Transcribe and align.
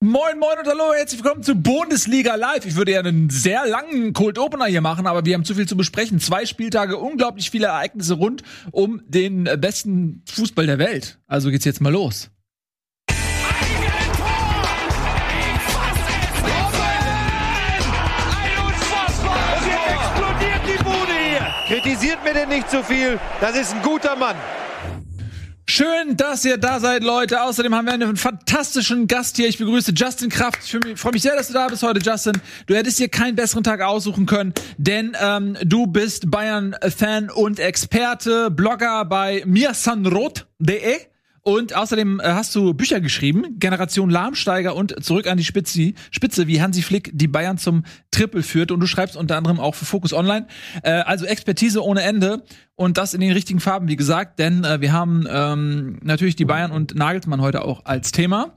Moin, 0.00 0.38
moin 0.38 0.56
und 0.60 0.66
hallo, 0.68 0.94
herzlich 0.94 1.24
willkommen 1.24 1.42
zu 1.42 1.56
Bundesliga 1.56 2.36
Live. 2.36 2.64
Ich 2.64 2.76
würde 2.76 2.92
ja 2.92 3.00
einen 3.00 3.30
sehr 3.30 3.66
langen 3.66 4.12
Cold 4.12 4.38
Opener 4.38 4.66
hier 4.66 4.80
machen, 4.80 5.08
aber 5.08 5.24
wir 5.24 5.34
haben 5.34 5.44
zu 5.44 5.56
viel 5.56 5.66
zu 5.66 5.76
besprechen. 5.76 6.20
Zwei 6.20 6.46
Spieltage, 6.46 6.98
unglaublich 6.98 7.50
viele 7.50 7.66
Ereignisse 7.66 8.14
rund 8.14 8.44
um 8.70 9.02
den 9.08 9.42
besten 9.60 10.22
Fußball 10.32 10.66
der 10.66 10.78
Welt. 10.78 11.18
Also 11.26 11.50
geht's 11.50 11.64
jetzt 11.64 11.80
mal 11.80 11.92
los. 11.92 12.30
Kritisiert 21.66 22.22
mir 22.22 22.34
denn 22.34 22.50
nicht 22.50 22.70
zu 22.70 22.76
so 22.76 22.82
viel. 22.84 23.18
Das 23.40 23.56
ist 23.56 23.74
ein 23.74 23.82
guter 23.82 24.14
Mann. 24.14 24.36
Schön, 25.70 26.16
dass 26.16 26.46
ihr 26.46 26.56
da 26.56 26.80
seid, 26.80 27.04
Leute. 27.04 27.42
Außerdem 27.42 27.74
haben 27.74 27.84
wir 27.84 27.92
einen 27.92 28.16
fantastischen 28.16 29.06
Gast 29.06 29.36
hier. 29.36 29.48
Ich 29.48 29.58
begrüße 29.58 29.92
Justin 29.94 30.30
Kraft. 30.30 30.60
Ich 30.64 30.98
freue 30.98 31.12
mich 31.12 31.20
sehr, 31.20 31.36
dass 31.36 31.48
du 31.48 31.52
da 31.52 31.68
bist 31.68 31.82
heute, 31.82 32.00
Justin. 32.00 32.40
Du 32.66 32.74
hättest 32.74 32.98
dir 32.98 33.10
keinen 33.10 33.36
besseren 33.36 33.64
Tag 33.64 33.82
aussuchen 33.82 34.24
können, 34.24 34.54
denn 34.78 35.14
ähm, 35.20 35.58
du 35.62 35.86
bist 35.86 36.30
Bayern-Fan 36.30 37.28
und 37.28 37.60
Experte, 37.60 38.50
Blogger 38.50 39.04
bei 39.04 39.42
mirsanrot.de. 39.44 41.00
Und 41.48 41.74
außerdem 41.74 42.20
äh, 42.20 42.24
hast 42.24 42.54
du 42.54 42.74
Bücher 42.74 43.00
geschrieben, 43.00 43.58
Generation 43.58 44.10
Lahmsteiger 44.10 44.76
und 44.76 45.02
Zurück 45.02 45.26
an 45.26 45.38
die 45.38 45.44
Spitze, 45.44 45.94
Spitze, 46.10 46.46
wie 46.46 46.60
Hansi 46.60 46.82
Flick 46.82 47.10
die 47.14 47.26
Bayern 47.26 47.56
zum 47.56 47.84
Triple 48.10 48.42
führt. 48.42 48.70
Und 48.70 48.80
du 48.80 48.86
schreibst 48.86 49.16
unter 49.16 49.38
anderem 49.38 49.58
auch 49.58 49.74
für 49.74 49.86
Focus 49.86 50.12
Online. 50.12 50.46
Äh, 50.82 50.90
also 50.90 51.24
Expertise 51.24 51.82
ohne 51.82 52.02
Ende 52.02 52.44
und 52.74 52.98
das 52.98 53.14
in 53.14 53.22
den 53.22 53.32
richtigen 53.32 53.60
Farben, 53.60 53.88
wie 53.88 53.96
gesagt. 53.96 54.38
Denn 54.38 54.62
äh, 54.62 54.82
wir 54.82 54.92
haben 54.92 55.26
ähm, 55.26 55.98
natürlich 56.02 56.36
die 56.36 56.44
Bayern 56.44 56.70
und 56.70 56.94
Nagelsmann 56.94 57.40
heute 57.40 57.64
auch 57.64 57.86
als 57.86 58.12
Thema. 58.12 58.54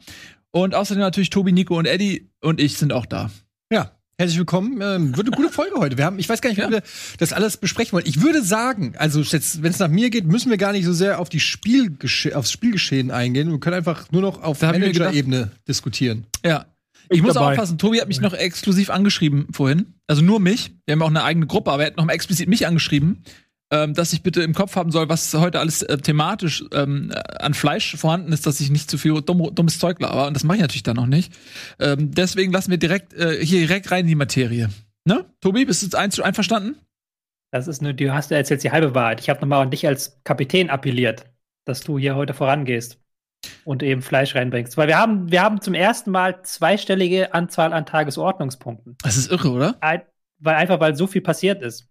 Und 0.51 0.75
außerdem 0.75 0.99
natürlich 0.99 1.29
Tobi, 1.29 1.53
Nico 1.53 1.77
und 1.77 1.85
Eddie 1.85 2.29
und 2.41 2.59
ich 2.59 2.77
sind 2.77 2.91
auch 2.91 3.05
da. 3.05 3.31
Herzlich 4.21 4.37
willkommen. 4.37 4.79
Ähm, 4.83 5.17
wird 5.17 5.25
eine 5.25 5.35
gute 5.35 5.49
Folge 5.49 5.79
heute. 5.79 5.97
Wir 5.97 6.05
haben, 6.05 6.19
ich 6.19 6.29
weiß 6.29 6.41
gar 6.41 6.51
nicht, 6.51 6.59
wie 6.59 6.61
ja. 6.61 6.69
wir 6.69 6.83
das 7.17 7.33
alles 7.33 7.57
besprechen 7.57 7.93
wollen. 7.93 8.05
Ich 8.05 8.21
würde 8.21 8.43
sagen, 8.43 8.93
also 8.95 9.19
jetzt, 9.21 9.63
wenn 9.63 9.71
es 9.71 9.79
nach 9.79 9.87
mir 9.87 10.11
geht, 10.11 10.27
müssen 10.27 10.51
wir 10.51 10.57
gar 10.57 10.73
nicht 10.73 10.85
so 10.85 10.93
sehr 10.93 11.17
auf 11.17 11.27
die 11.27 11.39
Spielgesche 11.39 12.37
aufs 12.37 12.51
Spielgeschehen 12.51 13.09
eingehen. 13.09 13.49
Wir 13.49 13.59
können 13.59 13.77
einfach 13.77 14.11
nur 14.11 14.21
noch 14.21 14.43
auf 14.43 14.61
Manager-Ebene 14.61 15.49
diskutieren. 15.67 16.27
Ja. 16.45 16.67
Ich, 17.09 17.17
ich 17.17 17.23
muss 17.23 17.33
dabei. 17.33 17.53
aufpassen, 17.53 17.79
Tobi 17.79 17.99
hat 17.99 18.09
mich 18.09 18.21
noch 18.21 18.35
exklusiv 18.35 18.91
angeschrieben 18.91 19.47
vorhin. 19.53 19.95
Also 20.05 20.21
nur 20.21 20.39
mich. 20.39 20.71
Wir 20.85 20.93
haben 20.93 21.01
auch 21.01 21.07
eine 21.07 21.23
eigene 21.23 21.47
Gruppe, 21.47 21.71
aber 21.71 21.81
er 21.81 21.87
hat 21.87 21.97
noch 21.97 22.05
mal 22.05 22.13
explizit 22.13 22.47
mich 22.47 22.67
angeschrieben 22.67 23.23
ähm, 23.71 23.93
dass 23.93 24.13
ich 24.13 24.21
bitte 24.21 24.43
im 24.43 24.53
Kopf 24.53 24.75
haben 24.75 24.91
soll, 24.91 25.09
was 25.09 25.33
heute 25.33 25.59
alles 25.59 25.81
äh, 25.81 25.97
thematisch 25.97 26.63
ähm, 26.73 27.11
an 27.39 27.53
Fleisch 27.53 27.95
vorhanden 27.95 28.33
ist, 28.33 28.45
dass 28.45 28.59
ich 28.59 28.69
nicht 28.69 28.89
zu 28.89 28.97
viel 28.97 29.21
dumm, 29.21 29.55
dummes 29.55 29.79
Zeug 29.79 29.99
laber. 30.01 30.27
Und 30.27 30.35
das 30.35 30.43
mache 30.43 30.57
ich 30.57 30.61
natürlich 30.61 30.83
dann 30.83 30.97
noch 30.97 31.07
nicht. 31.07 31.33
Ähm, 31.79 32.11
deswegen 32.11 32.51
lassen 32.51 32.69
wir 32.69 32.77
direkt 32.77 33.13
äh, 33.13 33.43
hier 33.43 33.59
direkt 33.59 33.89
rein 33.91 34.01
in 34.01 34.07
die 34.07 34.15
Materie. 34.15 34.69
Ne? 35.05 35.25
Tobi, 35.39 35.65
bist 35.65 35.93
du 35.93 35.97
ein 35.97 36.11
einverstanden? 36.21 36.75
Das 37.51 37.67
ist 37.67 37.81
nur, 37.81 37.93
du 37.93 38.13
hast 38.13 38.31
ja 38.31 38.37
jetzt 38.37 38.63
die 38.63 38.71
halbe 38.71 38.93
Wahrheit. 38.93 39.19
Ich 39.19 39.29
habe 39.29 39.41
nochmal 39.41 39.61
an 39.61 39.71
dich 39.71 39.87
als 39.87 40.21
Kapitän 40.23 40.69
appelliert, 40.69 41.25
dass 41.65 41.81
du 41.81 41.97
hier 41.97 42.15
heute 42.15 42.33
vorangehst 42.33 43.01
und 43.65 43.83
eben 43.83 44.01
Fleisch 44.01 44.35
reinbringst. 44.35 44.77
Weil 44.77 44.87
wir 44.87 44.97
haben, 44.97 45.31
wir 45.31 45.41
haben 45.41 45.61
zum 45.61 45.73
ersten 45.73 46.11
Mal 46.11 46.43
zweistellige 46.43 47.33
Anzahl 47.33 47.73
an 47.73 47.85
Tagesordnungspunkten. 47.85 48.97
Das 49.01 49.17
ist 49.17 49.31
irre, 49.31 49.49
oder? 49.49 49.75
Ein, 49.81 50.03
weil 50.39 50.55
einfach, 50.55 50.79
weil 50.79 50.95
so 50.95 51.07
viel 51.07 51.21
passiert 51.21 51.61
ist. 51.61 51.90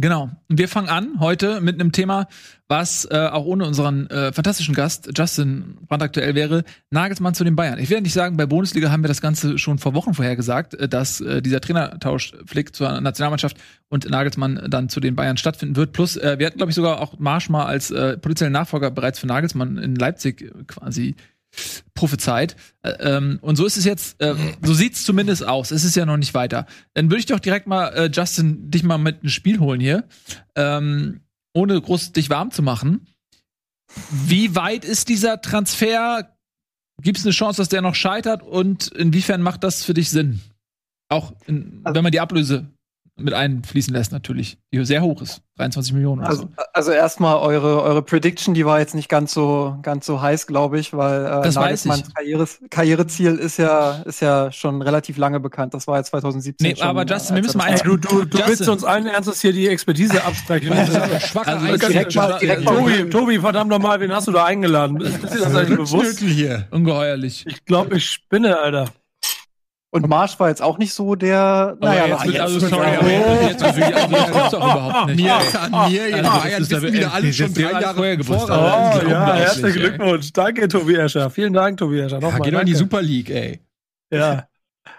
Genau. 0.00 0.30
Wir 0.48 0.68
fangen 0.68 0.88
an 0.88 1.18
heute 1.18 1.60
mit 1.60 1.74
einem 1.74 1.90
Thema, 1.90 2.28
was 2.68 3.04
äh, 3.10 3.16
auch 3.16 3.44
ohne 3.44 3.66
unseren 3.66 4.08
äh, 4.10 4.32
fantastischen 4.32 4.72
Gast 4.72 5.10
Justin 5.16 5.76
brandaktuell 5.88 6.36
wäre, 6.36 6.62
Nagelsmann 6.90 7.34
zu 7.34 7.42
den 7.42 7.56
Bayern. 7.56 7.80
Ich 7.80 7.90
will 7.90 8.00
nicht 8.00 8.12
sagen, 8.12 8.36
bei 8.36 8.46
Bundesliga 8.46 8.92
haben 8.92 9.02
wir 9.02 9.08
das 9.08 9.20
Ganze 9.20 9.58
schon 9.58 9.78
vor 9.78 9.94
Wochen 9.94 10.14
vorher 10.14 10.36
gesagt, 10.36 10.74
äh, 10.74 10.88
dass 10.88 11.20
äh, 11.20 11.42
dieser 11.42 11.60
Trainertausch 11.60 12.32
Flick 12.46 12.76
zur 12.76 13.00
Nationalmannschaft 13.00 13.56
und 13.88 14.08
Nagelsmann 14.08 14.68
dann 14.68 14.88
zu 14.88 15.00
den 15.00 15.16
Bayern 15.16 15.36
stattfinden 15.36 15.74
wird. 15.74 15.92
Plus, 15.92 16.16
äh, 16.16 16.38
wir 16.38 16.46
hatten, 16.46 16.58
glaube 16.58 16.70
ich, 16.70 16.76
sogar 16.76 17.00
auch 17.00 17.18
Marsch 17.18 17.48
mal 17.48 17.66
als 17.66 17.90
äh, 17.90 18.16
potenziellen 18.18 18.52
Nachfolger 18.52 18.92
bereits 18.92 19.18
für 19.18 19.26
Nagelsmann 19.26 19.78
in 19.78 19.96
Leipzig 19.96 20.52
quasi 20.68 21.16
prophezeit. 21.94 22.56
Äh, 22.82 22.90
ähm, 23.00 23.38
und 23.42 23.56
so 23.56 23.66
ist 23.66 23.76
es 23.76 23.84
jetzt, 23.84 24.20
äh, 24.20 24.34
so 24.62 24.74
sieht's 24.74 25.04
zumindest 25.04 25.46
aus. 25.46 25.70
Es 25.70 25.84
ist 25.84 25.96
ja 25.96 26.06
noch 26.06 26.16
nicht 26.16 26.34
weiter. 26.34 26.66
Dann 26.94 27.06
würde 27.10 27.20
ich 27.20 27.26
doch 27.26 27.40
direkt 27.40 27.66
mal, 27.66 27.88
äh, 27.88 28.10
Justin, 28.12 28.70
dich 28.70 28.82
mal 28.82 28.98
mit 28.98 29.22
ins 29.22 29.32
Spiel 29.32 29.58
holen 29.58 29.80
hier. 29.80 30.04
Ähm, 30.54 31.20
ohne 31.52 31.80
groß 31.80 32.12
dich 32.12 32.30
warm 32.30 32.50
zu 32.50 32.62
machen. 32.62 33.06
Wie 34.10 34.54
weit 34.54 34.84
ist 34.84 35.08
dieser 35.08 35.40
Transfer? 35.40 36.36
Gibt 37.00 37.18
es 37.18 37.24
eine 37.24 37.32
Chance, 37.32 37.60
dass 37.60 37.68
der 37.68 37.82
noch 37.82 37.94
scheitert? 37.94 38.42
Und 38.42 38.88
inwiefern 38.88 39.42
macht 39.42 39.64
das 39.64 39.84
für 39.84 39.94
dich 39.94 40.10
Sinn? 40.10 40.40
Auch 41.08 41.32
in, 41.46 41.80
wenn 41.84 42.02
man 42.02 42.12
die 42.12 42.20
Ablöse 42.20 42.70
mit 43.18 43.34
einfließen 43.34 43.92
lässt, 43.92 44.12
natürlich, 44.12 44.58
die 44.72 44.84
sehr 44.84 45.02
hoch 45.02 45.20
ist. 45.22 45.42
23 45.56 45.92
Millionen 45.92 46.20
oder 46.20 46.28
also, 46.28 46.42
so. 46.42 46.48
Also 46.72 46.92
erstmal 46.92 47.36
eure, 47.38 47.82
eure 47.82 48.02
Prediction, 48.02 48.54
die 48.54 48.64
war 48.64 48.78
jetzt 48.78 48.94
nicht 48.94 49.08
ganz 49.08 49.34
so, 49.34 49.76
ganz 49.82 50.06
so 50.06 50.20
heiß, 50.20 50.46
glaube 50.46 50.78
ich, 50.78 50.94
weil 50.94 51.26
äh, 51.26 51.42
das 51.42 51.56
Nagelsmanns 51.56 52.14
Karriere, 52.14 52.46
Karriereziel 52.70 53.34
ist 53.34 53.56
ja, 53.56 54.02
ist 54.04 54.20
ja 54.20 54.52
schon 54.52 54.80
relativ 54.82 55.16
lange 55.16 55.40
bekannt. 55.40 55.74
Das 55.74 55.88
war 55.88 55.96
ja 55.96 56.04
2017 56.04 56.64
nee, 56.66 56.76
schon. 56.76 56.86
aber 56.86 57.04
Justin, 57.04 57.36
wir 57.36 57.42
müssen 57.42 57.58
mal 57.58 57.64
eins. 57.64 57.82
Du, 57.82 57.96
du, 57.96 58.24
du 58.24 58.38
willst 58.46 58.68
uns 58.68 58.84
allen 58.84 59.06
Ernstes 59.06 59.40
hier 59.40 59.52
die 59.52 59.66
Expertise 59.66 60.24
absprechen. 60.24 60.72
Schwache 61.20 61.48
also 61.48 61.88
direkt 61.88 62.14
mal, 62.14 62.38
direkt 62.38 62.64
Tobi, 62.64 63.10
Tobi, 63.10 63.38
verdammt 63.40 63.70
nochmal, 63.70 63.98
wen 64.00 64.12
hast 64.12 64.28
du 64.28 64.32
da 64.32 64.44
eingeladen? 64.44 65.00
Ist 65.00 65.22
dir 65.22 65.40
das 65.40 65.54
eigentlich 65.54 65.78
bewusst? 65.78 66.20
Hier. 66.20 66.68
Ungeheuerlich. 66.70 67.44
Ich 67.48 67.64
glaube, 67.64 67.96
ich 67.96 68.08
spinne, 68.08 68.58
Alter. 68.58 68.88
Und 69.90 70.06
Marsch 70.06 70.38
war 70.38 70.50
jetzt 70.50 70.60
auch 70.60 70.76
nicht 70.76 70.92
so 70.92 71.14
der. 71.14 71.76
Naja, 71.80 72.06
jetzt, 72.06 72.24
jetzt, 72.26 72.40
also, 72.40 72.58
sorry, 72.60 72.86
aber 72.98 73.10
jetzt, 73.10 73.62
jetzt, 73.62 73.78
jetzt, 73.78 73.94
also, 73.94 74.10
das 74.10 74.32
gibt's 74.32 74.50
doch 74.50 74.58
überhaupt 74.74 75.06
nicht. 75.06 75.16
Mir, 75.16 75.34
an 75.34 75.90
mir, 75.90 76.08
jetzt 76.08 76.24
also, 76.24 76.40
Bayern 76.40 76.70
wissen 76.70 76.92
wieder 76.92 77.14
alle 77.14 77.32
schon 77.32 77.54
drei 77.54 77.80
Jahre 77.80 77.94
vorher 77.94 78.16
gewusst. 78.18 78.50
Oh, 78.50 78.52
ja, 78.52 79.34
herzlichen 79.34 79.80
Glückwunsch. 79.80 80.32
Danke, 80.34 80.68
Tobi 80.68 80.94
Escher. 80.96 81.30
Vielen 81.30 81.54
Dank, 81.54 81.78
Tobi 81.78 82.00
Escher. 82.00 82.20
Nochmal, 82.20 82.40
ja, 82.40 82.44
geh 82.44 82.50
doch 82.50 82.60
in 82.60 82.66
die 82.66 82.74
Super 82.74 83.00
League, 83.00 83.30
ey. 83.30 83.60
Ja. 84.12 84.46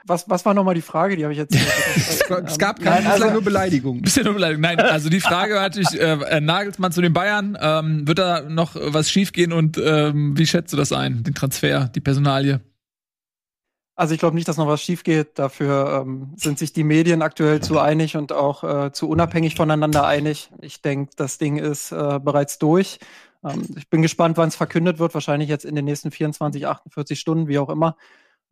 Was, 0.06 0.28
was 0.28 0.44
war 0.46 0.56
nochmal 0.56 0.74
die 0.74 0.82
Frage? 0.82 1.16
Die 1.16 1.24
habe 1.24 1.34
ich 1.34 1.40
jetzt. 1.40 1.56
es 1.96 2.58
gab 2.58 2.80
keine 2.80 3.04
Nein, 3.04 3.12
also, 3.12 3.30
nur 3.30 3.44
Beleidigung. 3.44 4.02
Bisschen 4.02 4.24
nur 4.24 4.34
Beleidigung. 4.34 4.62
Nein, 4.62 4.80
also 4.80 5.10
die 5.10 5.20
Frage 5.20 5.54
war 5.54 5.62
natürlich, 5.62 6.00
äh, 6.00 6.42
Nagelsmann 6.42 6.92
zu 6.92 7.02
den 7.02 7.14
Bayern. 7.14 7.56
Ähm, 7.62 8.08
wird 8.08 8.18
da 8.18 8.42
noch 8.42 8.76
was 8.76 9.12
schiefgehen 9.12 9.54
und 9.54 9.78
ähm, 9.78 10.36
wie 10.36 10.48
schätzt 10.48 10.74
du 10.74 10.78
das 10.78 10.92
ein? 10.92 11.22
Den 11.22 11.36
Transfer, 11.36 11.92
die 11.94 12.00
Personalie? 12.00 12.62
Also 14.00 14.14
ich 14.14 14.22
glaube 14.22 14.36
nicht, 14.36 14.48
dass 14.48 14.56
noch 14.56 14.68
was 14.68 14.82
schief 14.82 15.04
geht. 15.04 15.38
Dafür 15.38 16.04
ähm, 16.04 16.32
sind 16.38 16.58
sich 16.58 16.72
die 16.72 16.86
Medien 16.86 17.22
aktuell 17.22 17.60
zu 17.60 17.80
einig 17.80 18.16
und 18.16 18.32
auch 18.32 18.64
äh, 18.64 18.94
zu 18.94 19.10
unabhängig 19.10 19.56
voneinander 19.56 20.08
einig. 20.08 20.50
Ich 20.62 20.82
denke, 20.82 21.12
das 21.18 21.38
Ding 21.38 21.58
ist 21.58 21.92
äh, 21.92 22.18
bereits 22.24 22.60
durch. 22.60 23.00
Ähm, 23.44 23.68
ich 23.76 23.90
bin 23.90 24.02
gespannt, 24.02 24.38
wann 24.38 24.48
es 24.48 24.56
verkündet 24.56 25.00
wird. 25.00 25.14
Wahrscheinlich 25.14 25.50
jetzt 25.50 25.66
in 25.66 25.76
den 25.76 25.84
nächsten 25.84 26.12
24, 26.12 26.66
48 26.66 27.20
Stunden, 27.20 27.50
wie 27.50 27.60
auch 27.60 27.68
immer. 27.68 27.98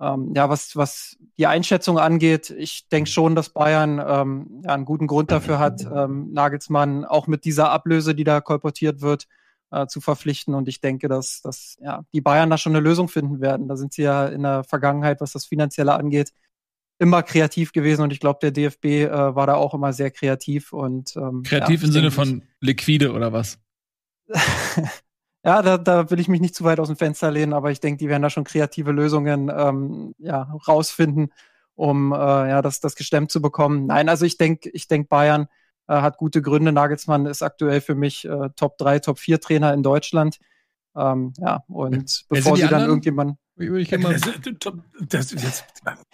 Ähm, 0.02 0.34
ja, 0.36 0.50
was, 0.50 0.76
was 0.76 1.16
die 1.38 1.48
Einschätzung 1.48 1.98
angeht, 1.98 2.50
ich 2.50 2.90
denke 2.90 3.10
schon, 3.10 3.34
dass 3.34 3.48
Bayern 3.48 4.04
ähm, 4.06 4.62
ja, 4.66 4.74
einen 4.74 4.84
guten 4.84 5.08
Grund 5.08 5.32
dafür 5.32 5.60
hat, 5.60 5.82
ähm, 5.82 6.34
Nagelsmann 6.34 7.06
auch 7.06 7.28
mit 7.28 7.46
dieser 7.46 7.72
Ablöse, 7.72 8.14
die 8.16 8.26
da 8.26 8.42
kolportiert 8.42 9.00
wird, 9.00 9.30
äh, 9.72 9.88
zu 9.88 10.02
verpflichten. 10.02 10.54
Und 10.54 10.68
ich 10.68 10.82
denke, 10.82 11.08
dass, 11.08 11.42
dass 11.42 11.78
ja, 11.82 12.04
die 12.14 12.22
Bayern 12.22 12.50
da 12.50 12.58
schon 12.58 12.74
eine 12.74 12.84
Lösung 12.84 13.08
finden 13.08 13.42
werden. 13.42 13.68
Da 13.68 13.76
sind 13.76 13.94
sie 13.94 14.04
ja 14.04 14.28
in 14.28 14.44
der 14.44 14.64
Vergangenheit, 14.64 15.22
was 15.22 15.34
das 15.34 15.46
Finanzielle 15.46 15.94
angeht, 15.94 16.32
immer 17.00 17.24
kreativ 17.24 17.74
gewesen. 17.74 18.02
Und 18.02 18.14
ich 18.14 18.20
glaube, 18.20 18.40
der 18.42 18.52
DFB 18.52 18.86
äh, 18.86 19.36
war 19.36 19.48
da 19.48 19.56
auch 19.56 19.74
immer 19.74 19.94
sehr 19.94 20.12
kreativ. 20.12 20.74
Und, 20.74 21.16
ähm, 21.16 21.44
kreativ 21.44 21.82
ja, 21.82 21.88
im 21.88 21.92
Sinne 21.92 22.12
von 22.12 22.44
liquide 22.60 23.14
oder 23.14 23.34
was? 23.34 23.60
ja, 25.44 25.62
da, 25.62 25.78
da 25.78 26.10
will 26.10 26.20
ich 26.20 26.28
mich 26.28 26.42
nicht 26.42 26.56
zu 26.56 26.64
weit 26.64 26.80
aus 26.80 26.88
dem 26.88 26.98
Fenster 26.98 27.32
lehnen, 27.32 27.54
aber 27.54 27.72
ich 27.72 27.80
denke, 27.80 27.98
die 27.98 28.10
werden 28.10 28.24
da 28.24 28.30
schon 28.30 28.44
kreative 28.44 28.92
Lösungen 28.92 29.52
ähm, 29.56 30.16
ja, 30.18 30.42
rausfinden, 30.68 31.32
um 31.76 32.12
äh, 32.12 32.16
ja, 32.16 32.62
das, 32.62 32.80
das 32.80 32.96
gestemmt 32.96 33.32
zu 33.32 33.42
bekommen. 33.42 33.86
Nein, 33.86 34.10
also 34.10 34.26
ich 34.26 34.38
denke, 34.38 34.70
ich 34.70 34.88
denke, 34.88 35.08
Bayern 35.08 35.48
hat 35.96 36.18
gute 36.18 36.42
Gründe. 36.42 36.72
Nagelsmann 36.72 37.26
ist 37.26 37.42
aktuell 37.42 37.82
für 37.82 37.96
mich 37.96 38.26
äh, 38.26 38.50
Top 38.56 38.78
3, 38.78 39.00
Top 39.00 39.20
4 39.20 39.40
Trainer 39.40 39.74
in 39.74 39.84
Deutschland. 39.84 40.40
Ähm, 40.96 41.34
ja, 41.38 41.64
und 41.68 42.26
wer 42.30 42.38
bevor 42.38 42.58
sie 42.58 42.68
dann 42.68 42.88
irgendjemand. 42.88 43.38
Ich 43.60 43.98
mal, 43.98 44.14
das, 45.10 45.36
das, 45.36 45.64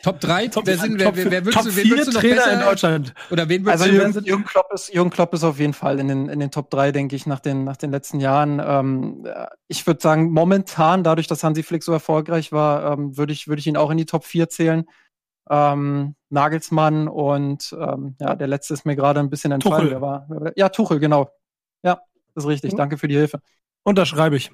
Top 0.02 0.22
3? 0.22 0.48
Top, 0.48 0.66
wer, 0.66 0.78
sind, 0.78 0.98
wer, 0.98 1.14
wer, 1.14 1.30
wer 1.30 1.46
würdest, 1.46 1.66
Top 1.66 1.76
wen 1.76 1.90
würdest 1.90 2.08
du 2.08 2.14
noch 2.14 2.22
Trainer 2.22 2.36
besser, 2.36 2.54
in 2.54 2.60
Deutschland? 2.62 3.14
Oder 3.32 3.50
wen 3.50 3.66
würdest 3.66 3.84
also 3.84 3.94
Jürgen, 3.94 4.24
Jürgen, 4.24 4.46
Klopp 4.46 4.72
ist, 4.74 4.94
Jürgen 4.94 5.10
Klopp 5.10 5.34
ist 5.34 5.44
auf 5.44 5.60
jeden 5.60 5.74
Fall 5.74 6.00
in 6.00 6.08
den, 6.08 6.30
in 6.30 6.40
den 6.40 6.52
Top 6.52 6.70
3, 6.70 6.94
denke 6.94 7.18
ich, 7.18 7.26
nach 7.26 7.42
den, 7.42 7.66
nach 7.66 7.76
den 7.76 7.92
letzten 7.92 8.22
Jahren. 8.22 8.62
Ähm, 8.66 9.28
ich 9.68 9.86
würde 9.86 10.02
sagen, 10.02 10.32
momentan, 10.32 11.04
dadurch, 11.04 11.28
dass 11.28 11.44
Hansi 11.44 11.64
Flick 11.64 11.84
so 11.84 11.92
erfolgreich 11.92 12.54
war, 12.54 12.94
ähm, 12.94 13.18
würde 13.18 13.34
ich, 13.34 13.48
würd 13.50 13.60
ich 13.60 13.68
ihn 13.68 13.78
auch 13.78 13.92
in 13.92 13.98
die 13.98 14.06
Top 14.06 14.24
4 14.24 14.48
zählen 14.48 14.86
ähm, 15.50 16.16
Nagelsmann 16.30 17.08
und 17.08 17.76
ähm, 17.80 18.16
ja, 18.20 18.36
der 18.36 18.48
letzte 18.48 18.74
ist 18.74 18.86
mir 18.86 18.96
gerade 18.96 19.20
ein 19.20 19.30
bisschen 19.30 19.52
entfallen. 19.52 19.88
Tuchel. 19.90 20.02
War, 20.02 20.28
ja, 20.56 20.70
Tuchel, 20.70 21.00
genau. 21.00 21.30
Ja, 21.84 22.02
das 22.34 22.46
ist 22.46 22.50
richtig. 22.50 22.74
Mhm. 22.74 22.78
Danke 22.78 22.98
für 22.98 23.08
die 23.08 23.16
Hilfe. 23.16 23.42
Unterschreibe 23.84 24.38
ich. 24.38 24.52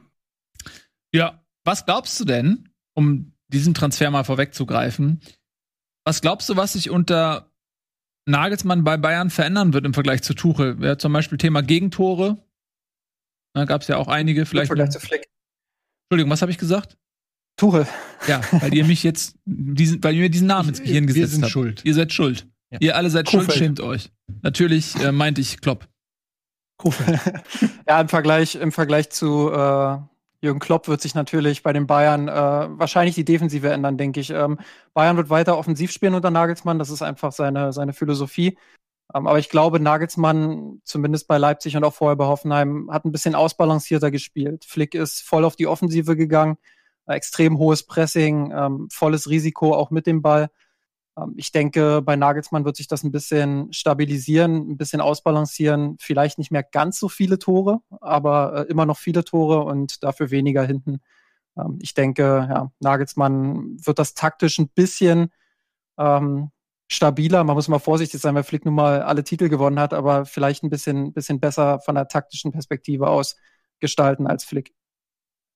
Ja, 1.14 1.44
was 1.64 1.86
glaubst 1.86 2.20
du 2.20 2.26
denn, 2.26 2.70
um 2.94 3.34
diesem 3.50 3.74
Transfer 3.74 4.10
mal 4.12 4.24
vorwegzugreifen. 4.24 5.22
Was 6.06 6.22
glaubst 6.22 6.48
du, 6.50 6.56
was 6.56 6.74
sich 6.74 6.90
unter 6.90 7.52
Nagelsmann 8.26 8.84
bei 8.84 8.98
Bayern 8.98 9.30
verändern 9.30 9.74
wird 9.74 9.86
im 9.86 9.94
Vergleich 9.94 10.22
zu 10.24 10.34
Tuchel? 10.34 10.78
Ja, 10.82 10.98
zum 10.98 11.14
Beispiel 11.14 11.38
Thema 11.38 11.62
Gegentore. 11.62 12.38
Da 13.54 13.66
gab 13.66 13.82
es 13.82 13.88
ja 13.88 13.98
auch 13.98 14.08
einige, 14.08 14.46
vielleicht. 14.46 14.72
Im 14.72 14.78
Vergleich 14.78 14.92
zu 14.92 15.00
Flick. 15.00 15.30
Entschuldigung, 16.06 16.32
was 16.32 16.42
habe 16.42 16.52
ich 16.52 16.58
gesagt? 16.58 16.98
Tuchel. 17.60 17.88
Ja, 18.28 18.42
weil 18.52 18.74
ihr 18.74 18.86
mich 18.86 19.04
jetzt, 19.04 19.36
diesen, 19.46 20.04
weil 20.04 20.16
ihr 20.16 20.22
mir 20.22 20.30
diesen 20.30 20.48
Namen 20.48 20.70
ins 20.70 20.82
Gehirn 20.82 21.08
gesetzt 21.08 21.22
Wir 21.22 21.28
sind 21.28 21.44
habt. 21.44 21.52
schuld. 21.52 21.82
Ihr 21.86 21.94
seid 21.94 22.12
schuld. 22.14 22.48
Ja. 22.72 22.78
Ihr 22.82 22.96
alle 22.96 23.10
seid 23.10 23.26
Kofeld. 23.26 23.46
schuld, 23.46 23.58
schämt 23.58 23.80
euch. 23.82 24.12
Natürlich 24.42 24.96
äh, 25.02 25.12
meinte 25.12 25.42
ich 25.42 25.62
Klopp. 25.62 25.88
Ja, 27.88 28.00
im 28.00 28.08
Vergleich, 28.08 28.56
im 28.56 28.72
Vergleich 28.72 29.10
zu 29.10 29.52
äh, 29.52 29.98
Jürgen 30.42 30.60
Klopp 30.60 30.88
wird 30.88 31.02
sich 31.02 31.16
natürlich 31.16 31.64
bei 31.64 31.74
den 31.74 31.88
Bayern 31.88 32.28
äh, 32.28 32.32
wahrscheinlich 32.32 33.16
die 33.16 33.26
Defensive 33.26 33.70
ändern, 33.70 33.98
denke 33.98 34.20
ich. 34.20 34.30
Ähm, 34.30 34.60
Bayern 34.94 35.18
wird 35.18 35.30
weiter 35.30 35.58
offensiv 35.58 35.92
spielen 35.92 36.14
unter 36.14 36.32
Nagelsmann, 36.32 36.80
das 36.80 36.90
ist 36.90 37.02
einfach 37.02 37.34
seine, 37.34 37.74
seine 37.74 37.94
Philosophie. 37.94 38.58
Ähm, 39.14 39.28
aber 39.28 39.40
ich 39.40 39.50
glaube, 39.50 39.80
Nagelsmann, 39.80 40.82
zumindest 40.86 41.28
bei 41.28 41.38
Leipzig 41.38 41.76
und 41.76 41.84
auch 41.84 41.94
vorher 41.94 42.16
bei 42.16 42.26
Hoffenheim, 42.26 42.90
hat 42.92 43.04
ein 43.06 43.12
bisschen 43.12 43.36
ausbalancierter 43.36 44.12
gespielt. 44.12 44.64
Flick 44.66 44.96
ist 44.96 45.22
voll 45.24 45.44
auf 45.44 45.56
die 45.58 45.68
Offensive 45.68 46.16
gegangen, 46.16 46.58
extrem 47.16 47.58
hohes 47.58 47.84
Pressing, 47.86 48.52
ähm, 48.56 48.88
volles 48.92 49.30
Risiko 49.30 49.74
auch 49.74 49.92
mit 49.92 50.08
dem 50.08 50.22
Ball. 50.22 50.50
Ähm, 51.18 51.34
ich 51.38 51.52
denke, 51.52 52.02
bei 52.02 52.16
Nagelsmann 52.16 52.66
wird 52.66 52.78
sich 52.78 52.88
das 52.88 53.04
ein 53.04 53.12
bisschen 53.12 53.72
stabilisieren, 53.74 54.72
ein 54.72 54.78
bisschen 54.78 55.02
ausbalancieren. 55.02 55.98
Vielleicht 56.00 56.38
nicht 56.38 56.52
mehr 56.52 56.64
ganz 56.64 57.00
so 57.00 57.10
viele 57.10 57.40
Tore, 57.40 57.82
aber 58.02 58.68
äh, 58.68 58.72
immer 58.72 58.86
noch 58.86 58.98
viele 58.98 59.24
Tore 59.24 59.64
und 59.64 60.04
dafür 60.04 60.32
weniger 60.32 60.64
hinten. 60.64 61.02
Ähm, 61.58 61.80
ich 61.82 61.94
denke, 61.94 62.48
ja, 62.50 62.72
Nagelsmann 62.80 63.78
wird 63.84 64.00
das 64.00 64.14
taktisch 64.14 64.60
ein 64.60 64.70
bisschen 64.70 65.32
ähm, 65.98 66.52
stabiler. 66.88 67.44
Man 67.44 67.56
muss 67.56 67.68
mal 67.68 67.80
vorsichtig 67.80 68.22
sein, 68.22 68.36
weil 68.36 68.44
Flick 68.44 68.66
nun 68.66 68.76
mal 68.76 69.02
alle 69.04 69.24
Titel 69.24 69.50
gewonnen 69.50 69.80
hat, 69.80 69.94
aber 69.94 70.26
vielleicht 70.26 70.64
ein 70.64 70.70
bisschen, 70.70 71.14
bisschen 71.14 71.40
besser 71.40 71.80
von 71.82 71.96
der 71.96 72.08
taktischen 72.08 72.52
Perspektive 72.52 73.10
aus 73.10 73.38
gestalten 73.80 74.28
als 74.28 74.44
Flick. 74.44 74.74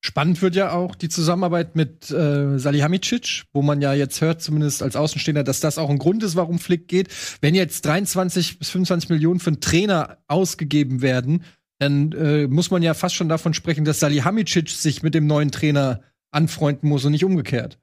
Spannend 0.06 0.42
wird 0.42 0.56
ja 0.56 0.74
auch 0.74 0.96
die 0.96 1.08
Zusammenarbeit 1.08 1.78
mit 1.78 2.12
äh, 2.12 2.60
Salihamidzic, 2.60 3.44
wo 3.54 3.62
man 3.62 3.82
ja 3.82 3.94
jetzt 3.94 4.20
hört, 4.20 4.42
zumindest 4.42 4.84
als 4.84 4.98
Außenstehender, 4.98 5.46
dass 5.46 5.62
das 5.62 5.78
auch 5.78 5.90
ein 5.90 5.98
Grund 5.98 6.24
ist, 6.24 6.36
warum 6.36 6.60
Flick 6.60 6.90
geht. 6.90 7.08
Wenn 7.40 7.56
jetzt 7.56 7.86
23 7.86 8.60
bis 8.60 8.70
25 8.70 9.10
Millionen 9.10 9.40
für 9.40 9.52
einen 9.52 9.62
Trainer 9.62 10.18
ausgegeben 10.28 11.02
werden, 11.02 11.46
dann 11.80 12.12
äh, 12.12 12.48
muss 12.48 12.70
man 12.70 12.84
ja 12.84 12.94
fast 12.94 13.16
schon 13.16 13.30
davon 13.30 13.54
sprechen, 13.54 13.86
dass 13.86 14.02
Salihamidzic 14.02 14.70
sich 14.72 15.04
mit 15.04 15.16
dem 15.16 15.26
neuen 15.26 15.52
Trainer 15.52 16.02
anfreunden 16.32 16.90
muss 16.90 17.06
und 17.06 17.14
nicht 17.14 17.24
umgekehrt. 17.24 17.80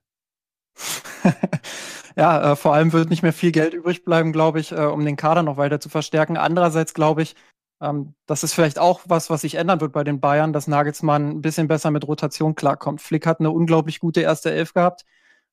ja, 2.16 2.52
äh, 2.52 2.56
vor 2.56 2.74
allem 2.74 2.92
wird 2.92 3.08
nicht 3.08 3.22
mehr 3.22 3.32
viel 3.32 3.50
Geld 3.50 3.72
übrig 3.72 4.04
bleiben, 4.04 4.32
glaube 4.32 4.60
ich, 4.60 4.72
äh, 4.72 4.84
um 4.84 5.06
den 5.06 5.16
Kader 5.16 5.42
noch 5.42 5.56
weiter 5.56 5.80
zu 5.80 5.88
verstärken. 5.88 6.36
Andererseits 6.36 6.92
glaube 6.92 7.22
ich, 7.22 7.34
ähm, 7.80 8.14
das 8.26 8.44
ist 8.44 8.54
vielleicht 8.54 8.78
auch 8.78 9.00
was, 9.06 9.30
was 9.30 9.42
sich 9.42 9.54
ändern 9.54 9.80
wird 9.80 9.92
bei 9.92 10.04
den 10.04 10.20
Bayern, 10.20 10.52
dass 10.52 10.66
Nagelsmann 10.68 11.30
ein 11.30 11.42
bisschen 11.42 11.68
besser 11.68 11.90
mit 11.90 12.06
Rotation 12.06 12.54
klarkommt. 12.54 13.00
Flick 13.00 13.26
hat 13.26 13.40
eine 13.40 13.50
unglaublich 13.50 14.00
gute 14.00 14.20
erste 14.20 14.52
Elf 14.52 14.74
gehabt, 14.74 15.04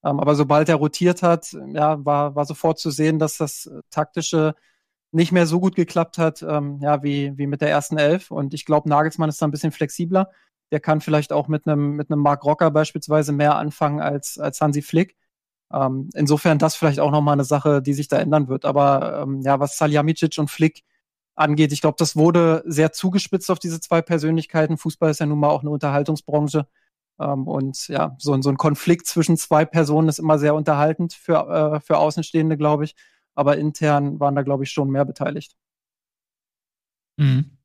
ähm, 0.03 0.19
aber 0.19 0.35
sobald 0.35 0.69
er 0.69 0.75
rotiert 0.75 1.23
hat, 1.23 1.55
ja, 1.73 2.03
war, 2.05 2.35
war 2.35 2.45
sofort 2.45 2.79
zu 2.79 2.91
sehen, 2.91 3.19
dass 3.19 3.37
das 3.37 3.67
äh, 3.67 3.81
taktische 3.89 4.55
nicht 5.11 5.31
mehr 5.31 5.47
so 5.47 5.59
gut 5.59 5.75
geklappt 5.75 6.17
hat, 6.17 6.43
ähm, 6.43 6.79
ja, 6.81 7.01
wie, 7.03 7.37
wie 7.37 7.47
mit 7.47 7.61
der 7.61 7.69
ersten 7.69 7.97
Elf. 7.97 8.29
Und 8.31 8.53
ich 8.53 8.65
glaube, 8.65 8.89
Nagelsmann 8.89 9.29
ist 9.29 9.41
da 9.41 9.47
ein 9.47 9.51
bisschen 9.51 9.71
flexibler. 9.71 10.31
Der 10.71 10.79
kann 10.81 11.01
vielleicht 11.01 11.31
auch 11.31 11.47
mit 11.47 11.65
einem 11.67 11.95
mit 11.95 12.11
einem 12.11 12.21
Mark 12.21 12.43
Rocker 12.43 12.71
beispielsweise 12.71 13.31
mehr 13.31 13.55
anfangen 13.55 14.01
als 14.01 14.37
als 14.37 14.59
Hansi 14.61 14.81
Flick. 14.81 15.15
Ähm, 15.73 16.09
insofern 16.13 16.59
das 16.59 16.75
vielleicht 16.75 16.99
auch 16.99 17.11
noch 17.11 17.21
mal 17.21 17.33
eine 17.33 17.45
Sache, 17.45 17.81
die 17.81 17.93
sich 17.93 18.07
da 18.09 18.17
ändern 18.19 18.47
wird. 18.49 18.65
Aber 18.65 19.21
ähm, 19.23 19.41
ja, 19.41 19.59
was 19.59 19.77
Salihamidzic 19.77 20.37
und 20.39 20.49
Flick 20.51 20.83
angeht, 21.37 21.71
ich 21.71 21.81
glaube, 21.81 21.95
das 21.97 22.15
wurde 22.15 22.63
sehr 22.65 22.91
zugespitzt 22.91 23.49
auf 23.51 23.59
diese 23.59 23.79
zwei 23.79 24.01
Persönlichkeiten. 24.01 24.77
Fußball 24.77 25.11
ist 25.11 25.19
ja 25.19 25.25
nun 25.25 25.39
mal 25.39 25.49
auch 25.49 25.61
eine 25.61 25.69
Unterhaltungsbranche. 25.69 26.67
Ähm, 27.19 27.47
und 27.47 27.87
ja, 27.87 28.15
so, 28.19 28.33
ein- 28.33 28.41
so 28.41 28.49
ein 28.49 28.57
Konflikt 28.57 29.07
zwischen 29.07 29.37
zwei 29.37 29.63
Personen 29.65 30.09
ist 30.09 30.19
immer 30.19 30.37
sehr 30.39 30.53
unterhaltend 30.55 31.13
für, 31.13 31.75
äh, 31.75 31.79
für 31.79 31.97
Außenstehende, 31.97 32.57
glaube 32.57 32.83
ich. 32.85 32.95
Aber 33.35 33.57
intern 33.57 34.19
waren 34.19 34.35
da, 34.35 34.41
glaube 34.41 34.63
ich, 34.65 34.71
schon 34.71 34.89
mehr 34.89 35.05
beteiligt. 35.05 35.55
Mhm. 37.17 37.57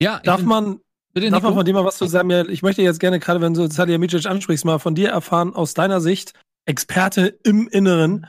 Ja, 0.00 0.20
Darf 0.20 0.42
man, 0.42 0.80
bitte, 1.12 1.30
darf 1.30 1.42
man 1.42 1.54
von 1.54 1.64
dir 1.64 1.72
mal 1.74 1.84
was 1.84 1.96
zu 1.96 2.06
Samuel? 2.06 2.50
Ich 2.50 2.62
möchte 2.62 2.82
jetzt 2.82 3.00
gerne, 3.00 3.18
gerade 3.18 3.40
wenn 3.40 3.54
du 3.54 3.68
Salihamidzic 3.70 4.26
ansprichst, 4.26 4.64
mal 4.64 4.78
von 4.78 4.94
dir 4.94 5.10
erfahren, 5.10 5.54
aus 5.54 5.74
deiner 5.74 6.00
Sicht, 6.00 6.32
Experte 6.66 7.38
im 7.44 7.68
Inneren, 7.68 8.26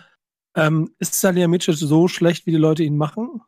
ähm, 0.56 0.94
ist 1.00 1.20
Salihamidzic 1.20 1.76
so 1.76 2.08
schlecht, 2.08 2.46
wie 2.46 2.52
die 2.52 2.58
Leute 2.58 2.84
ihn 2.84 2.98
machen? 2.98 3.42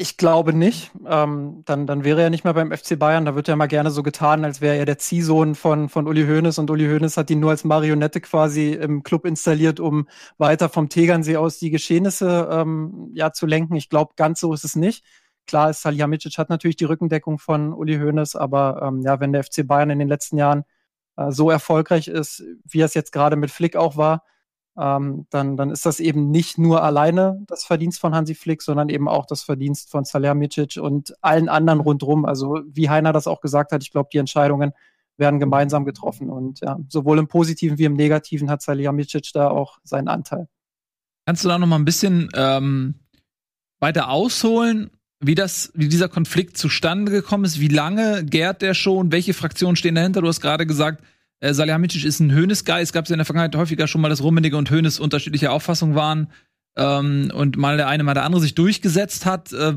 Ich 0.00 0.16
glaube 0.16 0.52
nicht. 0.52 0.92
Ähm, 1.08 1.62
dann, 1.64 1.88
dann 1.88 2.04
wäre 2.04 2.22
er 2.22 2.30
nicht 2.30 2.44
mehr 2.44 2.54
beim 2.54 2.70
FC 2.70 2.96
Bayern. 2.96 3.24
Da 3.24 3.34
wird 3.34 3.48
ja 3.48 3.56
mal 3.56 3.66
gerne 3.66 3.90
so 3.90 4.04
getan, 4.04 4.44
als 4.44 4.60
wäre 4.60 4.76
er 4.76 4.84
der 4.84 4.98
Ziehsohn 4.98 5.56
von, 5.56 5.88
von 5.88 6.06
Uli 6.06 6.24
Hoeneß 6.24 6.58
und 6.60 6.70
Uli 6.70 6.86
Hoeneß 6.86 7.16
hat 7.16 7.30
ihn 7.30 7.40
nur 7.40 7.50
als 7.50 7.64
Marionette 7.64 8.20
quasi 8.20 8.74
im 8.74 9.02
Club 9.02 9.26
installiert, 9.26 9.80
um 9.80 10.06
weiter 10.36 10.68
vom 10.68 10.88
Tegernsee 10.88 11.36
aus 11.36 11.58
die 11.58 11.70
Geschehnisse 11.70 12.48
ähm, 12.48 13.10
ja, 13.12 13.32
zu 13.32 13.44
lenken. 13.44 13.74
Ich 13.74 13.88
glaube, 13.88 14.12
ganz 14.14 14.38
so 14.38 14.52
ist 14.52 14.62
es 14.62 14.76
nicht. 14.76 15.04
Klar 15.48 15.70
ist 15.70 15.82
Salihamidzic 15.82 16.38
hat 16.38 16.48
natürlich 16.48 16.76
die 16.76 16.84
Rückendeckung 16.84 17.40
von 17.40 17.72
Uli 17.72 17.98
Hoeneß, 17.98 18.36
aber 18.36 18.80
ähm, 18.84 19.02
ja, 19.02 19.18
wenn 19.18 19.32
der 19.32 19.42
FC 19.42 19.66
Bayern 19.66 19.90
in 19.90 19.98
den 19.98 20.06
letzten 20.06 20.36
Jahren 20.36 20.62
äh, 21.16 21.32
so 21.32 21.50
erfolgreich 21.50 22.06
ist, 22.06 22.44
wie 22.64 22.82
es 22.82 22.94
jetzt 22.94 23.10
gerade 23.10 23.34
mit 23.34 23.50
Flick 23.50 23.74
auch 23.74 23.96
war, 23.96 24.22
ähm, 24.78 25.26
dann, 25.30 25.56
dann 25.56 25.70
ist 25.70 25.84
das 25.84 26.00
eben 26.00 26.30
nicht 26.30 26.56
nur 26.56 26.82
alleine 26.82 27.42
das 27.46 27.64
Verdienst 27.64 28.00
von 28.00 28.14
Hansi 28.14 28.34
Flick, 28.34 28.62
sondern 28.62 28.88
eben 28.88 29.08
auch 29.08 29.26
das 29.26 29.42
Verdienst 29.42 29.90
von 29.90 30.04
Salihamidzic 30.04 30.76
und 30.76 31.14
allen 31.22 31.48
anderen 31.48 31.80
rundrum. 31.80 32.24
Also 32.24 32.60
wie 32.66 32.88
Heiner 32.88 33.12
das 33.12 33.26
auch 33.26 33.40
gesagt 33.40 33.72
hat, 33.72 33.82
ich 33.82 33.90
glaube, 33.90 34.08
die 34.12 34.18
Entscheidungen 34.18 34.72
werden 35.16 35.40
gemeinsam 35.40 35.84
getroffen. 35.84 36.30
Und 36.30 36.60
ja, 36.60 36.78
sowohl 36.88 37.18
im 37.18 37.28
Positiven 37.28 37.78
wie 37.78 37.84
im 37.84 37.94
Negativen 37.94 38.50
hat 38.50 38.62
Salihamidzic 38.62 39.32
da 39.32 39.50
auch 39.50 39.78
seinen 39.82 40.08
Anteil. 40.08 40.48
Kannst 41.26 41.44
du 41.44 41.48
da 41.48 41.58
noch 41.58 41.66
mal 41.66 41.76
ein 41.76 41.84
bisschen 41.84 42.28
ähm, 42.34 42.94
weiter 43.80 44.08
ausholen, 44.10 44.90
wie 45.20 45.34
das, 45.34 45.72
wie 45.74 45.88
dieser 45.88 46.08
Konflikt 46.08 46.56
zustande 46.56 47.10
gekommen 47.10 47.44
ist? 47.44 47.58
Wie 47.58 47.68
lange 47.68 48.24
gärt 48.24 48.62
der 48.62 48.74
schon? 48.74 49.10
Welche 49.10 49.34
Fraktionen 49.34 49.76
stehen 49.76 49.96
dahinter? 49.96 50.22
Du 50.22 50.28
hast 50.28 50.40
gerade 50.40 50.66
gesagt, 50.66 51.02
äh, 51.40 51.54
Salihamidzic 51.54 52.04
ist 52.04 52.20
ein 52.20 52.32
Hönes-Guy. 52.32 52.82
Es 52.82 52.92
gab 52.92 53.08
ja 53.08 53.14
in 53.14 53.18
der 53.18 53.24
Vergangenheit 53.24 53.56
häufiger 53.56 53.86
schon 53.86 54.00
mal, 54.00 54.08
dass 54.08 54.22
Rummenigge 54.22 54.56
und 54.56 54.70
Hönes 54.70 54.98
unterschiedlicher 54.98 55.52
Auffassung 55.52 55.94
waren 55.94 56.32
ähm, 56.76 57.30
und 57.34 57.56
mal 57.56 57.76
der 57.76 57.88
eine, 57.88 58.04
mal 58.04 58.14
der 58.14 58.24
andere 58.24 58.40
sich 58.40 58.54
durchgesetzt 58.54 59.26
hat. 59.26 59.52
Äh, 59.52 59.74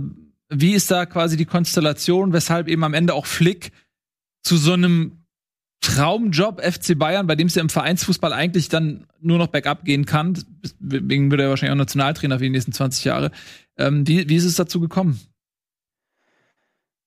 wie 0.49 0.73
ist 0.73 0.91
da 0.91 1.05
quasi 1.05 1.37
die 1.37 1.45
Konstellation, 1.45 2.33
weshalb 2.33 2.67
eben 2.67 2.83
am 2.83 2.93
Ende 2.93 3.13
auch 3.13 3.25
Flick 3.25 3.71
zu 4.43 4.57
so 4.57 4.73
einem 4.73 5.21
Traumjob 5.81 6.61
FC 6.61 6.97
Bayern, 6.97 7.25
bei 7.25 7.35
dem 7.35 7.47
es 7.47 7.55
ja 7.55 7.61
im 7.61 7.69
Vereinsfußball 7.69 8.33
eigentlich 8.33 8.69
dann 8.69 9.07
nur 9.19 9.37
noch 9.37 9.47
bergab 9.47 9.83
gehen 9.83 10.05
kann. 10.05 10.43
Deswegen 10.79 11.31
wird 11.31 11.41
er 11.41 11.49
wahrscheinlich 11.49 11.73
auch 11.73 11.77
Nationaltrainer 11.77 12.37
für 12.37 12.43
die 12.43 12.51
nächsten 12.51 12.71
20 12.71 13.05
Jahre. 13.05 13.31
Ähm, 13.77 14.07
wie, 14.07 14.29
wie 14.29 14.35
ist 14.35 14.45
es 14.45 14.55
dazu 14.55 14.79
gekommen? 14.79 15.19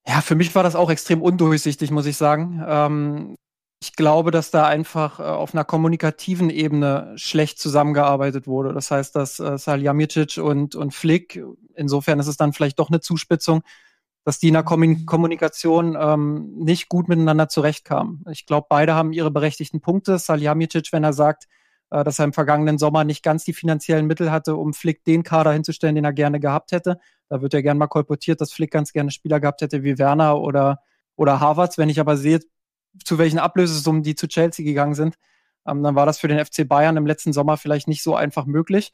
Ja, 0.06 0.20
für 0.20 0.34
mich 0.34 0.54
war 0.54 0.62
das 0.62 0.74
auch 0.74 0.90
extrem 0.90 1.22
undurchsichtig, 1.22 1.90
muss 1.90 2.06
ich 2.06 2.16
sagen. 2.16 2.62
Ähm, 2.66 3.36
ich 3.80 3.94
glaube, 3.94 4.30
dass 4.30 4.50
da 4.50 4.66
einfach 4.66 5.20
äh, 5.20 5.24
auf 5.24 5.54
einer 5.54 5.64
kommunikativen 5.64 6.50
Ebene 6.50 7.12
schlecht 7.16 7.58
zusammengearbeitet 7.58 8.46
wurde. 8.46 8.72
Das 8.72 8.90
heißt, 8.90 9.14
dass 9.14 9.40
äh, 9.40 9.58
Salihamidzic 9.58 10.38
und, 10.38 10.74
und 10.74 10.94
Flick, 10.94 11.42
insofern 11.74 12.18
ist 12.18 12.26
es 12.28 12.36
dann 12.36 12.52
vielleicht 12.52 12.78
doch 12.78 12.88
eine 12.88 13.00
Zuspitzung, 13.00 13.62
dass 14.24 14.38
die 14.38 14.48
in 14.48 14.54
der 14.54 14.62
Kommun 14.62 15.04
Kommunikation 15.04 15.96
ähm, 16.00 16.54
nicht 16.56 16.88
gut 16.88 17.08
miteinander 17.08 17.48
zurechtkamen. 17.48 18.24
Ich 18.30 18.46
glaube, 18.46 18.66
beide 18.70 18.94
haben 18.94 19.12
ihre 19.12 19.30
berechtigten 19.30 19.80
Punkte. 19.80 20.18
Salihamidzic, 20.18 20.92
wenn 20.92 21.04
er 21.04 21.12
sagt, 21.12 21.44
äh, 21.90 22.02
dass 22.04 22.18
er 22.18 22.24
im 22.24 22.32
vergangenen 22.32 22.78
Sommer 22.78 23.04
nicht 23.04 23.22
ganz 23.22 23.44
die 23.44 23.52
finanziellen 23.52 24.06
Mittel 24.06 24.30
hatte, 24.32 24.56
um 24.56 24.72
Flick 24.72 25.04
den 25.04 25.22
Kader 25.22 25.52
hinzustellen, 25.52 25.94
den 25.94 26.04
er 26.04 26.14
gerne 26.14 26.40
gehabt 26.40 26.72
hätte. 26.72 26.98
Da 27.28 27.42
wird 27.42 27.52
ja 27.52 27.60
gern 27.60 27.78
mal 27.78 27.86
kolportiert, 27.86 28.40
dass 28.40 28.52
Flick 28.52 28.70
ganz 28.70 28.92
gerne 28.92 29.10
Spieler 29.10 29.40
gehabt 29.40 29.60
hätte 29.60 29.84
wie 29.84 29.98
Werner 29.98 30.40
oder, 30.40 30.80
oder 31.16 31.40
Havertz. 31.40 31.76
Wenn 31.76 31.90
ich 31.90 32.00
aber 32.00 32.16
sehe, 32.16 32.40
zu 33.04 33.18
welchen 33.18 33.38
Ablösesummen 33.38 34.02
die 34.02 34.14
zu 34.14 34.28
Chelsea 34.28 34.64
gegangen 34.64 34.94
sind, 34.94 35.16
ähm, 35.66 35.82
dann 35.82 35.94
war 35.94 36.06
das 36.06 36.18
für 36.18 36.28
den 36.28 36.44
FC 36.44 36.68
Bayern 36.68 36.96
im 36.96 37.06
letzten 37.06 37.32
Sommer 37.32 37.56
vielleicht 37.56 37.88
nicht 37.88 38.02
so 38.02 38.14
einfach 38.14 38.46
möglich. 38.46 38.92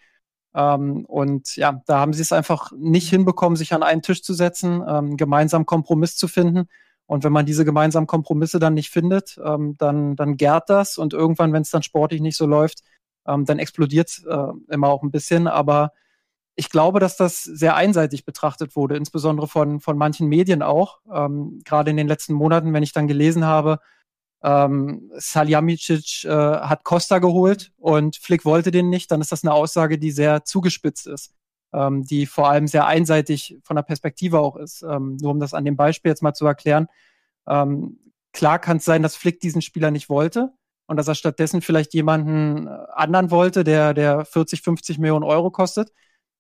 Ähm, 0.54 1.04
und 1.06 1.56
ja, 1.56 1.82
da 1.86 1.98
haben 1.98 2.12
sie 2.12 2.22
es 2.22 2.32
einfach 2.32 2.72
nicht 2.76 3.08
hinbekommen, 3.08 3.56
sich 3.56 3.72
an 3.72 3.82
einen 3.82 4.02
Tisch 4.02 4.22
zu 4.22 4.34
setzen, 4.34 4.82
ähm, 4.86 5.16
gemeinsam 5.16 5.66
Kompromiss 5.66 6.16
zu 6.16 6.28
finden. 6.28 6.68
Und 7.06 7.24
wenn 7.24 7.32
man 7.32 7.46
diese 7.46 7.64
gemeinsamen 7.64 8.06
Kompromisse 8.06 8.58
dann 8.60 8.74
nicht 8.74 8.90
findet, 8.90 9.38
ähm, 9.44 9.76
dann, 9.78 10.16
dann 10.16 10.36
gärt 10.36 10.70
das. 10.70 10.96
Und 10.96 11.12
irgendwann, 11.12 11.52
wenn 11.52 11.62
es 11.62 11.70
dann 11.70 11.82
sportlich 11.82 12.20
nicht 12.20 12.36
so 12.36 12.46
läuft, 12.46 12.82
ähm, 13.26 13.44
dann 13.44 13.58
explodiert 13.58 14.08
es 14.08 14.24
äh, 14.24 14.52
immer 14.68 14.88
auch 14.88 15.02
ein 15.02 15.10
bisschen. 15.10 15.48
Aber 15.48 15.92
ich 16.60 16.68
glaube, 16.68 17.00
dass 17.00 17.16
das 17.16 17.42
sehr 17.42 17.74
einseitig 17.74 18.26
betrachtet 18.26 18.76
wurde, 18.76 18.94
insbesondere 18.94 19.48
von, 19.48 19.80
von 19.80 19.96
manchen 19.96 20.28
Medien 20.28 20.60
auch. 20.62 20.98
Ähm, 21.10 21.62
Gerade 21.64 21.90
in 21.90 21.96
den 21.96 22.06
letzten 22.06 22.34
Monaten, 22.34 22.74
wenn 22.74 22.82
ich 22.82 22.92
dann 22.92 23.08
gelesen 23.08 23.46
habe, 23.46 23.80
ähm, 24.42 25.10
Salihamidzic 25.16 26.24
äh, 26.24 26.28
hat 26.28 26.84
Costa 26.84 27.18
geholt 27.18 27.72
und 27.78 28.16
Flick 28.16 28.44
wollte 28.44 28.70
den 28.70 28.90
nicht, 28.90 29.10
dann 29.10 29.22
ist 29.22 29.32
das 29.32 29.42
eine 29.42 29.54
Aussage, 29.54 29.98
die 29.98 30.10
sehr 30.10 30.44
zugespitzt 30.44 31.06
ist, 31.06 31.32
ähm, 31.72 32.04
die 32.04 32.26
vor 32.26 32.50
allem 32.50 32.66
sehr 32.66 32.84
einseitig 32.84 33.56
von 33.62 33.76
der 33.76 33.82
Perspektive 33.82 34.38
auch 34.40 34.56
ist. 34.56 34.82
Ähm, 34.82 35.16
nur 35.16 35.30
um 35.30 35.40
das 35.40 35.54
an 35.54 35.64
dem 35.64 35.76
Beispiel 35.76 36.10
jetzt 36.10 36.22
mal 36.22 36.34
zu 36.34 36.44
erklären. 36.44 36.88
Ähm, 37.48 37.98
klar 38.32 38.58
kann 38.58 38.76
es 38.76 38.84
sein, 38.84 39.02
dass 39.02 39.16
Flick 39.16 39.40
diesen 39.40 39.62
Spieler 39.62 39.90
nicht 39.90 40.10
wollte 40.10 40.52
und 40.86 40.98
dass 40.98 41.08
er 41.08 41.14
stattdessen 41.14 41.62
vielleicht 41.62 41.94
jemanden 41.94 42.66
äh, 42.66 42.70
anderen 42.92 43.30
wollte, 43.30 43.64
der, 43.64 43.94
der 43.94 44.26
40, 44.26 44.60
50 44.60 44.98
Millionen 44.98 45.24
Euro 45.24 45.50
kostet. 45.50 45.90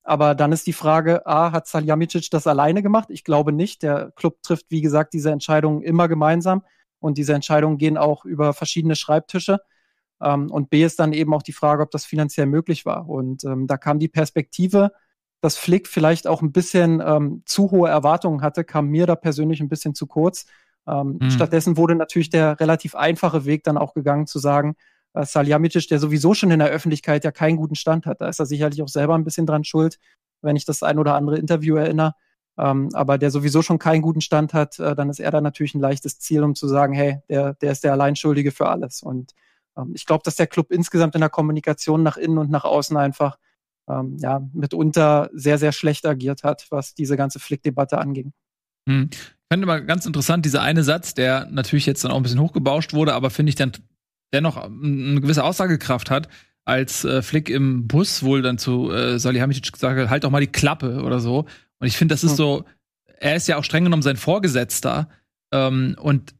Aber 0.02 0.34
dann 0.34 0.52
ist 0.52 0.66
die 0.66 0.72
Frage, 0.72 1.26
A, 1.26 1.52
hat 1.52 1.66
Saljamicic 1.66 2.30
das 2.30 2.46
alleine 2.46 2.82
gemacht? 2.82 3.10
Ich 3.10 3.24
glaube 3.24 3.52
nicht. 3.52 3.82
Der 3.82 4.12
Club 4.12 4.42
trifft, 4.42 4.66
wie 4.70 4.80
gesagt, 4.80 5.12
diese 5.12 5.30
Entscheidungen 5.30 5.82
immer 5.82 6.08
gemeinsam. 6.08 6.62
Und 6.98 7.18
diese 7.18 7.34
Entscheidungen 7.34 7.78
gehen 7.78 7.96
auch 7.96 8.24
über 8.24 8.52
verschiedene 8.52 8.96
Schreibtische. 8.96 9.60
Ähm, 10.20 10.50
und 10.50 10.70
B 10.70 10.84
ist 10.84 11.00
dann 11.00 11.12
eben 11.12 11.34
auch 11.34 11.42
die 11.42 11.52
Frage, 11.52 11.82
ob 11.82 11.90
das 11.90 12.04
finanziell 12.04 12.46
möglich 12.46 12.86
war. 12.86 13.08
Und 13.08 13.44
ähm, 13.44 13.66
da 13.66 13.76
kam 13.76 13.98
die 13.98 14.08
Perspektive, 14.08 14.92
dass 15.40 15.56
Flick 15.56 15.88
vielleicht 15.88 16.26
auch 16.26 16.42
ein 16.42 16.52
bisschen 16.52 17.02
ähm, 17.04 17.42
zu 17.46 17.70
hohe 17.70 17.88
Erwartungen 17.88 18.42
hatte, 18.42 18.64
kam 18.64 18.88
mir 18.88 19.06
da 19.06 19.16
persönlich 19.16 19.60
ein 19.60 19.68
bisschen 19.68 19.94
zu 19.94 20.06
kurz. 20.06 20.46
Ähm, 20.86 21.18
mhm. 21.20 21.30
Stattdessen 21.30 21.76
wurde 21.76 21.94
natürlich 21.94 22.30
der 22.30 22.60
relativ 22.60 22.94
einfache 22.94 23.44
Weg 23.44 23.64
dann 23.64 23.78
auch 23.78 23.94
gegangen, 23.94 24.26
zu 24.26 24.38
sagen, 24.38 24.76
äh, 25.14 25.24
Saljamicic, 25.24 25.88
der 25.88 25.98
sowieso 25.98 26.34
schon 26.34 26.50
in 26.50 26.58
der 26.58 26.68
Öffentlichkeit 26.68 27.24
ja 27.24 27.32
keinen 27.32 27.56
guten 27.56 27.74
Stand 27.74 28.06
hat, 28.06 28.20
da 28.20 28.28
ist 28.28 28.38
er 28.38 28.46
sicherlich 28.46 28.82
auch 28.82 28.88
selber 28.88 29.14
ein 29.14 29.24
bisschen 29.24 29.46
dran 29.46 29.64
schuld, 29.64 29.98
wenn 30.42 30.56
ich 30.56 30.64
das 30.64 30.82
ein 30.82 30.98
oder 30.98 31.14
andere 31.14 31.38
Interview 31.38 31.76
erinnere. 31.76 32.14
Ähm, 32.58 32.90
aber 32.92 33.16
der 33.16 33.30
sowieso 33.30 33.62
schon 33.62 33.78
keinen 33.78 34.02
guten 34.02 34.20
Stand 34.20 34.52
hat, 34.52 34.78
äh, 34.78 34.94
dann 34.94 35.08
ist 35.08 35.20
er 35.20 35.30
da 35.30 35.40
natürlich 35.40 35.74
ein 35.74 35.80
leichtes 35.80 36.18
Ziel, 36.18 36.42
um 36.42 36.54
zu 36.54 36.68
sagen, 36.68 36.92
hey, 36.92 37.20
der, 37.28 37.54
der 37.54 37.72
ist 37.72 37.84
der 37.84 37.92
Alleinschuldige 37.92 38.52
für 38.52 38.68
alles. 38.68 39.02
Und 39.02 39.32
ähm, 39.76 39.92
ich 39.94 40.04
glaube, 40.04 40.22
dass 40.24 40.36
der 40.36 40.46
Club 40.46 40.70
insgesamt 40.70 41.14
in 41.14 41.20
der 41.20 41.30
Kommunikation 41.30 42.02
nach 42.02 42.16
innen 42.16 42.38
und 42.38 42.50
nach 42.50 42.64
außen 42.64 42.96
einfach 42.96 43.38
ähm, 43.88 44.16
ja, 44.20 44.46
mitunter 44.52 45.30
sehr, 45.32 45.58
sehr 45.58 45.72
schlecht 45.72 46.06
agiert 46.06 46.42
hat, 46.44 46.66
was 46.70 46.94
diese 46.94 47.16
ganze 47.16 47.40
Flick-Debatte 47.40 47.98
anging. 47.98 48.32
Hm. 48.88 49.08
Ich 49.12 49.18
fand 49.52 49.62
immer 49.62 49.80
ganz 49.80 50.06
interessant, 50.06 50.44
dieser 50.44 50.62
eine 50.62 50.84
Satz, 50.84 51.14
der 51.14 51.46
natürlich 51.50 51.86
jetzt 51.86 52.04
dann 52.04 52.12
auch 52.12 52.16
ein 52.16 52.22
bisschen 52.22 52.40
hochgebauscht 52.40 52.92
wurde, 52.92 53.14
aber 53.14 53.30
finde 53.30 53.50
ich 53.50 53.56
dann 53.56 53.72
dennoch 54.32 54.56
eine 54.56 55.20
gewisse 55.20 55.44
Aussagekraft 55.44 56.10
hat, 56.10 56.28
als 56.64 57.04
äh, 57.04 57.22
Flick 57.22 57.48
im 57.50 57.86
Bus 57.86 58.22
wohl 58.22 58.42
dann 58.42 58.58
zu 58.58 58.92
äh, 58.92 59.18
Salihamidzic 59.18 59.72
gesagt 59.72 59.98
hat, 59.98 60.10
halt 60.10 60.24
doch 60.24 60.30
mal 60.30 60.40
die 60.40 60.46
Klappe 60.46 61.02
oder 61.02 61.20
so. 61.20 61.46
Und 61.78 61.86
ich 61.86 61.96
finde, 61.96 62.14
das 62.14 62.22
ist 62.22 62.32
hm. 62.32 62.36
so, 62.36 62.64
er 63.18 63.36
ist 63.36 63.48
ja 63.48 63.56
auch 63.56 63.64
streng 63.64 63.84
genommen 63.84 64.02
sein 64.02 64.16
Vorgesetzter. 64.16 65.08
Ähm, 65.52 65.96
und 66.00 66.34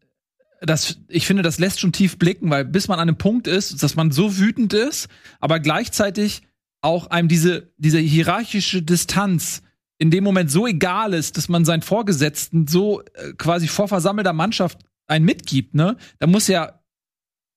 das, 0.60 0.98
ich 1.08 1.26
finde, 1.26 1.42
das 1.42 1.58
lässt 1.58 1.80
schon 1.80 1.92
tief 1.92 2.18
blicken, 2.18 2.50
weil 2.50 2.64
bis 2.64 2.88
man 2.88 2.98
an 2.98 3.08
einem 3.08 3.18
Punkt 3.18 3.46
ist, 3.46 3.82
dass 3.82 3.96
man 3.96 4.12
so 4.12 4.38
wütend 4.38 4.74
ist, 4.74 5.08
aber 5.40 5.58
gleichzeitig 5.58 6.42
auch 6.82 7.08
einem 7.08 7.28
diese, 7.28 7.72
diese 7.78 7.98
hierarchische 7.98 8.82
Distanz 8.82 9.62
in 9.98 10.10
dem 10.10 10.24
Moment 10.24 10.50
so 10.50 10.66
egal 10.66 11.12
ist, 11.12 11.36
dass 11.36 11.48
man 11.48 11.64
seinen 11.64 11.82
Vorgesetzten 11.82 12.66
so 12.66 13.02
äh, 13.02 13.32
quasi 13.36 13.68
vor 13.68 13.88
versammelter 13.88 14.32
Mannschaft 14.32 14.78
einen 15.06 15.24
mitgibt, 15.24 15.74
ne? 15.74 15.96
Da 16.18 16.26
muss 16.26 16.46
ja 16.46 16.79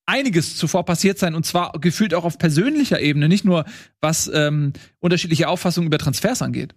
einiges 0.05 0.57
zuvor 0.57 0.86
passiert 0.86 1.17
sein 1.17 1.36
und 1.36 1.45
zwar 1.45 1.74
gefühlt 1.79 2.13
auch 2.13 2.25
auf 2.25 2.38
persönlicher 2.38 3.00
Ebene, 3.00 3.29
nicht 3.29 3.45
nur 3.45 3.65
was 4.01 4.29
ähm, 4.33 4.74
unterschiedliche 5.00 5.48
Auffassungen 5.48 5.88
über 5.88 5.98
Transfers 5.98 6.41
angeht. 6.41 6.75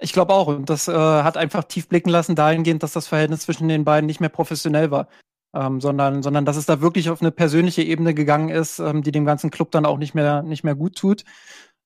Ich 0.00 0.12
glaube 0.12 0.32
auch. 0.32 0.46
Und 0.46 0.70
das 0.70 0.88
äh, 0.88 0.92
hat 0.92 1.36
einfach 1.36 1.64
tief 1.64 1.88
blicken 1.88 2.10
lassen 2.10 2.36
dahingehend, 2.36 2.82
dass 2.82 2.92
das 2.92 3.08
Verhältnis 3.08 3.40
zwischen 3.40 3.68
den 3.68 3.84
beiden 3.84 4.06
nicht 4.06 4.20
mehr 4.20 4.28
professionell 4.28 4.90
war. 4.90 5.08
Ähm, 5.54 5.80
sondern, 5.80 6.22
sondern 6.22 6.44
dass 6.44 6.58
es 6.58 6.66
da 6.66 6.82
wirklich 6.82 7.08
auf 7.08 7.22
eine 7.22 7.30
persönliche 7.30 7.82
Ebene 7.82 8.12
gegangen 8.12 8.50
ist, 8.50 8.80
ähm, 8.80 9.02
die 9.02 9.12
dem 9.12 9.24
ganzen 9.24 9.50
Club 9.50 9.70
dann 9.70 9.86
auch 9.86 9.96
nicht 9.96 10.14
mehr, 10.14 10.42
nicht 10.42 10.62
mehr 10.62 10.74
gut 10.74 10.96
tut. 10.96 11.24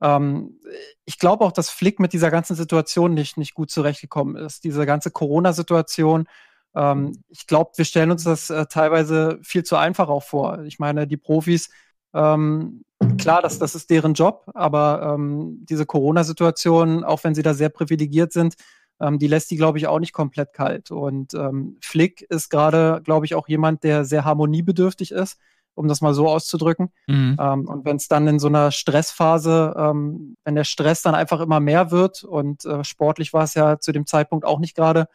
Ähm, 0.03 0.59
ich 1.05 1.19
glaube 1.19 1.45
auch, 1.45 1.53
dass 1.53 1.71
Flick 1.71 2.01
mit 2.01 2.13
dieser 2.13 2.31
ganzen 2.31 2.57
Situation 2.57 3.15
nicht, 3.15 3.37
nicht 3.37 3.55
gut 3.55 3.71
zurechtgekommen 3.71 4.37
ist. 4.37 4.65
Diese 4.65 4.85
ganze 4.85 5.13
Corona-Situation. 5.13 6.27
Ähm, 6.75 7.23
ich 7.29 7.47
glaube, 7.47 7.73
wir 7.77 7.85
stellen 7.85 8.11
uns 8.11 8.25
das 8.25 8.51
äh, 8.51 8.67
teilweise 8.67 9.39
viel 9.43 9.65
zu 9.65 9.77
einfach 9.77 10.09
auch 10.09 10.23
vor. 10.23 10.63
Ich 10.65 10.79
meine, 10.79 11.07
die 11.07 11.17
Profis 11.17 11.71
ähm, 12.15 12.85
klar, 13.19 13.43
das, 13.43 13.59
das 13.59 13.75
ist 13.75 13.91
deren 13.91 14.15
Job, 14.15 14.51
aber 14.55 15.15
ähm, 15.15 15.65
diese 15.69 15.87
Corona-Situation, 15.87 17.05
auch 17.05 17.25
wenn 17.25 17.35
sie 17.35 17.43
da 17.43 17.55
sehr 17.55 17.69
privilegiert 17.69 18.33
sind, 18.33 18.55
ähm, 19.01 19.19
die 19.19 19.27
lässt 19.27 19.51
die, 19.51 19.57
glaube 19.57 19.79
ich, 19.79 19.87
auch 19.87 19.99
nicht 19.99 20.13
komplett 20.13 20.53
kalt. 20.53 20.91
Und 20.91 21.35
ähm, 21.35 21.77
Flick 21.81 22.23
ist 22.23 22.51
gerade, 22.51 23.01
glaube 23.03 23.27
ich, 23.27 23.35
auch 23.35 23.49
jemand, 23.49 23.85
der 23.85 24.05
sehr 24.05 24.25
harmoniebedürftig 24.25 25.13
ist, 25.13 25.39
um 25.75 25.89
das 25.89 26.01
mal 26.01 26.15
so 26.15 26.29
auszudrücken. 26.29 26.91
Mhm. 27.07 27.37
Ähm, 27.41 27.69
und 27.69 27.85
wenn 27.85 27.97
es 27.97 28.09
dann 28.09 28.27
in 28.29 28.39
so 28.39 28.49
einer 28.49 28.71
Stressphase, 28.71 29.75
ähm, 29.77 30.37
wenn 30.45 30.55
der 30.55 30.65
Stress 30.65 31.03
dann 31.03 31.15
einfach 31.15 31.41
immer 31.41 31.61
mehr 31.61 31.91
wird 31.91 32.25
und 32.25 32.65
äh, 32.65 32.85
sportlich 32.85 33.33
war 33.33 33.45
es 33.45 33.55
ja 33.55 33.79
zu 33.79 33.93
dem 33.93 34.07
Zeitpunkt 34.07 34.45
auch 34.45 34.59
nicht 34.59 34.77
gerade 34.77 35.07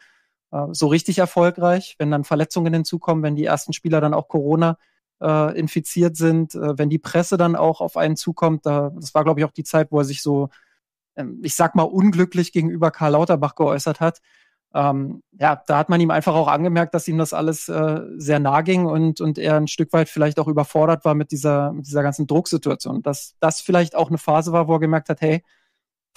so 0.72 0.86
richtig 0.86 1.18
erfolgreich, 1.18 1.94
wenn 1.98 2.10
dann 2.10 2.24
Verletzungen 2.24 2.72
hinzukommen, 2.72 3.22
wenn 3.22 3.36
die 3.36 3.44
ersten 3.44 3.72
Spieler 3.74 4.00
dann 4.00 4.14
auch 4.14 4.28
Corona 4.28 4.78
äh, 5.20 5.58
infiziert 5.58 6.16
sind, 6.16 6.54
äh, 6.54 6.78
wenn 6.78 6.90
die 6.90 6.98
Presse 6.98 7.36
dann 7.36 7.56
auch 7.56 7.80
auf 7.80 7.96
einen 7.96 8.16
zukommt. 8.16 8.66
Da, 8.66 8.90
das 8.94 9.14
war, 9.14 9.24
glaube 9.24 9.40
ich, 9.40 9.46
auch 9.46 9.52
die 9.52 9.64
Zeit, 9.64 9.88
wo 9.90 9.98
er 9.98 10.04
sich 10.04 10.22
so, 10.22 10.48
ähm, 11.16 11.40
ich 11.42 11.54
sag 11.54 11.74
mal, 11.74 11.82
unglücklich 11.82 12.52
gegenüber 12.52 12.90
Karl 12.90 13.12
Lauterbach 13.12 13.54
geäußert 13.54 14.00
hat. 14.00 14.20
Ähm, 14.74 15.22
ja, 15.32 15.62
da 15.66 15.78
hat 15.78 15.88
man 15.88 16.00
ihm 16.00 16.10
einfach 16.10 16.34
auch 16.34 16.48
angemerkt, 16.48 16.94
dass 16.94 17.08
ihm 17.08 17.18
das 17.18 17.32
alles 17.32 17.68
äh, 17.68 18.02
sehr 18.16 18.38
nah 18.38 18.60
ging 18.60 18.84
und, 18.84 19.20
und 19.20 19.38
er 19.38 19.56
ein 19.56 19.66
Stück 19.66 19.92
weit 19.94 20.10
vielleicht 20.10 20.38
auch 20.38 20.48
überfordert 20.48 21.04
war 21.04 21.14
mit 21.14 21.32
dieser, 21.32 21.72
mit 21.72 21.86
dieser 21.86 22.02
ganzen 22.02 22.26
Drucksituation. 22.26 23.02
Dass 23.02 23.34
das 23.40 23.60
vielleicht 23.60 23.96
auch 23.96 24.08
eine 24.08 24.18
Phase 24.18 24.52
war, 24.52 24.68
wo 24.68 24.74
er 24.74 24.80
gemerkt 24.80 25.08
hat, 25.08 25.20
hey, 25.22 25.42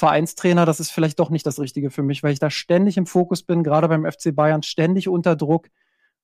Vereinstrainer, 0.01 0.65
das 0.65 0.79
ist 0.79 0.91
vielleicht 0.91 1.19
doch 1.19 1.29
nicht 1.29 1.45
das 1.45 1.59
Richtige 1.59 1.91
für 1.91 2.01
mich, 2.01 2.23
weil 2.23 2.33
ich 2.33 2.39
da 2.39 2.49
ständig 2.49 2.97
im 2.97 3.05
Fokus 3.05 3.43
bin, 3.43 3.63
gerade 3.63 3.87
beim 3.87 4.03
FC 4.03 4.35
Bayern, 4.35 4.63
ständig 4.63 5.07
unter 5.07 5.35
Druck 5.35 5.67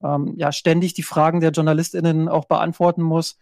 ähm, 0.04 0.34
ja 0.38 0.52
ständig 0.52 0.94
die 0.94 1.04
Fragen 1.04 1.40
der 1.40 1.52
JournalistInnen 1.52 2.28
auch 2.30 2.46
beantworten 2.46 3.02
muss. 3.02 3.38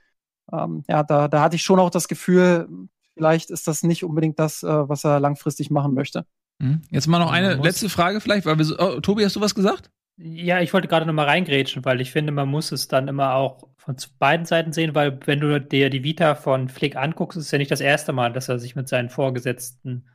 Ähm, 0.52 0.84
ja, 0.88 1.04
da, 1.04 1.28
da 1.28 1.42
hatte 1.42 1.56
ich 1.56 1.64
schon 1.64 1.80
auch 1.80 1.90
das 1.90 2.08
Gefühl, 2.08 2.68
vielleicht 3.14 3.50
ist 3.50 3.68
das 3.68 3.84
nicht 3.84 4.04
unbedingt 4.04 4.40
das, 4.40 4.64
äh, 4.64 4.90
was 4.90 5.04
er 5.04 5.20
langfristig 5.20 5.70
machen 5.72 5.94
möchte. 5.94 6.26
Mhm. 6.60 6.82
Jetzt 6.90 7.08
mal 7.08 7.20
noch 7.20 7.32
eine 7.32 7.56
letzte 7.56 7.90
Frage 7.90 8.22
vielleicht, 8.22 8.46
weil 8.46 8.58
wir 8.58 8.66
so, 8.66 8.78
oh, 8.78 9.00
Tobi, 9.00 9.26
hast 9.26 9.36
du 9.36 9.42
was 9.42 9.56
gesagt? 9.56 9.90
Ja, 10.18 10.62
ich 10.62 10.74
wollte 10.74 10.88
gerade 10.88 11.06
noch 11.06 11.14
mal 11.14 11.26
reingrätschen, 11.26 11.84
weil 11.84 12.00
ich 12.00 12.12
finde, 12.12 12.32
man 12.32 12.48
muss 12.48 12.72
es 12.72 12.88
dann 12.88 13.10
immer 13.10 13.34
auch 13.34 13.68
von 13.76 13.98
beiden 14.18 14.46
Seiten 14.46 14.72
sehen, 14.72 14.96
weil 14.96 15.20
wenn 15.26 15.42
du 15.42 15.60
dir 15.60 15.90
die 15.90 16.06
Vita 16.06 16.36
von 16.36 16.70
Flick 16.70 16.96
anguckst, 16.96 17.38
ist 17.38 17.46
es 17.46 17.52
ja 17.52 17.58
nicht 17.58 17.72
das 17.72 17.82
erste 17.82 18.14
Mal, 18.14 18.32
dass 18.32 18.48
er 18.48 18.58
sich 18.58 18.78
mit 18.78 18.88
seinen 18.88 19.10
Vorgesetzten 19.10 20.06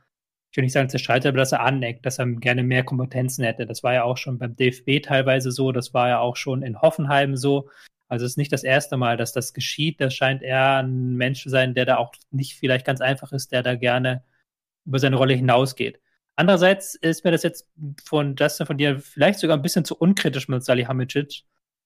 ich 0.51 0.57
will 0.57 0.63
nicht 0.65 0.73
sagen 0.73 0.89
zerstreitet, 0.89 1.29
aber 1.29 1.37
dass 1.37 1.53
er 1.53 1.61
aneckt, 1.61 2.05
dass 2.05 2.19
er 2.19 2.27
gerne 2.27 2.61
mehr 2.63 2.83
Kompetenzen 2.83 3.45
hätte. 3.45 3.65
Das 3.65 3.83
war 3.83 3.93
ja 3.93 4.03
auch 4.03 4.17
schon 4.17 4.37
beim 4.37 4.55
DFB 4.55 5.01
teilweise 5.01 5.49
so, 5.51 5.71
das 5.71 5.93
war 5.93 6.09
ja 6.09 6.19
auch 6.19 6.35
schon 6.35 6.61
in 6.61 6.81
Hoffenheim 6.81 7.37
so. 7.37 7.69
Also 8.09 8.25
es 8.25 8.33
ist 8.33 8.37
nicht 8.37 8.51
das 8.51 8.65
erste 8.65 8.97
Mal, 8.97 9.15
dass 9.15 9.31
das 9.31 9.53
geschieht. 9.53 10.01
Das 10.01 10.13
scheint 10.13 10.43
eher 10.43 10.79
ein 10.83 11.15
Mensch 11.15 11.43
zu 11.43 11.49
sein, 11.49 11.73
der 11.73 11.85
da 11.85 11.95
auch 11.95 12.13
nicht 12.31 12.55
vielleicht 12.55 12.85
ganz 12.85 12.99
einfach 12.99 13.31
ist, 13.31 13.53
der 13.53 13.63
da 13.63 13.75
gerne 13.75 14.23
über 14.85 14.99
seine 14.99 15.15
Rolle 15.15 15.35
hinausgeht. 15.35 16.01
Andererseits 16.35 16.95
ist 16.95 17.23
mir 17.23 17.31
das 17.31 17.43
jetzt 17.43 17.69
von 18.03 18.35
Justin, 18.37 18.65
von 18.65 18.77
dir 18.77 18.99
vielleicht 18.99 19.39
sogar 19.39 19.55
ein 19.55 19.61
bisschen 19.61 19.85
zu 19.85 19.95
unkritisch 19.95 20.49
mit 20.49 20.65
Salihamidzic, 20.65 21.43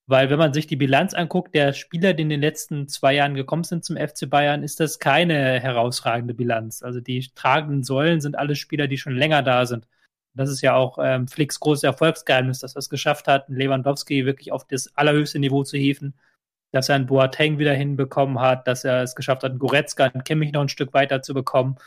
weil 0.07 0.29
wenn 0.29 0.37
man 0.37 0.53
sich 0.53 0.67
die 0.67 0.75
Bilanz 0.75 1.13
anguckt, 1.13 1.55
der 1.55 1.73
Spieler, 1.73 2.13
die 2.13 2.23
in 2.23 2.29
den 2.29 2.41
letzten 2.41 2.87
zwei 2.87 3.13
Jahren 3.15 3.33
gekommen 3.33 3.63
sind 3.63 3.83
zum 3.83 3.97
FC 3.97 4.29
Bayern, 4.29 4.61
ist 4.61 4.79
das 4.79 4.99
keine 4.99 5.59
herausragende 5.59 6.35
Bilanz. 6.35 6.83
Also 6.83 7.01
die 7.01 7.27
tragenden 7.33 7.83
Säulen 7.83 8.21
sind 8.21 8.37
alle 8.37 8.55
Spieler, 8.55 8.87
die 8.87 8.97
schon 8.97 9.15
länger 9.15 9.41
da 9.41 9.65
sind. 9.65 9.87
Das 10.35 10.49
ist 10.49 10.61
ja 10.61 10.75
auch 10.75 10.99
ähm, 11.01 11.27
Flicks 11.27 11.59
großes 11.59 11.83
Erfolgsgeheimnis, 11.83 12.59
dass 12.59 12.75
er 12.75 12.79
es 12.79 12.89
geschafft 12.89 13.27
hat, 13.27 13.49
Lewandowski 13.49 14.25
wirklich 14.25 14.51
auf 14.51 14.67
das 14.67 14.95
allerhöchste 14.95 15.39
Niveau 15.39 15.63
zu 15.63 15.77
hieven, 15.77 16.13
dass 16.71 16.89
er 16.89 16.95
einen 16.95 17.07
Boateng 17.07 17.57
wieder 17.57 17.73
hinbekommen 17.73 18.39
hat, 18.39 18.67
dass 18.67 18.83
er 18.83 19.01
es 19.01 19.15
geschafft 19.15 19.43
hat, 19.43 19.51
einen 19.51 19.59
Goretzka, 19.59 20.05
einen 20.05 20.25
Kimmich 20.25 20.51
noch 20.51 20.61
ein 20.61 20.69
Stück 20.69 20.93
weiter 20.93 21.21
zu 21.21 21.33
bekommen. 21.33 21.77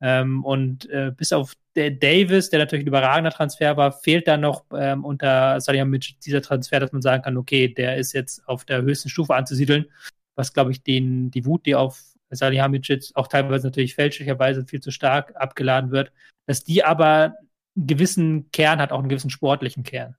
Ähm, 0.00 0.44
und 0.44 0.88
äh, 0.90 1.12
bis 1.16 1.32
auf 1.32 1.54
Davis, 1.74 2.48
der 2.50 2.58
natürlich 2.58 2.84
ein 2.84 2.88
überragender 2.88 3.30
Transfer 3.30 3.76
war, 3.76 3.92
fehlt 3.92 4.26
da 4.26 4.36
noch 4.36 4.64
ähm, 4.72 5.04
unter 5.04 5.60
Salihamidzic 5.60 6.20
dieser 6.20 6.40
Transfer, 6.40 6.80
dass 6.80 6.92
man 6.92 7.02
sagen 7.02 7.22
kann, 7.22 7.36
okay, 7.36 7.68
der 7.68 7.96
ist 7.96 8.12
jetzt 8.12 8.46
auf 8.48 8.64
der 8.64 8.82
höchsten 8.82 9.08
Stufe 9.08 9.34
anzusiedeln, 9.34 9.86
was, 10.36 10.52
glaube 10.52 10.70
ich, 10.70 10.82
den, 10.82 11.30
die 11.30 11.44
Wut, 11.44 11.66
die 11.66 11.74
auf 11.74 12.02
Salihamidzic 12.30 13.10
auch 13.14 13.28
teilweise 13.28 13.66
natürlich 13.66 13.94
fälschlicherweise 13.94 14.66
viel 14.66 14.80
zu 14.80 14.90
stark 14.90 15.34
abgeladen 15.36 15.90
wird, 15.90 16.12
dass 16.46 16.64
die 16.64 16.82
aber 16.82 17.34
einen 17.76 17.86
gewissen 17.86 18.50
Kern 18.52 18.80
hat, 18.80 18.92
auch 18.92 19.00
einen 19.00 19.08
gewissen 19.08 19.30
sportlichen 19.30 19.82
Kern. 19.82 20.16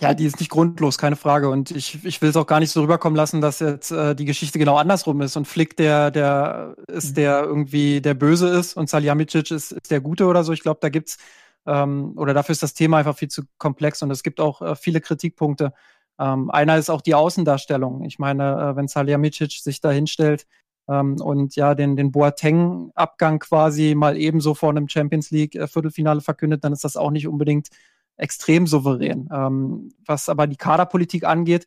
Ja, 0.00 0.14
die 0.14 0.24
ist 0.24 0.40
nicht 0.40 0.50
grundlos, 0.50 0.96
keine 0.96 1.16
Frage. 1.16 1.50
Und 1.50 1.70
ich, 1.70 2.02
ich 2.04 2.22
will 2.22 2.30
es 2.30 2.36
auch 2.36 2.46
gar 2.46 2.60
nicht 2.60 2.70
so 2.70 2.80
rüberkommen 2.80 3.16
lassen, 3.16 3.42
dass 3.42 3.60
jetzt 3.60 3.90
äh, 3.90 4.14
die 4.14 4.24
Geschichte 4.24 4.58
genau 4.58 4.76
andersrum 4.76 5.20
ist 5.20 5.36
und 5.36 5.46
Flick 5.46 5.76
der, 5.76 6.10
der 6.10 6.76
ist, 6.88 7.10
mhm. 7.10 7.14
der 7.14 7.42
irgendwie 7.42 8.00
der 8.00 8.14
Böse 8.14 8.48
ist 8.48 8.74
und 8.74 8.88
Salihamidzic 8.88 9.50
ist, 9.50 9.72
ist 9.72 9.90
der 9.90 10.00
Gute 10.00 10.26
oder 10.26 10.44
so. 10.44 10.52
Ich 10.52 10.62
glaube, 10.62 10.78
da 10.80 10.88
gibt's 10.88 11.18
ähm, 11.66 12.14
oder 12.16 12.32
dafür 12.32 12.54
ist 12.54 12.62
das 12.62 12.74
Thema 12.74 12.98
einfach 12.98 13.16
viel 13.16 13.28
zu 13.28 13.42
komplex 13.58 14.02
und 14.02 14.10
es 14.10 14.22
gibt 14.22 14.40
auch 14.40 14.62
äh, 14.62 14.76
viele 14.76 15.00
Kritikpunkte. 15.00 15.74
Ähm, 16.18 16.50
einer 16.50 16.78
ist 16.78 16.90
auch 16.90 17.02
die 17.02 17.14
Außendarstellung. 17.14 18.04
Ich 18.04 18.18
meine, 18.18 18.72
äh, 18.72 18.76
wenn 18.76 18.88
Salihamidzic 18.88 19.52
sich 19.52 19.80
da 19.80 19.90
hinstellt 19.90 20.46
ähm, 20.88 21.16
und 21.20 21.54
ja 21.54 21.74
den, 21.74 21.96
den 21.96 22.12
Boateng-Abgang 22.12 23.40
quasi 23.40 23.94
mal 23.94 24.16
ebenso 24.16 24.54
vor 24.54 24.70
einem 24.70 24.88
Champions 24.88 25.30
League-Viertelfinale 25.30 26.18
äh, 26.20 26.22
verkündet, 26.22 26.64
dann 26.64 26.72
ist 26.72 26.84
das 26.84 26.96
auch 26.96 27.10
nicht 27.10 27.28
unbedingt 27.28 27.68
extrem 28.16 28.66
souverän. 28.66 29.28
Ähm, 29.32 29.92
was 30.06 30.28
aber 30.28 30.46
die 30.46 30.56
Kaderpolitik 30.56 31.24
angeht, 31.24 31.66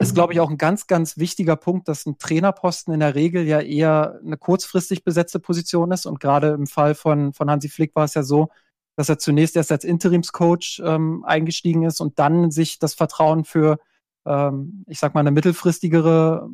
ist, 0.00 0.14
glaube 0.14 0.32
ich, 0.32 0.40
auch 0.40 0.48
ein 0.48 0.56
ganz, 0.56 0.86
ganz 0.86 1.18
wichtiger 1.18 1.56
Punkt, 1.56 1.86
dass 1.86 2.06
ein 2.06 2.16
Trainerposten 2.16 2.94
in 2.94 3.00
der 3.00 3.14
Regel 3.14 3.46
ja 3.46 3.60
eher 3.60 4.18
eine 4.24 4.38
kurzfristig 4.38 5.04
besetzte 5.04 5.40
Position 5.40 5.92
ist. 5.92 6.06
Und 6.06 6.20
gerade 6.20 6.48
im 6.48 6.66
Fall 6.66 6.94
von, 6.94 7.34
von 7.34 7.50
Hansi 7.50 7.68
Flick 7.68 7.94
war 7.94 8.04
es 8.04 8.14
ja 8.14 8.22
so, 8.22 8.48
dass 8.96 9.10
er 9.10 9.18
zunächst 9.18 9.56
erst 9.56 9.70
als 9.70 9.84
Interimscoach 9.84 10.80
ähm, 10.82 11.22
eingestiegen 11.26 11.82
ist 11.82 12.00
und 12.00 12.18
dann 12.18 12.50
sich 12.50 12.78
das 12.78 12.94
Vertrauen 12.94 13.44
für, 13.44 13.78
ähm, 14.26 14.84
ich 14.88 14.98
sag 14.98 15.12
mal, 15.14 15.20
eine 15.20 15.32
mittelfristigere 15.32 16.48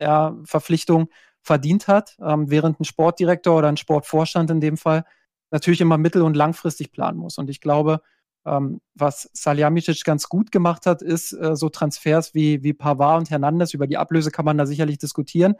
ja, 0.00 0.36
Verpflichtung 0.44 1.08
verdient 1.40 1.86
hat, 1.86 2.16
ähm, 2.20 2.50
während 2.50 2.80
ein 2.80 2.84
Sportdirektor 2.84 3.56
oder 3.56 3.68
ein 3.68 3.76
Sportvorstand 3.76 4.50
in 4.50 4.60
dem 4.60 4.76
Fall 4.76 5.04
natürlich 5.52 5.80
immer 5.80 5.98
mittel- 5.98 6.22
und 6.22 6.36
langfristig 6.36 6.90
planen 6.90 7.18
muss. 7.18 7.38
Und 7.38 7.48
ich 7.48 7.60
glaube, 7.60 8.02
ähm, 8.48 8.80
was 8.94 9.28
Salihamidzic 9.32 10.04
ganz 10.04 10.28
gut 10.28 10.50
gemacht 10.50 10.86
hat, 10.86 11.02
ist 11.02 11.32
äh, 11.32 11.54
so 11.56 11.68
Transfers 11.68 12.34
wie, 12.34 12.62
wie 12.62 12.72
Pavard 12.72 13.20
und 13.20 13.30
Hernandez. 13.30 13.74
Über 13.74 13.86
die 13.86 13.98
Ablöse 13.98 14.30
kann 14.30 14.44
man 14.44 14.58
da 14.58 14.66
sicherlich 14.66 14.98
diskutieren. 14.98 15.54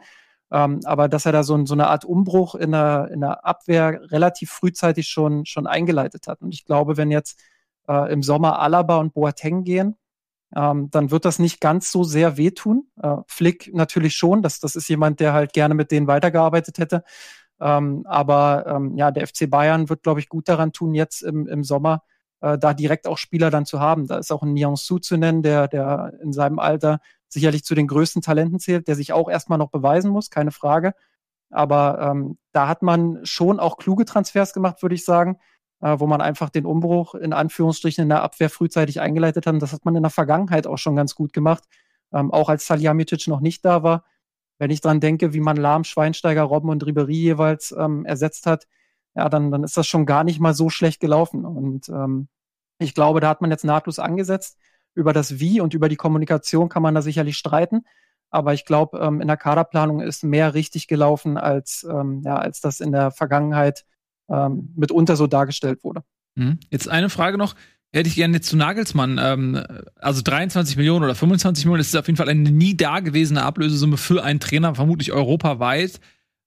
Ähm, 0.51 0.79
aber 0.85 1.07
dass 1.07 1.25
er 1.25 1.31
da 1.31 1.43
so, 1.43 1.63
so 1.65 1.73
eine 1.75 1.87
Art 1.87 2.05
Umbruch 2.05 2.55
in 2.55 2.71
der, 2.71 3.09
in 3.13 3.21
der 3.21 3.45
Abwehr 3.45 4.01
relativ 4.11 4.49
frühzeitig 4.51 5.07
schon, 5.07 5.45
schon 5.45 5.67
eingeleitet 5.67 6.27
hat. 6.27 6.41
Und 6.41 6.53
ich 6.53 6.65
glaube, 6.65 6.97
wenn 6.97 7.11
jetzt 7.11 7.39
äh, 7.87 8.11
im 8.11 8.23
Sommer 8.23 8.59
Alaba 8.59 8.97
und 8.97 9.13
Boateng 9.13 9.63
gehen, 9.63 9.95
ähm, 10.55 10.89
dann 10.89 11.11
wird 11.11 11.25
das 11.25 11.37
nicht 11.37 11.61
ganz 11.61 11.91
so 11.91 12.03
sehr 12.03 12.37
wehtun. 12.37 12.87
Äh, 13.01 13.17
Flick 13.27 13.71
natürlich 13.73 14.15
schon, 14.15 14.41
das, 14.41 14.59
das 14.59 14.75
ist 14.75 14.89
jemand, 14.89 15.19
der 15.19 15.33
halt 15.33 15.53
gerne 15.53 15.75
mit 15.75 15.91
denen 15.91 16.07
weitergearbeitet 16.07 16.79
hätte. 16.79 17.03
Ähm, 17.61 18.03
aber 18.07 18.65
ähm, 18.67 18.97
ja, 18.97 19.11
der 19.11 19.27
FC 19.27 19.49
Bayern 19.49 19.89
wird, 19.89 20.01
glaube 20.01 20.19
ich, 20.19 20.29
gut 20.29 20.49
daran 20.49 20.71
tun, 20.71 20.95
jetzt 20.95 21.21
im, 21.21 21.47
im 21.47 21.63
Sommer 21.63 22.01
äh, 22.41 22.57
da 22.57 22.73
direkt 22.73 23.07
auch 23.07 23.17
Spieler 23.17 23.49
dann 23.49 23.65
zu 23.65 23.79
haben. 23.79 24.07
Da 24.07 24.17
ist 24.17 24.31
auch 24.31 24.43
ein 24.43 24.53
Niang 24.53 24.75
Su 24.75 24.99
zu 24.99 25.17
nennen, 25.17 25.43
der, 25.43 25.67
der 25.67 26.13
in 26.21 26.33
seinem 26.33 26.59
Alter 26.59 26.99
sicherlich 27.27 27.63
zu 27.63 27.75
den 27.75 27.87
größten 27.87 28.21
Talenten 28.21 28.59
zählt, 28.59 28.87
der 28.87 28.95
sich 28.95 29.13
auch 29.13 29.29
erstmal 29.29 29.59
noch 29.59 29.69
beweisen 29.69 30.11
muss, 30.11 30.29
keine 30.29 30.51
Frage. 30.51 30.93
Aber 31.51 31.99
ähm, 31.99 32.37
da 32.51 32.67
hat 32.67 32.81
man 32.81 33.19
schon 33.23 33.59
auch 33.59 33.77
kluge 33.77 34.05
Transfers 34.05 34.53
gemacht, 34.53 34.81
würde 34.81 34.95
ich 34.95 35.05
sagen, 35.05 35.37
äh, 35.81 35.99
wo 35.99 36.07
man 36.07 36.21
einfach 36.21 36.49
den 36.49 36.65
Umbruch 36.65 37.15
in 37.15 37.33
Anführungsstrichen 37.33 38.03
in 38.03 38.09
der 38.09 38.23
Abwehr 38.23 38.49
frühzeitig 38.49 38.99
eingeleitet 38.99 39.45
hat. 39.47 39.53
Und 39.53 39.61
das 39.61 39.73
hat 39.73 39.85
man 39.85 39.95
in 39.95 40.03
der 40.03 40.11
Vergangenheit 40.11 40.67
auch 40.67 40.77
schon 40.77 40.95
ganz 40.95 41.15
gut 41.15 41.33
gemacht, 41.33 41.63
ähm, 42.13 42.31
auch 42.31 42.49
als 42.49 42.67
Salihamidzic 42.67 43.27
noch 43.27 43.39
nicht 43.39 43.65
da 43.65 43.83
war. 43.83 44.05
Wenn 44.59 44.71
ich 44.71 44.81
dran 44.81 44.99
denke, 44.99 45.33
wie 45.33 45.39
man 45.39 45.57
Lahm, 45.57 45.85
Schweinsteiger, 45.85 46.43
Robben 46.43 46.69
und 46.69 46.85
Ribery 46.85 47.13
jeweils 47.13 47.73
ähm, 47.77 48.05
ersetzt 48.05 48.45
hat, 48.45 48.67
ja, 49.15 49.29
dann, 49.29 49.51
dann 49.51 49.63
ist 49.63 49.77
das 49.77 49.87
schon 49.87 50.05
gar 50.05 50.23
nicht 50.23 50.39
mal 50.39 50.53
so 50.53 50.69
schlecht 50.69 50.99
gelaufen. 50.99 51.45
Und 51.45 51.89
ähm, 51.89 52.27
ich 52.79 52.93
glaube, 52.93 53.19
da 53.19 53.29
hat 53.29 53.41
man 53.41 53.51
jetzt 53.51 53.65
nahtlos 53.65 53.99
angesetzt. 53.99 54.57
Über 54.95 55.13
das 55.13 55.39
Wie 55.39 55.61
und 55.61 55.73
über 55.73 55.87
die 55.87 55.95
Kommunikation 55.95 56.69
kann 56.69 56.81
man 56.81 56.95
da 56.95 57.01
sicherlich 57.01 57.37
streiten. 57.37 57.85
Aber 58.31 58.53
ich 58.53 58.65
glaube, 58.65 58.99
ähm, 58.99 59.21
in 59.21 59.27
der 59.27 59.37
Kaderplanung 59.37 60.01
ist 60.01 60.23
mehr 60.23 60.53
richtig 60.53 60.87
gelaufen, 60.87 61.37
als, 61.37 61.85
ähm, 61.89 62.21
ja, 62.23 62.37
als 62.37 62.61
das 62.61 62.79
in 62.79 62.91
der 62.91 63.11
Vergangenheit 63.11 63.85
ähm, 64.29 64.73
mitunter 64.75 65.15
so 65.15 65.27
dargestellt 65.27 65.83
wurde. 65.83 66.03
Mhm. 66.35 66.59
Jetzt 66.69 66.87
eine 66.87 67.09
Frage 67.09 67.37
noch. 67.37 67.55
Hätte 67.91 68.07
ich 68.07 68.15
gerne 68.15 68.39
zu 68.39 68.55
Nagelsmann. 68.55 69.19
Ähm, 69.19 69.63
also 69.95 70.21
23 70.21 70.77
Millionen 70.77 71.05
oder 71.05 71.15
25 71.15 71.65
Millionen, 71.65 71.79
das 71.79 71.87
ist 71.87 71.95
auf 71.95 72.05
jeden 72.05 72.17
Fall 72.17 72.29
eine 72.29 72.51
nie 72.51 72.77
dagewesene 72.77 73.41
Ablösesumme 73.41 73.97
für 73.97 74.23
einen 74.23 74.39
Trainer, 74.39 74.75
vermutlich 74.75 75.11
europaweit. 75.11 75.99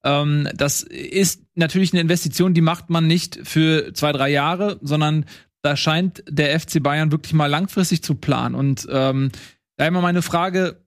Ähm, 0.05 0.49
das 0.55 0.83
ist 0.83 1.43
natürlich 1.55 1.93
eine 1.93 2.01
Investition, 2.01 2.55
die 2.55 2.61
macht 2.61 2.91
man 2.91 3.07
nicht 3.07 3.41
für 3.45 3.93
zwei, 3.95 4.13
drei 4.13 4.31
Jahre, 4.31 4.79
sondern 4.83 5.27
da 5.63 5.77
scheint 5.77 6.25
der 6.29 6.59
FC 6.59 6.83
Bayern 6.83 7.13
wirklich 7.13 7.35
mal 7.35 7.47
langfristig 7.47 8.03
zu 8.03 8.17
planen. 8.17 8.55
Und 8.55 8.87
ähm, 8.91 9.31
da 9.77 9.87
immer 9.87 10.01
meine 10.01 10.23
Frage 10.23 10.85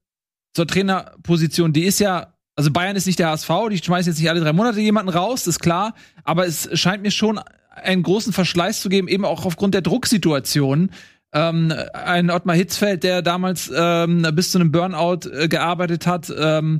zur 0.54 0.68
Trainerposition, 0.68 1.74
die 1.74 1.86
ist 1.86 2.00
ja, 2.00 2.34
also 2.56 2.72
Bayern 2.72 2.96
ist 2.96 3.08
nicht 3.08 3.20
der 3.20 3.30
HSV, 3.30 3.50
die 3.72 3.78
schmeißen 3.78 4.12
jetzt 4.12 4.20
nicht 4.20 4.30
alle 4.30 4.42
drei 4.42 4.54
Monate 4.54 4.80
jemanden 4.80 5.10
raus, 5.10 5.48
ist 5.48 5.60
klar, 5.60 5.96
aber 6.24 6.46
es 6.46 6.70
scheint 6.74 7.04
mir 7.04 7.12
schon 7.12 7.40
einen 7.70 8.04
großen 8.04 8.34
Verschleiß 8.34 8.82
zu 8.82 8.90
geben, 8.90 9.08
eben 9.08 9.26
auch 9.26 9.46
aufgrund 9.46 9.74
der 9.74 9.82
Drucksituation. 9.82 10.92
Ähm, 11.34 11.74
ein 11.94 12.32
Ottmar 12.32 12.56
Hitzfeld, 12.56 13.04
der 13.04 13.22
damals 13.22 13.72
ähm, 13.76 14.26
bis 14.34 14.52
zu 14.52 14.60
einem 14.60 14.72
Burnout 14.72 15.28
äh, 15.30 15.50
gearbeitet 15.50 16.08
hat, 16.08 16.32
ähm, 16.38 16.80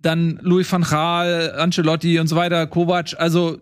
dann 0.00 0.38
Louis 0.42 0.70
van 0.70 0.82
Gaal, 0.82 1.52
Ancelotti 1.58 2.18
und 2.18 2.26
so 2.26 2.36
weiter, 2.36 2.66
Kovac. 2.66 3.14
Also 3.18 3.58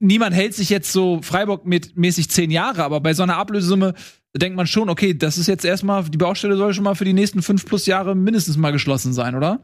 niemand 0.00 0.34
hält 0.34 0.54
sich 0.54 0.70
jetzt 0.70 0.92
so 0.92 1.20
Freiburg-mäßig 1.22 2.30
zehn 2.30 2.50
Jahre, 2.50 2.84
aber 2.84 3.00
bei 3.00 3.14
so 3.14 3.22
einer 3.22 3.36
Ablösesumme 3.36 3.94
denkt 4.34 4.56
man 4.56 4.66
schon, 4.66 4.88
okay, 4.88 5.14
das 5.14 5.38
ist 5.38 5.46
jetzt 5.46 5.64
erstmal, 5.64 6.04
die 6.04 6.18
Baustelle 6.18 6.56
soll 6.56 6.74
schon 6.74 6.84
mal 6.84 6.94
für 6.94 7.04
die 7.04 7.12
nächsten 7.12 7.42
fünf 7.42 7.66
plus 7.66 7.86
Jahre 7.86 8.14
mindestens 8.14 8.56
mal 8.56 8.72
geschlossen 8.72 9.12
sein, 9.12 9.34
oder? 9.34 9.62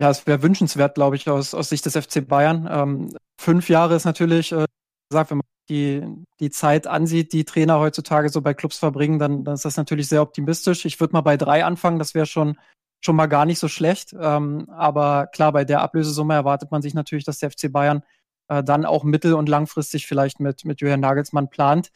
Ja, 0.00 0.08
es 0.08 0.26
wäre 0.26 0.42
wünschenswert, 0.42 0.94
glaube 0.94 1.16
ich, 1.16 1.28
aus, 1.28 1.52
aus 1.52 1.68
Sicht 1.68 1.84
des 1.84 1.94
FC 1.94 2.26
Bayern. 2.26 2.66
Ähm, 2.70 3.14
fünf 3.38 3.68
Jahre 3.68 3.96
ist 3.96 4.06
natürlich, 4.06 4.50
äh, 4.52 4.64
gesagt, 5.10 5.30
wenn 5.30 5.38
man 5.38 5.46
die, 5.68 6.02
die 6.40 6.50
Zeit 6.50 6.86
ansieht, 6.86 7.34
die 7.34 7.44
Trainer 7.44 7.78
heutzutage 7.78 8.30
so 8.30 8.40
bei 8.40 8.54
Clubs 8.54 8.78
verbringen, 8.78 9.18
dann, 9.18 9.44
dann 9.44 9.54
ist 9.54 9.66
das 9.66 9.76
natürlich 9.76 10.08
sehr 10.08 10.22
optimistisch. 10.22 10.86
Ich 10.86 10.98
würde 11.00 11.12
mal 11.12 11.20
bei 11.20 11.36
drei 11.36 11.64
anfangen, 11.64 11.98
das 11.98 12.14
wäre 12.14 12.26
schon 12.26 12.56
schon 13.00 13.16
mal 13.16 13.26
gar 13.26 13.46
nicht 13.46 13.58
so 13.58 13.68
schlecht. 13.68 14.14
Ähm, 14.18 14.68
aber 14.70 15.26
klar, 15.26 15.52
bei 15.52 15.64
der 15.64 15.80
Ablösesumme 15.80 16.34
erwartet 16.34 16.70
man 16.70 16.82
sich 16.82 16.94
natürlich, 16.94 17.24
dass 17.24 17.38
der 17.38 17.50
FC 17.50 17.72
Bayern 17.72 18.02
äh, 18.48 18.62
dann 18.62 18.84
auch 18.84 19.04
mittel- 19.04 19.34
und 19.34 19.48
langfristig 19.48 20.06
vielleicht 20.06 20.40
mit, 20.40 20.64
mit 20.64 20.80
Julian 20.80 21.00
Nagelsmann 21.00 21.48
plant. 21.50 21.90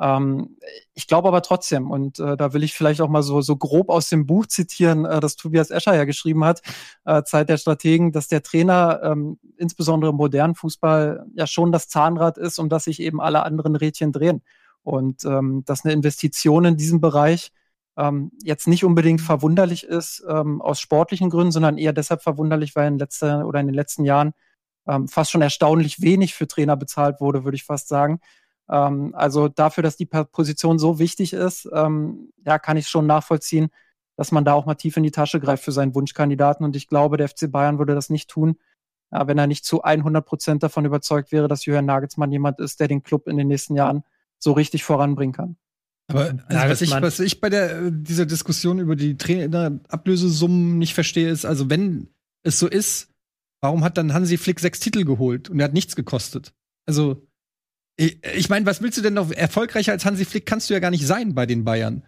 Ähm, 0.00 0.56
ich 0.94 1.06
glaube 1.06 1.28
aber 1.28 1.42
trotzdem, 1.42 1.90
und 1.90 2.18
äh, 2.18 2.36
da 2.36 2.52
will 2.52 2.64
ich 2.64 2.74
vielleicht 2.74 3.00
auch 3.00 3.08
mal 3.08 3.22
so, 3.22 3.40
so 3.40 3.56
grob 3.56 3.90
aus 3.90 4.08
dem 4.08 4.26
Buch 4.26 4.46
zitieren, 4.46 5.04
äh, 5.04 5.20
das 5.20 5.36
Tobias 5.36 5.70
Escher 5.70 5.94
ja 5.94 6.04
geschrieben 6.04 6.44
hat, 6.44 6.62
äh, 7.04 7.22
Zeit 7.22 7.48
der 7.48 7.58
Strategen, 7.58 8.12
dass 8.12 8.28
der 8.28 8.42
Trainer 8.42 9.00
ähm, 9.04 9.38
insbesondere 9.56 10.10
im 10.10 10.16
modernen 10.16 10.54
Fußball 10.54 11.26
ja 11.34 11.46
schon 11.46 11.72
das 11.72 11.88
Zahnrad 11.88 12.38
ist, 12.38 12.58
um 12.58 12.68
das 12.68 12.84
sich 12.84 13.00
eben 13.00 13.20
alle 13.20 13.44
anderen 13.44 13.76
Rädchen 13.76 14.12
drehen. 14.12 14.42
Und 14.82 15.24
ähm, 15.24 15.62
dass 15.64 15.84
eine 15.84 15.94
Investition 15.94 16.64
in 16.64 16.76
diesem 16.76 17.00
Bereich 17.00 17.52
ähm, 17.96 18.32
jetzt 18.42 18.66
nicht 18.66 18.84
unbedingt 18.84 19.20
verwunderlich 19.20 19.84
ist 19.84 20.24
ähm, 20.28 20.60
aus 20.60 20.80
sportlichen 20.80 21.30
Gründen, 21.30 21.52
sondern 21.52 21.78
eher 21.78 21.92
deshalb 21.92 22.22
verwunderlich, 22.22 22.74
weil 22.74 22.88
in 22.88 22.98
letzter 22.98 23.46
oder 23.46 23.60
in 23.60 23.66
den 23.66 23.74
letzten 23.74 24.04
Jahren 24.04 24.32
ähm, 24.86 25.08
fast 25.08 25.30
schon 25.30 25.42
erstaunlich 25.42 26.00
wenig 26.00 26.34
für 26.34 26.46
Trainer 26.46 26.76
bezahlt 26.76 27.20
wurde, 27.20 27.44
würde 27.44 27.56
ich 27.56 27.64
fast 27.64 27.88
sagen. 27.88 28.20
Ähm, 28.68 29.14
also 29.14 29.48
dafür, 29.48 29.82
dass 29.82 29.96
die 29.96 30.06
Position 30.06 30.78
so 30.78 30.98
wichtig 30.98 31.32
ist, 31.32 31.68
ähm, 31.72 32.32
ja, 32.44 32.58
kann 32.58 32.76
ich 32.76 32.88
schon 32.88 33.06
nachvollziehen, 33.06 33.70
dass 34.16 34.32
man 34.32 34.44
da 34.44 34.54
auch 34.54 34.66
mal 34.66 34.74
tief 34.74 34.96
in 34.96 35.02
die 35.02 35.10
Tasche 35.10 35.40
greift 35.40 35.64
für 35.64 35.72
seinen 35.72 35.94
Wunschkandidaten. 35.94 36.64
Und 36.64 36.76
ich 36.76 36.88
glaube, 36.88 37.16
der 37.16 37.28
FC 37.28 37.50
Bayern 37.50 37.78
würde 37.78 37.94
das 37.94 38.10
nicht 38.10 38.30
tun, 38.30 38.56
ja, 39.12 39.26
wenn 39.26 39.38
er 39.38 39.46
nicht 39.46 39.64
zu 39.64 39.82
100 39.82 40.24
Prozent 40.24 40.62
davon 40.62 40.84
überzeugt 40.84 41.32
wäre, 41.32 41.48
dass 41.48 41.66
Jürgen 41.66 41.86
Nagelsmann 41.86 42.32
jemand 42.32 42.58
ist, 42.60 42.80
der 42.80 42.88
den 42.88 43.02
Club 43.02 43.28
in 43.28 43.36
den 43.36 43.48
nächsten 43.48 43.76
Jahren 43.76 44.04
so 44.38 44.52
richtig 44.52 44.84
voranbringen 44.84 45.32
kann. 45.32 45.56
Aber 46.14 46.44
also, 46.46 46.68
was, 46.68 46.80
ich, 46.80 46.90
was 46.90 47.20
ich 47.20 47.40
bei 47.40 47.50
der, 47.50 47.82
äh, 47.82 47.90
dieser 47.92 48.24
Diskussion 48.24 48.78
über 48.78 48.94
die 48.94 49.16
Trainer-Ablösesummen 49.16 50.78
nicht 50.78 50.94
verstehe, 50.94 51.28
ist, 51.28 51.44
also 51.44 51.70
wenn 51.70 52.08
es 52.44 52.58
so 52.58 52.68
ist, 52.68 53.08
warum 53.60 53.82
hat 53.82 53.98
dann 53.98 54.14
Hansi 54.14 54.38
Flick 54.38 54.60
sechs 54.60 54.78
Titel 54.78 55.04
geholt 55.04 55.50
und 55.50 55.58
er 55.58 55.64
hat 55.64 55.74
nichts 55.74 55.96
gekostet? 55.96 56.54
Also, 56.86 57.26
ich, 57.96 58.24
ich 58.36 58.48
meine, 58.48 58.64
was 58.64 58.80
willst 58.80 58.98
du 58.98 59.02
denn 59.02 59.14
noch 59.14 59.32
erfolgreicher 59.32 59.92
als 59.92 60.04
Hansi 60.04 60.24
Flick 60.24 60.46
kannst 60.46 60.70
du 60.70 60.74
ja 60.74 60.80
gar 60.80 60.90
nicht 60.90 61.06
sein 61.06 61.34
bei 61.34 61.46
den 61.46 61.64
Bayern. 61.64 62.04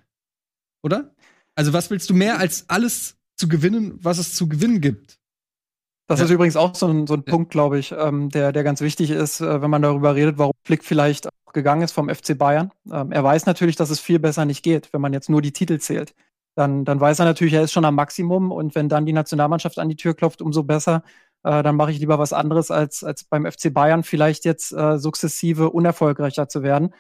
Oder? 0.85 1.15
Also, 1.57 1.73
was 1.73 1.91
willst 1.91 2.09
du 2.09 2.15
mehr 2.15 2.39
als 2.39 2.69
alles 2.69 3.17
zu 3.37 3.49
gewinnen, 3.49 3.99
was 4.03 4.19
es 4.19 4.35
zu 4.35 4.49
gewinnen 4.49 4.81
gibt? 4.81 5.19
Das 6.07 6.21
ja. 6.21 6.27
ist 6.27 6.31
übrigens 6.31 6.57
auch 6.57 6.75
so 6.75 6.87
ein, 6.87 7.07
so 7.07 7.15
ein 7.15 7.25
Punkt, 7.25 7.51
glaube 7.51 7.79
ich, 7.79 7.93
ähm, 7.93 8.29
der, 8.31 8.53
der 8.53 8.63
ganz 8.63 8.81
wichtig 8.81 9.11
ist, 9.11 9.41
äh, 9.41 9.61
wenn 9.61 9.71
man 9.71 9.83
darüber 9.83 10.15
redet, 10.15 10.39
warum 10.39 10.53
Flick 10.65 10.85
vielleicht 10.85 11.27
auch 11.27 11.53
gegangen 11.53 11.83
ist 11.83 11.93
vom 11.93 12.09
FC 12.09 12.39
Bayern. 12.39 12.71
Ähm, 12.93 13.11
er 13.11 13.25
weiß 13.25 13.47
natürlich, 13.47 13.77
dass 13.77 13.91
es 13.91 13.99
viel 13.99 14.21
besser 14.21 14.45
nicht 14.45 14.63
geht, 14.63 14.93
wenn 14.93 15.01
man 15.01 15.13
jetzt 15.13 15.29
nur 15.29 15.43
die 15.43 15.53
Titel 15.53 15.79
zählt. 15.79 16.15
Dann, 16.55 16.85
dann 16.85 17.01
weiß 17.01 17.19
er 17.19 17.25
natürlich, 17.25 17.55
er 17.55 17.63
ist 17.63 17.73
schon 17.73 17.85
am 17.85 17.97
Maximum 17.97 18.53
und 18.53 18.75
wenn 18.75 18.89
dann 18.89 19.05
die 19.05 19.13
Nationalmannschaft 19.13 19.79
an 19.79 19.89
die 19.89 19.97
Tür 19.97 20.15
klopft, 20.15 20.41
umso 20.41 20.63
besser. 20.63 21.03
Äh, 21.43 21.63
dann 21.63 21.77
mache 21.77 21.91
ich 21.91 21.99
lieber 21.99 22.19
was 22.19 22.33
anderes, 22.33 22.71
als, 22.71 23.03
als 23.03 23.25
beim 23.25 23.45
FC 23.45 23.73
Bayern 23.73 24.05
vielleicht 24.05 24.45
jetzt 24.45 24.73
äh, 24.73 24.99
sukzessive 24.99 25.71
unerfolgreicher 25.71 26.49
zu 26.49 26.63
werden. 26.63 26.95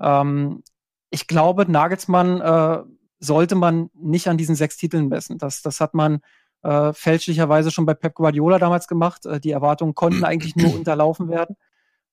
Ähm, 0.00 0.62
ich 1.10 1.26
glaube, 1.26 1.70
Nagelsmann 1.70 2.40
äh, 2.40 2.82
sollte 3.20 3.54
man 3.54 3.90
nicht 3.94 4.28
an 4.28 4.38
diesen 4.38 4.56
sechs 4.56 4.76
Titeln 4.76 5.08
messen. 5.08 5.38
Das, 5.38 5.62
das 5.62 5.80
hat 5.80 5.94
man 5.94 6.20
äh, 6.66 6.92
fälschlicherweise 6.92 7.70
schon 7.70 7.86
bei 7.86 7.94
Pep 7.94 8.14
Guardiola 8.14 8.58
damals 8.58 8.88
gemacht. 8.88 9.24
Äh, 9.24 9.40
die 9.40 9.52
Erwartungen 9.52 9.94
konnten 9.94 10.24
eigentlich 10.24 10.56
nur 10.56 10.74
unterlaufen 10.74 11.28
werden. 11.28 11.56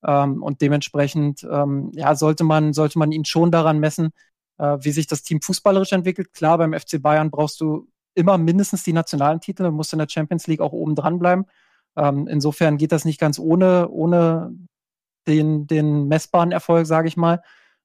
Ähm, 0.06 0.44
und 0.44 0.62
dementsprechend 0.62 1.46
ähm, 1.50 1.92
ja, 1.94 2.14
sollte, 2.16 2.44
man, 2.44 2.74
sollte 2.74 3.00
man 3.00 3.12
ihn 3.12 3.26
schon 3.26 3.52
daran 3.52 3.80
messen, 3.80 4.12
äh, 4.60 4.78
wie 4.82 4.92
sich 4.92 5.08
das 5.08 5.24
Team 5.24 5.42
fußballerisch 5.42 5.94
entwickelt. 5.94 6.34
Klar, 6.34 6.60
beim 6.60 6.74
FC 6.74 7.02
Bayern 7.02 7.32
brauchst 7.32 7.60
du 7.62 7.88
immer 8.14 8.38
mindestens 8.38 8.84
die 8.84 8.94
nationalen 8.94 9.40
Titel 9.40 9.66
und 9.66 9.74
musst 9.74 9.94
in 9.94 10.00
der 10.00 10.10
Champions 10.10 10.46
League 10.46 10.62
auch 10.62 10.72
oben 10.72 10.94
dran 10.94 11.18
bleiben. 11.18 11.46
Ähm, 11.96 12.28
insofern 12.28 12.78
geht 12.78 12.92
das 12.92 13.06
nicht 13.06 13.20
ganz 13.20 13.40
ohne, 13.40 13.90
ohne 13.90 14.54
den, 15.28 15.66
den 15.66 16.08
messbaren 16.08 16.52
Erfolg, 16.52 16.86
sage 16.86 17.08
ich 17.08 17.18
mal. 17.18 17.42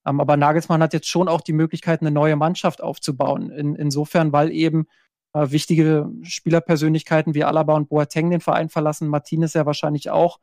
Ähm, 0.07 0.20
aber 0.20 0.37
Nagelsmann 0.37 0.83
hat 0.83 0.92
jetzt 0.92 1.09
schon 1.09 1.28
auch 1.28 1.40
die 1.40 1.54
Möglichkeit, 1.54 2.02
eine 2.02 2.11
neue 2.11 2.37
Mannschaft 2.37 2.83
aufzubauen. 2.83 3.50
In, 3.50 3.74
insofern, 3.74 4.33
weil 4.33 4.50
eben 4.50 4.87
äh, 5.33 5.51
wichtige 5.51 6.11
Spielerpersönlichkeiten 6.23 7.35
wie 7.35 7.45
Alaba 7.45 7.75
und 7.75 7.88
Boateng 7.88 8.31
den 8.31 8.41
Verein 8.41 8.69
verlassen, 8.69 9.09
Martinez 9.09 9.55
ja 9.55 9.67
wahrscheinlich 9.67 10.11
auch. 10.11 10.38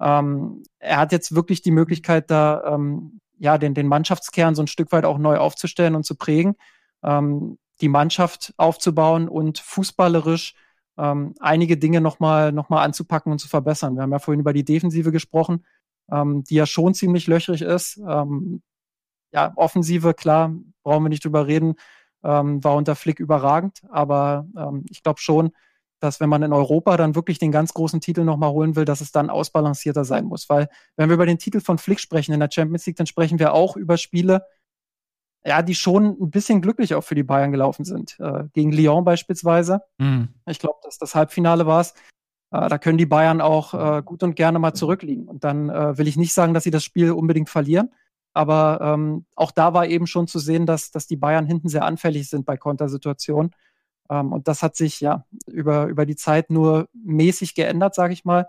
Ähm, 0.00 0.62
er 0.78 0.98
hat 0.98 1.12
jetzt 1.12 1.34
wirklich 1.34 1.62
die 1.62 1.70
Möglichkeit, 1.72 2.30
da 2.30 2.74
ähm, 2.74 3.20
ja 3.38 3.58
den, 3.58 3.74
den 3.74 3.86
Mannschaftskern 3.86 4.54
so 4.54 4.62
ein 4.62 4.68
Stück 4.68 4.92
weit 4.92 5.04
auch 5.04 5.18
neu 5.18 5.36
aufzustellen 5.38 5.94
und 5.94 6.04
zu 6.04 6.14
prägen, 6.14 6.56
ähm, 7.02 7.58
die 7.80 7.88
Mannschaft 7.88 8.54
aufzubauen 8.56 9.28
und 9.28 9.58
fußballerisch 9.58 10.54
ähm, 10.98 11.34
einige 11.40 11.76
Dinge 11.76 12.00
nochmal 12.00 12.52
noch 12.52 12.68
mal 12.68 12.82
anzupacken 12.82 13.32
und 13.32 13.38
zu 13.38 13.48
verbessern. 13.48 13.94
Wir 13.94 14.02
haben 14.02 14.12
ja 14.12 14.18
vorhin 14.18 14.40
über 14.40 14.52
die 14.52 14.64
Defensive 14.64 15.12
gesprochen, 15.12 15.64
ähm, 16.10 16.44
die 16.44 16.56
ja 16.56 16.66
schon 16.66 16.94
ziemlich 16.94 17.26
löchrig 17.26 17.62
ist. 17.62 17.98
Ähm, 18.06 18.62
ja, 19.32 19.52
Offensive, 19.56 20.14
klar, 20.14 20.54
brauchen 20.82 21.04
wir 21.04 21.08
nicht 21.08 21.24
drüber 21.24 21.46
reden, 21.46 21.74
ähm, 22.24 22.62
war 22.62 22.76
unter 22.76 22.94
Flick 22.94 23.20
überragend, 23.20 23.82
aber 23.90 24.46
ähm, 24.56 24.84
ich 24.88 25.02
glaube 25.02 25.20
schon, 25.20 25.52
dass 26.00 26.18
wenn 26.18 26.30
man 26.30 26.42
in 26.42 26.52
Europa 26.52 26.96
dann 26.96 27.14
wirklich 27.14 27.38
den 27.38 27.52
ganz 27.52 27.74
großen 27.74 28.00
Titel 28.00 28.24
nochmal 28.24 28.50
holen 28.50 28.74
will, 28.74 28.86
dass 28.86 29.00
es 29.00 29.12
dann 29.12 29.30
ausbalancierter 29.30 30.04
sein 30.04 30.24
muss. 30.24 30.48
Weil 30.48 30.68
wenn 30.96 31.10
wir 31.10 31.14
über 31.14 31.26
den 31.26 31.38
Titel 31.38 31.60
von 31.60 31.78
Flick 31.78 32.00
sprechen 32.00 32.32
in 32.32 32.40
der 32.40 32.48
Champions 32.50 32.86
League, 32.86 32.96
dann 32.96 33.06
sprechen 33.06 33.38
wir 33.38 33.52
auch 33.52 33.76
über 33.76 33.98
Spiele, 33.98 34.44
ja, 35.44 35.62
die 35.62 35.74
schon 35.74 36.16
ein 36.20 36.30
bisschen 36.30 36.60
glücklich 36.60 36.94
auch 36.94 37.04
für 37.04 37.14
die 37.14 37.22
Bayern 37.22 37.52
gelaufen 37.52 37.84
sind. 37.84 38.18
Äh, 38.18 38.44
gegen 38.52 38.72
Lyon 38.72 39.04
beispielsweise. 39.04 39.82
Mhm. 39.98 40.28
Ich 40.46 40.58
glaube, 40.58 40.80
dass 40.82 40.98
das 40.98 41.14
Halbfinale 41.14 41.66
war 41.66 41.80
es. 41.80 41.94
Äh, 42.50 42.68
da 42.68 42.78
können 42.78 42.98
die 42.98 43.06
Bayern 43.06 43.40
auch 43.40 43.74
äh, 43.74 44.02
gut 44.02 44.22
und 44.22 44.36
gerne 44.36 44.58
mal 44.58 44.74
zurückliegen. 44.74 45.28
Und 45.28 45.44
dann 45.44 45.70
äh, 45.70 45.96
will 45.96 46.08
ich 46.08 46.16
nicht 46.16 46.34
sagen, 46.34 46.54
dass 46.54 46.64
sie 46.64 46.70
das 46.70 46.84
Spiel 46.84 47.12
unbedingt 47.12 47.48
verlieren. 47.48 47.90
Aber 48.40 48.80
ähm, 48.80 49.26
auch 49.36 49.50
da 49.50 49.74
war 49.74 49.86
eben 49.86 50.06
schon 50.06 50.26
zu 50.26 50.38
sehen, 50.38 50.64
dass, 50.64 50.90
dass 50.90 51.06
die 51.06 51.16
Bayern 51.16 51.44
hinten 51.44 51.68
sehr 51.68 51.84
anfällig 51.84 52.30
sind 52.30 52.46
bei 52.46 52.56
Kontersituationen. 52.56 53.50
Ähm, 54.08 54.32
und 54.32 54.48
das 54.48 54.62
hat 54.62 54.76
sich 54.76 54.98
ja 54.98 55.26
über, 55.46 55.88
über 55.88 56.06
die 56.06 56.16
Zeit 56.16 56.48
nur 56.48 56.88
mäßig 56.94 57.54
geändert, 57.54 57.94
sage 57.94 58.14
ich 58.14 58.24
mal. 58.24 58.46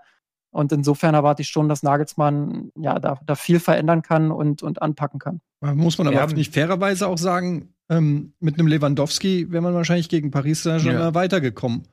Und 0.49 0.71
insofern 0.71 1.13
erwarte 1.13 1.41
ich 1.41 1.49
schon, 1.49 1.67
dass 1.67 1.84
Nagelsmann 1.84 2.71
ja 2.77 2.99
da, 2.99 3.19
da 3.25 3.36
viel 3.36 3.60
verändern 3.60 4.01
kann 4.01 4.32
und, 4.32 4.63
und 4.63 4.82
anpacken 4.82 5.19
kann. 5.19 5.41
Muss 5.60 5.97
man 5.97 6.08
aber 6.08 6.15
ja. 6.15 6.27
nicht 6.27 6.54
fairerweise 6.54 7.10
auch 7.10 7.17
sagen, 7.17 7.73
ähm, 7.89 8.32
mit 8.39 8.58
einem 8.58 8.67
Lewandowski 8.67 9.51
wäre 9.51 9.62
man 9.62 9.73
wahrscheinlich 9.73 10.08
gegen 10.08 10.32
Paris 10.32 10.63
Saint-Germain 10.63 11.01
ja. 11.01 11.13
weitergekommen. 11.13 11.84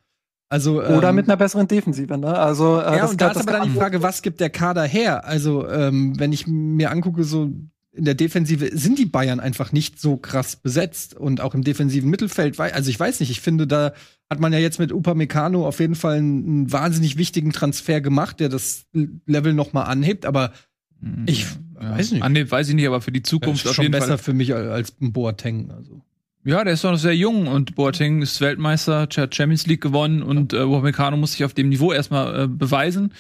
Also, 0.51 0.83
Oder 0.83 1.11
ähm, 1.11 1.17
mit 1.17 1.29
einer 1.29 1.37
besseren 1.37 1.69
Defensive, 1.69 2.17
ne? 2.17 2.39
Also, 2.39 2.81
äh, 2.81 2.97
ja, 2.97 3.07
und 3.07 3.21
da 3.21 3.33
ist 3.33 3.37
aber 3.37 3.53
dann 3.53 3.71
die 3.71 3.79
Frage, 3.79 4.03
was 4.03 4.23
gibt 4.23 4.41
der 4.41 4.49
Kader 4.49 4.85
her? 4.85 5.27
Also, 5.27 5.69
ähm, 5.69 6.19
wenn 6.19 6.33
ich 6.33 6.47
mir 6.47 6.91
angucke, 6.91 7.23
so 7.25 7.51
in 7.99 8.05
der 8.05 8.15
Defensive 8.15 8.71
sind 8.73 8.99
die 8.99 9.07
Bayern 9.07 9.41
einfach 9.41 9.73
nicht 9.73 10.01
so 10.01 10.17
krass 10.17 10.57
besetzt 10.57 11.15
und 11.15 11.41
auch 11.41 11.55
im 11.55 11.65
defensiven 11.65 12.09
Mittelfeld. 12.09 12.59
Also 12.61 12.91
ich 12.91 12.99
weiß 12.99 13.19
nicht, 13.21 13.31
ich 13.31 13.41
finde, 13.41 13.67
da 13.67 13.93
hat 14.31 14.41
man 14.41 14.53
ja 14.53 14.61
jetzt 14.61 14.79
mit 14.79 14.93
Upamecano 14.93 15.67
auf 15.67 15.81
jeden 15.81 15.97
Fall 15.97 16.19
einen, 16.19 16.71
wahnsinnig 16.71 17.19
wichtigen 17.19 17.53
Transfer 17.53 18.01
gemacht, 18.01 18.41
der 18.41 18.49
das 18.49 18.87
Level 19.27 19.53
noch 19.53 19.73
mal 19.73 19.83
anhebt, 19.83 20.27
aber 20.27 20.53
hm, 21.01 21.25
ich 21.27 21.47
ja. 21.81 21.97
weiß 21.97 22.13
nicht. 22.13 22.23
Anhebt 22.23 22.51
weiß 22.53 22.69
ich 22.69 22.75
nicht, 22.77 22.87
aber 22.87 23.01
für 23.01 23.13
die 23.13 23.23
Zukunft 23.23 23.65
das 23.65 23.73
ist 23.73 23.77
schon 23.77 23.91
besser 23.91 24.07
Fall. 24.07 24.19
für 24.19 24.33
mich 24.33 24.55
als 24.55 24.95
ein 25.01 25.13
Boateng, 25.13 25.71
also. 25.71 26.03
Ja, 26.45 26.63
der 26.65 26.75
ist 26.75 26.85
doch 26.85 26.93
noch 26.93 26.99
sehr 26.99 27.17
jung 27.17 27.49
und 27.49 27.75
Boateng 27.75 28.23
ist 28.23 28.41
Weltmeister, 28.41 29.01
hat 29.01 29.35
Champions 29.35 29.67
League 29.67 29.83
gewonnen 29.83 30.23
und 30.23 30.53
äh, 30.53 30.61
Upamecano 30.61 31.17
muss 31.17 31.33
sich 31.33 31.45
auf 31.45 31.53
dem 31.53 31.69
Niveau 31.69 31.93
erstmal 31.93 32.45
äh, 32.45 32.47
beweisen. 32.47 33.13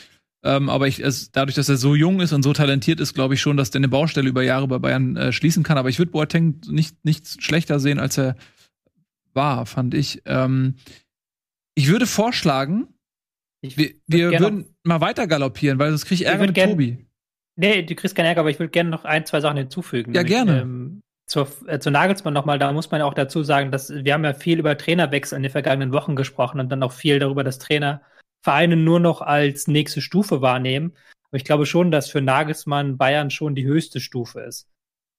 Ähm, 0.44 0.68
aber 0.68 0.86
ich, 0.86 1.00
es, 1.00 1.32
dadurch, 1.32 1.56
dass 1.56 1.68
er 1.68 1.76
so 1.76 1.94
jung 1.94 2.20
ist 2.20 2.32
und 2.32 2.42
so 2.42 2.52
talentiert 2.52 3.00
ist, 3.00 3.14
glaube 3.14 3.34
ich 3.34 3.40
schon, 3.40 3.56
dass 3.56 3.70
der 3.70 3.80
eine 3.80 3.88
Baustelle 3.88 4.28
über 4.28 4.42
Jahre 4.42 4.68
bei 4.68 4.78
Bayern 4.78 5.16
äh, 5.16 5.32
schließen 5.32 5.64
kann. 5.64 5.78
Aber 5.78 5.88
ich 5.88 5.98
würde 5.98 6.12
Boateng 6.12 6.60
nicht, 6.68 7.04
nicht 7.04 7.42
schlechter 7.42 7.80
sehen, 7.80 7.98
als 7.98 8.18
er 8.18 8.36
war, 9.34 9.66
fand 9.66 9.94
ich. 9.94 10.22
Ähm, 10.26 10.76
ich 11.74 11.88
würde 11.88 12.06
vorschlagen, 12.06 12.88
ich 13.60 13.76
wir, 13.76 13.90
wir 14.06 14.38
würden 14.38 14.76
mal 14.84 15.00
weiter 15.00 15.26
galoppieren, 15.26 15.78
weil 15.78 15.90
sonst 15.90 16.06
kriege 16.06 16.22
ich 16.22 16.26
Ärger 16.26 16.44
ich 16.44 16.50
mit 16.50 16.64
Tobi. 16.64 17.06
Nee, 17.56 17.82
du 17.82 17.94
kriegst 17.96 18.14
keinen 18.14 18.26
Ärger, 18.26 18.40
aber 18.40 18.50
ich 18.50 18.60
würde 18.60 18.70
gerne 18.70 18.90
noch 18.90 19.04
ein, 19.04 19.26
zwei 19.26 19.40
Sachen 19.40 19.56
hinzufügen. 19.56 20.14
Ja, 20.14 20.22
gerne. 20.22 20.60
Ähm, 20.60 21.02
zur, 21.26 21.48
äh, 21.66 21.80
zu 21.80 21.90
Nagelsmann 21.90 22.32
nochmal, 22.32 22.58
da 22.58 22.72
muss 22.72 22.90
man 22.90 23.00
ja 23.00 23.06
auch 23.06 23.14
dazu 23.14 23.42
sagen, 23.42 23.72
dass 23.72 23.92
wir 23.92 24.14
haben 24.14 24.24
ja 24.24 24.32
viel 24.32 24.60
über 24.60 24.78
Trainerwechsel 24.78 25.36
in 25.36 25.42
den 25.42 25.52
vergangenen 25.52 25.92
Wochen 25.92 26.14
gesprochen 26.14 26.60
und 26.60 26.70
dann 26.70 26.82
auch 26.82 26.92
viel 26.92 27.18
darüber, 27.18 27.42
dass 27.44 27.58
Trainer 27.58 28.00
Vereine 28.42 28.76
nur 28.76 29.00
noch 29.00 29.20
als 29.20 29.68
nächste 29.68 30.00
Stufe 30.00 30.40
wahrnehmen. 30.40 30.94
Aber 31.30 31.36
ich 31.36 31.44
glaube 31.44 31.66
schon, 31.66 31.90
dass 31.90 32.10
für 32.10 32.20
Nagelsmann 32.20 32.96
Bayern 32.96 33.30
schon 33.30 33.54
die 33.54 33.66
höchste 33.66 34.00
Stufe 34.00 34.40
ist. 34.40 34.68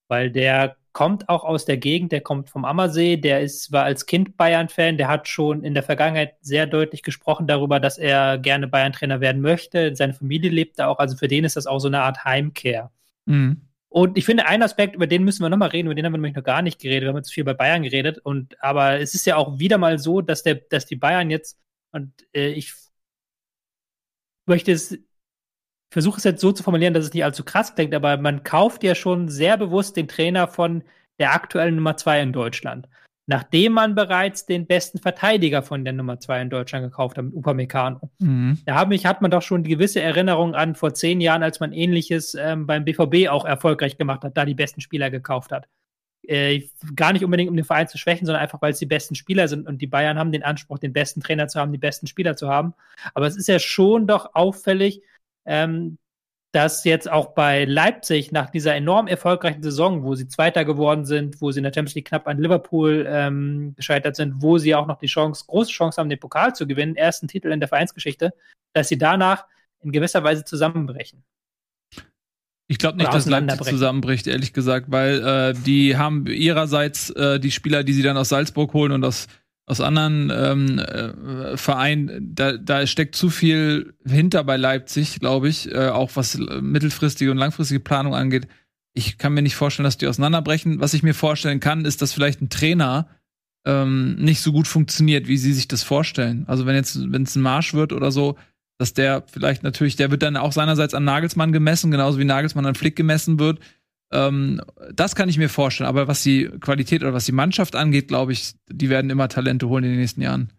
Weil 0.07 0.31
der 0.31 0.75
kommt 0.91 1.29
auch 1.29 1.43
aus 1.43 1.65
der 1.65 1.77
Gegend, 1.77 2.11
der 2.11 2.21
kommt 2.21 2.49
vom 2.49 2.65
Ammersee, 2.65 3.17
der 3.17 3.41
ist, 3.41 3.71
war 3.71 3.83
als 3.83 4.07
Kind 4.07 4.37
Bayern-Fan, 4.37 4.97
der 4.97 5.07
hat 5.07 5.27
schon 5.27 5.63
in 5.63 5.75
der 5.75 5.83
Vergangenheit 5.83 6.35
sehr 6.41 6.65
deutlich 6.65 7.03
gesprochen 7.03 7.45
darüber, 7.45 7.79
dass 7.79 7.99
er 7.99 8.39
gerne 8.39 8.67
Bayern-Trainer 8.67 9.21
werden 9.21 9.41
möchte. 9.41 9.95
Seine 9.95 10.13
Familie 10.13 10.49
lebt 10.49 10.79
da 10.79 10.87
auch, 10.87 10.97
also 10.97 11.15
für 11.15 11.27
den 11.27 11.45
ist 11.45 11.55
das 11.55 11.67
auch 11.67 11.79
so 11.79 11.87
eine 11.87 12.01
Art 12.01 12.25
Heimkehr. 12.25 12.91
Mhm. 13.25 13.61
Und 13.89 14.17
ich 14.17 14.25
finde, 14.25 14.47
ein 14.47 14.61
Aspekt, 14.63 14.95
über 14.95 15.07
den 15.07 15.23
müssen 15.23 15.43
wir 15.43 15.49
nochmal 15.49 15.69
reden, 15.69 15.87
über 15.87 15.95
den 15.95 16.05
haben 16.05 16.13
wir 16.13 16.17
nämlich 16.17 16.35
noch 16.35 16.43
gar 16.43 16.61
nicht 16.61 16.79
geredet, 16.79 17.03
wir 17.03 17.09
haben 17.09 17.17
jetzt 17.17 17.33
viel 17.33 17.43
bei 17.43 17.53
Bayern 17.53 17.83
geredet. 17.83 18.19
Und 18.19 18.61
aber 18.63 18.99
es 18.99 19.13
ist 19.13 19.25
ja 19.25 19.35
auch 19.35 19.59
wieder 19.59 19.77
mal 19.77 19.99
so, 19.99 20.21
dass 20.21 20.43
der, 20.43 20.55
dass 20.55 20.85
die 20.85 20.95
Bayern 20.95 21.29
jetzt, 21.29 21.59
und 21.91 22.11
äh, 22.33 22.49
ich 22.49 22.73
möchte 24.49 24.73
es, 24.73 24.99
versuche 25.91 26.17
es 26.17 26.25
jetzt 26.25 26.41
so 26.41 26.51
zu 26.51 26.63
formulieren, 26.63 26.93
dass 26.93 27.05
es 27.05 27.13
nicht 27.13 27.23
allzu 27.23 27.45
krass 27.45 27.73
klingt, 27.73 27.93
aber 27.95 28.17
man 28.17 28.43
kauft 28.43 28.83
ja 28.83 28.95
schon 28.95 29.29
sehr 29.29 29.55
bewusst 29.57 29.95
den 29.95 30.07
Trainer 30.07 30.47
von 30.47 30.83
der 31.19 31.33
aktuellen 31.33 31.75
Nummer 31.75 31.95
zwei 31.95 32.21
in 32.21 32.33
Deutschland. 32.33 32.87
Nachdem 33.27 33.73
man 33.73 33.93
bereits 33.93 34.47
den 34.47 34.65
besten 34.65 34.97
Verteidiger 34.97 35.61
von 35.61 35.85
der 35.85 35.93
Nummer 35.93 36.19
zwei 36.19 36.41
in 36.41 36.49
Deutschland 36.49 36.83
gekauft 36.83 37.15
hat, 37.15 37.25
mit 37.25 37.35
Upamecano. 37.35 38.09
Mhm. 38.17 38.57
Da 38.65 38.73
hat 38.75 39.21
man 39.21 39.29
doch 39.29 39.43
schon 39.43 39.63
die 39.63 39.69
gewisse 39.69 40.01
Erinnerung 40.01 40.55
an 40.55 40.73
vor 40.73 40.95
zehn 40.95 41.21
Jahren, 41.21 41.43
als 41.43 41.59
man 41.59 41.71
ähnliches 41.71 42.33
ähm, 42.33 42.65
beim 42.65 42.85
BVB 42.85 43.29
auch 43.29 43.45
erfolgreich 43.45 43.97
gemacht 43.97 44.23
hat, 44.23 44.35
da 44.35 44.45
die 44.45 44.55
besten 44.55 44.81
Spieler 44.81 45.11
gekauft 45.11 45.51
hat. 45.51 45.67
Äh, 46.27 46.67
gar 46.95 47.13
nicht 47.13 47.23
unbedingt, 47.23 47.49
um 47.49 47.55
den 47.55 47.65
Verein 47.65 47.87
zu 47.87 47.97
schwächen, 47.97 48.25
sondern 48.25 48.41
einfach, 48.41 48.61
weil 48.61 48.71
es 48.71 48.79
die 48.79 48.85
besten 48.85 49.15
Spieler 49.15 49.47
sind 49.47 49.67
und 49.67 49.81
die 49.81 49.87
Bayern 49.87 50.19
haben 50.19 50.31
den 50.31 50.43
Anspruch, 50.43 50.77
den 50.77 50.93
besten 50.93 51.21
Trainer 51.21 51.47
zu 51.47 51.59
haben, 51.59 51.71
die 51.71 51.77
besten 51.77 52.07
Spieler 52.07 52.35
zu 52.35 52.49
haben. 52.49 52.73
Aber 53.13 53.25
es 53.25 53.35
ist 53.35 53.47
ja 53.47 53.57
schon 53.57 54.05
doch 54.05 54.35
auffällig, 54.35 55.01
ähm, 55.45 55.97
dass 56.51 56.83
jetzt 56.83 57.09
auch 57.09 57.33
bei 57.33 57.65
Leipzig 57.65 58.31
nach 58.31 58.49
dieser 58.49 58.75
enorm 58.75 59.07
erfolgreichen 59.07 59.61
Saison, 59.61 60.03
wo 60.03 60.15
sie 60.15 60.27
Zweiter 60.27 60.65
geworden 60.65 61.05
sind, 61.05 61.41
wo 61.41 61.51
sie 61.51 61.59
in 61.59 61.63
der 61.63 61.73
Champions 61.73 61.95
League 61.95 62.07
knapp 62.07 62.27
an 62.27 62.39
Liverpool 62.39 63.05
ähm, 63.07 63.73
gescheitert 63.75 64.15
sind, 64.15 64.41
wo 64.41 64.57
sie 64.57 64.73
auch 64.73 64.87
noch 64.87 64.97
die 64.97 65.07
Chance, 65.07 65.45
große 65.47 65.71
Chance 65.71 66.01
haben, 66.01 66.09
den 66.09 66.19
Pokal 66.19 66.55
zu 66.55 66.65
gewinnen, 66.65 66.95
ersten 66.95 67.27
Titel 67.27 67.51
in 67.51 67.59
der 67.59 67.69
Vereinsgeschichte, 67.69 68.33
dass 68.73 68.87
sie 68.89 68.97
danach 68.97 69.45
in 69.81 69.91
gewisser 69.91 70.23
Weise 70.23 70.43
zusammenbrechen. 70.43 71.23
Ich 72.71 72.77
glaube 72.77 72.99
nicht, 72.99 73.11
dass 73.11 73.25
Leipzig 73.25 73.63
zusammenbricht, 73.63 74.27
ehrlich 74.27 74.53
gesagt, 74.53 74.91
weil 74.91 75.23
äh, 75.23 75.53
die 75.65 75.97
haben 75.97 76.27
ihrerseits 76.27 77.09
äh, 77.09 77.39
die 77.39 77.49
Spieler, 77.49 77.83
die 77.83 77.93
sie 77.93 78.03
dann 78.03 78.15
aus 78.15 78.29
Salzburg 78.29 78.73
holen 78.73 78.91
und 78.91 79.03
aus, 79.03 79.27
aus 79.65 79.81
anderen 79.81 80.31
ähm, 80.31 80.77
äh, 80.77 81.57
Vereinen, 81.57 82.35
da, 82.35 82.57
da 82.57 82.85
steckt 82.85 83.15
zu 83.15 83.31
viel 83.31 83.95
hinter 84.05 84.43
bei 84.43 84.55
Leipzig, 84.55 85.19
glaube 85.19 85.49
ich, 85.49 85.73
äh, 85.73 85.87
auch 85.87 86.11
was 86.13 86.37
mittelfristige 86.37 87.31
und 87.31 87.37
langfristige 87.37 87.79
Planung 87.79 88.13
angeht. 88.13 88.47
Ich 88.93 89.17
kann 89.17 89.33
mir 89.33 89.41
nicht 89.41 89.55
vorstellen, 89.55 89.85
dass 89.85 89.97
die 89.97 90.05
auseinanderbrechen. 90.05 90.79
Was 90.79 90.93
ich 90.93 91.01
mir 91.01 91.15
vorstellen 91.15 91.59
kann, 91.59 91.85
ist, 91.85 92.03
dass 92.03 92.13
vielleicht 92.13 92.39
ein 92.39 92.49
Trainer 92.49 93.07
ähm, 93.65 94.13
nicht 94.17 94.41
so 94.41 94.51
gut 94.51 94.67
funktioniert, 94.67 95.27
wie 95.27 95.37
sie 95.37 95.53
sich 95.53 95.67
das 95.67 95.81
vorstellen. 95.81 96.45
Also 96.45 96.67
wenn 96.67 96.75
jetzt, 96.75 97.11
wenn 97.11 97.23
es 97.23 97.35
ein 97.35 97.41
Marsch 97.41 97.73
wird 97.73 97.93
oder 97.93 98.11
so, 98.11 98.37
dass 98.79 98.93
der 98.93 99.23
vielleicht 99.27 99.61
natürlich, 99.61 99.97
der 99.97 100.09
wird 100.09 100.23
dann 100.23 100.37
auch 100.37 100.53
seinerseits 100.53 100.93
an 100.93 101.03
Nagelsmann 101.03 101.51
gemessen, 101.51 101.91
genauso 101.91 102.17
wie 102.17 102.23
Nagelsmann 102.23 102.65
an 102.65 102.75
Flick 102.75 102.95
gemessen 102.95 103.37
wird. 103.37 103.59
Ähm, 104.11 104.61
das 104.93 105.15
kann 105.15 105.27
ich 105.27 105.37
mir 105.37 105.49
vorstellen. 105.49 105.89
Aber 105.89 106.07
was 106.07 106.23
die 106.23 106.45
Qualität 106.61 107.03
oder 107.03 107.13
was 107.13 107.25
die 107.25 107.33
Mannschaft 107.33 107.75
angeht, 107.75 108.07
glaube 108.07 108.31
ich, 108.31 108.53
die 108.69 108.89
werden 108.89 109.11
immer 109.11 109.27
Talente 109.27 109.67
holen 109.67 109.83
in 109.83 109.91
den 109.91 109.99
nächsten 109.99 110.21
Jahren. 110.21 110.53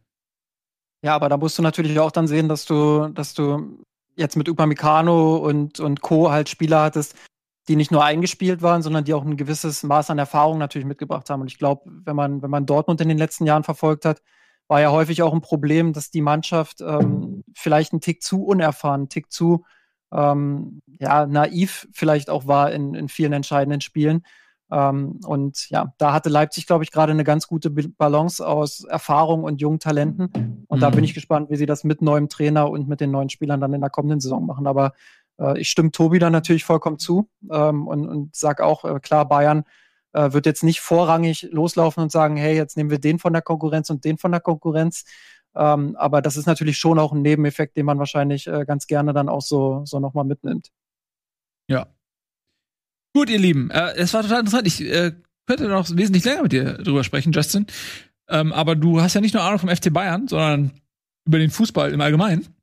Ja, 1.03 1.15
aber 1.15 1.31
da 1.31 1.39
musst 1.39 1.59
du 1.59 1.63
natürlich 1.63 1.99
auch 1.99 2.11
dann 2.11 2.29
sehen, 2.29 2.49
dass 2.49 2.67
du, 2.67 3.09
dass 3.09 3.33
du 3.33 3.83
jetzt 4.17 4.37
mit 4.37 4.51
Upamecano 4.51 5.37
und, 5.37 5.81
und 5.81 6.03
Co. 6.03 6.31
halt 6.31 6.51
Spieler 6.51 6.83
hattest, 6.83 7.15
die 7.69 7.77
nicht 7.77 7.91
nur 7.91 8.05
eingespielt 8.05 8.61
waren, 8.61 8.83
sondern 8.83 9.05
die 9.05 9.15
auch 9.15 9.25
ein 9.25 9.39
gewisses 9.39 9.83
Maß 9.83 10.11
an 10.11 10.19
Erfahrung 10.19 10.59
natürlich 10.59 10.87
mitgebracht 10.87 11.31
haben. 11.31 11.41
Und 11.41 11.51
ich 11.51 11.57
glaube, 11.57 11.91
wenn 12.05 12.17
man, 12.17 12.43
wenn 12.43 12.51
man 12.51 12.67
Dortmund 12.67 13.01
in 13.01 13.09
den 13.09 13.17
letzten 13.17 13.47
Jahren 13.47 13.65
verfolgt 13.65 14.05
hat, 14.05 14.21
war 14.71 14.81
ja 14.81 14.93
häufig 14.93 15.23
auch 15.23 15.35
ein 15.35 15.41
Problem, 15.41 15.93
dass 15.93 16.11
die 16.11 16.23
Mannschaft 16.23 16.81
ähm, 16.81 17.43
vielleicht 17.55 17.93
einen 17.93 18.01
Tick 18.01 18.23
zu 18.23 18.45
unerfahren, 18.45 19.03
einen 19.03 19.09
Tick 19.09 19.33
zu 19.33 19.65
ähm, 20.13 20.81
ja, 21.01 21.27
naiv 21.27 21.89
vielleicht 21.93 22.31
auch 22.31 22.47
war 22.47 22.71
in, 22.71 22.95
in 22.95 23.09
vielen 23.09 23.33
entscheidenden 23.33 23.81
Spielen. 23.81 24.23
Ähm, 24.71 25.19
und 25.27 25.69
ja, 25.71 25.93
da 25.99 26.13
hatte 26.13 26.29
Leipzig, 26.29 26.69
glaube 26.69 26.85
ich, 26.85 26.93
gerade 26.93 27.11
eine 27.11 27.25
ganz 27.25 27.49
gute 27.49 27.71
Balance 27.71 28.47
aus 28.47 28.85
Erfahrung 28.85 29.43
und 29.43 29.61
jungen 29.61 29.81
Talenten. 29.81 30.65
Und 30.69 30.79
mhm. 30.79 30.81
da 30.81 30.91
bin 30.91 31.03
ich 31.03 31.15
gespannt, 31.15 31.51
wie 31.51 31.57
sie 31.57 31.67
das 31.67 31.83
mit 31.83 32.01
neuem 32.01 32.29
Trainer 32.29 32.71
und 32.71 32.89
mit 32.89 33.01
den 33.01 33.11
neuen 33.11 33.29
Spielern 33.29 33.61
dann 33.61 33.75
in 33.75 33.81
der 33.81 33.91
kommenden 33.91 34.21
Saison 34.21 34.47
machen. 34.47 34.69
Aber 34.69 34.93
äh, 35.41 35.59
ich 35.59 35.69
stimme 35.69 35.91
Tobi 35.91 36.21
da 36.21 36.31
natürlich 36.31 36.65
vollkommen 36.65 37.01
zu 37.01 37.29
ähm, 37.51 37.89
und, 37.89 38.07
und 38.07 38.37
sag 38.37 38.61
auch, 38.61 38.85
äh, 38.85 39.01
klar, 39.01 39.27
Bayern 39.27 39.65
äh, 40.13 40.33
wird 40.33 40.47
jetzt 40.47 40.63
nicht 40.63 40.81
vorrangig 40.81 41.49
loslaufen 41.51 42.03
und 42.03 42.13
sagen, 42.13 42.37
hey, 42.37 42.57
jetzt 42.57 42.77
nehmen 42.77 42.91
wir 42.91 42.99
den 42.99 43.19
von 43.19 43.33
der 43.33 43.43
Konkurrenz 43.43 43.91
und 43.91 44.05
den 44.05 44.19
von 44.19 44.33
der 44.33 44.41
Konkurrenz. 44.41 45.05
Ähm, 45.55 45.97
aber 45.97 46.23
das 46.23 46.37
ist 46.37 46.47
natürlich 46.47 46.79
schon 46.79 46.99
auch 46.99 47.13
ein 47.13 47.23
Nebeneffekt, 47.23 47.77
den 47.77 47.87
man 47.87 47.99
wahrscheinlich 47.99 48.47
äh, 48.47 48.65
ganz 48.65 48.87
gerne 48.87 49.13
dann 49.13 49.29
auch 49.29 49.43
so, 49.43 49.83
so 49.85 49.99
nochmal 49.99 50.25
mitnimmt. 50.25 50.71
Ja. 51.69 51.87
Gut, 53.15 53.31
ihr 53.31 53.39
Lieben, 53.39 53.71
äh, 53.71 53.95
es 53.97 54.15
war 54.15 54.23
total 54.23 54.41
interessant. 54.41 54.67
Ich 54.67 54.81
äh, 54.81 55.13
könnte 55.47 55.69
noch 55.69 55.89
wesentlich 55.91 56.25
länger 56.25 56.43
mit 56.43 56.53
dir 56.53 56.75
drüber 56.75 57.03
sprechen, 57.03 57.33
Justin. 57.33 57.67
Ähm, 58.29 58.53
aber 58.53 58.77
du 58.77 59.01
hast 59.01 59.15
ja 59.15 59.21
nicht 59.21 59.35
nur 59.35 59.43
Ahnung 59.43 59.59
vom 59.59 59.69
FC 59.69 59.93
Bayern, 59.93 60.29
sondern 60.29 60.73
über 61.27 61.39
den 61.39 61.51
Fußball 61.51 61.93
im 61.93 62.01
Allgemeinen. 62.01 62.55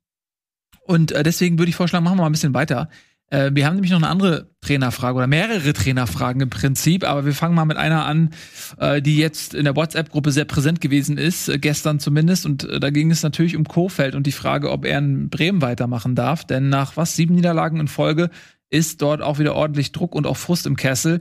Und 0.82 1.12
äh, 1.12 1.22
deswegen 1.22 1.58
würde 1.58 1.68
ich 1.68 1.76
vorschlagen, 1.76 2.04
machen 2.04 2.16
wir 2.16 2.22
mal 2.22 2.30
ein 2.30 2.32
bisschen 2.32 2.54
weiter. 2.54 2.88
Äh, 3.30 3.50
wir 3.52 3.66
haben 3.66 3.74
nämlich 3.74 3.90
noch 3.90 3.98
eine 3.98 4.08
andere 4.08 4.50
Trainerfrage 4.60 5.16
oder 5.16 5.26
mehrere 5.26 5.72
Trainerfragen 5.72 6.40
im 6.40 6.50
Prinzip, 6.50 7.04
aber 7.04 7.26
wir 7.26 7.34
fangen 7.34 7.54
mal 7.54 7.64
mit 7.64 7.76
einer 7.76 8.06
an, 8.06 8.30
äh, 8.78 9.02
die 9.02 9.18
jetzt 9.18 9.54
in 9.54 9.64
der 9.64 9.76
WhatsApp-Gruppe 9.76 10.32
sehr 10.32 10.46
präsent 10.46 10.80
gewesen 10.80 11.18
ist, 11.18 11.48
äh, 11.48 11.58
gestern 11.58 12.00
zumindest. 12.00 12.46
Und 12.46 12.64
äh, 12.64 12.80
da 12.80 12.90
ging 12.90 13.10
es 13.10 13.22
natürlich 13.22 13.56
um 13.56 13.64
Kofeld 13.64 14.14
und 14.14 14.26
die 14.26 14.32
Frage, 14.32 14.70
ob 14.70 14.84
er 14.84 14.98
in 14.98 15.28
Bremen 15.28 15.62
weitermachen 15.62 16.14
darf. 16.14 16.44
Denn 16.44 16.68
nach 16.68 16.96
was 16.96 17.16
sieben 17.16 17.34
Niederlagen 17.34 17.80
in 17.80 17.88
Folge 17.88 18.30
ist 18.70 19.02
dort 19.02 19.22
auch 19.22 19.38
wieder 19.38 19.54
ordentlich 19.54 19.92
Druck 19.92 20.14
und 20.14 20.26
auch 20.26 20.36
Frust 20.36 20.66
im 20.66 20.76
Kessel. 20.76 21.20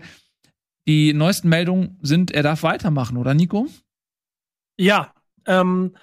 Die 0.88 1.14
neuesten 1.14 1.50
Meldungen 1.50 1.98
sind, 2.02 2.32
er 2.32 2.44
darf 2.44 2.64
weitermachen, 2.64 3.18
oder 3.18 3.34
Nico? 3.34 3.68
Ja, 4.78 5.14
ähm, 5.46 5.96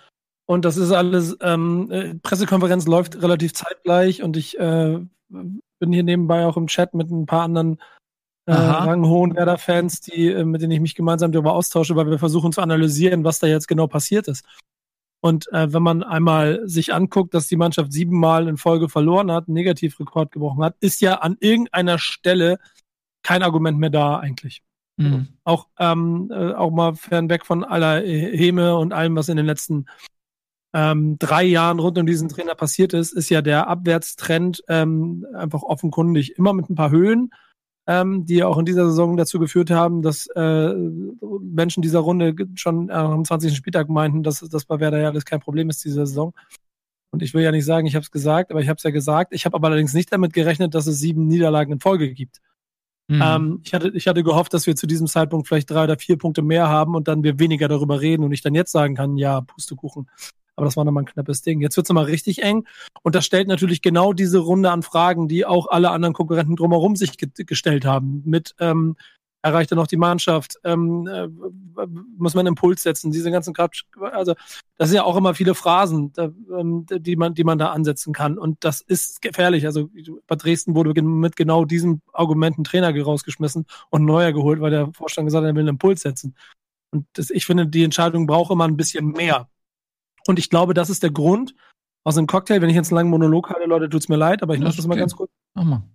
und 0.47 0.67
das 0.67 0.77
ist 0.77 0.93
alles, 0.93 1.37
ähm, 1.41 1.91
äh, 1.91 2.15
Pressekonferenz 2.17 2.87
läuft 2.87 3.23
relativ 3.23 3.55
zeitgleich 3.55 4.23
und 4.23 4.37
ich 4.37 4.59
äh, 4.59 5.01
bin 5.85 5.93
hier 5.93 6.03
nebenbei 6.03 6.47
auch 6.47 6.57
im 6.57 6.67
Chat 6.67 6.95
mit 6.95 7.11
ein 7.11 7.27
paar 7.27 7.43
anderen 7.43 7.79
äh, 8.47 8.53
ranghohen 8.53 9.37
Werder-Fans, 9.37 10.01
die, 10.01 10.29
äh, 10.29 10.45
mit 10.45 10.63
denen 10.63 10.73
ich 10.73 10.81
mich 10.81 10.95
gemeinsam 10.95 11.31
darüber 11.31 11.53
austausche, 11.53 11.95
weil 11.95 12.11
wir 12.11 12.19
versuchen 12.19 12.53
zu 12.53 12.63
analysieren, 12.63 13.23
was 13.23 13.39
da 13.39 13.47
jetzt 13.47 13.69
genau 13.69 13.87
passiert 13.87 14.27
ist. 14.29 14.47
Und 15.21 15.51
äh, 15.53 15.73
wenn 15.73 15.83
man 15.83 16.03
einmal 16.03 16.63
sich 16.65 16.95
anguckt, 16.95 17.35
dass 17.35 17.49
die 17.49 17.57
Mannschaft 17.57 17.93
siebenmal 17.93 18.49
in 18.49 18.57
Folge 18.57 18.89
verloren 18.89 19.31
hat, 19.31 19.47
einen 19.47 19.55
Negativrekord 19.55 20.33
gebrochen 20.33 20.65
hat, 20.65 20.77
ist 20.81 21.03
ja 21.03 21.17
an 21.17 21.37
irgendeiner 21.41 21.99
Stelle 21.99 22.59
kein 23.23 23.43
Argument 23.43 23.79
mehr 23.79 23.91
da 23.91 24.19
eigentlich. 24.19 24.63
Mhm. 24.97 25.29
Auch, 25.45 25.69
ähm, 25.79 26.31
äh, 26.33 26.53
auch 26.53 26.71
mal 26.71 26.95
fernweg 26.95 27.45
von 27.45 27.63
aller 27.63 28.01
Häme 28.01 28.77
und 28.77 28.93
allem, 28.93 29.17
was 29.17 29.29
in 29.29 29.37
den 29.37 29.47
letzten 29.47 29.87
ähm, 30.75 31.19
drei 31.21 31.45
Jahren 31.45 31.79
rund 31.79 31.97
um 31.99 32.05
diesen 32.05 32.29
Trainer 32.29 32.57
passiert 32.57 32.93
ist, 32.95 33.13
ist 33.13 33.31
ja 33.31 33.43
der 33.43 33.69
Abwärtstrend 33.69 34.63
ähm, 34.69 35.25
einfach 35.33 35.63
offenkundig. 35.63 36.37
Immer 36.37 36.53
mit 36.53 36.69
ein 36.69 36.75
paar 36.75 36.91
Höhen, 36.91 37.31
ähm, 37.87 38.27
die 38.27 38.43
auch 38.43 38.59
in 38.59 38.65
dieser 38.65 38.87
Saison 38.89 39.17
dazu 39.17 39.39
geführt 39.39 39.71
haben, 39.71 40.03
dass 40.03 40.27
äh, 40.35 40.75
Menschen 41.41 41.81
dieser 41.83 42.01
Runde 42.01 42.35
schon 42.57 42.89
äh, 42.89 42.93
am 42.93 43.25
20. 43.25 43.57
Spieltag 43.57 43.89
meinten, 43.89 44.25
dass 44.25 44.41
das 44.41 44.65
bei 44.65 44.81
Werder 44.81 45.01
ja 45.01 45.11
alles 45.11 45.25
kein 45.25 45.39
Problem 45.39 45.71
ist 45.71 45.85
diese 45.85 46.07
Saison. 46.07 46.35
Und 47.13 47.23
ich 47.23 47.35
will 47.35 47.45
ja 47.45 47.53
nicht 47.53 47.65
sagen, 47.65 47.87
ich 47.87 47.95
habe 47.95 48.03
es 48.03 48.11
gesagt, 48.11 48.51
aber 48.51 48.61
ich 48.61 48.69
habe 48.69 48.79
es 48.79 48.83
ja 48.83 48.91
gesagt. 48.91 49.33
Ich 49.33 49.45
habe 49.45 49.55
aber 49.55 49.69
allerdings 49.69 49.95
nicht 49.95 50.13
damit 50.13 50.33
gerechnet, 50.33 50.75
dass 50.75 50.89
es 50.89 50.99
sieben 50.99 51.29
Niederlagen 51.29 51.73
in 51.73 51.79
Folge 51.79 52.13
gibt. 52.13 52.41
Mhm. 53.07 53.23
Ähm, 53.23 53.61
ich, 53.63 53.75
hatte, 53.75 53.93
ich 53.95 54.09
hatte 54.09 54.25
gehofft, 54.25 54.53
dass 54.55 54.67
wir 54.67 54.75
zu 54.75 54.89
diesem 54.89 55.07
Zeitpunkt 55.07 55.47
vielleicht 55.47 55.71
drei 55.71 55.85
oder 55.85 55.97
vier 55.97 56.19
Punkte 56.19 56.43
mehr 56.43 56.69
haben 56.69 56.97
und 56.97 57.07
dann 57.07 57.23
wir 57.23 57.39
weniger 57.39 57.69
darüber 57.69 58.01
reden 58.01 58.25
und 58.25 58.33
ich 58.33 58.43
dann 58.43 58.57
jetzt 58.57 58.73
sagen 58.73 58.97
kann, 58.97 59.17
ja, 59.17 59.43
Pustekuchen. 59.43 60.09
Aber 60.57 60.67
das 60.67 60.77
war 60.77 60.85
nochmal 60.85 61.03
ein 61.03 61.07
knappes 61.07 61.43
Ding. 61.43 61.61
Jetzt 61.61 61.77
wird's 61.77 61.89
nochmal 61.89 62.05
richtig 62.05 62.43
eng. 62.43 62.67
Und 63.03 63.15
das 63.15 63.25
stellt 63.25 63.49
natürlich 63.49 63.83
genau 63.83 64.13
diese 64.13 64.39
Runde 64.39 64.71
an 64.71 64.83
Fragen, 64.83 65.29
die 65.29 65.45
auch 65.45 65.69
alle 65.69 65.91
anderen 65.91 66.15
Konkurrenten 66.15 66.57
drumherum 66.57 66.97
sich 66.97 67.17
ge 67.19 67.29
gestellt 67.45 67.85
haben. 67.85 68.23
Mit 68.25 68.55
ähm, 68.61 68.97
erreicht 69.45 69.71
er 69.71 69.77
noch 69.77 69.87
die 69.87 69.99
Mannschaft? 69.99 70.59
Ähm, 70.65 71.07
äh, 71.07 71.29
muss 72.17 72.35
man 72.35 72.47
einen 72.47 72.55
Impuls 72.55 72.83
setzen? 72.83 73.13
Diese 73.13 73.31
ganzen 73.31 73.53
Quatsch. 73.53 73.85
Also, 74.01 74.35
das 74.79 74.89
sind 74.89 74.97
ja 74.97 75.05
auch 75.05 75.17
immer 75.17 75.35
viele 75.35 75.55
Phrasen, 75.55 76.13
da, 76.15 76.31
ähm, 76.59 76.87
die, 76.91 77.15
man, 77.17 77.35
die 77.35 77.45
man 77.45 77.59
da 77.59 77.71
ansetzen 77.71 78.15
kann. 78.15 78.39
Und 78.39 78.65
das 78.65 78.81
ist 78.81 79.21
gefährlich. 79.21 79.67
Also, 79.67 79.91
bei 80.27 80.37
Dresden 80.37 80.75
wurde 80.75 81.01
mit 81.03 81.37
genau 81.37 81.67
diesem 81.67 82.01
Argument 82.13 82.59
ein 82.59 82.65
Trainer 82.65 82.99
rausgeschmissen 82.99 83.67
und 83.91 84.05
neuer 84.07 84.33
geholt, 84.33 84.61
weil 84.61 84.71
der 84.71 84.91
Vorstand 84.95 85.27
gesagt 85.27 85.43
hat, 85.45 85.51
er 85.51 85.55
will 85.55 85.61
einen 85.61 85.75
Impuls 85.75 86.01
setzen. 86.01 86.35
Und 86.91 87.07
das, 87.13 87.29
ich 87.31 87.45
finde, 87.45 87.67
die 87.67 87.85
Entscheidung 87.85 88.27
braucht 88.27 88.51
immer 88.51 88.65
ein 88.65 88.79
bisschen 88.79 89.09
mehr. 89.09 89.49
Und 90.27 90.39
ich 90.39 90.51
glaube, 90.51 90.75
das 90.75 90.91
ist 90.91 91.03
der 91.03 91.11
Grund 91.11 91.55
aus 92.05 92.19
einem 92.19 92.27
Cocktail, 92.27 92.61
wenn 92.61 92.69
ich 92.69 92.77
jetzt 92.77 92.91
einen 92.91 92.97
langen 92.97 93.11
Monolog 93.11 93.49
halte, 93.49 93.67
Leute, 93.67 93.89
tut's 93.89 94.11
mir 94.11 94.17
leid, 94.17 94.43
aber 94.43 94.55
ich 94.55 94.61
mache 94.61 94.77
das 94.77 94.87
mal 94.87 94.97
ganz 94.97 95.17
kurz. 95.17 95.31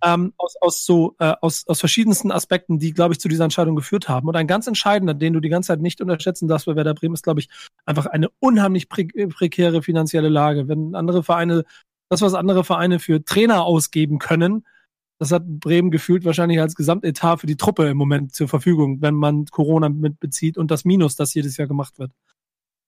Ähm, 0.02 0.32
aus, 0.38 0.56
aus 0.60 0.84
so 0.84 1.14
äh, 1.20 1.34
aus, 1.40 1.66
aus 1.68 1.78
verschiedensten 1.78 2.32
Aspekten, 2.32 2.80
die, 2.80 2.92
glaube 2.92 3.14
ich, 3.14 3.20
zu 3.20 3.28
dieser 3.28 3.44
Entscheidung 3.44 3.76
geführt 3.76 4.08
haben. 4.08 4.26
Und 4.26 4.34
ein 4.34 4.48
ganz 4.48 4.66
entscheidender, 4.66 5.14
den 5.14 5.34
du 5.34 5.40
die 5.40 5.48
ganze 5.48 5.68
Zeit 5.68 5.80
nicht 5.80 6.00
unterschätzen 6.00 6.48
darfst 6.48 6.66
bei 6.66 6.74
Werder 6.74 6.94
Bremen, 6.94 7.14
ist, 7.14 7.22
glaube 7.22 7.40
ich, 7.40 7.48
einfach 7.84 8.06
eine 8.06 8.28
unheimlich 8.40 8.88
pre 8.88 9.04
prekäre 9.04 9.82
finanzielle 9.82 10.28
Lage. 10.28 10.66
Wenn 10.66 10.96
andere 10.96 11.22
Vereine, 11.22 11.64
das, 12.08 12.22
was 12.22 12.34
andere 12.34 12.64
Vereine 12.64 12.98
für 12.98 13.24
Trainer 13.24 13.64
ausgeben 13.64 14.18
können, 14.18 14.66
das 15.20 15.30
hat 15.30 15.46
Bremen 15.46 15.90
gefühlt 15.90 16.24
wahrscheinlich 16.24 16.60
als 16.60 16.74
Gesamtetat 16.74 17.40
für 17.40 17.46
die 17.46 17.58
Truppe 17.58 17.88
im 17.88 17.98
Moment 17.98 18.34
zur 18.34 18.48
Verfügung, 18.48 19.02
wenn 19.02 19.14
man 19.14 19.44
Corona 19.44 19.90
mitbezieht 19.90 20.58
und 20.58 20.70
das 20.70 20.84
Minus, 20.84 21.14
das 21.14 21.34
jedes 21.34 21.56
Jahr 21.58 21.68
gemacht 21.68 21.98
wird. 21.98 22.10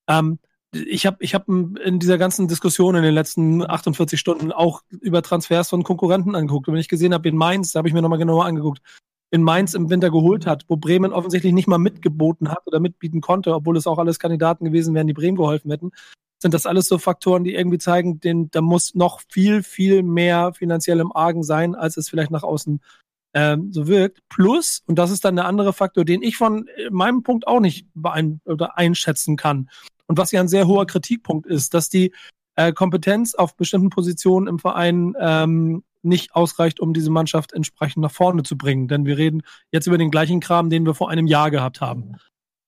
Ähm, 0.08 0.38
ich 0.72 1.04
habe 1.06 1.18
ich 1.20 1.34
hab 1.34 1.48
in 1.48 1.98
dieser 1.98 2.18
ganzen 2.18 2.48
Diskussion 2.48 2.94
in 2.94 3.02
den 3.02 3.14
letzten 3.14 3.68
48 3.68 4.18
Stunden 4.18 4.52
auch 4.52 4.82
über 5.00 5.22
Transfers 5.22 5.68
von 5.68 5.82
Konkurrenten 5.82 6.34
angeguckt. 6.34 6.66
Und 6.66 6.74
wenn 6.74 6.80
ich 6.80 6.88
gesehen 6.88 7.12
habe, 7.12 7.28
in 7.28 7.36
Mainz, 7.36 7.72
da 7.72 7.78
habe 7.78 7.88
ich 7.88 7.94
mir 7.94 8.02
nochmal 8.02 8.18
genauer 8.18 8.46
angeguckt, 8.46 8.80
in 9.30 9.42
Mainz 9.42 9.74
im 9.74 9.90
Winter 9.90 10.10
geholt 10.10 10.46
hat, 10.46 10.64
wo 10.68 10.76
Bremen 10.76 11.12
offensichtlich 11.12 11.52
nicht 11.52 11.68
mal 11.68 11.78
mitgeboten 11.78 12.50
hat 12.50 12.66
oder 12.66 12.80
mitbieten 12.80 13.20
konnte, 13.20 13.54
obwohl 13.54 13.76
es 13.76 13.86
auch 13.86 13.98
alles 13.98 14.18
Kandidaten 14.18 14.64
gewesen 14.64 14.94
wären, 14.94 15.06
die 15.06 15.12
Bremen 15.12 15.36
geholfen 15.36 15.70
hätten, 15.70 15.90
sind 16.38 16.54
das 16.54 16.66
alles 16.66 16.88
so 16.88 16.98
Faktoren, 16.98 17.44
die 17.44 17.54
irgendwie 17.54 17.78
zeigen, 17.78 18.20
den, 18.20 18.50
da 18.50 18.60
muss 18.60 18.94
noch 18.94 19.20
viel, 19.28 19.62
viel 19.62 20.02
mehr 20.02 20.52
finanziell 20.54 21.00
im 21.00 21.14
Argen 21.14 21.42
sein, 21.42 21.74
als 21.74 21.96
es 21.96 22.08
vielleicht 22.08 22.30
nach 22.30 22.42
außen 22.42 22.80
ähm, 23.34 23.72
so 23.72 23.86
wirkt. 23.86 24.20
Plus, 24.28 24.82
und 24.86 24.98
das 24.98 25.10
ist 25.10 25.24
dann 25.24 25.36
der 25.36 25.46
andere 25.46 25.72
Faktor, 25.72 26.04
den 26.04 26.22
ich 26.22 26.36
von 26.36 26.68
meinem 26.90 27.22
Punkt 27.22 27.46
auch 27.46 27.60
nicht 27.60 27.86
oder 28.44 28.76
einschätzen 28.76 29.36
kann, 29.36 29.70
und 30.12 30.18
was 30.18 30.30
ja 30.30 30.40
ein 30.40 30.48
sehr 30.48 30.66
hoher 30.66 30.86
Kritikpunkt 30.86 31.46
ist, 31.46 31.72
dass 31.72 31.88
die 31.88 32.12
äh, 32.54 32.74
Kompetenz 32.74 33.34
auf 33.34 33.56
bestimmten 33.56 33.88
Positionen 33.88 34.46
im 34.46 34.58
Verein 34.58 35.14
ähm, 35.18 35.84
nicht 36.02 36.34
ausreicht, 36.34 36.80
um 36.80 36.92
diese 36.92 37.10
Mannschaft 37.10 37.54
entsprechend 37.54 38.02
nach 38.02 38.10
vorne 38.10 38.42
zu 38.42 38.58
bringen. 38.58 38.88
Denn 38.88 39.06
wir 39.06 39.16
reden 39.16 39.42
jetzt 39.70 39.86
über 39.86 39.96
den 39.96 40.10
gleichen 40.10 40.40
Kram, 40.40 40.68
den 40.68 40.84
wir 40.84 40.92
vor 40.92 41.08
einem 41.08 41.26
Jahr 41.26 41.50
gehabt 41.50 41.80
haben. 41.80 42.16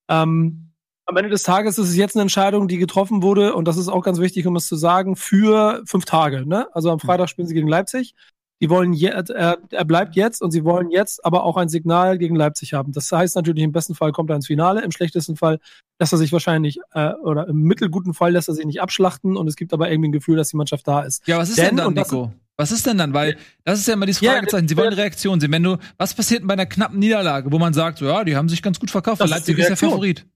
Ähm, 0.09 0.71
am 1.05 1.17
Ende 1.19 1.29
des 1.29 1.43
Tages 1.43 1.77
ist 1.77 1.91
es 1.91 1.97
jetzt 1.97 2.17
eine 2.17 2.23
Entscheidung, 2.23 2.67
die 2.67 2.79
getroffen 2.79 3.23
wurde, 3.23 3.55
und 3.55 3.69
das 3.69 3.77
ist 3.77 3.89
auch 3.89 4.03
ganz 4.03 4.21
wichtig, 4.21 4.47
um 4.47 4.57
es 4.57 4.67
zu 4.67 4.77
sagen, 4.77 5.17
für 5.17 5.83
fünf 5.85 6.07
Tage. 6.07 6.47
Ne? 6.49 6.67
Also 6.75 6.91
am 6.91 6.99
Freitag 6.99 7.29
spielen 7.29 7.47
sie 7.47 7.53
gegen 7.53 7.69
Leipzig. 7.69 8.15
Die 8.61 8.71
wollen 8.71 8.93
jetzt, 8.93 9.31
er, 9.31 9.59
er 9.71 9.85
bleibt 9.85 10.17
jetzt 10.17 10.41
und 10.41 10.51
sie 10.51 10.65
wollen 10.65 10.91
jetzt 10.91 11.25
aber 11.25 11.45
auch 11.45 11.57
ein 11.57 11.69
Signal 11.69 12.19
gegen 12.19 12.37
Leipzig 12.37 12.73
haben. 12.73 12.93
Das 12.93 13.11
heißt 13.11 13.37
natürlich, 13.37 13.65
im 13.65 13.73
besten 13.73 13.95
Fall 13.95 14.13
kommt 14.13 14.31
er 14.31 14.37
ins 14.37 14.47
Finale, 14.47 14.83
im 14.83 14.93
schlechtesten 14.93 15.37
Fall 15.37 15.59
lässt 15.99 16.13
er 16.13 16.19
sich 16.19 16.33
wahrscheinlich, 16.33 16.79
äh, 16.93 17.13
oder 17.15 17.49
im 17.49 17.63
mittelguten 17.63 18.15
Fall 18.15 18.33
lässt 18.33 18.49
er 18.49 18.55
sich 18.55 18.65
nicht 18.65 18.81
abschlachten 18.81 19.37
und 19.37 19.49
es 19.49 19.57
gibt 19.57 19.73
aber 19.73 19.91
irgendwie 19.91 20.09
ein 20.09 20.13
Gefühl, 20.13 20.37
dass 20.37 20.49
die 20.49 20.57
Mannschaft 20.57 20.87
da 20.87 21.03
ist. 21.03 21.27
Ja, 21.27 21.39
was 21.39 21.51
ist 21.51 21.59
denn, 21.59 21.77
denn 21.77 21.77
dann, 21.77 21.95
Nico? 21.95 22.33
Was 22.57 22.71
ist 22.71 22.87
denn 22.87 22.99
dann? 22.99 23.13
Weil 23.13 23.37
das 23.65 23.81
ist 23.81 23.89
ja 23.89 23.95
immer 23.95 24.07
dieses 24.07 24.25
Fragezeichen. 24.25 24.69
Sie 24.69 24.77
wollen 24.77 24.93
Reaktion 24.93 25.41
sehen. 25.41 25.51
Wenn 25.51 25.65
du, 25.65 25.77
was 25.99 26.15
passiert 26.15 26.41
denn 26.41 26.47
bei 26.47 26.55
einer 26.55 26.67
knappen 26.67 27.01
Niederlage, 27.01 27.51
wo 27.51 27.59
man 27.59 27.75
sagt, 27.75 27.99
so, 27.99 28.07
ja, 28.07 28.23
die 28.23 28.37
haben 28.37 28.49
sich 28.49 28.63
ganz 28.63 28.79
gut 28.79 28.91
verkauft, 28.91 29.21
weil 29.21 29.29
Leipzig 29.29 29.59
ist 29.59 29.69
der 29.69 29.77
Favorit. 29.77 30.27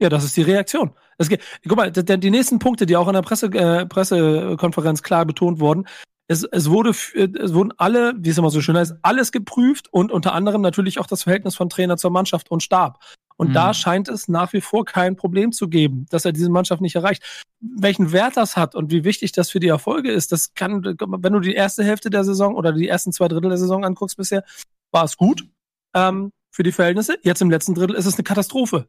Ja, 0.00 0.08
das 0.08 0.24
ist 0.24 0.36
die 0.36 0.42
Reaktion. 0.42 0.92
Es 1.18 1.28
geht, 1.28 1.42
guck 1.68 1.76
mal, 1.76 1.90
die 1.90 2.30
nächsten 2.30 2.58
Punkte, 2.58 2.86
die 2.86 2.96
auch 2.96 3.06
in 3.06 3.14
der 3.14 3.22
Presse, 3.22 3.46
äh, 3.46 3.86
Pressekonferenz 3.86 5.02
klar 5.02 5.24
betont 5.24 5.60
wurden, 5.60 5.86
es, 6.26 6.44
es 6.44 6.70
wurde, 6.70 6.90
es 6.90 7.54
wurden 7.54 7.72
alle, 7.76 8.14
wie 8.18 8.30
es 8.30 8.38
immer 8.38 8.50
so 8.50 8.60
schön 8.60 8.76
heißt, 8.76 8.94
alles 9.02 9.30
geprüft 9.32 9.92
und 9.92 10.10
unter 10.10 10.32
anderem 10.32 10.62
natürlich 10.62 10.98
auch 10.98 11.06
das 11.06 11.24
Verhältnis 11.24 11.54
von 11.54 11.68
Trainer 11.68 11.96
zur 11.96 12.10
Mannschaft 12.10 12.50
und 12.50 12.62
Stab. 12.62 13.00
Und 13.36 13.50
mhm. 13.50 13.54
da 13.54 13.74
scheint 13.74 14.08
es 14.08 14.28
nach 14.28 14.52
wie 14.52 14.60
vor 14.60 14.84
kein 14.84 15.16
Problem 15.16 15.52
zu 15.52 15.68
geben, 15.68 16.06
dass 16.08 16.24
er 16.24 16.32
diese 16.32 16.50
Mannschaft 16.50 16.80
nicht 16.80 16.94
erreicht. 16.94 17.44
Welchen 17.60 18.12
Wert 18.12 18.36
das 18.36 18.56
hat 18.56 18.74
und 18.74 18.90
wie 18.90 19.04
wichtig 19.04 19.32
das 19.32 19.50
für 19.50 19.60
die 19.60 19.68
Erfolge 19.68 20.10
ist, 20.10 20.32
das 20.32 20.54
kann, 20.54 20.84
wenn 20.84 21.32
du 21.32 21.40
die 21.40 21.54
erste 21.54 21.84
Hälfte 21.84 22.10
der 22.10 22.24
Saison 22.24 22.54
oder 22.54 22.72
die 22.72 22.88
ersten 22.88 23.12
zwei 23.12 23.28
Drittel 23.28 23.48
der 23.48 23.58
Saison 23.58 23.84
anguckst 23.84 24.16
bisher, 24.16 24.44
war 24.92 25.04
es 25.04 25.16
gut 25.16 25.46
ähm, 25.94 26.30
für 26.50 26.62
die 26.62 26.72
Verhältnisse. 26.72 27.18
Jetzt 27.22 27.42
im 27.42 27.50
letzten 27.50 27.74
Drittel 27.74 27.96
ist 27.96 28.06
es 28.06 28.14
eine 28.14 28.24
Katastrophe. 28.24 28.88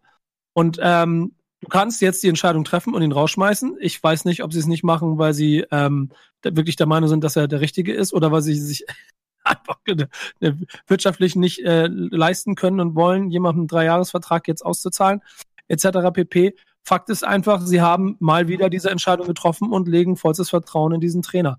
Und 0.53 0.77
ähm, 0.81 1.33
Du 1.61 1.69
kannst 1.69 1.99
jetzt 2.01 2.21
die 2.21 2.27
Entscheidung 2.27 2.63
treffen 2.63 2.93
und 2.93 3.01
ihn 3.01 3.11
rausschmeißen. 3.11 3.77
Ich 3.79 4.01
weiß 4.03 4.25
nicht, 4.25 4.43
ob 4.43 4.53
sie 4.53 4.59
es 4.59 4.67
nicht 4.67 4.83
machen, 4.83 5.17
weil 5.17 5.33
sie 5.33 5.65
ähm, 5.71 6.11
wirklich 6.51 6.75
der 6.75 6.87
Meinung 6.87 7.09
sind, 7.09 7.23
dass 7.23 7.35
er 7.35 7.47
der 7.47 7.61
Richtige 7.61 7.93
ist 7.93 8.13
oder 8.13 8.31
weil 8.31 8.41
sie 8.41 8.55
sich 8.55 8.85
einfach 9.43 9.77
ne, 9.87 10.09
ne, 10.39 10.59
wirtschaftlich 10.87 11.35
nicht 11.35 11.59
äh, 11.59 11.87
leisten 11.87 12.55
können 12.55 12.79
und 12.79 12.95
wollen, 12.95 13.29
jemandem 13.29 13.61
einen 13.61 13.67
Dreijahresvertrag 13.67 14.47
jetzt 14.47 14.65
auszuzahlen, 14.65 15.21
etc. 15.67 16.11
pp. 16.13 16.55
Fakt 16.83 17.09
ist 17.09 17.23
einfach, 17.23 17.61
sie 17.61 17.81
haben 17.81 18.15
mal 18.19 18.47
wieder 18.47 18.69
diese 18.69 18.91
Entscheidung 18.91 19.27
getroffen 19.27 19.71
und 19.71 19.87
legen 19.87 20.17
vollstes 20.17 20.51
Vertrauen 20.51 20.93
in 20.93 21.01
diesen 21.01 21.21
Trainer. 21.21 21.57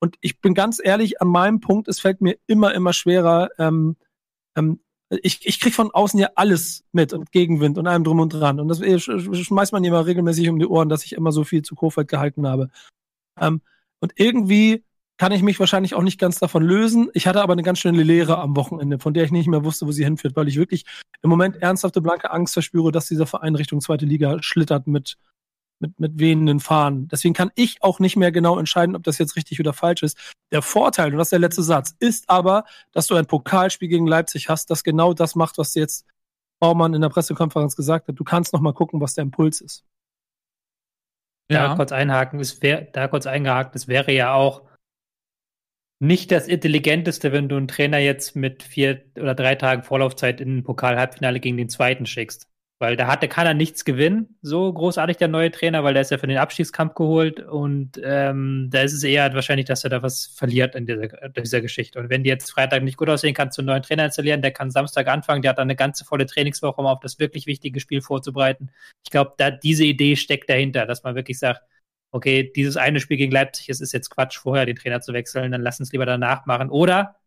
Und 0.00 0.16
ich 0.20 0.40
bin 0.40 0.54
ganz 0.54 0.80
ehrlich, 0.82 1.20
an 1.20 1.28
meinem 1.28 1.60
Punkt, 1.60 1.88
es 1.88 2.00
fällt 2.00 2.20
mir 2.20 2.36
immer, 2.46 2.74
immer 2.74 2.92
schwerer, 2.92 3.50
ähm, 3.58 3.96
ähm, 4.56 4.80
ich, 5.22 5.46
ich 5.46 5.60
krieg 5.60 5.74
von 5.74 5.90
außen 5.90 6.20
ja 6.20 6.30
alles 6.36 6.84
mit 6.92 7.12
und 7.12 7.32
Gegenwind 7.32 7.78
und 7.78 7.86
allem 7.86 8.04
drum 8.04 8.20
und 8.20 8.32
dran. 8.32 8.60
Und 8.60 8.68
das 8.68 8.80
äh, 8.80 8.98
schmeißt 8.98 9.72
man 9.72 9.84
immer 9.84 10.06
regelmäßig 10.06 10.48
um 10.48 10.58
die 10.58 10.66
Ohren, 10.66 10.88
dass 10.88 11.04
ich 11.04 11.14
immer 11.14 11.32
so 11.32 11.44
viel 11.44 11.62
zu 11.62 11.74
Kofeld 11.74 12.08
gehalten 12.08 12.46
habe. 12.46 12.70
Ähm, 13.38 13.60
und 14.00 14.12
irgendwie 14.16 14.84
kann 15.20 15.32
ich 15.32 15.42
mich 15.42 15.60
wahrscheinlich 15.60 15.94
auch 15.94 16.02
nicht 16.02 16.18
ganz 16.18 16.38
davon 16.38 16.62
lösen. 16.62 17.10
Ich 17.12 17.26
hatte 17.26 17.42
aber 17.42 17.52
eine 17.52 17.62
ganz 17.62 17.78
schöne 17.78 18.02
Lehre 18.02 18.38
am 18.38 18.56
Wochenende, 18.56 18.98
von 18.98 19.12
der 19.12 19.24
ich 19.24 19.30
nicht 19.30 19.48
mehr 19.48 19.64
wusste, 19.64 19.86
wo 19.86 19.92
sie 19.92 20.02
hinführt, 20.02 20.34
weil 20.34 20.48
ich 20.48 20.56
wirklich 20.56 20.86
im 21.20 21.28
Moment 21.28 21.56
ernsthafte 21.56 22.00
blanke 22.00 22.30
Angst 22.30 22.54
verspüre, 22.54 22.90
dass 22.90 23.06
dieser 23.06 23.26
Verein 23.26 23.54
Richtung 23.54 23.82
zweite 23.82 24.06
Liga 24.06 24.42
schlittert 24.42 24.86
mit, 24.86 25.18
mit, 25.78 26.00
mit 26.00 26.18
wehenden 26.18 26.58
Fahnen. 26.58 27.06
Deswegen 27.08 27.34
kann 27.34 27.50
ich 27.54 27.82
auch 27.82 27.98
nicht 27.98 28.16
mehr 28.16 28.32
genau 28.32 28.58
entscheiden, 28.58 28.96
ob 28.96 29.02
das 29.02 29.18
jetzt 29.18 29.36
richtig 29.36 29.60
oder 29.60 29.74
falsch 29.74 30.02
ist. 30.02 30.16
Der 30.52 30.62
Vorteil, 30.62 31.12
und 31.12 31.18
das 31.18 31.26
ist 31.26 31.32
der 31.32 31.38
letzte 31.38 31.62
Satz, 31.62 31.94
ist 31.98 32.30
aber, 32.30 32.64
dass 32.92 33.06
du 33.06 33.14
ein 33.14 33.26
Pokalspiel 33.26 33.88
gegen 33.88 34.06
Leipzig 34.06 34.48
hast, 34.48 34.70
das 34.70 34.84
genau 34.84 35.12
das 35.12 35.34
macht, 35.34 35.58
was 35.58 35.74
jetzt 35.74 36.06
Baumann 36.60 36.94
in 36.94 37.02
der 37.02 37.10
Pressekonferenz 37.10 37.76
gesagt 37.76 38.08
hat. 38.08 38.18
Du 38.18 38.24
kannst 38.24 38.54
noch 38.54 38.60
mal 38.60 38.72
gucken, 38.72 39.02
was 39.02 39.12
der 39.12 39.22
Impuls 39.22 39.60
ist. 39.60 39.84
Ja. 41.50 41.68
Da 41.68 41.74
kurz 41.74 41.92
einhaken, 41.92 42.40
es 42.40 42.62
wäre, 42.62 42.88
da 42.92 43.08
kurz 43.08 43.26
eingehakt, 43.26 43.74
es 43.74 43.88
wäre 43.88 44.12
ja 44.12 44.32
auch 44.32 44.62
nicht 45.98 46.30
das 46.30 46.48
Intelligenteste, 46.48 47.32
wenn 47.32 47.48
du 47.48 47.56
einen 47.56 47.68
Trainer 47.68 47.98
jetzt 47.98 48.34
mit 48.34 48.62
vier 48.62 49.04
oder 49.16 49.34
drei 49.34 49.54
Tagen 49.54 49.82
Vorlaufzeit 49.82 50.40
in 50.40 50.58
ein 50.58 50.62
Pokal-Halbfinale 50.64 51.40
gegen 51.40 51.58
den 51.58 51.68
zweiten 51.68 52.06
schickst. 52.06 52.49
Weil 52.80 52.96
da 52.96 53.08
hatte, 53.08 53.28
kann 53.28 53.46
er 53.46 53.52
nichts 53.52 53.84
gewinnen, 53.84 54.38
so 54.40 54.72
großartig 54.72 55.18
der 55.18 55.28
neue 55.28 55.50
Trainer, 55.50 55.84
weil 55.84 55.92
der 55.92 56.00
ist 56.00 56.10
ja 56.12 56.16
für 56.16 56.26
den 56.26 56.38
Abstiegskampf 56.38 56.94
geholt 56.94 57.38
und 57.38 58.00
ähm, 58.02 58.68
da 58.72 58.80
ist 58.80 58.94
es 58.94 59.04
eher 59.04 59.34
wahrscheinlich, 59.34 59.66
dass 59.66 59.84
er 59.84 59.90
da 59.90 60.02
was 60.02 60.28
verliert 60.28 60.74
in 60.74 60.86
dieser, 60.86 61.08
dieser 61.28 61.60
Geschichte. 61.60 61.98
Und 61.98 62.08
wenn 62.08 62.24
die 62.24 62.30
jetzt 62.30 62.50
Freitag 62.50 62.82
nicht 62.82 62.96
gut 62.96 63.10
aussehen, 63.10 63.34
kannst 63.34 63.58
du 63.58 63.60
einen 63.60 63.66
neuen 63.66 63.82
Trainer 63.82 64.06
installieren, 64.06 64.40
der 64.40 64.52
kann 64.52 64.70
Samstag 64.70 65.08
anfangen, 65.08 65.42
der 65.42 65.50
hat 65.50 65.58
dann 65.58 65.66
eine 65.66 65.76
ganze 65.76 66.06
volle 66.06 66.24
Trainingswoche, 66.24 66.80
um 66.80 66.86
auf 66.86 67.00
das 67.00 67.18
wirklich 67.18 67.44
wichtige 67.44 67.80
Spiel 67.80 68.00
vorzubereiten. 68.00 68.70
Ich 69.04 69.10
glaube, 69.10 69.34
da 69.36 69.50
diese 69.50 69.84
Idee 69.84 70.16
steckt 70.16 70.48
dahinter, 70.48 70.86
dass 70.86 71.02
man 71.02 71.14
wirklich 71.14 71.38
sagt, 71.38 71.60
okay, 72.12 72.50
dieses 72.56 72.78
eine 72.78 73.00
Spiel 73.00 73.18
gegen 73.18 73.32
Leipzig, 73.32 73.68
es 73.68 73.82
ist 73.82 73.92
jetzt 73.92 74.08
Quatsch, 74.08 74.38
vorher 74.38 74.64
den 74.64 74.76
Trainer 74.76 75.02
zu 75.02 75.12
wechseln, 75.12 75.52
dann 75.52 75.60
lass 75.60 75.80
uns 75.80 75.92
lieber 75.92 76.06
danach 76.06 76.46
machen. 76.46 76.70
Oder 76.70 77.19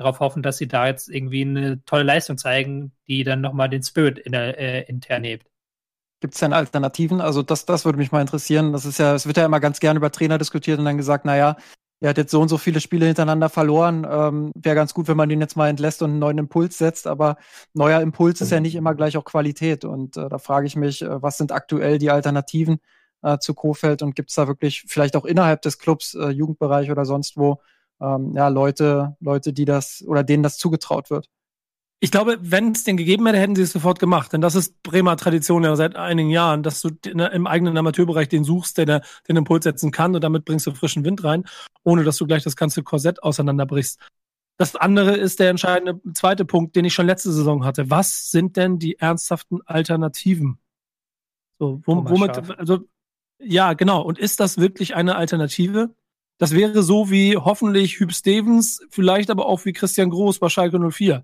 darauf 0.00 0.20
hoffen, 0.20 0.42
dass 0.42 0.56
sie 0.56 0.68
da 0.68 0.86
jetzt 0.86 1.08
irgendwie 1.08 1.42
eine 1.42 1.84
tolle 1.84 2.02
Leistung 2.02 2.38
zeigen, 2.38 2.92
die 3.06 3.24
dann 3.24 3.40
nochmal 3.40 3.68
den 3.68 3.82
Spirit 3.82 4.18
in 4.18 4.32
der, 4.32 4.58
äh, 4.58 4.82
intern 4.88 5.24
hebt. 5.24 5.46
Gibt 6.20 6.34
es 6.34 6.40
denn 6.40 6.52
Alternativen? 6.52 7.20
Also 7.20 7.42
das, 7.42 7.64
das 7.64 7.84
würde 7.84 7.98
mich 7.98 8.12
mal 8.12 8.20
interessieren. 8.20 8.72
Das 8.72 8.84
ist 8.84 8.98
ja, 8.98 9.14
es 9.14 9.26
wird 9.26 9.36
ja 9.36 9.46
immer 9.46 9.60
ganz 9.60 9.80
gerne 9.80 9.98
über 9.98 10.10
Trainer 10.10 10.38
diskutiert 10.38 10.78
und 10.78 10.84
dann 10.84 10.98
gesagt, 10.98 11.24
naja, 11.24 11.56
er 12.00 12.10
hat 12.10 12.18
jetzt 12.18 12.30
so 12.30 12.40
und 12.40 12.48
so 12.48 12.58
viele 12.58 12.80
Spiele 12.80 13.06
hintereinander 13.06 13.48
verloren. 13.48 14.06
Ähm, 14.10 14.52
Wäre 14.54 14.74
ganz 14.74 14.94
gut, 14.94 15.08
wenn 15.08 15.16
man 15.16 15.28
den 15.28 15.40
jetzt 15.40 15.56
mal 15.56 15.68
entlässt 15.68 16.02
und 16.02 16.10
einen 16.10 16.18
neuen 16.18 16.38
Impuls 16.38 16.78
setzt. 16.78 17.06
Aber 17.06 17.36
neuer 17.74 18.00
Impuls 18.00 18.40
ist 18.40 18.52
ja 18.52 18.60
nicht 18.60 18.74
immer 18.74 18.94
gleich 18.94 19.16
auch 19.16 19.24
Qualität. 19.24 19.84
Und 19.84 20.16
äh, 20.16 20.28
da 20.28 20.38
frage 20.38 20.66
ich 20.66 20.76
mich, 20.76 21.02
äh, 21.02 21.22
was 21.22 21.36
sind 21.36 21.52
aktuell 21.52 21.98
die 21.98 22.10
Alternativen? 22.10 22.80
äh, 23.22 23.38
zu 23.38 23.54
Kofeld 23.54 24.02
und 24.02 24.14
gibt 24.14 24.30
es 24.30 24.36
da 24.36 24.48
wirklich 24.48 24.84
vielleicht 24.86 25.16
auch 25.16 25.24
innerhalb 25.24 25.62
des 25.62 25.78
Clubs, 25.78 26.14
äh, 26.14 26.28
Jugendbereich 26.30 26.90
oder 26.90 27.04
sonst 27.04 27.36
wo, 27.36 27.60
ähm, 28.00 28.34
ja, 28.34 28.48
Leute, 28.48 29.16
Leute, 29.20 29.52
die 29.52 29.64
das 29.64 30.04
oder 30.06 30.24
denen 30.24 30.42
das 30.42 30.58
zugetraut 30.58 31.10
wird? 31.10 31.28
Ich 32.02 32.10
glaube, 32.10 32.38
wenn 32.40 32.72
es 32.72 32.84
den 32.84 32.96
gegeben 32.96 33.26
hätte, 33.26 33.38
hätten 33.38 33.54
sie 33.54 33.62
es 33.62 33.72
sofort 33.72 33.98
gemacht. 33.98 34.32
Denn 34.32 34.40
das 34.40 34.54
ist 34.54 34.82
Bremer 34.82 35.18
Tradition 35.18 35.64
ja 35.64 35.76
seit 35.76 35.96
einigen 35.96 36.30
Jahren, 36.30 36.62
dass 36.62 36.80
du 36.80 36.88
im 37.04 37.46
eigenen 37.46 37.76
Amateurbereich 37.76 38.28
den 38.28 38.42
suchst, 38.42 38.78
der, 38.78 38.86
der 38.86 39.02
den 39.28 39.36
Impuls 39.36 39.64
setzen 39.64 39.90
kann 39.90 40.14
und 40.14 40.24
damit 40.24 40.46
bringst 40.46 40.66
du 40.66 40.74
frischen 40.74 41.04
Wind 41.04 41.22
rein, 41.24 41.44
ohne 41.84 42.02
dass 42.02 42.16
du 42.16 42.26
gleich 42.26 42.42
das 42.42 42.56
ganze 42.56 42.82
Korsett 42.82 43.22
auseinanderbrichst. 43.22 44.00
Das 44.56 44.76
andere 44.76 45.16
ist 45.16 45.40
der 45.40 45.50
entscheidende 45.50 46.00
zweite 46.14 46.46
Punkt, 46.46 46.74
den 46.74 46.86
ich 46.86 46.94
schon 46.94 47.06
letzte 47.06 47.32
Saison 47.32 47.64
hatte. 47.64 47.90
Was 47.90 48.30
sind 48.30 48.56
denn 48.56 48.78
die 48.78 48.98
ernsthaften 48.98 49.60
Alternativen? 49.66 50.58
So, 51.58 51.82
womit, 51.84 52.58
also 52.58 52.80
ja, 53.38 53.74
genau. 53.74 54.02
Und 54.02 54.18
ist 54.18 54.40
das 54.40 54.58
wirklich 54.58 54.94
eine 54.94 55.16
Alternative? 55.16 55.94
Das 56.40 56.52
wäre 56.52 56.82
so 56.82 57.10
wie 57.10 57.36
hoffentlich 57.36 58.00
Hüb 58.00 58.12
Stevens, 58.12 58.80
vielleicht 58.88 59.28
aber 59.28 59.44
auch 59.44 59.62
wie 59.66 59.74
Christian 59.74 60.08
Groß 60.08 60.38
bei 60.38 60.48
Schalke 60.48 60.80
04. 60.90 61.22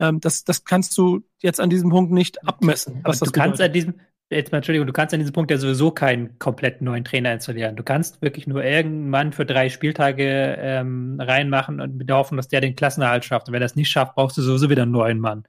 Ähm, 0.00 0.18
das, 0.20 0.44
das 0.44 0.64
kannst 0.64 0.96
du 0.96 1.20
jetzt 1.42 1.60
an 1.60 1.68
diesem 1.68 1.90
Punkt 1.90 2.10
nicht 2.10 2.42
abmessen. 2.48 3.00
Aber 3.04 3.14
du 3.14 3.30
kannst 3.32 3.60
an 3.60 3.70
diesem, 3.74 4.00
jetzt 4.30 4.52
mal 4.52 4.58
Entschuldigung, 4.58 4.86
du 4.86 4.94
kannst 4.94 5.12
an 5.12 5.20
diesem 5.20 5.34
Punkt 5.34 5.50
ja 5.50 5.58
sowieso 5.58 5.90
keinen 5.90 6.38
komplett 6.38 6.80
neuen 6.80 7.04
Trainer 7.04 7.34
installieren. 7.34 7.76
Du 7.76 7.82
kannst 7.82 8.22
wirklich 8.22 8.46
nur 8.46 8.64
irgendwann 8.64 9.34
für 9.34 9.44
drei 9.44 9.68
Spieltage 9.68 10.56
ähm, 10.58 11.18
reinmachen 11.20 11.82
und 11.82 11.96
mit 11.96 12.08
der 12.08 12.16
Hoffnung, 12.16 12.38
dass 12.38 12.48
der 12.48 12.62
den 12.62 12.76
Klassenerhalt 12.76 13.26
schafft. 13.26 13.48
Und 13.48 13.52
wenn 13.52 13.60
er 13.60 13.66
das 13.66 13.76
nicht 13.76 13.90
schafft, 13.90 14.14
brauchst 14.14 14.38
du 14.38 14.42
sowieso 14.42 14.70
wieder 14.70 14.84
einen 14.84 14.92
neuen 14.92 15.20
Mann. 15.20 15.46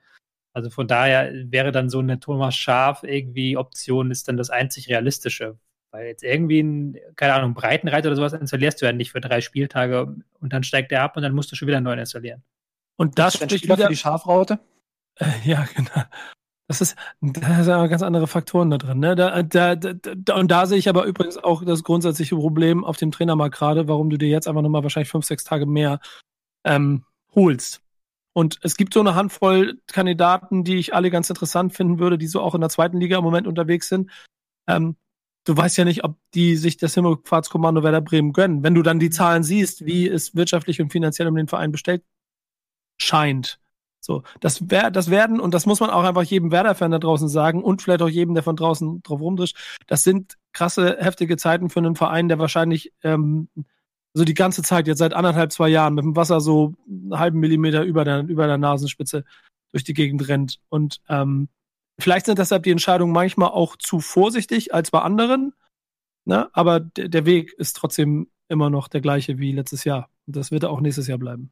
Also 0.51 0.69
von 0.69 0.85
daher 0.85 1.31
wäre 1.45 1.71
dann 1.71 1.89
so 1.89 1.99
eine 1.99 2.19
Thomas 2.19 2.57
Schaf 2.57 3.03
irgendwie 3.03 3.55
Option, 3.55 4.11
ist 4.11 4.27
dann 4.27 4.35
das 4.35 4.49
einzig 4.49 4.89
realistische. 4.89 5.57
Weil 5.91 6.07
jetzt 6.07 6.23
irgendwie 6.23 6.61
ein, 6.61 6.97
keine 7.15 7.33
Ahnung, 7.33 7.53
Breitenreiter 7.53 8.09
oder 8.09 8.15
sowas 8.15 8.33
installierst 8.33 8.81
du 8.81 8.85
ja 8.85 8.91
nicht 8.91 9.11
für 9.11 9.21
drei 9.21 9.41
Spieltage 9.41 10.15
und 10.39 10.53
dann 10.53 10.63
steigt 10.63 10.91
der 10.91 11.03
ab 11.03 11.15
und 11.15 11.23
dann 11.23 11.33
musst 11.33 11.51
du 11.51 11.55
schon 11.55 11.67
wieder 11.67 11.77
einen 11.77 11.85
neuen 11.85 11.99
installieren. 11.99 12.43
Und 12.97 13.19
das 13.19 13.35
spricht 13.35 13.63
wieder 13.63 13.77
für 13.77 13.87
die 13.89 13.95
Schafraute? 13.95 14.59
Äh, 15.15 15.25
ja, 15.45 15.65
genau. 15.75 16.03
Das 16.67 16.81
ist, 16.81 16.97
da 17.21 17.63
sind 17.63 17.73
aber 17.73 17.87
ganz 17.87 18.01
andere 18.01 18.27
Faktoren 18.27 18.69
da 18.69 18.77
drin. 18.77 18.99
Ne? 18.99 19.15
Da, 19.15 19.41
da, 19.41 19.75
da, 19.75 20.35
und 20.35 20.51
da 20.51 20.65
sehe 20.65 20.77
ich 20.77 20.89
aber 20.89 21.05
übrigens 21.05 21.37
auch 21.37 21.63
das 21.63 21.83
grundsätzliche 21.83 22.35
Problem 22.35 22.83
auf 22.83 22.97
dem 22.97 23.11
Trainermarkt 23.11 23.55
gerade, 23.55 23.87
warum 23.87 24.09
du 24.09 24.17
dir 24.17 24.27
jetzt 24.27 24.47
einfach 24.47 24.61
nochmal 24.61 24.83
wahrscheinlich 24.83 25.09
fünf, 25.09 25.25
sechs 25.25 25.45
Tage 25.45 25.65
mehr 25.65 25.99
ähm, 26.65 27.05
holst. 27.33 27.81
Und 28.33 28.59
es 28.63 28.75
gibt 28.75 28.93
so 28.93 28.99
eine 28.99 29.15
Handvoll 29.15 29.79
Kandidaten, 29.87 30.63
die 30.65 30.75
ich 30.75 30.93
alle 30.93 31.09
ganz 31.09 31.29
interessant 31.29 31.73
finden 31.73 31.99
würde, 31.99 32.17
die 32.17 32.27
so 32.27 32.41
auch 32.41 32.53
in 32.53 32.61
der 32.61 32.69
zweiten 32.69 32.99
Liga 32.99 33.17
im 33.17 33.23
Moment 33.23 33.47
unterwegs 33.47 33.87
sind. 33.87 34.11
Ähm, 34.67 34.97
du 35.47 35.55
weißt 35.55 35.77
ja 35.77 35.85
nicht, 35.85 36.03
ob 36.03 36.17
die 36.33 36.57
sich 36.57 36.77
das 36.77 36.93
Himmelfahrtskommando 36.93 37.81
Werder 37.83 38.01
Bremen 38.01 38.33
gönnen. 38.33 38.63
Wenn 38.63 38.75
du 38.75 38.81
dann 38.81 38.99
die 38.99 39.09
Zahlen 39.09 39.43
siehst, 39.43 39.85
wie 39.85 40.07
es 40.07 40.35
wirtschaftlich 40.35 40.81
und 40.81 40.91
finanziell 40.91 41.27
um 41.27 41.35
den 41.35 41.47
Verein 41.47 41.71
bestellt 41.71 42.03
scheint. 42.97 43.59
So, 43.99 44.23
das, 44.39 44.69
wär, 44.69 44.91
das 44.91 45.09
werden, 45.09 45.39
und 45.39 45.53
das 45.53 45.65
muss 45.65 45.79
man 45.79 45.89
auch 45.89 46.03
einfach 46.03 46.23
jedem 46.23 46.51
Werder-Fan 46.51 46.91
da 46.91 46.99
draußen 46.99 47.29
sagen 47.29 47.63
und 47.63 47.81
vielleicht 47.81 48.01
auch 48.01 48.09
jedem, 48.09 48.35
der 48.35 48.43
von 48.43 48.55
draußen 48.55 49.01
drauf 49.03 49.19
rumdrischt, 49.19 49.57
das 49.87 50.03
sind 50.03 50.37
krasse, 50.53 50.97
heftige 50.99 51.37
Zeiten 51.37 51.69
für 51.69 51.79
einen 51.79 51.95
Verein, 51.95 52.27
der 52.27 52.39
wahrscheinlich 52.39 52.93
ähm, 53.03 53.49
so 54.13 54.23
die 54.23 54.33
ganze 54.33 54.63
Zeit, 54.63 54.87
jetzt 54.87 54.99
seit 54.99 55.13
anderthalb, 55.13 55.51
zwei 55.51 55.69
Jahren, 55.69 55.93
mit 55.93 56.03
dem 56.03 56.15
Wasser 56.15 56.41
so 56.41 56.73
einen 56.87 57.19
halben 57.19 57.39
Millimeter 57.39 57.83
über 57.83 58.03
der, 58.03 58.23
über 58.23 58.47
der 58.47 58.57
Nasenspitze 58.57 59.23
durch 59.71 59.83
die 59.83 59.93
Gegend 59.93 60.27
rennt. 60.27 60.59
Und 60.69 61.01
ähm, 61.09 61.49
Vielleicht 61.99 62.27
sind 62.27 62.39
deshalb 62.39 62.63
die 62.63 62.71
Entscheidungen 62.71 63.11
manchmal 63.11 63.49
auch 63.49 63.75
zu 63.75 63.99
vorsichtig 63.99 64.73
als 64.73 64.91
bei 64.91 65.01
anderen, 65.01 65.53
ne? 66.25 66.49
aber 66.53 66.79
der 66.79 67.25
Weg 67.25 67.53
ist 67.53 67.75
trotzdem 67.75 68.29
immer 68.49 68.69
noch 68.69 68.87
der 68.87 69.01
gleiche 69.01 69.39
wie 69.39 69.51
letztes 69.51 69.83
Jahr. 69.83 70.09
Und 70.27 70.35
das 70.35 70.51
wird 70.51 70.65
auch 70.65 70.79
nächstes 70.79 71.07
Jahr 71.07 71.17
bleiben. 71.17 71.51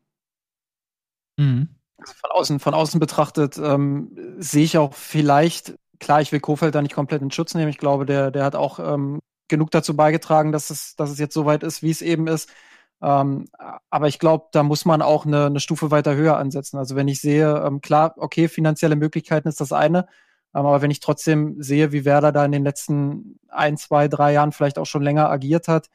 Mhm. 1.38 1.70
Also 1.98 2.14
von 2.14 2.32
außen, 2.32 2.60
von 2.60 2.74
außen 2.74 3.00
betrachtet 3.00 3.58
ähm, 3.58 4.16
sehe 4.38 4.64
ich 4.64 4.78
auch 4.78 4.94
vielleicht, 4.94 5.76
klar, 6.00 6.22
ich 6.22 6.32
will 6.32 6.40
Kofeld 6.40 6.76
da 6.76 6.82
nicht 6.82 6.94
komplett 6.94 7.22
in 7.22 7.32
Schutz 7.32 7.54
nehmen. 7.54 7.70
Ich 7.70 7.78
glaube, 7.78 8.06
der, 8.06 8.32
der 8.32 8.44
hat 8.44 8.56
auch 8.56 8.80
ähm, 8.80 9.22
genug 9.48 9.72
dazu 9.72 9.96
beigetragen, 9.96 10.52
dass 10.52 10.70
es, 10.70 10.96
dass 10.96 11.10
es 11.10 11.20
jetzt 11.20 11.34
so 11.34 11.46
weit 11.46 11.64
ist, 11.64 11.84
wie 11.84 11.92
es 11.92 12.02
eben 12.02 12.28
ist. 12.28 12.50
Ähm, 13.02 13.48
aber 13.90 14.08
ich 14.08 14.20
glaube, 14.20 14.48
da 14.52 14.64
muss 14.64 14.86
man 14.86 15.02
auch 15.02 15.26
eine, 15.26 15.46
eine 15.46 15.60
Stufe 15.60 15.92
weiter 15.92 16.16
höher 16.16 16.38
ansetzen. 16.38 16.78
Also 16.78 16.96
wenn 16.96 17.08
ich 17.08 17.22
sehe, 17.22 17.64
ähm, 17.66 17.82
klar, 17.82 18.14
okay, 18.18 18.48
finanzielle 18.48 18.96
Möglichkeiten 18.96 19.48
ist 19.48 19.62
das 19.62 19.72
eine, 19.72 20.08
aber 20.64 20.82
wenn 20.82 20.92
ich 20.92 21.02
trotzdem 21.02 21.62
sehe, 21.62 21.92
wie 21.92 22.06
Werder 22.06 22.32
da 22.32 22.46
in 22.46 22.54
den 22.54 22.64
letzten 22.64 23.40
ein, 23.50 23.76
zwei, 23.76 24.08
drei 24.08 24.32
Jahren 24.32 24.54
vielleicht 24.54 24.80
auch 24.80 24.86
schon 24.86 25.04
länger 25.04 25.30
agiert 25.30 25.68
hat, 25.68 25.90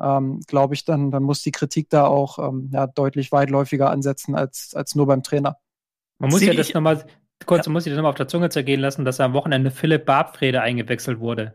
ähm, 0.00 0.40
glaube 0.46 0.74
ich, 0.74 0.86
dann, 0.86 1.10
dann 1.10 1.22
muss 1.22 1.42
die 1.42 1.52
Kritik 1.52 1.90
da 1.90 2.06
auch 2.06 2.38
ähm, 2.38 2.70
ja, 2.72 2.86
deutlich 2.86 3.30
weitläufiger 3.30 3.90
ansetzen 3.90 4.34
als, 4.34 4.72
als 4.74 4.94
nur 4.94 5.06
beim 5.06 5.22
Trainer. 5.22 5.58
Man 6.18 6.30
muss 6.30 6.40
Sie 6.40 6.46
ja 6.46 6.54
das 6.54 6.72
nochmal, 6.72 7.04
kurz, 7.44 7.66
ja. 7.66 7.72
muss 7.72 7.84
ich 7.84 7.90
das 7.90 7.96
nochmal 7.98 8.10
auf 8.10 8.16
der 8.16 8.28
Zunge 8.28 8.48
zergehen 8.48 8.80
lassen, 8.80 9.04
dass 9.04 9.20
am 9.20 9.34
Wochenende 9.34 9.70
Philipp 9.70 10.06
Barbfrede 10.06 10.62
eingewechselt 10.62 11.20
wurde, 11.20 11.54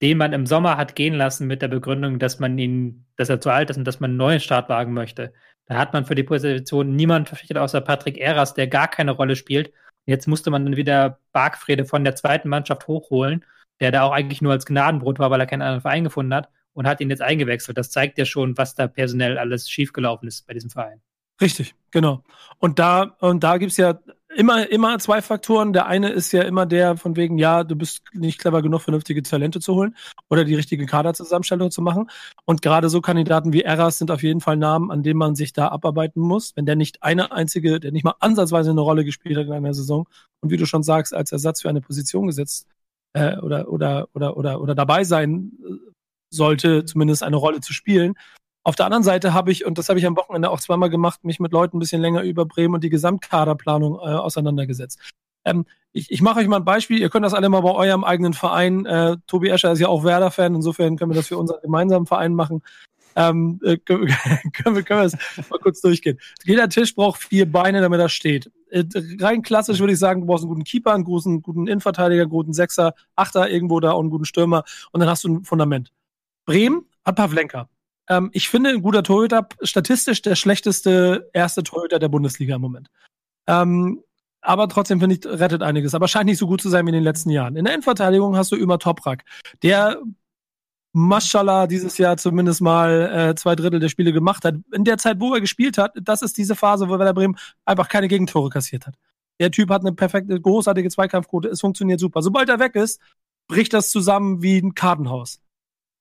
den 0.00 0.16
man 0.16 0.32
im 0.32 0.46
Sommer 0.46 0.78
hat 0.78 0.96
gehen 0.96 1.14
lassen 1.14 1.46
mit 1.46 1.60
der 1.60 1.68
Begründung, 1.68 2.18
dass 2.18 2.38
man 2.38 2.56
ihn, 2.56 3.04
dass 3.16 3.28
er 3.28 3.42
zu 3.42 3.50
alt 3.50 3.68
ist 3.68 3.76
und 3.76 3.84
dass 3.84 4.00
man 4.00 4.12
einen 4.12 4.18
neuen 4.18 4.40
Start 4.40 4.70
wagen 4.70 4.94
möchte. 4.94 5.34
Da 5.66 5.76
hat 5.76 5.92
man 5.92 6.06
für 6.06 6.14
die 6.14 6.22
Position 6.22 6.96
niemand 6.96 7.28
verpflichtet 7.28 7.58
außer 7.58 7.82
Patrick 7.82 8.16
Eras, 8.16 8.54
der 8.54 8.66
gar 8.66 8.88
keine 8.88 9.10
Rolle 9.10 9.36
spielt 9.36 9.72
Jetzt 10.06 10.26
musste 10.26 10.50
man 10.50 10.64
dann 10.64 10.76
wieder 10.76 11.18
Bargfrede 11.32 11.84
von 11.84 12.04
der 12.04 12.16
zweiten 12.16 12.48
Mannschaft 12.48 12.86
hochholen, 12.88 13.44
der 13.80 13.92
da 13.92 14.02
auch 14.02 14.12
eigentlich 14.12 14.42
nur 14.42 14.52
als 14.52 14.66
Gnadenbrot 14.66 15.18
war, 15.18 15.30
weil 15.30 15.40
er 15.40 15.46
keinen 15.46 15.62
anderen 15.62 15.80
Verein 15.80 16.04
gefunden 16.04 16.34
hat 16.34 16.48
und 16.72 16.86
hat 16.86 17.00
ihn 17.00 17.10
jetzt 17.10 17.22
eingewechselt. 17.22 17.78
Das 17.78 17.90
zeigt 17.90 18.18
ja 18.18 18.24
schon, 18.24 18.56
was 18.58 18.74
da 18.74 18.88
personell 18.88 19.38
alles 19.38 19.70
schiefgelaufen 19.70 20.28
ist 20.28 20.46
bei 20.46 20.54
diesem 20.54 20.70
Verein. 20.70 21.00
Richtig, 21.40 21.74
genau. 21.90 22.22
Und 22.58 22.78
da, 22.78 23.16
und 23.20 23.42
da 23.42 23.58
gibt's 23.58 23.76
ja 23.76 23.98
immer, 24.36 24.70
immer 24.70 24.98
zwei 24.98 25.22
Faktoren. 25.22 25.72
Der 25.72 25.86
eine 25.86 26.10
ist 26.10 26.32
ja 26.32 26.42
immer 26.42 26.66
der 26.66 26.96
von 26.96 27.16
wegen, 27.16 27.38
ja, 27.38 27.64
du 27.64 27.76
bist 27.76 28.02
nicht 28.12 28.38
clever 28.38 28.62
genug, 28.62 28.82
vernünftige 28.82 29.22
Talente 29.22 29.60
zu 29.60 29.74
holen 29.74 29.96
oder 30.28 30.44
die 30.44 30.54
richtige 30.54 30.86
Kaderzusammenstellung 30.86 31.70
zu 31.70 31.82
machen. 31.82 32.10
Und 32.44 32.62
gerade 32.62 32.88
so 32.88 33.00
Kandidaten 33.00 33.52
wie 33.52 33.62
Eras 33.62 33.98
sind 33.98 34.10
auf 34.10 34.22
jeden 34.22 34.40
Fall 34.40 34.56
Namen, 34.56 34.90
an 34.90 35.02
denen 35.02 35.18
man 35.18 35.34
sich 35.34 35.52
da 35.52 35.68
abarbeiten 35.68 36.20
muss. 36.20 36.56
Wenn 36.56 36.66
der 36.66 36.76
nicht 36.76 37.02
eine 37.02 37.32
einzige, 37.32 37.80
der 37.80 37.92
nicht 37.92 38.04
mal 38.04 38.14
ansatzweise 38.20 38.70
eine 38.70 38.80
Rolle 38.80 39.04
gespielt 39.04 39.36
hat 39.36 39.46
in 39.46 39.52
einer 39.52 39.74
Saison 39.74 40.06
und 40.40 40.50
wie 40.50 40.56
du 40.56 40.66
schon 40.66 40.82
sagst, 40.82 41.14
als 41.14 41.32
Ersatz 41.32 41.62
für 41.62 41.68
eine 41.68 41.80
Position 41.80 42.26
gesetzt 42.26 42.66
äh, 43.12 43.36
oder, 43.38 43.68
oder, 43.70 44.08
oder, 44.14 44.36
oder, 44.36 44.60
oder 44.60 44.74
dabei 44.74 45.04
sein 45.04 45.52
äh, 45.64 45.92
sollte, 46.30 46.84
zumindest 46.84 47.22
eine 47.22 47.36
Rolle 47.36 47.60
zu 47.60 47.72
spielen, 47.72 48.14
auf 48.64 48.76
der 48.76 48.86
anderen 48.86 49.02
Seite 49.02 49.34
habe 49.34 49.50
ich, 49.50 49.64
und 49.64 49.78
das 49.78 49.88
habe 49.88 49.98
ich 49.98 50.06
am 50.06 50.16
Wochenende 50.16 50.50
auch 50.50 50.60
zweimal 50.60 50.90
gemacht, 50.90 51.24
mich 51.24 51.40
mit 51.40 51.52
Leuten 51.52 51.76
ein 51.76 51.80
bisschen 51.80 52.00
länger 52.00 52.22
über 52.22 52.46
Bremen 52.46 52.74
und 52.74 52.84
die 52.84 52.90
Gesamtkaderplanung 52.90 53.94
äh, 53.94 54.14
auseinandergesetzt. 54.14 54.98
Ähm, 55.44 55.66
ich, 55.92 56.10
ich 56.10 56.22
mache 56.22 56.40
euch 56.40 56.48
mal 56.48 56.56
ein 56.56 56.64
Beispiel. 56.64 56.98
Ihr 56.98 57.10
könnt 57.10 57.24
das 57.24 57.34
alle 57.34 57.48
mal 57.48 57.60
bei 57.60 57.72
eurem 57.72 58.04
eigenen 58.04 58.34
Verein. 58.34 58.86
Äh, 58.86 59.16
Tobi 59.26 59.48
Escher 59.48 59.72
ist 59.72 59.80
ja 59.80 59.88
auch 59.88 60.04
Werder-Fan. 60.04 60.54
Insofern 60.54 60.96
können 60.96 61.10
wir 61.10 61.16
das 61.16 61.28
für 61.28 61.38
unseren 61.38 61.60
gemeinsamen 61.60 62.06
Verein 62.06 62.34
machen. 62.34 62.62
Ähm, 63.14 63.60
äh, 63.62 63.76
können, 63.84 64.08
können, 64.52 64.76
wir, 64.76 64.82
können 64.82 65.00
wir 65.00 65.10
das 65.10 65.50
mal 65.50 65.58
kurz 65.58 65.80
durchgehen. 65.80 66.18
Jeder 66.44 66.68
Tisch 66.68 66.94
braucht 66.94 67.22
vier 67.22 67.50
Beine, 67.50 67.80
damit 67.80 68.00
er 68.00 68.08
steht. 68.08 68.50
Äh, 68.70 68.84
rein 69.20 69.42
klassisch 69.42 69.80
würde 69.80 69.92
ich 69.92 69.98
sagen, 69.98 70.22
du 70.22 70.26
brauchst 70.28 70.44
einen 70.44 70.50
guten 70.50 70.64
Keeper, 70.64 70.92
einen 70.92 71.04
guten, 71.04 71.42
guten 71.42 71.66
Innenverteidiger, 71.66 72.22
einen 72.22 72.30
guten 72.30 72.54
Sechser, 72.54 72.94
Achter 73.16 73.50
irgendwo 73.50 73.80
da 73.80 73.92
und 73.92 74.04
einen 74.04 74.10
guten 74.10 74.24
Stürmer. 74.24 74.64
Und 74.92 75.00
dann 75.00 75.10
hast 75.10 75.24
du 75.24 75.28
ein 75.28 75.44
Fundament. 75.44 75.92
Bremen 76.46 76.86
hat 77.04 77.16
Pavlenka. 77.16 77.68
Ähm, 78.08 78.30
ich 78.32 78.48
finde, 78.48 78.70
ein 78.70 78.82
guter 78.82 79.02
Torhüter, 79.02 79.48
statistisch 79.62 80.22
der 80.22 80.34
schlechteste 80.34 81.30
erste 81.32 81.62
Torhüter 81.62 81.98
der 81.98 82.08
Bundesliga 82.08 82.56
im 82.56 82.62
Moment. 82.62 82.88
Ähm, 83.46 84.02
aber 84.40 84.68
trotzdem 84.68 85.00
finde 85.00 85.16
ich, 85.16 85.24
rettet 85.24 85.62
einiges. 85.62 85.94
Aber 85.94 86.08
scheint 86.08 86.26
nicht 86.26 86.38
so 86.38 86.46
gut 86.46 86.60
zu 86.60 86.68
sein 86.68 86.84
wie 86.84 86.90
in 86.90 86.94
den 86.94 87.04
letzten 87.04 87.30
Jahren. 87.30 87.56
In 87.56 87.64
der 87.64 87.74
Endverteidigung 87.74 88.36
hast 88.36 88.50
du 88.52 88.56
immer 88.56 88.78
Toprak, 88.78 89.24
der 89.62 90.02
Maschallah 90.92 91.66
dieses 91.66 91.96
Jahr 91.96 92.16
zumindest 92.18 92.60
mal 92.60 93.30
äh, 93.30 93.34
zwei 93.34 93.56
Drittel 93.56 93.80
der 93.80 93.88
Spiele 93.88 94.12
gemacht 94.12 94.44
hat. 94.44 94.56
In 94.72 94.84
der 94.84 94.98
Zeit, 94.98 95.20
wo 95.20 95.32
er 95.32 95.40
gespielt 95.40 95.78
hat, 95.78 95.92
das 95.94 96.22
ist 96.22 96.36
diese 96.36 96.54
Phase, 96.54 96.88
wo 96.88 96.98
Werder 96.98 97.14
Bremen 97.14 97.38
einfach 97.64 97.88
keine 97.88 98.08
Gegentore 98.08 98.50
kassiert 98.50 98.86
hat. 98.86 98.96
Der 99.40 99.50
Typ 99.50 99.70
hat 99.70 99.80
eine 99.80 99.92
perfekte, 99.92 100.38
großartige 100.38 100.90
Zweikampfquote, 100.90 101.48
es 101.48 101.60
funktioniert 101.60 101.98
super. 101.98 102.20
Sobald 102.20 102.48
er 102.48 102.58
weg 102.58 102.74
ist, 102.74 103.00
bricht 103.48 103.72
das 103.72 103.90
zusammen 103.90 104.42
wie 104.42 104.58
ein 104.58 104.74
Kartenhaus. 104.74 105.40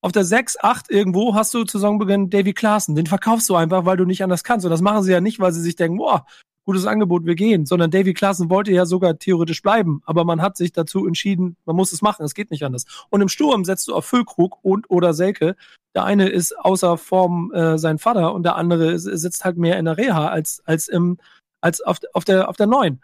Auf 0.03 0.11
der 0.11 0.25
6, 0.25 0.57
8 0.59 0.89
irgendwo 0.89 1.35
hast 1.35 1.53
du 1.53 1.63
zu 1.63 1.77
Saisonbeginn 1.77 2.31
Davy 2.31 2.53
Klaassen. 2.53 2.95
Den 2.95 3.05
verkaufst 3.05 3.47
du 3.49 3.55
einfach, 3.55 3.85
weil 3.85 3.97
du 3.97 4.05
nicht 4.05 4.23
anders 4.23 4.43
kannst. 4.43 4.65
Und 4.65 4.71
das 4.71 4.81
machen 4.81 5.03
sie 5.03 5.11
ja 5.11 5.21
nicht, 5.21 5.39
weil 5.39 5.51
sie 5.51 5.61
sich 5.61 5.75
denken, 5.75 5.97
boah, 5.97 6.25
gutes 6.65 6.87
Angebot, 6.87 7.25
wir 7.25 7.35
gehen. 7.35 7.67
Sondern 7.67 7.91
Davy 7.91 8.15
Klaassen 8.15 8.49
wollte 8.49 8.71
ja 8.71 8.87
sogar 8.87 9.19
theoretisch 9.19 9.61
bleiben. 9.61 10.01
Aber 10.05 10.25
man 10.25 10.41
hat 10.41 10.57
sich 10.57 10.71
dazu 10.71 11.05
entschieden, 11.05 11.55
man 11.65 11.75
muss 11.75 11.93
es 11.93 12.01
machen. 12.01 12.25
Es 12.25 12.33
geht 12.33 12.49
nicht 12.49 12.65
anders. 12.65 12.85
Und 13.09 13.21
im 13.21 13.29
Sturm 13.29 13.63
setzt 13.63 13.87
du 13.87 13.93
auf 13.93 14.05
Füllkrug 14.05 14.57
und 14.63 14.89
oder 14.89 15.13
Selke. 15.13 15.55
Der 15.93 16.03
eine 16.03 16.29
ist 16.29 16.57
außer 16.57 16.97
Form 16.97 17.51
äh, 17.53 17.77
sein 17.77 17.99
Vater 17.99 18.33
und 18.33 18.43
der 18.43 18.55
andere 18.55 18.97
sitzt 18.97 19.45
halt 19.45 19.57
mehr 19.57 19.77
in 19.77 19.85
der 19.85 19.97
Reha 19.97 20.29
als, 20.29 20.63
als 20.65 20.87
im, 20.87 21.19
als 21.61 21.81
auf, 21.81 21.99
auf 22.13 22.25
der, 22.25 22.49
auf 22.49 22.57
der 22.57 22.67
9. 22.67 23.03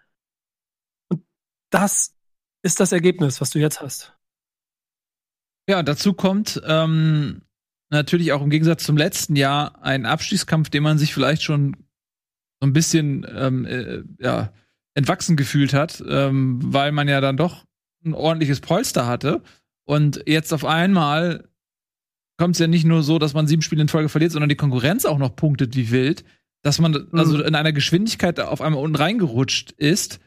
Und 1.10 1.24
das 1.70 2.16
ist 2.64 2.80
das 2.80 2.91
Ergebnis, 2.91 3.39
was 3.39 3.52
du 3.52 3.60
jetzt 3.60 3.82
hast. 3.82 4.16
Ja, 5.70 5.84
dazu 5.84 6.13
kommt 6.13 6.61
ähm, 6.65 7.41
natürlich 7.89 8.32
auch 8.32 8.41
im 8.41 8.49
Gegensatz 8.49 8.84
zum 8.84 8.97
letzten 8.97 9.36
Jahr 9.36 9.82
ein 9.84 10.05
Abstiegskampf, 10.05 10.70
den 10.70 10.84
man 10.84 10.97
sich 10.97 11.13
vielleicht 11.13 11.43
schon 11.43 11.76
so 12.59 12.68
ein 12.68 12.74
bisschen 12.74 13.26
ähm, 13.36 13.65
äh, 13.65 14.03
ja, 14.20 14.51
entwachsen 14.95 15.36
gefühlt 15.36 15.74
hat, 15.74 16.03
ähm, 16.07 16.59
weil 16.63 16.91
man 16.91 17.07
ja 17.07 17.22
dann 17.22 17.38
doch 17.38 17.65
ein 18.05 18.13
ordentliches 18.13 18.61
Polster 18.61 19.05
hatte. 19.05 19.41
Und 19.86 20.24
jetzt 20.26 20.53
auf 20.53 20.65
einmal 20.65 21.47
kommt 22.38 22.55
es 22.55 22.59
ja 22.59 22.68
nicht 22.68 22.86
nur 22.86 23.03
so, 23.03 23.20
dass 23.20 23.34
man 23.34 23.47
sieben 23.47 23.61
Spiele 23.61 23.82
in 23.82 23.88
Folge 23.89 24.09
verliert, 24.09 24.32
sondern 24.32 24.49
die 24.49 24.55
Konkurrenz 24.55 25.05
auch 25.05 25.18
noch 25.18 25.36
punktet 25.36 25.76
wie 25.76 25.91
wild, 25.91 26.24
dass 26.63 26.80
man 26.80 26.91
mhm. 26.91 27.20
also 27.20 27.41
in 27.41 27.55
einer 27.55 27.74
Geschwindigkeit 27.74 28.39
auf 28.39 28.61
einmal 28.61 28.82
unten 28.82 28.95
reingerutscht 28.95 29.72
ist. 29.72 30.20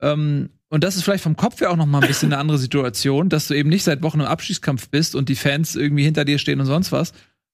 Ähm, 0.00 0.50
und 0.74 0.82
das 0.82 0.96
ist 0.96 1.04
vielleicht 1.04 1.22
vom 1.22 1.36
Kopf 1.36 1.60
her 1.60 1.70
auch 1.70 1.76
noch 1.76 1.86
mal 1.86 2.00
ein 2.02 2.08
bisschen 2.08 2.32
eine 2.32 2.40
andere 2.40 2.58
Situation, 2.58 3.28
dass 3.28 3.46
du 3.46 3.54
eben 3.54 3.68
nicht 3.68 3.84
seit 3.84 4.02
Wochen 4.02 4.18
im 4.18 4.26
Abschießkampf 4.26 4.88
bist 4.88 5.14
und 5.14 5.28
die 5.28 5.36
Fans 5.36 5.76
irgendwie 5.76 6.02
hinter 6.02 6.24
dir 6.24 6.38
stehen 6.38 6.58
und 6.58 6.66
sonst 6.66 6.90
was, 6.90 7.12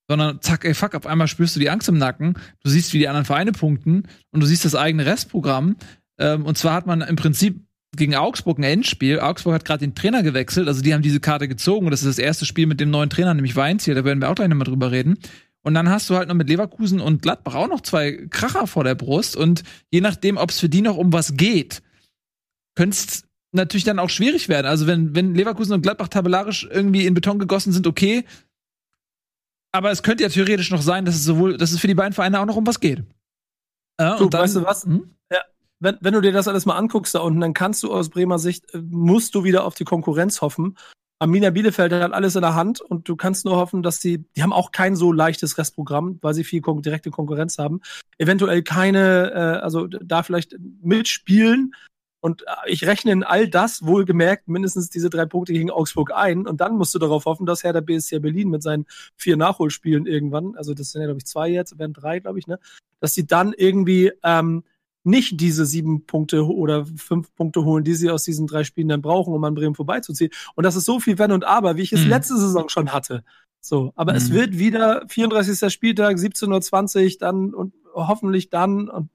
sondern 0.08 0.40
zack, 0.40 0.64
ey, 0.64 0.72
fuck, 0.72 0.94
auf 0.94 1.04
einmal 1.06 1.28
spürst 1.28 1.54
du 1.54 1.60
die 1.60 1.68
Angst 1.68 1.86
im 1.90 1.98
Nacken, 1.98 2.32
du 2.64 2.70
siehst, 2.70 2.94
wie 2.94 2.98
die 2.98 3.08
anderen 3.08 3.26
Vereine 3.26 3.52
punkten 3.52 4.04
und 4.30 4.40
du 4.40 4.46
siehst 4.46 4.64
das 4.64 4.74
eigene 4.74 5.04
Restprogramm. 5.04 5.76
Ähm, 6.18 6.46
und 6.46 6.56
zwar 6.56 6.72
hat 6.72 6.86
man 6.86 7.02
im 7.02 7.16
Prinzip 7.16 7.60
gegen 7.94 8.14
Augsburg 8.14 8.58
ein 8.58 8.62
Endspiel. 8.62 9.20
Augsburg 9.20 9.52
hat 9.52 9.66
gerade 9.66 9.80
den 9.80 9.94
Trainer 9.94 10.22
gewechselt, 10.22 10.66
also 10.66 10.80
die 10.80 10.94
haben 10.94 11.02
diese 11.02 11.20
Karte 11.20 11.46
gezogen 11.46 11.84
und 11.84 11.90
das 11.90 12.00
ist 12.00 12.08
das 12.08 12.24
erste 12.24 12.46
Spiel 12.46 12.66
mit 12.66 12.80
dem 12.80 12.88
neuen 12.88 13.10
Trainer, 13.10 13.34
nämlich 13.34 13.54
Weinziel, 13.54 13.94
da 13.94 14.02
werden 14.06 14.22
wir 14.22 14.30
auch 14.30 14.34
gleich 14.34 14.48
nochmal 14.48 14.64
drüber 14.64 14.92
reden. 14.92 15.18
Und 15.60 15.74
dann 15.74 15.90
hast 15.90 16.08
du 16.08 16.16
halt 16.16 16.28
noch 16.28 16.34
mit 16.34 16.48
Leverkusen 16.48 17.00
und 17.00 17.20
Gladbach 17.20 17.54
auch 17.54 17.68
noch 17.68 17.82
zwei 17.82 18.12
Kracher 18.30 18.66
vor 18.66 18.82
der 18.82 18.94
Brust 18.94 19.36
und 19.36 19.62
je 19.90 20.00
nachdem, 20.00 20.38
ob 20.38 20.48
es 20.48 20.58
für 20.58 20.70
die 20.70 20.80
noch 20.80 20.96
um 20.96 21.12
was 21.12 21.36
geht, 21.36 21.82
könnte 22.74 22.96
es 22.96 23.24
natürlich 23.52 23.84
dann 23.84 23.98
auch 23.98 24.10
schwierig 24.10 24.48
werden. 24.48 24.66
Also 24.66 24.86
wenn, 24.86 25.14
wenn 25.14 25.34
Leverkusen 25.34 25.72
und 25.72 25.82
Gladbach 25.82 26.08
tabellarisch 26.08 26.68
irgendwie 26.70 27.06
in 27.06 27.14
Beton 27.14 27.38
gegossen 27.38 27.72
sind, 27.72 27.86
okay. 27.86 28.24
Aber 29.72 29.90
es 29.90 30.02
könnte 30.02 30.22
ja 30.22 30.28
theoretisch 30.28 30.70
noch 30.70 30.82
sein, 30.82 31.04
dass 31.04 31.14
es 31.14 31.24
sowohl, 31.24 31.56
dass 31.56 31.72
es 31.72 31.80
für 31.80 31.86
die 31.86 31.94
beiden 31.94 32.12
Vereine 32.12 32.40
auch 32.40 32.46
noch 32.46 32.56
um 32.56 32.66
was 32.66 32.80
geht. 32.80 33.02
Ja, 34.00 34.16
du, 34.16 34.28
dann, 34.28 34.42
weißt 34.42 34.56
du 34.56 34.64
was? 34.64 34.84
Hm? 34.84 35.10
Ja, 35.30 35.40
wenn, 35.78 35.98
wenn 36.00 36.14
du 36.14 36.20
dir 36.20 36.32
das 36.32 36.48
alles 36.48 36.66
mal 36.66 36.76
anguckst 36.76 37.14
da 37.14 37.20
unten, 37.20 37.40
dann 37.40 37.54
kannst 37.54 37.82
du 37.82 37.92
aus 37.92 38.08
Bremer 38.08 38.38
Sicht, 38.38 38.72
äh, 38.74 38.78
musst 38.78 39.34
du 39.34 39.44
wieder 39.44 39.64
auf 39.64 39.74
die 39.74 39.84
Konkurrenz 39.84 40.40
hoffen. 40.40 40.76
Arminia 41.18 41.50
Bielefeld 41.50 41.92
hat 41.92 42.12
alles 42.12 42.34
in 42.34 42.40
der 42.40 42.54
Hand 42.54 42.80
und 42.80 43.06
du 43.06 43.14
kannst 43.14 43.44
nur 43.44 43.56
hoffen, 43.56 43.82
dass 43.82 44.00
sie, 44.00 44.24
die 44.36 44.42
haben 44.42 44.54
auch 44.54 44.72
kein 44.72 44.96
so 44.96 45.12
leichtes 45.12 45.58
Restprogramm, 45.58 46.18
weil 46.22 46.32
sie 46.32 46.44
viel 46.44 46.62
direkte 46.62 47.10
Konkurrenz 47.10 47.58
haben. 47.58 47.82
Eventuell 48.16 48.62
keine, 48.62 49.30
äh, 49.32 49.62
also 49.62 49.86
da 49.86 50.22
vielleicht 50.22 50.56
mitspielen, 50.80 51.74
und 52.20 52.42
äh, 52.42 52.46
ich 52.66 52.86
rechne 52.86 53.12
in 53.12 53.22
all 53.22 53.48
das 53.48 53.84
wohlgemerkt 53.84 54.48
mindestens 54.48 54.90
diese 54.90 55.10
drei 55.10 55.26
Punkte 55.26 55.52
gegen 55.52 55.70
Augsburg 55.70 56.12
ein. 56.14 56.46
Und 56.46 56.60
dann 56.60 56.76
musst 56.76 56.94
du 56.94 56.98
darauf 56.98 57.24
hoffen, 57.24 57.46
dass 57.46 57.64
Herr 57.64 57.72
der 57.72 57.80
BSC 57.80 58.18
Berlin 58.20 58.50
mit 58.50 58.62
seinen 58.62 58.86
vier 59.16 59.36
Nachholspielen 59.36 60.06
irgendwann, 60.06 60.54
also 60.56 60.74
das 60.74 60.92
sind 60.92 61.00
ja, 61.00 61.06
glaube 61.06 61.18
ich, 61.18 61.26
zwei 61.26 61.48
jetzt, 61.48 61.78
werden 61.78 61.94
drei, 61.94 62.20
glaube 62.20 62.38
ich, 62.38 62.46
ne, 62.46 62.58
dass 63.00 63.14
sie 63.14 63.26
dann 63.26 63.52
irgendwie 63.54 64.12
ähm, 64.22 64.64
nicht 65.02 65.40
diese 65.40 65.64
sieben 65.64 66.04
Punkte 66.04 66.46
oder 66.46 66.84
fünf 66.84 67.34
Punkte 67.34 67.64
holen, 67.64 67.84
die 67.84 67.94
sie 67.94 68.10
aus 68.10 68.24
diesen 68.24 68.46
drei 68.46 68.64
Spielen 68.64 68.88
dann 68.88 69.00
brauchen, 69.00 69.32
um 69.32 69.42
an 69.44 69.54
Bremen 69.54 69.74
vorbeizuziehen. 69.74 70.30
Und 70.54 70.64
das 70.64 70.76
ist 70.76 70.84
so 70.84 71.00
viel 71.00 71.18
Wenn 71.18 71.32
und 71.32 71.44
Aber, 71.44 71.76
wie 71.76 71.82
ich 71.82 71.92
es 71.92 72.04
mhm. 72.04 72.10
letzte 72.10 72.36
Saison 72.36 72.68
schon 72.68 72.92
hatte. 72.92 73.24
So, 73.62 73.92
aber 73.96 74.12
mhm. 74.12 74.18
es 74.18 74.30
wird 74.30 74.58
wieder 74.58 75.04
34. 75.08 75.72
Spieltag, 75.72 76.16
17.20 76.16 77.04
Uhr, 77.04 77.18
dann 77.18 77.54
und 77.54 77.74
hoffentlich 77.94 78.50
dann 78.50 78.88
und 78.88 79.10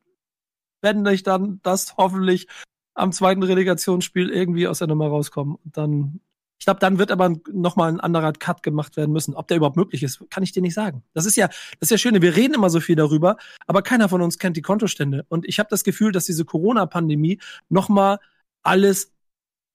wenn 0.82 1.06
ich 1.08 1.24
dann 1.24 1.60
das 1.64 1.97
hoffentlich 1.97 2.47
am 2.95 3.11
zweiten 3.11 3.43
Relegationsspiel 3.43 4.29
irgendwie 4.29 4.67
aus 4.67 4.79
der 4.79 4.87
Nummer 4.87 5.07
rauskommen. 5.07 5.55
Und 5.63 5.77
dann, 5.77 6.21
ich 6.57 6.65
glaube, 6.65 6.79
dann 6.79 6.97
wird 6.97 7.11
aber 7.11 7.35
nochmal 7.51 7.89
ein 7.89 7.99
anderer 7.99 8.33
Cut 8.33 8.63
gemacht 8.63 8.97
werden 8.97 9.11
müssen. 9.11 9.35
Ob 9.35 9.47
der 9.47 9.57
überhaupt 9.57 9.75
möglich 9.75 10.01
ist, 10.01 10.23
kann 10.29 10.43
ich 10.43 10.53
dir 10.53 10.61
nicht 10.61 10.73
sagen. 10.73 11.03
Das 11.13 11.25
ist 11.25 11.35
ja, 11.35 11.47
das 11.47 11.81
ist 11.81 11.91
ja 11.91 11.97
schön. 11.97 12.19
Wir 12.21 12.35
reden 12.35 12.55
immer 12.55 12.69
so 12.69 12.79
viel 12.79 12.95
darüber, 12.95 13.37
aber 13.67 13.81
keiner 13.81 14.09
von 14.09 14.21
uns 14.21 14.39
kennt 14.39 14.57
die 14.57 14.61
Kontostände. 14.61 15.25
Und 15.27 15.45
ich 15.45 15.59
habe 15.59 15.69
das 15.69 15.83
Gefühl, 15.83 16.11
dass 16.11 16.25
diese 16.25 16.45
Corona-Pandemie 16.45 17.39
nochmal 17.69 18.19
alles 18.63 19.11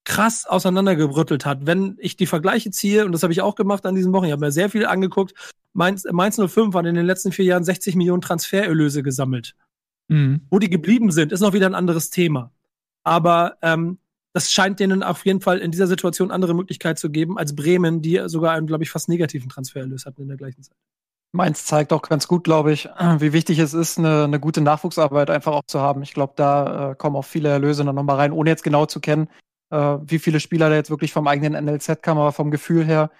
krass 0.04 0.46
auseinandergebrüttelt 0.46 1.44
hat. 1.44 1.66
Wenn 1.66 1.96
ich 2.00 2.16
die 2.16 2.26
Vergleiche 2.26 2.70
ziehe, 2.70 3.04
und 3.04 3.12
das 3.12 3.22
habe 3.22 3.34
ich 3.34 3.42
auch 3.42 3.54
gemacht 3.54 3.84
an 3.84 3.94
diesen 3.94 4.12
Wochen, 4.12 4.24
ich 4.24 4.32
habe 4.32 4.44
mir 4.44 4.52
sehr 4.52 4.70
viel 4.70 4.86
angeguckt, 4.86 5.34
Mainz, 5.72 6.04
Mainz 6.10 6.36
05 6.36 6.74
hat 6.74 6.86
in 6.86 6.94
den 6.94 7.06
letzten 7.06 7.32
vier 7.32 7.44
Jahren 7.44 7.64
60 7.64 7.94
Millionen 7.96 8.22
Transfererlöse 8.22 9.02
gesammelt. 9.02 9.54
Mhm. 10.08 10.40
Wo 10.50 10.58
die 10.58 10.70
geblieben 10.70 11.12
sind, 11.12 11.32
ist 11.32 11.40
noch 11.40 11.52
wieder 11.52 11.66
ein 11.66 11.74
anderes 11.74 12.10
Thema. 12.10 12.50
Aber 13.11 13.56
ähm, 13.61 13.98
das 14.32 14.52
scheint 14.52 14.78
denen 14.78 15.02
auf 15.02 15.26
jeden 15.26 15.40
Fall 15.40 15.58
in 15.58 15.72
dieser 15.72 15.88
Situation 15.88 16.30
andere 16.30 16.54
Möglichkeit 16.54 16.96
zu 16.96 17.11
geben 17.11 17.38
als 17.38 17.56
Bremen, 17.56 18.02
die 18.02 18.22
sogar 18.26 18.52
einen, 18.52 18.68
glaube 18.68 18.84
ich, 18.84 18.90
fast 18.92 19.08
negativen 19.08 19.48
Transfererlös 19.48 20.06
hatten 20.06 20.22
in 20.22 20.28
der 20.28 20.36
gleichen 20.36 20.62
Zeit. 20.62 20.76
Mainz 21.32 21.64
zeigt 21.64 21.92
auch 21.92 22.02
ganz 22.02 22.28
gut, 22.28 22.44
glaube 22.44 22.70
ich, 22.70 22.88
wie 23.18 23.32
wichtig 23.32 23.58
es 23.58 23.74
ist, 23.74 23.98
eine, 23.98 24.22
eine 24.22 24.38
gute 24.38 24.61
Nachwuchsarbeit 24.61 25.28
einfach 25.28 25.54
auch 25.54 25.64
zu 25.66 25.80
haben. 25.80 26.04
Ich 26.04 26.14
glaube, 26.14 26.34
da 26.36 26.92
äh, 26.92 26.94
kommen 26.94 27.16
auch 27.16 27.24
viele 27.24 27.48
Erlöse 27.48 27.82
noch 27.82 27.92
mal 27.92 28.14
rein, 28.14 28.30
ohne 28.30 28.48
jetzt 28.48 28.62
genau 28.62 28.86
zu 28.86 29.00
kennen, 29.00 29.28
äh, 29.70 29.98
wie 30.02 30.20
viele 30.20 30.38
Spieler 30.38 30.70
da 30.70 30.76
jetzt 30.76 30.90
wirklich 30.90 31.12
vom 31.12 31.26
eigenen 31.26 31.64
NLZ 31.64 32.00
kamen, 32.00 32.20
aber 32.20 32.30
vom 32.30 32.52
Gefühl 32.52 32.84
her 32.84 33.11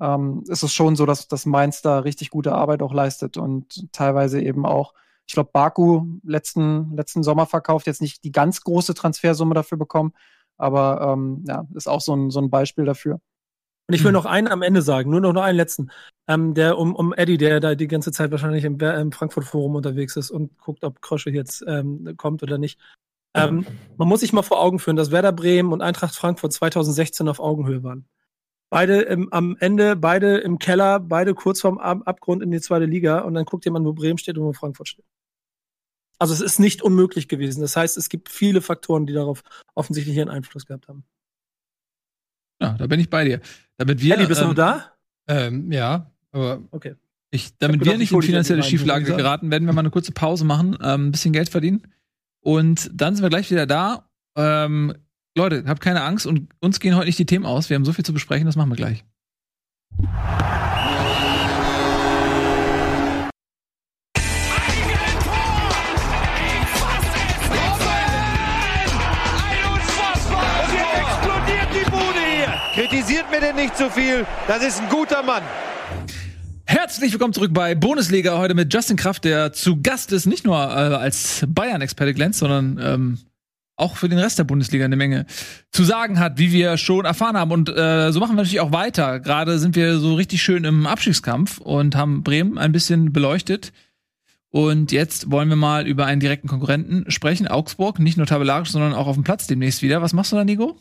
ähm, 0.00 0.44
ist 0.46 0.62
es 0.62 0.72
schon 0.72 0.94
so, 0.94 1.06
dass, 1.06 1.26
dass 1.26 1.44
Mainz 1.44 1.82
da 1.82 1.98
richtig 1.98 2.30
gute 2.30 2.52
Arbeit 2.52 2.82
auch 2.82 2.94
leistet 2.94 3.36
und 3.36 3.92
teilweise 3.92 4.40
eben 4.40 4.64
auch 4.64 4.94
ich 5.30 5.34
glaube, 5.34 5.50
Baku 5.52 6.06
letzten, 6.24 6.96
letzten 6.96 7.22
Sommer 7.22 7.46
verkauft, 7.46 7.86
jetzt 7.86 8.02
nicht 8.02 8.24
die 8.24 8.32
ganz 8.32 8.62
große 8.62 8.94
Transfersumme 8.94 9.54
dafür 9.54 9.78
bekommen, 9.78 10.12
aber 10.58 11.00
ähm, 11.12 11.44
ja, 11.46 11.68
ist 11.72 11.88
auch 11.88 12.00
so 12.00 12.16
ein, 12.16 12.30
so 12.30 12.40
ein 12.40 12.50
Beispiel 12.50 12.84
dafür. 12.84 13.20
Und 13.88 13.94
ich 13.94 14.02
will 14.02 14.08
Hm. 14.08 14.14
noch 14.14 14.26
einen 14.26 14.48
am 14.48 14.62
Ende 14.62 14.82
sagen, 14.82 15.08
nur 15.08 15.20
noch, 15.20 15.32
noch 15.32 15.42
einen 15.42 15.56
letzten. 15.56 15.92
Ähm, 16.26 16.52
der 16.54 16.78
um, 16.78 16.96
um 16.96 17.12
Eddie, 17.12 17.36
der 17.38 17.60
da 17.60 17.76
die 17.76 17.86
ganze 17.86 18.10
Zeit 18.10 18.32
wahrscheinlich 18.32 18.64
im, 18.64 18.80
Wer- 18.80 18.98
im 18.98 19.12
Frankfurt-Forum 19.12 19.76
unterwegs 19.76 20.16
ist 20.16 20.32
und 20.32 20.58
guckt, 20.58 20.82
ob 20.82 21.00
Krosche 21.00 21.30
jetzt 21.30 21.64
ähm, 21.68 22.14
kommt 22.16 22.42
oder 22.42 22.58
nicht. 22.58 22.80
Ähm, 23.34 23.64
man 23.98 24.08
muss 24.08 24.18
sich 24.20 24.32
mal 24.32 24.42
vor 24.42 24.60
Augen 24.60 24.80
führen, 24.80 24.96
dass 24.96 25.12
Werder 25.12 25.30
Bremen 25.30 25.72
und 25.72 25.80
Eintracht 25.80 26.16
Frankfurt 26.16 26.52
2016 26.52 27.28
auf 27.28 27.38
Augenhöhe 27.38 27.84
waren. 27.84 28.08
Beide 28.68 29.02
im, 29.02 29.32
am 29.32 29.56
Ende, 29.60 29.94
beide 29.94 30.38
im 30.38 30.58
Keller, 30.58 30.98
beide 30.98 31.34
kurz 31.34 31.60
vorm 31.60 31.78
Ab 31.78 32.00
Abgrund 32.06 32.42
in 32.42 32.50
die 32.50 32.60
zweite 32.60 32.84
Liga 32.86 33.20
und 33.20 33.34
dann 33.34 33.44
guckt 33.44 33.64
jemand, 33.64 33.86
wo 33.86 33.92
Bremen 33.92 34.18
steht 34.18 34.36
und 34.38 34.44
wo 34.44 34.52
Frankfurt 34.52 34.88
steht. 34.88 35.04
Also 36.20 36.34
es 36.34 36.40
ist 36.40 36.60
nicht 36.60 36.82
unmöglich 36.82 37.28
gewesen. 37.28 37.62
Das 37.62 37.76
heißt, 37.76 37.96
es 37.96 38.10
gibt 38.10 38.28
viele 38.28 38.60
Faktoren, 38.60 39.06
die 39.06 39.14
darauf 39.14 39.42
offensichtlich 39.74 40.16
ihren 40.16 40.28
Einfluss 40.28 40.66
gehabt 40.66 40.86
haben. 40.86 41.04
Ja, 42.60 42.74
da 42.74 42.86
bin 42.86 43.00
ich 43.00 43.08
bei 43.08 43.24
dir. 43.24 43.40
Damit 43.78 44.02
wir, 44.02 44.14
Eddie, 44.14 44.26
bist 44.26 44.40
du 44.40 44.44
ähm, 44.44 44.50
noch 44.50 44.54
da? 44.54 44.92
Ähm, 45.26 45.72
ja, 45.72 46.12
aber 46.30 46.62
Okay. 46.70 46.94
Ich, 47.32 47.56
damit 47.58 47.78
gedacht, 47.78 47.94
wir 47.94 47.98
nicht 47.98 48.10
ich 48.10 48.16
in 48.16 48.22
finanzielle 48.22 48.62
rein, 48.62 48.68
Schieflage 48.68 49.04
geraten, 49.04 49.50
werden 49.50 49.64
wir 49.64 49.72
mal 49.72 49.80
eine 49.80 49.90
kurze 49.90 50.12
Pause 50.12 50.44
machen, 50.44 50.76
ähm, 50.82 51.06
ein 51.06 51.12
bisschen 51.12 51.32
Geld 51.32 51.48
verdienen. 51.48 51.82
Und 52.40 52.90
dann 52.92 53.14
sind 53.14 53.22
wir 53.22 53.30
gleich 53.30 53.50
wieder 53.50 53.66
da. 53.66 54.08
Ähm, 54.36 54.94
Leute, 55.36 55.64
habt 55.66 55.80
keine 55.80 56.02
Angst 56.02 56.26
und 56.26 56.48
uns 56.60 56.80
gehen 56.80 56.96
heute 56.96 57.06
nicht 57.06 57.18
die 57.18 57.26
Themen 57.26 57.46
aus. 57.46 57.70
Wir 57.70 57.76
haben 57.76 57.84
so 57.84 57.92
viel 57.92 58.04
zu 58.04 58.12
besprechen, 58.12 58.46
das 58.46 58.56
machen 58.56 58.70
wir 58.70 58.76
gleich. 58.76 59.04
Mir 73.30 73.40
denn 73.40 73.54
nicht 73.54 73.76
zu 73.76 73.88
viel. 73.90 74.26
Das 74.48 74.60
ist 74.60 74.80
ein 74.80 74.88
guter 74.88 75.22
Mann. 75.22 75.44
Herzlich 76.64 77.12
willkommen 77.12 77.32
zurück 77.32 77.54
bei 77.54 77.76
Bundesliga 77.76 78.36
heute 78.38 78.54
mit 78.54 78.74
Justin 78.74 78.96
Kraft, 78.96 79.24
der 79.24 79.52
zu 79.52 79.80
Gast 79.80 80.10
ist, 80.12 80.26
nicht 80.26 80.44
nur 80.44 80.56
äh, 80.56 80.96
als 80.96 81.44
Bayern-Experte 81.46 82.12
glänzt, 82.12 82.40
sondern 82.40 82.80
ähm, 82.82 83.18
auch 83.76 83.96
für 83.96 84.08
den 84.08 84.18
Rest 84.18 84.40
der 84.40 84.44
Bundesliga 84.44 84.84
eine 84.84 84.96
Menge 84.96 85.26
zu 85.70 85.84
sagen 85.84 86.18
hat, 86.18 86.38
wie 86.38 86.50
wir 86.50 86.76
schon 86.76 87.04
erfahren 87.04 87.36
haben. 87.36 87.52
Und 87.52 87.68
äh, 87.68 88.10
so 88.10 88.18
machen 88.18 88.32
wir 88.32 88.42
natürlich 88.42 88.60
auch 88.60 88.72
weiter. 88.72 89.20
Gerade 89.20 89.60
sind 89.60 89.76
wir 89.76 90.00
so 90.00 90.14
richtig 90.14 90.42
schön 90.42 90.64
im 90.64 90.88
Abstiegskampf 90.88 91.58
und 91.58 91.94
haben 91.94 92.24
Bremen 92.24 92.58
ein 92.58 92.72
bisschen 92.72 93.12
beleuchtet. 93.12 93.72
Und 94.48 94.90
jetzt 94.90 95.30
wollen 95.30 95.48
wir 95.48 95.56
mal 95.56 95.86
über 95.86 96.04
einen 96.04 96.20
direkten 96.20 96.48
Konkurrenten 96.48 97.08
sprechen, 97.08 97.46
Augsburg, 97.46 98.00
nicht 98.00 98.16
nur 98.16 98.26
tabellarisch, 98.26 98.70
sondern 98.70 98.92
auch 98.92 99.06
auf 99.06 99.14
dem 99.14 99.22
Platz 99.22 99.46
demnächst 99.46 99.82
wieder. 99.82 100.02
Was 100.02 100.14
machst 100.14 100.32
du 100.32 100.36
da, 100.36 100.44
Nico? 100.44 100.76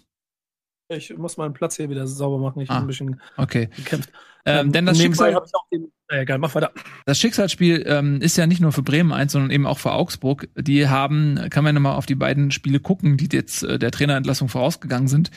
Ich 0.90 1.16
muss 1.16 1.38
meinen 1.38 1.54
Platz 1.54 1.76
hier 1.78 1.90
wieder 1.90 2.08
sauber 2.08 2.40
machen. 2.40 2.62
Ich 2.62 2.70
Ah. 2.70 2.76
habe 2.76 2.86
ein 2.86 2.88
bisschen 2.88 3.22
Okay. 3.38 3.70
gekämpft. 3.76 4.12
Ähm, 4.46 4.72
denn 4.72 4.86
das 4.86 4.98
Schicksal 4.98 5.32
ich 5.32 5.36
auch 5.38 5.46
den. 5.72 5.92
Na 6.10 6.22
egal, 6.22 6.40
mach 6.40 6.56
weiter. 6.56 6.72
das 7.06 7.20
Schicksalsspiel 7.20 7.84
ähm, 7.86 8.20
ist 8.22 8.38
ja 8.38 8.48
nicht 8.48 8.62
nur 8.62 8.72
für 8.72 8.82
Bremen 8.82 9.12
eins, 9.14 9.34
sondern 9.34 9.52
eben 9.52 9.68
auch 9.68 9.78
für 9.78 9.92
Augsburg. 9.92 10.48
Die 10.58 10.88
haben, 10.88 11.40
kann 11.52 11.64
man 11.64 11.76
nochmal 11.76 11.96
auf 11.96 12.08
die 12.08 12.16
beiden 12.16 12.50
Spiele 12.50 12.80
gucken, 12.80 13.18
die 13.18 13.30
jetzt 13.32 13.64
äh, 13.64 13.78
der 13.78 13.92
Trainerentlassung 13.92 14.50
vorausgegangen 14.50 15.08
sind. 15.08 15.30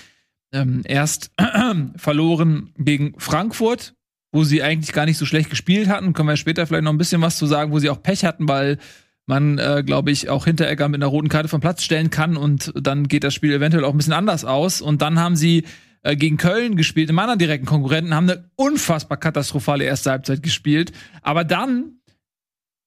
Ähm, 0.55 0.83
erst 0.85 1.31
verloren 1.97 2.73
gegen 2.79 3.15
Frankfurt, 3.19 3.95
wo 4.33 4.45
sie 4.45 4.63
eigentlich 4.63 4.93
gar 4.95 5.05
nicht 5.05 5.19
so 5.19 5.27
schlecht 5.27 5.51
gespielt 5.51 5.89
hatten. 5.89 6.15
Können 6.15 6.29
wir 6.29 6.37
später 6.37 6.67
vielleicht 6.67 6.85
noch 6.85 6.93
ein 6.93 6.99
bisschen 6.99 7.21
was 7.21 7.37
zu 7.37 7.47
sagen, 7.47 7.73
wo 7.73 7.79
sie 7.79 7.91
auch 7.91 8.03
Pech 8.03 8.25
hatten, 8.25 8.49
weil 8.49 8.79
man, 9.27 9.59
äh, 9.59 9.83
glaube 9.85 10.11
ich, 10.11 10.29
auch 10.29 10.45
Hinteregger 10.45 10.89
mit 10.89 11.01
einer 11.01 11.11
roten 11.11 11.29
Karte 11.29 11.49
vom 11.49 11.61
Platz 11.61 11.83
stellen 11.83 12.11
kann 12.11 12.37
und 12.37 12.73
dann 12.75 13.09
geht 13.09 13.25
das 13.25 13.35
Spiel 13.35 13.53
eventuell 13.53 13.85
auch 13.85 13.93
ein 13.93 13.97
bisschen 13.97 14.13
anders 14.13 14.45
aus. 14.45 14.81
Und 14.81 15.03
dann 15.03 15.19
haben 15.19 15.37
sie 15.37 15.65
äh, 16.03 16.17
gegen 16.17 16.37
Köln 16.37 16.77
gespielt, 16.77 17.11
im 17.11 17.19
anderen 17.19 17.39
direkten 17.39 17.67
Konkurrenten, 17.67 18.15
haben 18.15 18.29
eine 18.29 18.51
unfassbar 18.57 19.19
katastrophale 19.19 19.85
erste 19.85 20.11
Halbzeit 20.11 20.43
gespielt. 20.43 20.93
Aber 21.23 21.45
dann 21.45 22.01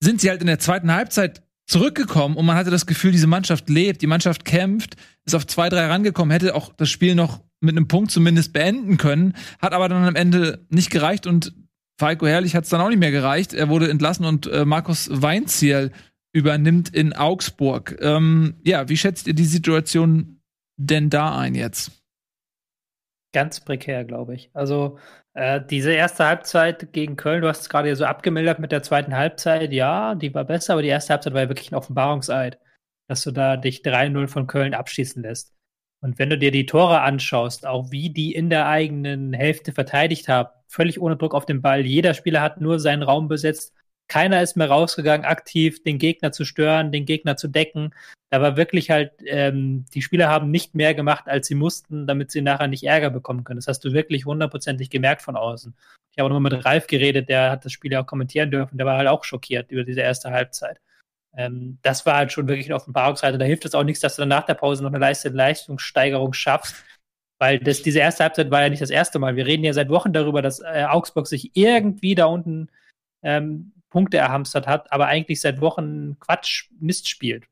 sind 0.02 0.22
sie 0.22 0.30
halt 0.30 0.42
in 0.42 0.48
der 0.48 0.60
zweiten 0.60 0.92
Halbzeit 0.92 1.44
zurückgekommen 1.68 2.36
und 2.36 2.46
man 2.46 2.58
hatte 2.58 2.70
das 2.70 2.86
Gefühl, 2.86 3.12
diese 3.12 3.28
Mannschaft 3.28 3.70
lebt, 3.70 4.02
die 4.02 4.08
Mannschaft 4.08 4.46
kämpft, 4.46 4.98
ist 5.26 5.34
auf 5.34 5.48
zwei, 5.48 5.70
drei 5.70 5.88
rangekommen, 5.88 6.32
hätte 6.32 6.54
auch 6.54 6.72
das 6.76 6.92
Spiel 6.92 7.16
noch 7.16 7.42
mit 7.60 7.76
einem 7.76 7.88
Punkt 7.88 8.12
zumindest 8.12 8.54
beenden 8.54 8.98
können, 8.98 9.34
hat 9.60 9.74
aber 9.74 9.90
dann 9.90 10.04
am 10.04 10.16
Ende 10.16 10.66
nicht 10.70 10.92
gereicht 10.92 11.26
und 11.26 11.54
Falco 11.98 12.28
Herrlich 12.28 12.56
hat 12.56 12.66
es 12.66 12.70
dann 12.70 12.82
auch 12.82 12.90
nicht 12.90 13.00
mehr 13.00 13.12
gereicht. 13.12 13.54
Er 13.54 13.70
wurde 13.70 13.90
entlassen 13.90 14.26
und 14.26 14.48
äh, 14.48 14.66
Markus 14.66 15.10
Weinziel 15.12 15.92
übernimmt 16.36 16.94
in 16.94 17.14
Augsburg. 17.14 17.98
Ähm, 18.02 18.56
ja, 18.66 18.90
wie 18.90 18.98
schätzt 18.98 19.26
ihr 19.26 19.34
die 19.34 19.46
Situation 19.46 20.42
denn 20.76 21.10
da 21.10 21.38
ein 21.38 21.56
jetzt? 21.56 22.04
Ganz 23.34 23.62
prekär, 23.62 24.04
glaube 24.04 24.36
ich. 24.36 24.50
Also 24.54 25.00
äh, 25.34 25.62
diese 25.66 25.94
erste 25.94 26.26
Halbzeit 26.26 26.92
gegen 26.92 27.16
Köln, 27.16 27.42
du 27.42 27.48
hast 27.48 27.62
es 27.62 27.70
gerade 27.70 27.96
so 27.96 28.04
abgemildert 28.04 28.60
mit 28.60 28.74
der 28.74 28.84
zweiten 28.84 29.16
Halbzeit, 29.16 29.72
ja, 29.72 30.14
die 30.14 30.34
war 30.34 30.44
besser, 30.44 30.74
aber 30.74 30.82
die 30.82 30.90
erste 30.90 31.14
Halbzeit 31.14 31.34
war 31.34 31.44
ja 31.44 31.50
wirklich 31.50 31.72
ein 31.72 31.76
Offenbarungseid, 31.76 32.60
dass 33.08 33.24
du 33.24 33.32
da 33.32 33.56
dich 33.56 33.82
3-0 33.82 34.28
von 34.28 34.46
Köln 34.46 34.74
abschießen 34.74 35.24
lässt. 35.24 35.54
Und 36.02 36.20
wenn 36.20 36.30
du 36.30 36.38
dir 36.38 36.52
die 36.52 36.66
Tore 36.66 37.00
anschaust, 37.00 37.66
auch 37.66 37.92
wie 37.92 38.10
die 38.10 38.34
in 38.34 38.50
der 38.50 38.68
eigenen 38.68 39.32
Hälfte 39.32 39.72
verteidigt 39.72 40.28
haben, 40.28 40.50
völlig 40.68 41.00
ohne 41.00 41.16
Druck 41.16 41.34
auf 41.34 41.46
den 41.46 41.62
Ball, 41.62 41.86
jeder 41.86 42.14
Spieler 42.14 42.42
hat 42.42 42.60
nur 42.60 42.82
seinen 42.82 43.04
Raum 43.04 43.30
besetzt, 43.30 43.74
keiner 44.08 44.42
ist 44.42 44.56
mehr 44.56 44.70
rausgegangen, 44.70 45.26
aktiv 45.26 45.84
den 45.84 45.98
Gegner 45.98 46.32
zu 46.32 46.46
stören, 46.46 46.92
den 46.92 47.06
Gegner 47.06 47.38
zu 47.38 47.48
decken. 47.48 47.94
Da 48.30 48.42
war 48.42 48.58
wirklich 48.58 48.90
halt, 48.92 49.14
ähm, 49.26 49.86
die 49.94 50.02
Spieler 50.02 50.30
haben 50.30 50.52
nicht 50.52 50.76
mehr 50.76 50.94
gemacht, 50.94 51.28
als 51.28 51.48
sie 51.48 51.56
mussten, 51.56 52.08
damit 52.08 52.32
sie 52.32 52.42
nachher 52.42 52.68
nicht 52.68 52.84
Ärger 52.84 53.10
bekommen 53.10 53.44
können. 53.44 53.60
Das 53.60 53.68
hast 53.68 53.84
du 53.86 53.94
wirklich 53.94 54.26
hundertprozentig 54.26 54.90
gemerkt 54.90 55.22
von 55.22 55.36
außen. 55.36 55.74
Ich 56.12 56.20
habe 56.20 56.34
nochmal 56.34 56.52
mit 56.52 56.66
Ralf 56.66 56.88
geredet, 56.88 57.30
der 57.30 57.52
hat 57.52 57.66
das 57.66 57.72
Spiel 57.72 57.92
ja 57.92 58.02
auch 58.02 58.08
kommentieren 58.08 58.52
dürfen, 58.52 58.78
der 58.78 58.86
war 58.86 58.98
halt 58.98 59.08
auch 59.08 59.24
schockiert 59.24 59.72
über 59.72 59.84
diese 59.84 60.02
erste 60.02 60.32
Halbzeit. 60.32 60.80
Ähm, 61.36 61.78
das 61.82 62.06
war 62.06 62.16
halt 62.16 62.32
schon 62.32 62.48
wirklich 62.48 62.68
eine 62.68 62.76
Offenbarungsseite. 62.76 63.38
Da 63.38 63.46
hilft 63.46 63.66
es 63.66 63.76
auch 63.76 63.84
nichts, 63.84 64.02
dass 64.02 64.16
du 64.16 64.22
dann 64.22 64.30
nach 64.30 64.46
der 64.46 64.54
Pause 64.54 64.84
noch 64.84 64.92
eine 64.92 65.00
Leist 65.00 65.26
Leistungssteigerung 65.26 66.34
schaffst, 66.34 66.76
weil 67.40 67.60
das, 67.60 67.82
diese 67.82 68.00
erste 68.00 68.24
Halbzeit 68.24 68.52
war 68.52 68.62
ja 68.62 68.70
nicht 68.70 68.82
das 68.82 68.90
erste 68.90 69.20
Mal. 69.20 69.36
Wir 69.36 69.46
reden 69.46 69.64
ja 69.64 69.74
seit 69.74 69.90
Wochen 69.90 70.14
darüber, 70.14 70.42
dass 70.42 70.62
äh, 70.62 70.86
Augsburg 70.88 71.28
sich 71.28 71.52
irgendwie 71.54 72.16
da 72.16 72.26
unten 72.26 72.70
ähm, 73.24 73.74
Punkte 73.96 74.18
erhamstert 74.18 74.68
hat, 74.68 74.92
aber 74.92 75.06
eigentlich 75.06 75.40
seit 75.40 75.62
Wochen 75.62 76.20
Quatsch 76.20 76.66
Mist 76.82 77.08
spielt. 77.08 77.46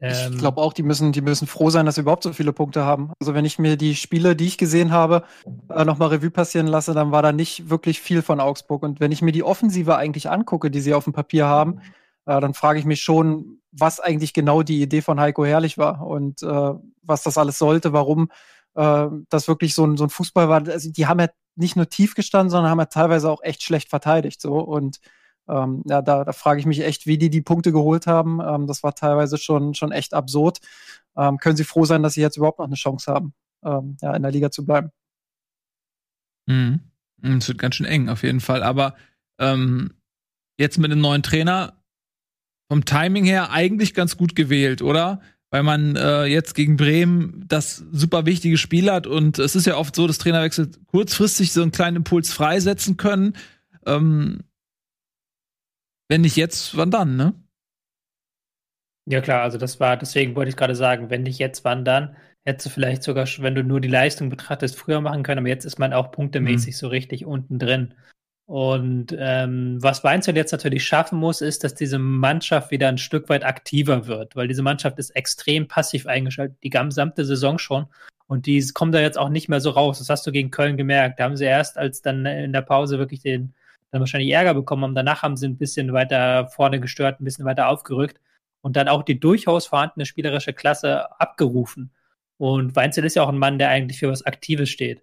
Ähm, 0.00 0.34
Ich 0.34 0.38
glaube 0.38 0.60
auch, 0.60 0.72
die 0.72 0.84
müssen, 0.84 1.10
die 1.10 1.22
müssen 1.22 1.48
froh 1.48 1.70
sein, 1.70 1.86
dass 1.86 1.96
sie 1.96 2.02
überhaupt 2.02 2.22
so 2.22 2.32
viele 2.32 2.52
Punkte 2.52 2.84
haben. 2.84 3.10
Also 3.20 3.34
wenn 3.34 3.44
ich 3.44 3.58
mir 3.58 3.76
die 3.76 3.96
Spiele, 3.96 4.36
die 4.36 4.46
ich 4.46 4.58
gesehen 4.58 4.92
habe, 4.92 5.24
äh, 5.68 5.84
nochmal 5.84 6.10
Revue 6.10 6.30
passieren 6.30 6.68
lasse, 6.68 6.94
dann 6.94 7.10
war 7.10 7.20
da 7.20 7.32
nicht 7.32 7.68
wirklich 7.68 8.00
viel 8.00 8.22
von 8.22 8.38
Augsburg. 8.38 8.84
Und 8.84 9.00
wenn 9.00 9.10
ich 9.10 9.22
mir 9.22 9.32
die 9.32 9.42
Offensive 9.42 9.96
eigentlich 9.96 10.30
angucke, 10.30 10.70
die 10.70 10.80
sie 10.80 10.94
auf 10.94 11.02
dem 11.02 11.12
Papier 11.12 11.46
haben, 11.46 11.80
äh, 12.26 12.40
dann 12.40 12.54
frage 12.54 12.78
ich 12.78 12.84
mich 12.84 13.02
schon, 13.02 13.58
was 13.72 13.98
eigentlich 13.98 14.34
genau 14.34 14.62
die 14.62 14.80
Idee 14.80 15.02
von 15.02 15.18
Heiko 15.18 15.44
Herrlich 15.44 15.78
war 15.78 16.06
und 16.06 16.44
äh, 16.44 16.74
was 17.02 17.24
das 17.24 17.38
alles 17.38 17.58
sollte, 17.58 17.92
warum 17.92 18.30
äh, 18.76 19.08
das 19.30 19.48
wirklich 19.48 19.74
so 19.74 19.84
ein, 19.84 19.96
so 19.96 20.04
ein 20.04 20.10
Fußball 20.10 20.48
war. 20.48 20.68
Also 20.68 20.92
die 20.92 21.08
haben 21.08 21.18
ja 21.18 21.26
nicht 21.56 21.74
nur 21.74 21.88
tief 21.88 22.14
gestanden, 22.14 22.50
sondern 22.50 22.70
haben 22.70 22.78
ja 22.78 22.86
teilweise 22.86 23.28
auch 23.28 23.42
echt 23.42 23.64
schlecht 23.64 23.90
verteidigt. 23.90 24.40
So 24.40 24.60
und 24.60 25.00
ähm, 25.48 25.82
ja, 25.86 26.02
da, 26.02 26.24
da 26.24 26.32
frage 26.32 26.60
ich 26.60 26.66
mich 26.66 26.80
echt, 26.80 27.06
wie 27.06 27.18
die 27.18 27.30
die 27.30 27.40
Punkte 27.40 27.72
geholt 27.72 28.06
haben. 28.06 28.40
Ähm, 28.40 28.66
das 28.66 28.82
war 28.82 28.94
teilweise 28.94 29.38
schon, 29.38 29.74
schon 29.74 29.92
echt 29.92 30.14
absurd. 30.14 30.60
Ähm, 31.16 31.38
können 31.38 31.56
sie 31.56 31.64
froh 31.64 31.84
sein, 31.84 32.02
dass 32.02 32.14
sie 32.14 32.20
jetzt 32.20 32.36
überhaupt 32.36 32.58
noch 32.58 32.66
eine 32.66 32.74
Chance 32.74 33.12
haben, 33.12 33.32
ähm, 33.64 33.96
ja, 34.02 34.14
in 34.14 34.22
der 34.22 34.32
Liga 34.32 34.50
zu 34.50 34.64
bleiben. 34.64 34.90
Mhm. 36.46 36.80
Es 37.22 37.48
wird 37.48 37.58
ganz 37.58 37.76
schön 37.76 37.86
eng, 37.86 38.08
auf 38.08 38.22
jeden 38.22 38.40
Fall. 38.40 38.62
Aber 38.62 38.94
ähm, 39.38 39.94
jetzt 40.58 40.78
mit 40.78 40.90
einem 40.90 41.00
neuen 41.00 41.22
Trainer 41.22 41.82
vom 42.70 42.84
Timing 42.84 43.24
her 43.24 43.50
eigentlich 43.50 43.94
ganz 43.94 44.16
gut 44.16 44.34
gewählt, 44.34 44.82
oder? 44.82 45.20
Weil 45.50 45.62
man 45.62 45.96
äh, 45.96 46.24
jetzt 46.24 46.54
gegen 46.54 46.76
Bremen 46.76 47.44
das 47.46 47.84
super 47.92 48.26
wichtige 48.26 48.58
Spiel 48.58 48.90
hat 48.90 49.06
und 49.06 49.38
es 49.38 49.54
ist 49.54 49.66
ja 49.66 49.76
oft 49.76 49.94
so, 49.94 50.06
dass 50.06 50.18
Trainerwechsel 50.18 50.70
kurzfristig 50.86 51.52
so 51.52 51.62
einen 51.62 51.70
kleinen 51.70 51.98
Impuls 51.98 52.32
freisetzen 52.32 52.96
können. 52.96 53.34
Ähm, 53.86 54.40
wenn 56.08 56.20
nicht 56.22 56.36
jetzt, 56.36 56.76
wann 56.76 56.90
dann, 56.90 57.16
ne? 57.16 57.34
Ja 59.08 59.20
klar, 59.20 59.42
also 59.42 59.56
das 59.58 59.78
war, 59.78 59.96
deswegen 59.96 60.34
wollte 60.34 60.48
ich 60.48 60.56
gerade 60.56 60.74
sagen, 60.74 61.10
wenn 61.10 61.22
nicht 61.22 61.38
jetzt, 61.38 61.64
wann 61.64 61.84
dann, 61.84 62.16
hättest 62.44 62.66
du 62.66 62.70
vielleicht 62.70 63.02
sogar, 63.04 63.26
schon, 63.26 63.44
wenn 63.44 63.54
du 63.54 63.62
nur 63.62 63.80
die 63.80 63.88
Leistung 63.88 64.30
betrachtest, 64.30 64.76
früher 64.76 65.00
machen 65.00 65.22
können, 65.22 65.38
aber 65.38 65.48
jetzt 65.48 65.64
ist 65.64 65.78
man 65.78 65.92
auch 65.92 66.10
punktemäßig 66.10 66.74
Mhm. 66.74 66.78
so 66.78 66.88
richtig 66.88 67.24
unten 67.24 67.58
drin. 67.58 67.94
Und 68.46 69.14
ähm, 69.18 69.82
was 69.82 70.04
Weinzel 70.04 70.36
jetzt 70.36 70.52
natürlich 70.52 70.84
schaffen 70.86 71.18
muss, 71.18 71.40
ist, 71.40 71.64
dass 71.64 71.74
diese 71.74 71.98
Mannschaft 71.98 72.70
wieder 72.70 72.88
ein 72.88 72.98
Stück 72.98 73.28
weit 73.28 73.44
aktiver 73.44 74.06
wird, 74.06 74.36
weil 74.36 74.46
diese 74.46 74.62
Mannschaft 74.62 74.98
ist 75.00 75.10
extrem 75.10 75.66
passiv 75.66 76.06
eingeschaltet, 76.06 76.56
die 76.62 76.70
gesamte 76.70 77.24
Saison 77.24 77.58
schon. 77.58 77.86
Und 78.28 78.46
die 78.46 78.64
kommen 78.72 78.92
da 78.92 79.00
jetzt 79.00 79.18
auch 79.18 79.28
nicht 79.28 79.48
mehr 79.48 79.60
so 79.60 79.70
raus. 79.70 79.98
Das 79.98 80.10
hast 80.10 80.26
du 80.26 80.32
gegen 80.32 80.50
Köln 80.50 80.76
gemerkt. 80.76 81.18
Da 81.18 81.24
haben 81.24 81.36
sie 81.36 81.44
erst, 81.44 81.76
als 81.78 82.02
dann 82.02 82.24
in 82.26 82.52
der 82.52 82.62
Pause 82.62 82.98
wirklich 82.98 83.20
den, 83.20 83.54
dann 83.90 84.00
wahrscheinlich 84.00 84.32
Ärger 84.32 84.54
bekommen 84.54 84.82
haben, 84.82 84.94
danach 84.94 85.22
haben 85.22 85.36
sie 85.36 85.46
ein 85.46 85.58
bisschen 85.58 85.92
weiter 85.92 86.48
vorne 86.48 86.80
gestört, 86.80 87.20
ein 87.20 87.24
bisschen 87.24 87.44
weiter 87.44 87.68
aufgerückt 87.68 88.20
und 88.62 88.76
dann 88.76 88.88
auch 88.88 89.02
die 89.02 89.20
durchaus 89.20 89.66
vorhandene 89.66 90.06
spielerische 90.06 90.52
Klasse 90.52 91.20
abgerufen. 91.20 91.92
Und 92.38 92.76
Weinzel 92.76 93.04
ist 93.04 93.16
ja 93.16 93.22
auch 93.22 93.28
ein 93.28 93.38
Mann, 93.38 93.58
der 93.58 93.70
eigentlich 93.70 93.98
für 93.98 94.10
was 94.10 94.26
Aktives 94.26 94.68
steht. 94.68 95.02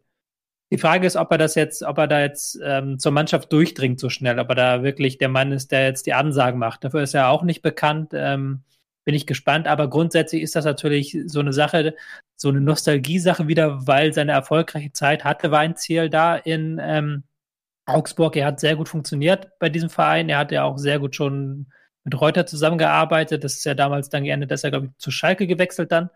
Die 0.71 0.77
Frage 0.77 1.07
ist, 1.07 1.15
ob 1.15 1.31
er 1.31 1.37
das 1.37 1.55
jetzt, 1.55 1.83
ob 1.83 1.97
er 1.97 2.07
da 2.07 2.21
jetzt 2.21 2.59
ähm, 2.63 2.99
zur 2.99 3.11
Mannschaft 3.11 3.51
durchdringt 3.53 3.99
so 3.99 4.09
schnell, 4.09 4.39
ob 4.39 4.49
er 4.49 4.55
da 4.55 4.83
wirklich 4.83 5.17
der 5.17 5.29
Mann 5.29 5.51
ist, 5.51 5.71
der 5.71 5.85
jetzt 5.85 6.05
die 6.05 6.13
Ansagen 6.13 6.59
macht. 6.59 6.83
Dafür 6.83 7.03
ist 7.03 7.13
er 7.13 7.29
auch 7.29 7.43
nicht 7.43 7.61
bekannt. 7.61 8.11
Ähm, 8.13 8.63
bin 9.03 9.15
ich 9.15 9.27
gespannt. 9.27 9.67
Aber 9.67 9.89
grundsätzlich 9.89 10.41
ist 10.41 10.55
das 10.55 10.65
natürlich 10.65 11.17
so 11.25 11.39
eine 11.39 11.53
Sache, 11.53 11.95
so 12.35 12.49
eine 12.49 12.61
Nostalgie-Sache 12.61 13.47
wieder, 13.47 13.85
weil 13.87 14.13
seine 14.13 14.31
erfolgreiche 14.31 14.93
Zeit 14.93 15.23
hatte 15.23 15.51
war 15.51 15.59
ein 15.59 15.75
Ziel 15.75 16.09
da 16.09 16.35
in 16.35 16.79
ähm, 16.81 17.23
Augsburg. 17.85 18.35
Er 18.35 18.47
hat 18.47 18.59
sehr 18.59 18.75
gut 18.75 18.89
funktioniert 18.89 19.49
bei 19.59 19.69
diesem 19.69 19.89
Verein. 19.89 20.29
Er 20.29 20.37
hat 20.39 20.51
ja 20.51 20.63
auch 20.63 20.77
sehr 20.77 20.99
gut 20.99 21.15
schon 21.15 21.67
mit 22.03 22.19
Reuter 22.19 22.45
zusammengearbeitet. 22.45 23.43
Das 23.43 23.55
ist 23.55 23.65
ja 23.65 23.73
damals 23.73 24.09
dann 24.09 24.23
geendet, 24.23 24.51
dass 24.51 24.63
er, 24.63 24.71
glaube 24.71 24.87
ich, 24.87 24.91
zu 24.97 25.11
Schalke 25.11 25.47
gewechselt 25.47 25.91
dann. 25.91 26.09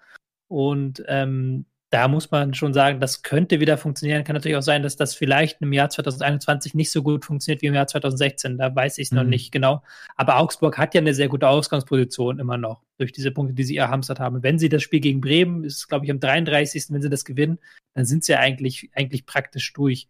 Und 0.48 1.04
ähm, 1.08 1.66
da 1.90 2.10
muss 2.10 2.32
man 2.32 2.54
schon 2.54 2.74
sagen, 2.74 3.00
das 3.00 3.22
könnte 3.22 3.62
wieder 3.62 3.78
funktionieren. 3.78 4.26
Kann 4.26 4.34
natürlich 4.34 4.58
auch 4.58 4.62
sein, 4.62 4.84
dass 4.84 4.98
das 4.98 5.16
vielleicht 5.16 5.62
im 5.62 5.72
Jahr 5.72 5.90
2021 5.90 6.74
nicht 6.74 6.92
so 6.92 7.02
gut 7.02 7.24
funktioniert 7.24 7.62
wie 7.62 7.68
im 7.68 7.76
Jahr 7.76 7.88
2016. 7.88 8.58
Da 8.58 8.76
weiß 8.76 8.98
ich 8.98 9.06
es 9.06 9.12
mhm. 9.12 9.18
noch 9.18 9.24
nicht 9.24 9.52
genau. 9.52 9.84
Aber 10.18 10.38
Augsburg 10.38 10.78
hat 10.78 10.94
ja 10.94 11.02
eine 11.02 11.14
sehr 11.14 11.30
gute 11.30 11.48
Ausgangsposition 11.48 12.40
immer 12.40 12.58
noch 12.58 12.84
durch 12.98 13.14
diese 13.14 13.32
Punkte, 13.32 13.54
die 13.54 13.64
sie 13.64 13.78
erhamstert 13.78 14.20
haben. 14.20 14.44
wenn 14.44 14.60
sie 14.60 14.70
das 14.70 14.84
Spiel 14.84 15.00
gegen 15.00 15.22
Bremen, 15.22 15.64
ist 15.64 15.88
glaube 15.88 16.04
ich 16.04 16.12
am 16.12 16.20
33. 16.20 16.88
wenn 16.90 17.02
sie 17.02 17.10
das 17.10 17.24
gewinnen, 17.24 17.60
dann 17.94 18.06
sind 18.06 18.26
sie 18.26 18.34
ja 18.34 18.40
eigentlich, 18.40 18.90
eigentlich 18.94 19.26
praktisch 19.26 19.72
durch. 19.72 20.10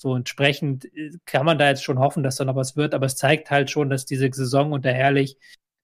So 0.00 0.16
entsprechend 0.16 0.86
äh, 0.94 1.12
kann 1.26 1.46
man 1.46 1.58
da 1.58 1.68
jetzt 1.68 1.84
schon 1.84 1.98
hoffen, 1.98 2.22
dass 2.22 2.36
da 2.36 2.44
noch 2.44 2.56
was 2.56 2.76
wird. 2.76 2.94
Aber 2.94 3.06
es 3.06 3.16
zeigt 3.16 3.50
halt 3.50 3.70
schon, 3.70 3.90
dass 3.90 4.06
diese 4.06 4.30
Saison 4.32 4.72
unter 4.72 4.92
Herrlich 4.92 5.36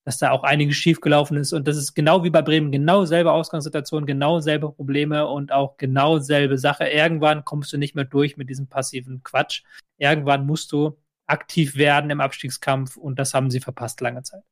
dass 0.06 0.18
da 0.18 0.30
auch 0.30 0.44
einiges 0.44 0.76
schiefgelaufen 0.76 1.36
ist. 1.36 1.52
Und 1.52 1.66
das 1.66 1.76
ist 1.76 1.94
genau 1.94 2.22
wie 2.22 2.30
bei 2.30 2.40
Bremen, 2.40 2.70
genau 2.70 3.04
selbe 3.04 3.32
Ausgangssituation, 3.32 4.06
genau 4.06 4.38
selbe 4.38 4.70
Probleme 4.70 5.26
und 5.26 5.50
auch 5.50 5.76
genau 5.78 6.20
selbe 6.20 6.58
Sache. 6.58 6.84
Irgendwann 6.84 7.44
kommst 7.44 7.72
du 7.72 7.76
nicht 7.76 7.96
mehr 7.96 8.04
durch 8.04 8.36
mit 8.36 8.48
diesem 8.48 8.68
passiven 8.68 9.24
Quatsch. 9.24 9.64
Irgendwann 9.98 10.46
musst 10.46 10.70
du 10.70 10.96
aktiv 11.26 11.74
werden 11.74 12.10
im 12.10 12.20
Abstiegskampf 12.20 12.96
und 12.96 13.18
das 13.18 13.34
haben 13.34 13.50
sie 13.50 13.58
verpasst 13.58 14.00
lange 14.00 14.22
Zeit. 14.22 14.44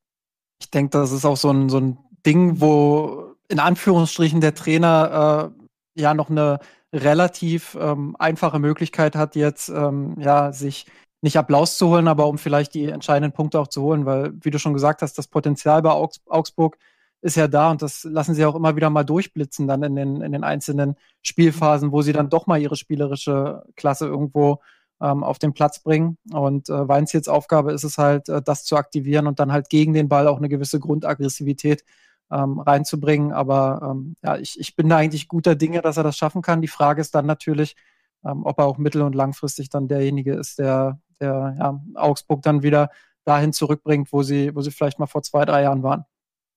Ich 0.61 0.71
denke, 0.71 0.91
das 0.91 1.13
ist 1.13 1.25
auch 1.25 1.37
so 1.37 1.53
ein, 1.53 1.69
so 1.69 1.79
ein 1.79 1.99
Ding, 2.27 2.61
wo 2.61 3.37
in 3.49 3.61
Anführungsstrichen 3.61 4.41
der 4.41 4.57
Trainer 4.57 5.53
äh, 5.97 6.01
ja 6.01 6.15
noch 6.15 6.31
eine 6.31 6.59
relativ 6.95 7.77
ähm, 7.81 8.17
einfache 8.19 8.59
Möglichkeit 8.59 9.17
hat, 9.17 9.37
jetzt 9.37 9.69
ähm, 9.69 10.15
ja 10.19 10.53
sich 10.53 10.87
nicht 11.23 11.37
Applaus 11.37 11.77
zu 11.77 11.89
holen, 11.89 12.09
aber 12.09 12.27
um 12.29 12.39
vielleicht 12.39 12.75
die 12.75 12.87
entscheidenden 12.87 13.33
Punkte 13.33 13.59
auch 13.59 13.69
zu 13.69 13.83
holen, 13.83 14.07
weil, 14.07 14.33
wie 14.43 14.51
du 14.51 14.59
schon 14.59 14.75
gesagt 14.75 15.03
hast, 15.03 15.19
das 15.19 15.27
Potenzial 15.27 15.83
bei 15.83 15.91
Augs 15.91 16.21
Augsburg 16.27 16.79
ist 17.23 17.37
ja 17.37 17.49
da 17.49 17.71
und 17.71 17.81
das 17.81 18.05
lassen 18.05 18.35
sie 18.35 18.45
auch 18.45 18.55
immer 18.55 18.77
wieder 18.77 18.91
mal 18.91 19.05
durchblitzen 19.05 19.67
dann 19.67 19.83
in 19.83 19.97
den, 19.97 20.21
in 20.21 20.33
den 20.33 20.45
einzelnen 20.45 20.97
Spielphasen, 21.23 21.91
wo 21.91 22.03
sie 22.03 22.13
dann 22.13 22.29
doch 22.29 22.47
mal 22.47 22.61
ihre 22.61 22.77
spielerische 22.77 23.65
Klasse 23.77 24.07
irgendwo 24.07 24.61
ähm, 25.01 25.25
auf 25.25 25.39
den 25.39 25.55
Platz 25.55 25.81
bringen. 25.81 26.19
Und 26.33 26.69
äh, 26.69 26.87
Weins 26.87 27.13
jetzt 27.15 27.29
Aufgabe 27.29 27.73
ist 27.73 27.85
es 27.85 27.97
halt, 27.97 28.29
äh, 28.29 28.43
das 28.43 28.65
zu 28.65 28.77
aktivieren 28.77 29.27
und 29.27 29.41
dann 29.41 29.53
halt 29.53 29.71
gegen 29.71 29.95
den 29.95 30.11
Ball 30.11 30.29
auch 30.29 30.37
eine 30.37 30.51
gewisse 30.51 30.79
Grundaggressivität 30.79 31.85
ähm, 32.31 32.59
reinzubringen. 32.59 33.33
Aber 33.33 33.81
ähm, 33.83 34.17
ja, 34.23 34.37
ich, 34.37 34.59
ich 34.59 34.77
bin 34.77 34.89
da 34.89 34.97
eigentlich 34.97 35.29
guter 35.29 35.55
Dinge, 35.55 35.83
dass 35.83 35.97
er 35.97 36.03
das 36.03 36.17
schaffen 36.17 36.43
kann. 36.43 36.63
Die 36.63 36.69
Frage 36.69 37.01
ist 37.01 37.15
dann 37.15 37.27
natürlich, 37.27 37.77
ähm, 38.25 38.45
ob 38.45 38.59
er 38.59 38.67
auch 38.67 38.79
mittel- 38.79 39.03
und 39.03 39.15
langfristig 39.15 39.69
dann 39.69 39.89
derjenige 39.89 40.35
ist, 40.35 40.59
der, 40.59 41.01
der 41.21 41.57
ja, 41.59 41.81
Augsburg 41.95 42.43
dann 42.43 42.63
wieder 42.63 42.91
dahin 43.25 43.53
zurückbringt, 43.53 44.13
wo 44.13 44.23
sie, 44.23 44.55
wo 44.55 44.61
sie 44.61 44.71
vielleicht 44.71 44.99
mal 44.99 45.07
vor 45.07 45.23
zwei, 45.23 45.45
drei 45.45 45.63
Jahren 45.63 45.83
waren. 45.83 46.05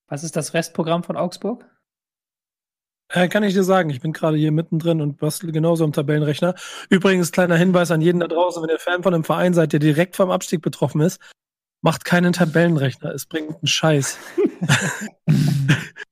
Was 0.08 0.24
ist 0.24 0.36
das 0.36 0.54
Restprogramm 0.54 1.04
von 1.04 1.18
Augsburg? 1.18 1.66
Äh, 3.10 3.30
kann 3.30 3.44
ich 3.44 3.54
dir 3.54 3.64
sagen, 3.64 3.90
ich 3.90 4.02
bin 4.02 4.12
gerade 4.12 4.38
hier 4.38 4.52
mittendrin 4.52 5.02
und 5.02 5.18
bastel 5.18 5.52
genauso 5.52 5.86
am 5.86 5.94
Tabellenrechner. 5.94 6.56
Übrigens, 6.90 7.32
kleiner 7.32 7.56
Hinweis 7.56 7.92
an 7.92 8.02
jeden 8.02 8.20
da 8.20 8.28
draußen, 8.28 8.62
wenn 8.62 8.70
ihr 8.70 8.80
Fan 8.80 9.04
von 9.04 9.14
einem 9.14 9.24
Verein 9.24 9.54
seid, 9.54 9.72
der 9.72 9.80
direkt 9.80 10.18
vom 10.18 10.30
Abstieg 10.30 10.62
betroffen 10.62 11.02
ist, 11.02 11.22
macht 11.82 12.04
keinen 12.04 12.34
Tabellenrechner. 12.34 13.14
Es 13.14 13.26
bringt 13.26 13.52
einen 13.52 13.68
Scheiß. 13.68 14.18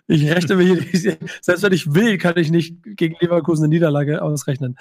ich 0.08 0.30
rechne 0.30 0.56
mir 0.56 0.76
hier, 0.76 1.18
selbst 1.42 1.64
wenn 1.64 1.74
ich 1.74 1.94
will, 1.94 2.18
kann 2.18 2.38
ich 2.38 2.52
nicht 2.52 2.76
gegen 2.84 3.16
Leverkusen 3.20 3.66
eine 3.66 3.74
Niederlage 3.74 4.22
ausrechnen. 4.22 4.78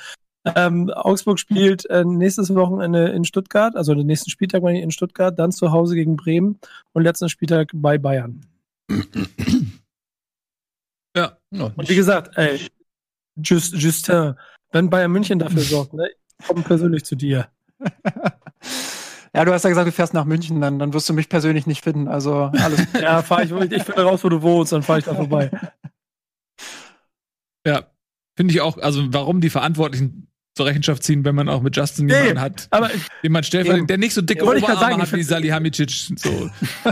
Ähm, 0.57 0.91
Augsburg 0.91 1.39
spielt 1.39 1.89
äh, 1.89 2.05
nächstes 2.05 2.55
Wochenende 2.55 3.09
in 3.09 3.25
Stuttgart, 3.25 3.77
also 3.77 3.95
den 3.95 4.07
nächsten 4.07 4.31
Spieltag 4.31 4.62
meine 4.62 4.79
ich 4.79 4.85
in 4.85 4.91
Stuttgart, 4.91 5.39
dann 5.39 5.53
zu 5.53 5.72
Hause 5.72 5.95
gegen 5.95 6.16
Bremen 6.16 6.59
und 6.93 7.03
letzten 7.03 7.31
Spieltag 7.31 7.70
bei 7.72 7.97
Bayern. 7.97 8.45
Ja. 11.16 11.39
Und 11.51 11.89
wie 11.89 11.97
gesagt, 11.97 12.37
ey, 12.37 12.61
Just, 13.43 13.75
Justin, 13.75 14.35
wenn 14.72 14.91
Bayern 14.91 15.12
München 15.12 15.39
dafür 15.39 15.62
sorgt, 15.62 15.95
ne, 15.95 16.09
ich 16.39 16.47
komme 16.47 16.62
persönlich 16.62 17.05
zu 17.05 17.16
dir. 17.16 17.49
Ja, 19.35 19.45
du 19.45 19.53
hast 19.53 19.64
ja 19.64 19.70
gesagt, 19.70 19.89
du 19.89 19.93
fährst 19.93 20.14
nach 20.14 20.24
München, 20.24 20.61
dann, 20.61 20.78
dann 20.78 20.93
wirst 20.93 21.09
du 21.09 21.12
mich 21.12 21.28
persönlich 21.28 21.66
nicht 21.66 21.82
finden. 21.82 22.07
Also 22.07 22.51
alles. 22.53 22.87
ja, 23.01 23.20
fahr 23.22 23.43
ich, 23.43 23.51
ich 23.51 23.82
finde 23.82 24.05
raus, 24.05 24.22
wo 24.22 24.28
du 24.28 24.43
wohnst, 24.43 24.72
dann 24.72 24.82
fahre 24.82 25.01
ich 25.01 25.05
da 25.05 25.14
vorbei. 25.14 25.51
Ja, 27.66 27.87
finde 28.37 28.53
ich 28.53 28.61
auch, 28.61 28.76
also 28.76 29.03
warum 29.14 29.41
die 29.41 29.49
Verantwortlichen 29.49 30.28
zur 30.55 30.66
Rechenschaft 30.66 31.03
ziehen, 31.03 31.24
wenn 31.24 31.35
man 31.35 31.49
auch 31.49 31.62
mit 31.62 31.74
Justin 31.74 32.05
nee, 32.05 32.12
jemanden 32.12 32.41
hat, 32.43 32.68
aber 32.70 32.91
den 33.22 33.32
man 33.32 33.43
stellt, 33.43 33.89
der 33.89 33.97
nicht 33.97 34.12
so 34.12 34.20
dicke 34.20 34.45
Oberarme 34.45 34.78
sagen, 34.78 35.01
hat 35.01 35.11
wie 35.14 35.22
Salihamidzic. 35.22 36.11
So. 36.16 36.51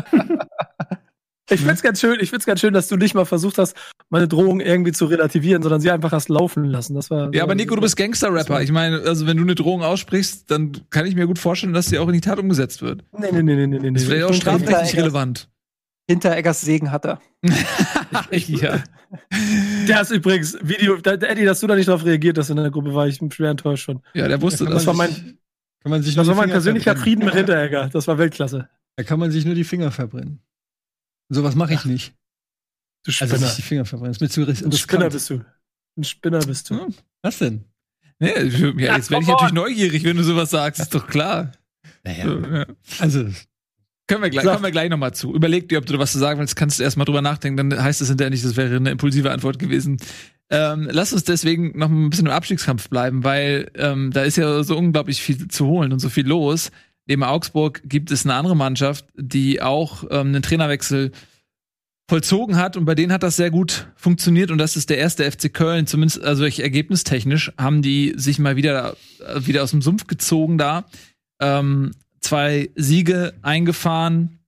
Ich 1.53 1.61
finde 1.61 1.75
es 1.75 1.83
ganz 1.83 2.01
schön, 2.01 2.19
ich 2.21 2.31
find's 2.31 2.47
ganz 2.47 2.61
schön, 2.61 2.73
dass 2.73 2.89
du 2.89 2.97
nicht 2.97 3.15
mal 3.15 3.25
versucht 3.25 3.59
hast, 3.59 3.77
meine 4.11 4.29
Drohung 4.29 4.61
irgendwie 4.61 4.93
zu 4.93 5.07
relativieren, 5.07 5.63
sondern 5.63 5.81
sie 5.81 5.91
einfach 5.91 6.13
hast 6.13 6.29
laufen 6.29 6.65
lassen. 6.65 6.95
Das 6.95 7.11
war, 7.11 7.33
ja, 7.35 7.43
aber 7.43 7.55
Nico, 7.55 7.75
du 7.75 7.81
bist 7.81 7.97
Gangster-Rapper. 7.97 8.63
Ich 8.63 8.73
meine, 8.73 9.01
also 9.01 9.27
wenn 9.27 9.37
du 9.37 9.43
eine 9.43 9.55
Drohung 9.55 9.83
aussprichst, 9.83 10.51
dann 10.51 10.73
kann 10.91 11.07
ich 11.07 11.15
mir 11.15 11.27
gut 11.27 11.39
vorstellen, 11.39 11.73
dass 11.73 11.87
sie 11.87 11.99
auch 11.99 12.09
in 12.09 12.15
die 12.15 12.21
Tat 12.21 12.39
umgesetzt 12.39 12.83
wird. 12.83 13.05
Nee, 13.19 13.29
nee, 13.33 13.43
nee, 13.43 13.55
nee, 13.55 13.67
nee. 13.67 13.79
nee. 13.79 13.91
Das 13.93 14.03
ist 14.03 14.09
vielleicht 14.09 14.27
auch 14.27 14.35
strafrechtlich 14.35 14.97
relevant. 14.97 15.49
Hintereggers 16.09 16.61
Segen 16.61 16.91
hat 16.91 17.05
er. 17.05 17.21
ja. 18.31 18.83
Der 19.89 20.01
ist 20.01 20.11
übrigens 20.11 20.59
Video, 20.63 20.97
da, 20.97 21.13
Eddie, 21.13 21.45
dass 21.45 21.61
du 21.61 21.67
da 21.67 21.77
nicht 21.77 21.89
darauf 21.89 22.05
reagiert 22.05 22.39
hast 22.39 22.51
in 22.51 22.57
der 22.57 22.71
Gruppe, 22.71 22.95
war 22.95 23.07
ich 23.07 23.21
schwer 23.33 23.51
enttäuscht 23.51 23.85
schon. 23.85 24.01
Ja, 24.15 24.27
der 24.27 24.41
wusste 24.43 24.65
das. 24.65 24.75
Das 24.75 24.87
war 24.87 24.95
mein, 24.95 25.39
kann 25.83 25.91
man 25.91 26.03
sich 26.03 26.15
das 26.15 26.27
war 26.27 26.35
mein 26.35 26.51
persönlicher 26.51 26.97
Frieden 26.97 27.25
mit 27.25 27.35
Hinteregger. 27.35 27.89
Das 27.93 28.07
war 28.09 28.19
Weltklasse. 28.19 28.69
Da 28.97 29.05
kann 29.05 29.19
man 29.19 29.31
sich 29.31 29.45
nur 29.45 29.55
die 29.55 29.65
Finger 29.65 29.91
verbrennen. 29.91 30.41
Sowas 31.33 31.55
mache 31.55 31.75
ich 31.75 31.85
nicht. 31.85 32.15
Du 33.05 33.11
Spinner. 33.11 33.33
Also 33.33 33.47
sich 33.47 33.57
die 33.57 33.63
Finger 33.63 33.83
riskant. 33.83 34.23
Ein 34.73 34.73
Spinner 34.73 35.11
bist 35.11 35.31
du. 35.31 35.45
Ein 35.97 36.05
Spinner 36.05 36.41
bist 36.41 36.71
du. 36.71 36.81
Hm, 36.81 36.95
was 37.23 37.39
denn? 37.39 37.65
Nee, 38.19 38.29
ja, 38.29 38.97
jetzt 38.97 39.11
werde 39.11 39.23
ich 39.23 39.29
natürlich 39.29 39.53
neugierig, 39.53 40.05
wenn 40.05 40.17
du 40.17 40.23
sowas 40.23 40.51
sagst. 40.51 40.81
Ist 40.81 40.95
doch 40.95 41.07
klar. 41.07 41.53
Naja. 42.05 42.67
Also, 43.01 43.29
können 44.07 44.23
wir 44.23 44.31
gleich, 44.31 44.45
kommen 44.45 44.63
wir 44.63 44.71
gleich 44.71 44.91
nochmal 44.91 45.15
zu. 45.15 45.35
Überleg 45.35 45.69
dir, 45.69 45.79
ob 45.79 45.87
du 45.87 45.99
was 45.99 46.13
zu 46.13 46.19
sagen 46.19 46.39
willst, 46.39 46.55
kannst 46.55 46.79
du 46.79 46.83
erstmal 46.83 47.07
drüber 47.07 47.23
nachdenken, 47.23 47.71
dann 47.71 47.83
heißt 47.83 48.01
es 48.01 48.09
hinterher 48.09 48.31
nicht, 48.31 48.45
das 48.45 48.57
wäre 48.57 48.77
eine 48.77 48.91
impulsive 48.91 49.31
Antwort 49.31 49.59
gewesen. 49.59 49.97
Ähm, 50.51 50.89
lass 50.91 51.13
uns 51.13 51.25
deswegen 51.25 51.79
noch 51.79 51.89
ein 51.89 52.11
bisschen 52.11 52.27
im 52.27 52.33
Abstiegskampf 52.33 52.89
bleiben, 52.91 53.25
weil 53.25 53.71
ähm, 53.75 54.11
da 54.13 54.23
ist 54.23 54.37
ja 54.37 54.63
so 54.65 54.77
unglaublich 54.77 55.23
viel 55.23 55.49
zu 55.49 55.67
holen 55.67 55.93
und 55.93 55.99
so 55.99 56.11
viel 56.11 56.27
los. 56.27 56.71
Neben 57.07 57.25
Augsburg 57.25 57.83
gibt 57.85 58.11
es 58.11 58.25
eine 58.25 58.35
andere 58.35 58.57
Mannschaft, 58.57 59.07
die 59.15 59.61
auch 59.61 60.05
ähm, 60.05 60.29
einen 60.29 60.43
Trainerwechsel 60.43 61.13
vollzogen 62.09 62.57
hat 62.57 62.77
und 62.77 62.85
bei 62.85 62.95
denen 62.95 63.13
hat 63.13 63.23
das 63.23 63.37
sehr 63.37 63.51
gut 63.51 63.89
funktioniert 63.97 64.51
und 64.51 64.59
das 64.59 64.77
ist 64.77 64.91
der 64.91 64.99
erste 64.99 65.31
FC 65.31 65.53
Köln, 65.53 65.87
zumindest 65.87 66.23
also 66.23 66.45
ergebnistechnisch 66.45 67.53
haben 67.57 67.81
die 67.81 68.13
sich 68.17 68.39
mal 68.39 68.57
wieder 68.57 68.97
äh, 69.21 69.47
wieder 69.47 69.63
aus 69.63 69.71
dem 69.71 69.83
Sumpf 69.83 70.07
gezogen 70.07 70.59
da. 70.59 70.85
Ähm, 71.41 71.93
zwei 72.21 72.71
Siege 72.75 73.33
eingefahren. 73.43 74.41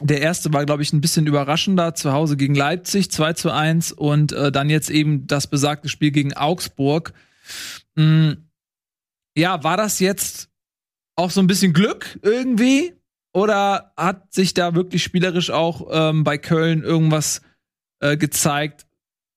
Der 0.00 0.20
erste 0.20 0.52
war, 0.52 0.66
glaube 0.66 0.82
ich, 0.82 0.92
ein 0.92 1.00
bisschen 1.00 1.26
überraschender, 1.26 1.94
zu 1.94 2.12
Hause 2.12 2.36
gegen 2.36 2.54
Leipzig, 2.54 3.10
2 3.10 3.32
zu 3.34 3.50
1 3.50 3.92
und 3.92 4.32
äh, 4.32 4.52
dann 4.52 4.70
jetzt 4.70 4.90
eben 4.90 5.26
das 5.26 5.46
besagte 5.46 5.88
Spiel 5.88 6.10
gegen 6.10 6.34
Augsburg. 6.34 7.12
Mhm. 7.96 8.48
Ja, 9.36 9.62
war 9.64 9.76
das 9.76 10.00
jetzt 10.00 10.49
auch 11.20 11.30
so 11.30 11.40
ein 11.40 11.46
bisschen 11.46 11.72
Glück 11.72 12.18
irgendwie? 12.22 12.94
Oder 13.32 13.92
hat 13.96 14.32
sich 14.32 14.54
da 14.54 14.74
wirklich 14.74 15.02
spielerisch 15.02 15.50
auch 15.50 15.88
ähm, 15.92 16.24
bei 16.24 16.38
Köln 16.38 16.82
irgendwas 16.82 17.42
äh, 18.00 18.16
gezeigt, 18.16 18.86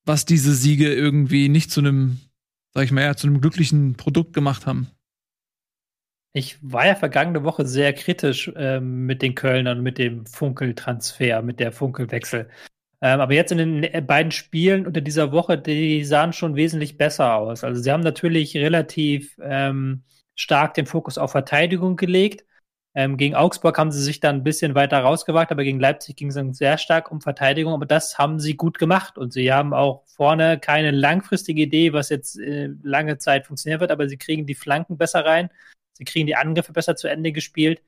was 0.05 0.25
diese 0.25 0.53
Siege 0.53 0.91
irgendwie 0.91 1.49
nicht 1.49 1.69
zu 1.69 1.81
einem, 1.81 2.19
sag 2.73 2.85
ich 2.85 2.91
mal, 2.91 3.03
ja, 3.03 3.15
zu 3.15 3.27
einem 3.27 3.41
glücklichen 3.41 3.95
Produkt 3.95 4.33
gemacht 4.33 4.65
haben? 4.65 4.87
Ich 6.35 6.57
war 6.63 6.87
ja 6.87 6.95
vergangene 6.95 7.43
Woche 7.43 7.67
sehr 7.67 7.93
kritisch 7.93 8.51
ähm, 8.55 9.05
mit 9.05 9.21
den 9.21 9.35
Kölnern, 9.35 9.83
mit 9.83 9.99
dem 9.99 10.25
Funkeltransfer, 10.25 11.43
mit 11.43 11.59
der 11.59 11.71
Funkelwechsel. 11.71 12.49
Ähm, 13.01 13.19
aber 13.19 13.33
jetzt 13.33 13.51
in 13.51 13.59
den 13.59 13.83
äh, 13.83 14.01
beiden 14.01 14.31
Spielen 14.31 14.87
unter 14.87 15.01
dieser 15.01 15.31
Woche, 15.31 15.59
die 15.59 16.03
sahen 16.05 16.33
schon 16.33 16.55
wesentlich 16.55 16.97
besser 16.97 17.35
aus. 17.35 17.63
Also 17.63 17.81
sie 17.83 17.91
haben 17.91 18.01
natürlich 18.01 18.55
relativ 18.57 19.37
ähm, 19.43 20.03
stark 20.35 20.73
den 20.73 20.85
Fokus 20.85 21.17
auf 21.17 21.31
Verteidigung 21.31 21.95
gelegt. 21.95 22.45
Ähm, 22.95 23.17
gegen 23.17 23.33
Augsburg 23.33 23.77
haben 23.79 23.91
sie 23.91 24.01
sich 24.01 24.19
dann 24.19 24.37
ein 24.37 24.43
bisschen 24.43 24.75
weiter 24.75 24.99
rausgewagt, 24.99 25.51
aber 25.51 25.63
gegen 25.63 25.79
Leipzig 25.79 26.15
ging 26.15 26.29
es 26.29 26.35
dann 26.35 26.53
sehr 26.53 26.77
stark 26.77 27.11
um 27.11 27.21
Verteidigung. 27.21 27.73
Aber 27.73 27.87
das 27.87 28.19
haben 28.19 28.39
sie 28.39 28.55
gut 28.55 28.77
gemacht 28.77 29.17
und 29.17 29.33
sie 29.33 29.51
haben 29.51 29.73
auch 29.73 30.03
vorne 30.05 30.59
keine 30.59 30.91
langfristige 30.91 31.63
Idee, 31.63 31.93
was 31.93 32.09
jetzt 32.09 32.39
äh, 32.39 32.69
lange 32.83 33.17
Zeit 33.17 33.47
funktionieren 33.47 33.81
wird, 33.81 33.91
aber 33.91 34.07
sie 34.07 34.17
kriegen 34.17 34.45
die 34.45 34.53
Flanken 34.55 34.97
besser 34.97 35.25
rein, 35.25 35.49
sie 35.93 36.05
kriegen 36.05 36.27
die 36.27 36.35
Angriffe 36.35 36.71
besser 36.71 36.95
zu 36.95 37.07
Ende 37.07 37.31
gespielt. 37.31 37.81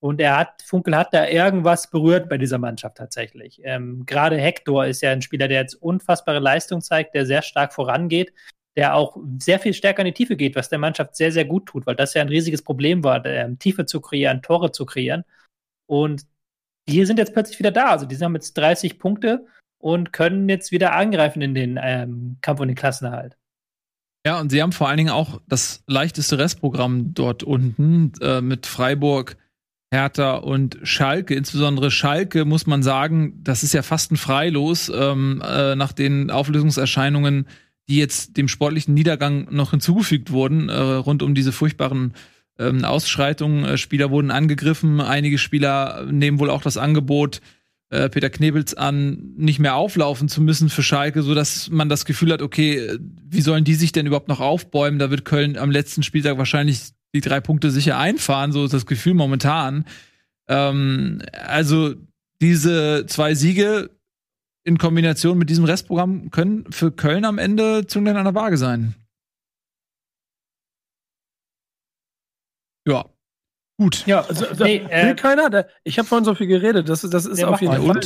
Und 0.00 0.20
er 0.20 0.36
hat, 0.36 0.62
Funkel 0.62 0.96
hat 0.96 1.12
da 1.12 1.26
irgendwas 1.26 1.90
berührt 1.90 2.28
bei 2.28 2.38
dieser 2.38 2.58
Mannschaft 2.58 2.96
tatsächlich. 2.96 3.60
Ähm, 3.64 4.06
Gerade 4.06 4.38
Hector 4.38 4.86
ist 4.86 5.02
ja 5.02 5.10
ein 5.10 5.22
Spieler, 5.22 5.48
der 5.48 5.60
jetzt 5.60 5.74
unfassbare 5.74 6.38
Leistung 6.38 6.80
zeigt, 6.80 7.14
der 7.14 7.26
sehr 7.26 7.42
stark 7.42 7.72
vorangeht, 7.72 8.32
der 8.78 8.94
auch 8.94 9.16
sehr 9.40 9.58
viel 9.58 9.74
stärker 9.74 10.02
in 10.02 10.06
die 10.06 10.12
Tiefe 10.12 10.36
geht, 10.36 10.54
was 10.54 10.68
der 10.68 10.78
Mannschaft 10.78 11.16
sehr, 11.16 11.32
sehr 11.32 11.44
gut 11.44 11.66
tut, 11.66 11.84
weil 11.84 11.96
das 11.96 12.14
ja 12.14 12.22
ein 12.22 12.28
riesiges 12.28 12.62
Problem 12.62 13.02
war, 13.02 13.26
ähm, 13.26 13.58
Tiefe 13.58 13.86
zu 13.86 14.00
kreieren, 14.00 14.40
Tore 14.40 14.70
zu 14.70 14.86
kreieren. 14.86 15.24
Und 15.86 16.22
die 16.88 17.04
sind 17.04 17.18
jetzt 17.18 17.32
plötzlich 17.32 17.58
wieder 17.58 17.72
da. 17.72 17.86
Also 17.86 18.06
die 18.06 18.16
haben 18.18 18.36
jetzt 18.36 18.56
30 18.56 19.00
Punkte 19.00 19.44
und 19.78 20.12
können 20.12 20.48
jetzt 20.48 20.70
wieder 20.70 20.92
angreifen 20.92 21.42
in 21.42 21.56
den 21.56 21.76
ähm, 21.82 22.36
Kampf 22.40 22.60
um 22.60 22.68
den 22.68 22.76
Klassenerhalt. 22.76 23.36
Ja, 24.24 24.38
und 24.38 24.50
sie 24.50 24.62
haben 24.62 24.70
vor 24.70 24.86
allen 24.86 24.98
Dingen 24.98 25.10
auch 25.10 25.40
das 25.48 25.82
leichteste 25.88 26.38
Restprogramm 26.38 27.14
dort 27.14 27.42
unten 27.42 28.12
äh, 28.20 28.40
mit 28.40 28.66
Freiburg, 28.66 29.38
Hertha 29.92 30.36
und 30.36 30.78
Schalke. 30.84 31.34
Insbesondere 31.34 31.90
Schalke 31.90 32.44
muss 32.44 32.68
man 32.68 32.84
sagen, 32.84 33.42
das 33.42 33.64
ist 33.64 33.74
ja 33.74 33.82
fast 33.82 34.12
ein 34.12 34.16
Freilos 34.16 34.88
ähm, 34.88 35.42
äh, 35.44 35.74
nach 35.74 35.90
den 35.90 36.30
Auflösungserscheinungen, 36.30 37.48
die 37.88 37.96
jetzt 37.96 38.36
dem 38.36 38.48
sportlichen 38.48 38.94
Niedergang 38.94 39.48
noch 39.50 39.70
hinzugefügt 39.70 40.30
wurden, 40.30 40.68
äh, 40.68 40.74
rund 40.74 41.22
um 41.22 41.34
diese 41.34 41.52
furchtbaren 41.52 42.14
ähm, 42.58 42.84
Ausschreitungen. 42.84 43.64
Äh, 43.64 43.78
Spieler 43.78 44.10
wurden 44.10 44.30
angegriffen, 44.30 45.00
einige 45.00 45.38
Spieler 45.38 46.06
nehmen 46.10 46.38
wohl 46.38 46.50
auch 46.50 46.62
das 46.62 46.76
Angebot 46.76 47.40
äh, 47.90 48.10
Peter 48.10 48.28
Knebels 48.28 48.74
an, 48.74 49.32
nicht 49.36 49.58
mehr 49.58 49.74
auflaufen 49.74 50.28
zu 50.28 50.42
müssen 50.42 50.68
für 50.68 50.82
Schalke, 50.82 51.22
so 51.22 51.34
dass 51.34 51.70
man 51.70 51.88
das 51.88 52.04
Gefühl 52.04 52.32
hat, 52.32 52.42
okay, 52.42 52.98
wie 53.00 53.40
sollen 53.40 53.64
die 53.64 53.74
sich 53.74 53.92
denn 53.92 54.06
überhaupt 54.06 54.28
noch 54.28 54.40
aufbäumen? 54.40 54.98
Da 54.98 55.10
wird 55.10 55.24
Köln 55.24 55.56
am 55.56 55.70
letzten 55.70 56.02
Spieltag 56.02 56.36
wahrscheinlich 56.36 56.90
die 57.14 57.22
drei 57.22 57.40
Punkte 57.40 57.70
sicher 57.70 57.96
einfahren, 57.96 58.52
so 58.52 58.64
ist 58.64 58.74
das 58.74 58.84
Gefühl 58.84 59.14
momentan. 59.14 59.86
Ähm, 60.48 61.22
also 61.32 61.94
diese 62.42 63.06
zwei 63.06 63.34
Siege 63.34 63.90
in 64.68 64.76
Kombination 64.76 65.38
mit 65.38 65.48
diesem 65.48 65.64
Restprogramm 65.64 66.30
können 66.30 66.70
für 66.70 66.92
Köln 66.92 67.24
am 67.24 67.38
Ende 67.38 67.86
Zünglein 67.86 68.18
an 68.18 68.24
der 68.24 68.34
Waage 68.34 68.58
sein. 68.58 68.94
Ja. 72.86 73.06
Gut. 73.78 74.06
Ja, 74.06 74.20
also, 74.26 74.46
also 74.46 74.64
nee, 74.64 74.82
will 74.82 74.90
äh, 74.90 75.14
keiner. 75.14 75.48
Der, 75.48 75.68
ich 75.84 75.98
habe 75.98 76.06
vorhin 76.06 76.24
so 76.24 76.34
viel 76.34 76.48
geredet. 76.48 76.88
Das, 76.88 77.00
das 77.00 77.24
ist 77.24 77.42
auf 77.42 77.60
jeden 77.62 77.82
Fall. 77.82 78.00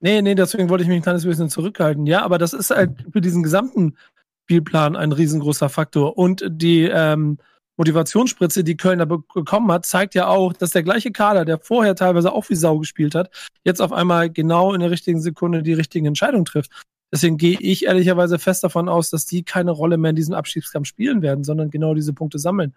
Nee, 0.00 0.22
nee, 0.22 0.34
deswegen 0.34 0.68
wollte 0.68 0.82
ich 0.82 0.88
mich 0.88 0.98
ein 0.98 1.02
kleines 1.02 1.24
bisschen 1.24 1.48
zurückhalten. 1.48 2.06
Ja, 2.06 2.22
aber 2.22 2.38
das 2.38 2.52
ist 2.52 2.70
halt 2.70 3.04
für 3.12 3.20
diesen 3.20 3.42
gesamten 3.42 3.96
Spielplan 4.44 4.94
ein 4.94 5.12
riesengroßer 5.12 5.68
Faktor. 5.68 6.18
Und 6.18 6.44
die 6.48 6.84
ähm, 6.84 7.38
Motivationsspritze, 7.76 8.64
die 8.64 8.76
Kölner 8.76 9.06
bekommen 9.06 9.72
hat, 9.72 9.86
zeigt 9.86 10.14
ja 10.14 10.26
auch, 10.26 10.52
dass 10.52 10.70
der 10.70 10.82
gleiche 10.82 11.10
Kader, 11.10 11.44
der 11.44 11.58
vorher 11.58 11.94
teilweise 11.94 12.32
auch 12.32 12.48
wie 12.50 12.54
Sau 12.54 12.78
gespielt 12.78 13.14
hat, 13.14 13.30
jetzt 13.64 13.80
auf 13.80 13.92
einmal 13.92 14.30
genau 14.30 14.74
in 14.74 14.80
der 14.80 14.90
richtigen 14.90 15.20
Sekunde 15.20 15.62
die 15.62 15.72
richtigen 15.72 16.06
Entscheidungen 16.06 16.44
trifft. 16.44 16.70
Deswegen 17.12 17.36
gehe 17.36 17.58
ich 17.60 17.84
ehrlicherweise 17.86 18.38
fest 18.38 18.64
davon 18.64 18.88
aus, 18.88 19.10
dass 19.10 19.26
die 19.26 19.42
keine 19.42 19.70
Rolle 19.70 19.98
mehr 19.98 20.10
in 20.10 20.16
diesem 20.16 20.34
Abstiegskampf 20.34 20.86
spielen 20.86 21.22
werden, 21.22 21.44
sondern 21.44 21.70
genau 21.70 21.94
diese 21.94 22.12
Punkte 22.12 22.38
sammeln. 22.38 22.74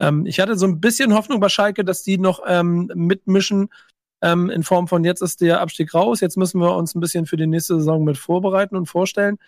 Ähm, 0.00 0.26
ich 0.26 0.40
hatte 0.40 0.56
so 0.56 0.66
ein 0.66 0.80
bisschen 0.80 1.14
Hoffnung 1.14 1.40
bei 1.40 1.48
Schalke, 1.48 1.84
dass 1.84 2.02
die 2.02 2.18
noch 2.18 2.42
ähm, 2.46 2.90
mitmischen 2.94 3.68
ähm, 4.22 4.50
in 4.50 4.62
Form 4.64 4.88
von 4.88 5.04
jetzt 5.04 5.22
ist 5.22 5.40
der 5.40 5.60
Abstieg 5.60 5.94
raus, 5.94 6.20
jetzt 6.20 6.36
müssen 6.36 6.60
wir 6.60 6.74
uns 6.76 6.94
ein 6.94 7.00
bisschen 7.00 7.26
für 7.26 7.36
die 7.36 7.46
nächste 7.46 7.76
Saison 7.76 8.04
mit 8.04 8.18
vorbereiten 8.18 8.76
und 8.76 8.86
vorstellen. 8.86 9.38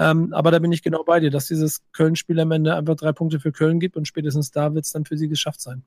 Ähm, 0.00 0.32
aber 0.32 0.50
da 0.50 0.58
bin 0.58 0.72
ich 0.72 0.82
genau 0.82 1.04
bei 1.04 1.20
dir, 1.20 1.30
dass 1.30 1.46
dieses 1.46 1.82
Köln-Spiel 1.92 2.40
am 2.40 2.50
Ende 2.52 2.74
einfach 2.74 2.96
drei 2.96 3.12
Punkte 3.12 3.38
für 3.38 3.52
Köln 3.52 3.78
gibt 3.78 3.98
und 3.98 4.08
spätestens 4.08 4.50
da 4.50 4.74
wird 4.74 4.86
es 4.86 4.92
dann 4.92 5.04
für 5.04 5.18
sie 5.18 5.28
geschafft 5.28 5.60
sein. 5.60 5.84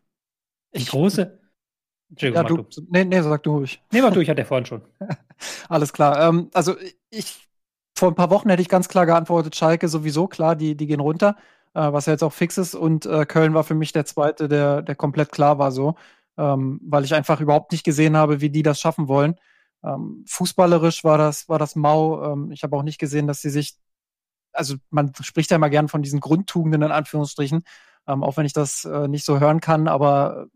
Ich 0.71 0.87
große. 0.87 1.39
Ja, 2.19 2.43
du, 2.43 2.57
du. 2.57 2.81
Nee, 2.89 3.05
nee, 3.05 3.21
sag 3.21 3.41
du 3.41 3.57
ruhig. 3.57 3.81
Nee, 3.91 4.03
mach 4.03 4.13
du, 4.13 4.19
ich 4.19 4.29
hatte 4.29 4.41
ja 4.41 4.45
vorhin 4.45 4.67
schon. 4.67 4.83
Alles 5.67 5.93
klar. 5.93 6.29
Ähm, 6.29 6.51
also 6.53 6.75
ich, 7.09 7.47
vor 7.97 8.09
ein 8.09 8.15
paar 8.15 8.29
Wochen 8.29 8.49
hätte 8.49 8.61
ich 8.61 8.69
ganz 8.69 8.87
klar 8.87 9.07
geantwortet, 9.07 9.55
Schalke 9.55 9.87
sowieso, 9.87 10.27
klar, 10.27 10.55
die, 10.55 10.75
die 10.75 10.85
gehen 10.85 10.99
runter, 10.99 11.35
äh, 11.73 11.91
was 11.91 12.05
ja 12.05 12.13
jetzt 12.13 12.23
auch 12.23 12.33
fix 12.33 12.59
ist. 12.59 12.75
Und 12.75 13.07
äh, 13.07 13.25
Köln 13.25 13.55
war 13.55 13.63
für 13.63 13.73
mich 13.73 13.93
der 13.93 14.05
zweite, 14.05 14.47
der, 14.47 14.83
der 14.83 14.93
komplett 14.93 15.31
klar 15.31 15.57
war 15.57 15.71
so, 15.71 15.95
ähm, 16.37 16.79
weil 16.83 17.03
ich 17.03 17.15
einfach 17.15 17.41
überhaupt 17.41 17.71
nicht 17.71 17.83
gesehen 17.83 18.15
habe, 18.15 18.41
wie 18.41 18.51
die 18.51 18.61
das 18.61 18.79
schaffen 18.79 19.07
wollen. 19.07 19.39
Ähm, 19.83 20.23
fußballerisch 20.27 21.03
war 21.03 21.17
das, 21.17 21.49
war 21.49 21.57
das 21.57 21.75
mau. 21.75 22.31
Ähm, 22.31 22.51
ich 22.51 22.61
habe 22.61 22.75
auch 22.77 22.83
nicht 22.83 22.99
gesehen, 22.99 23.25
dass 23.25 23.41
sie 23.41 23.49
sich 23.49 23.75
also 24.53 24.75
man 24.89 25.11
spricht 25.21 25.51
ja 25.51 25.57
immer 25.57 25.69
gern 25.69 25.87
von 25.87 26.01
diesen 26.01 26.19
Grundtugenden 26.19 26.81
in 26.81 26.91
Anführungsstrichen, 26.91 27.63
ähm, 28.07 28.23
auch 28.23 28.37
wenn 28.37 28.45
ich 28.45 28.53
das 28.53 28.85
äh, 28.85 29.07
nicht 29.07 29.25
so 29.25 29.39
hören 29.39 29.59
kann, 29.59 29.87
aber 29.87 30.47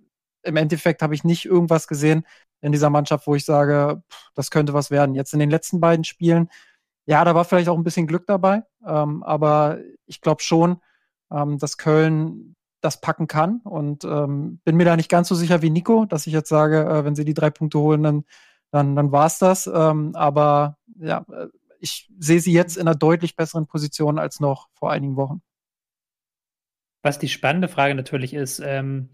im 0.44 0.56
Endeffekt 0.56 1.02
habe 1.02 1.16
ich 1.16 1.24
nicht 1.24 1.46
irgendwas 1.46 1.88
gesehen 1.88 2.26
in 2.62 2.72
dieser 2.72 2.90
Mannschaft, 2.90 3.28
wo 3.28 3.36
ich 3.36 3.46
sage, 3.46 4.02
pff, 4.12 4.32
das 4.34 4.52
könnte 4.52 4.74
was 4.74 4.92
werden. 4.92 5.16
Jetzt 5.16 5.34
in 5.34 5.40
den 5.40 5.50
letzten 5.50 5.80
beiden 5.80 6.04
Spielen, 6.04 6.50
ja, 7.06 7.24
da 7.24 7.36
war 7.36 7.46
vielleicht 7.46 7.70
auch 7.70 7.78
ein 7.78 7.84
bisschen 7.84 8.08
Glück 8.08 8.26
dabei, 8.28 8.64
ähm, 8.86 9.24
aber 9.24 9.80
ich 10.06 10.22
glaube 10.22 10.42
schon, 10.42 10.82
ähm, 11.32 11.58
dass 11.60 11.78
Köln 11.78 12.56
das 12.82 13.02
packen 13.02 13.28
kann 13.28 13.62
und 13.64 14.04
ähm, 14.06 14.60
bin 14.64 14.78
mir 14.78 14.86
da 14.86 14.96
nicht 14.96 15.10
ganz 15.10 15.28
so 15.28 15.36
sicher 15.36 15.62
wie 15.62 15.70
Nico, 15.70 16.06
dass 16.06 16.28
ich 16.28 16.34
jetzt 16.34 16.50
sage, 16.50 16.86
äh, 16.86 17.06
wenn 17.06 17.16
sie 17.16 17.26
die 17.26 17.34
drei 17.34 17.50
Punkte 17.50 17.80
holen, 17.80 18.04
dann 18.04 18.24
dann, 18.72 18.96
dann 18.96 19.12
war 19.12 19.28
es 19.28 19.40
das. 19.40 19.68
Ähm, 19.68 20.12
aber 20.16 20.78
ja, 21.00 21.26
äh, 21.32 21.48
ich 21.80 22.10
sehe 22.20 22.40
sie 22.40 22.54
jetzt 22.54 22.78
in 22.78 22.88
einer 22.88 22.98
deutlich 22.98 23.36
besseren 23.36 23.68
Position 23.68 24.20
als 24.20 24.40
noch 24.40 24.70
vor 24.74 24.92
einigen 24.92 25.16
Wochen. 25.16 25.42
Was 27.04 27.20
die 27.20 27.30
spannende 27.30 27.68
Frage 27.68 27.96
natürlich 27.96 28.34
ist, 28.34 28.60
ähm, 28.60 29.10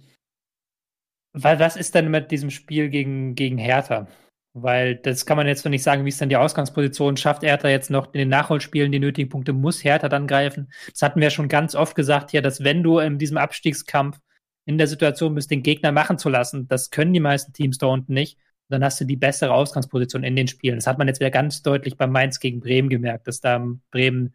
weil 1.33 1.59
was 1.59 1.75
ist 1.75 1.95
denn 1.95 2.11
mit 2.11 2.31
diesem 2.31 2.51
Spiel 2.51 2.89
gegen, 2.89 3.35
gegen 3.35 3.57
Hertha? 3.57 4.07
Weil 4.55 4.95
das 4.95 5.25
kann 5.25 5.37
man 5.37 5.47
jetzt 5.47 5.65
noch 5.65 5.71
nicht 5.71 5.81
sagen, 5.81 6.05
wie 6.05 6.09
ist 6.09 6.21
denn 6.21 6.29
die 6.29 6.37
Ausgangsposition? 6.37 7.17
Schafft 7.17 7.41
Hertha 7.41 7.69
jetzt 7.69 7.89
noch 7.89 8.13
in 8.13 8.19
den 8.19 8.29
Nachholspielen 8.29 8.91
die 8.91 8.99
nötigen 8.99 9.29
Punkte? 9.29 9.51
Muss 9.51 9.83
Hertha 9.83 10.09
dann 10.09 10.27
greifen? 10.27 10.71
Das 10.91 11.01
hatten 11.01 11.21
wir 11.21 11.31
schon 11.31 11.47
ganz 11.47 11.73
oft 11.73 11.95
gesagt 11.95 12.31
hier, 12.31 12.43
dass 12.43 12.63
wenn 12.63 12.83
du 12.83 12.99
in 12.99 13.17
diesem 13.17 13.37
Abstiegskampf 13.37 14.19
in 14.65 14.77
der 14.77 14.87
Situation 14.87 15.33
bist, 15.33 15.49
den 15.49 15.63
Gegner 15.63 15.91
machen 15.91 16.19
zu 16.19 16.29
lassen, 16.29 16.67
das 16.67 16.91
können 16.91 17.13
die 17.13 17.19
meisten 17.19 17.51
Teams 17.51 17.79
da 17.79 17.87
unten 17.87 18.13
nicht 18.13 18.37
dann 18.73 18.83
hast 18.83 18.99
du 18.99 19.05
die 19.05 19.15
bessere 19.15 19.53
Ausgangsposition 19.53 20.23
in 20.23 20.35
den 20.35 20.47
Spielen. 20.47 20.75
Das 20.75 20.87
hat 20.87 20.97
man 20.97 21.07
jetzt 21.07 21.19
wieder 21.19 21.31
ganz 21.31 21.61
deutlich 21.61 21.97
bei 21.97 22.07
Mainz 22.07 22.39
gegen 22.39 22.59
Bremen 22.59 22.89
gemerkt, 22.89 23.27
dass 23.27 23.39
da 23.39 23.65
Bremen 23.91 24.33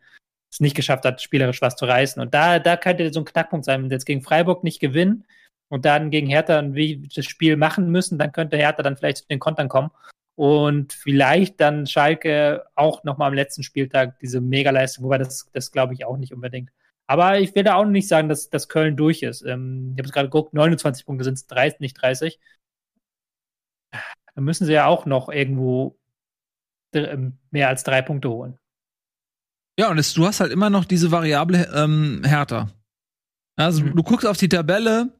es 0.51 0.61
nicht 0.61 0.77
geschafft 0.77 1.05
hat, 1.05 1.21
spielerisch 1.21 1.61
was 1.61 1.77
zu 1.77 1.85
reißen. 1.85 2.23
Und 2.23 2.33
da, 2.35 2.59
da 2.59 2.77
könnte 2.77 3.13
so 3.13 3.21
ein 3.21 3.27
Knackpunkt 3.27 3.67
sein, 3.67 3.83
wenn 3.83 3.91
sie 3.91 3.95
jetzt 3.95 4.07
gegen 4.07 4.23
Freiburg 4.23 4.65
nicht 4.65 4.81
gewinnen 4.81 5.25
und 5.69 5.85
dann 5.85 6.11
gegen 6.11 6.29
Hertha 6.29 6.63
das 6.63 7.27
Spiel 7.27 7.57
machen 7.57 7.91
müssen, 7.91 8.19
dann 8.19 8.33
könnte 8.33 8.57
Hertha 8.57 8.83
dann 8.83 8.97
vielleicht 8.97 9.19
zu 9.19 9.27
den 9.29 9.39
Kontern 9.39 9.69
kommen 9.69 9.91
und 10.37 10.93
vielleicht 10.93 11.61
dann 11.61 11.87
Schalke 11.87 12.65
auch 12.77 13.05
nochmal 13.05 13.29
am 13.29 13.35
letzten 13.35 13.63
Spieltag 13.63 14.19
diese 14.21 14.41
Megaleistung, 14.41 15.05
wobei 15.05 15.19
das, 15.19 15.51
das 15.53 15.73
glaube 15.73 15.95
ich 15.95 16.05
auch 16.05 16.17
nicht 16.17 16.33
unbedingt. 16.33 16.71
Aber 17.07 17.41
ich 17.41 17.55
will 17.55 17.65
da 17.65 17.75
auch 17.75 17.87
nicht 17.87 18.07
sagen, 18.07 18.29
dass, 18.29 18.51
dass 18.51 18.69
Köln 18.69 18.97
durch 18.97 19.23
ist. 19.23 19.43
Ähm, 19.43 19.93
ich 19.95 19.99
habe 19.99 20.09
es 20.09 20.13
gerade 20.13 20.29
geguckt, 20.29 20.55
29 20.55 21.07
Punkte 21.07 21.25
sind 21.25 21.39
es, 21.39 21.81
nicht 21.81 21.95
30 21.95 22.39
dann 24.39 24.45
müssen 24.45 24.67
sie 24.67 24.73
ja 24.73 24.87
auch 24.87 25.05
noch 25.05 25.29
irgendwo 25.29 25.99
ähm, 26.93 27.39
mehr 27.51 27.67
als 27.67 27.83
drei 27.83 28.03
Punkte 28.03 28.31
holen. 28.31 28.57
Ja, 29.77 29.91
und 29.91 29.99
es, 29.99 30.15
du 30.15 30.25
hast 30.27 30.39
halt 30.39 30.53
immer 30.53 30.71
noch 30.71 30.85
diese 30.85 31.11
Variable 31.11 31.69
ähm, 31.75 32.23
härter. 32.23 32.73
Also 33.57 33.83
mhm. 33.83 33.97
du 33.97 34.03
guckst 34.05 34.25
auf 34.25 34.37
die 34.37 34.49
Tabelle 34.49 35.13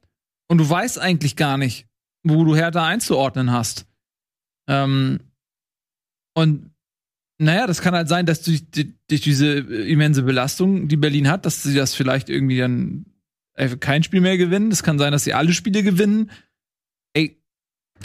und 0.47 0.59
du 0.59 0.69
weißt 0.69 0.99
eigentlich 0.99 1.35
gar 1.35 1.57
nicht, 1.57 1.85
wo 2.23 2.45
du 2.45 2.55
härter 2.55 2.83
einzuordnen 2.83 3.51
hast. 3.51 3.87
Ähm, 4.69 5.19
und 6.33 6.71
naja, 7.39 7.67
das 7.67 7.81
kann 7.81 7.95
halt 7.95 8.07
sein, 8.07 8.25
dass 8.25 8.41
durch, 8.43 8.63
durch 8.71 9.19
diese 9.19 9.57
immense 9.57 10.23
Belastung, 10.23 10.87
die 10.87 10.95
Berlin 10.95 11.29
hat, 11.29 11.45
dass 11.45 11.61
sie 11.61 11.75
das 11.75 11.93
vielleicht 11.93 12.29
irgendwie 12.29 12.59
dann 12.59 13.05
kein 13.81 14.01
Spiel 14.03 14.21
mehr 14.21 14.37
gewinnen. 14.37 14.69
Das 14.69 14.81
kann 14.81 14.97
sein, 14.97 15.11
dass 15.11 15.25
sie 15.25 15.33
alle 15.33 15.51
Spiele 15.51 15.83
gewinnen. 15.83 16.31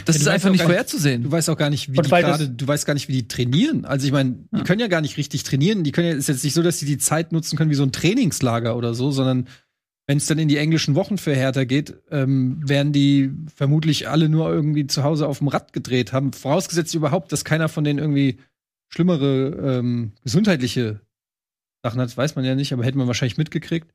Das 0.04 0.16
ja, 0.16 0.22
ist 0.22 0.28
einfach 0.28 0.50
nicht 0.50 0.62
vorherzusehen. 0.62 1.22
Du 1.22 1.30
weißt 1.30 1.48
auch 1.50 1.56
gar 1.56 1.70
nicht, 1.70 1.92
wie 1.92 1.98
und 1.98 2.06
die 2.06 2.10
gerade, 2.10 2.48
du 2.48 2.66
weißt 2.66 2.84
gar 2.84 2.94
nicht, 2.94 3.08
wie 3.08 3.12
die 3.12 3.28
trainieren. 3.28 3.84
Also 3.84 4.06
ich 4.06 4.12
meine, 4.12 4.38
die 4.52 4.58
ja. 4.58 4.64
können 4.64 4.80
ja 4.80 4.88
gar 4.88 5.00
nicht 5.00 5.16
richtig 5.16 5.44
trainieren. 5.44 5.84
Die 5.84 5.92
können 5.92 6.08
ja, 6.08 6.14
ist 6.14 6.28
jetzt 6.28 6.44
nicht 6.44 6.54
so, 6.54 6.62
dass 6.62 6.78
sie 6.78 6.86
die 6.86 6.98
Zeit 6.98 7.32
nutzen 7.32 7.56
können 7.56 7.70
wie 7.70 7.76
so 7.76 7.84
ein 7.84 7.92
Trainingslager 7.92 8.76
oder 8.76 8.94
so, 8.94 9.10
sondern 9.10 9.48
wenn 10.06 10.18
es 10.18 10.26
dann 10.26 10.38
in 10.38 10.48
die 10.48 10.58
englischen 10.58 10.94
Wochen 10.94 11.16
für 11.16 11.34
Hertha 11.34 11.64
geht, 11.64 11.94
ähm, 12.10 12.60
werden 12.68 12.92
die 12.92 13.30
vermutlich 13.54 14.08
alle 14.08 14.28
nur 14.28 14.50
irgendwie 14.50 14.86
zu 14.86 15.02
Hause 15.02 15.26
auf 15.26 15.38
dem 15.38 15.48
Rad 15.48 15.72
gedreht 15.72 16.12
haben. 16.12 16.32
Vorausgesetzt 16.32 16.94
überhaupt, 16.94 17.32
dass 17.32 17.44
keiner 17.44 17.68
von 17.68 17.84
denen 17.84 17.98
irgendwie 17.98 18.38
schlimmere 18.88 19.78
ähm, 19.78 20.12
gesundheitliche 20.22 21.00
Sachen 21.82 22.00
hat, 22.00 22.14
weiß 22.14 22.36
man 22.36 22.44
ja 22.44 22.54
nicht, 22.54 22.72
aber 22.72 22.84
hätte 22.84 22.98
man 22.98 23.06
wahrscheinlich 23.06 23.38
mitgekriegt. 23.38 23.90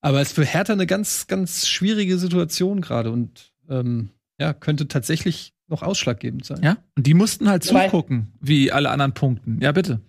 Aber 0.00 0.20
es 0.20 0.28
ist 0.28 0.34
für 0.34 0.44
Hertha 0.44 0.72
eine 0.72 0.86
ganz, 0.86 1.26
ganz 1.26 1.66
schwierige 1.66 2.18
Situation 2.18 2.80
gerade 2.80 3.10
und 3.10 3.52
ähm, 3.68 4.10
ja, 4.38 4.52
könnte 4.52 4.88
tatsächlich 4.88 5.52
noch 5.68 5.82
ausschlaggebend 5.82 6.44
sein. 6.44 6.60
Ja, 6.62 6.76
und 6.96 7.06
die 7.06 7.14
mussten 7.14 7.48
halt 7.48 7.68
Wobei- 7.68 7.86
zugucken, 7.86 8.32
wie 8.40 8.72
alle 8.72 8.90
anderen 8.90 9.12
punkten. 9.14 9.58
Ja, 9.60 9.72
bitte. 9.72 10.00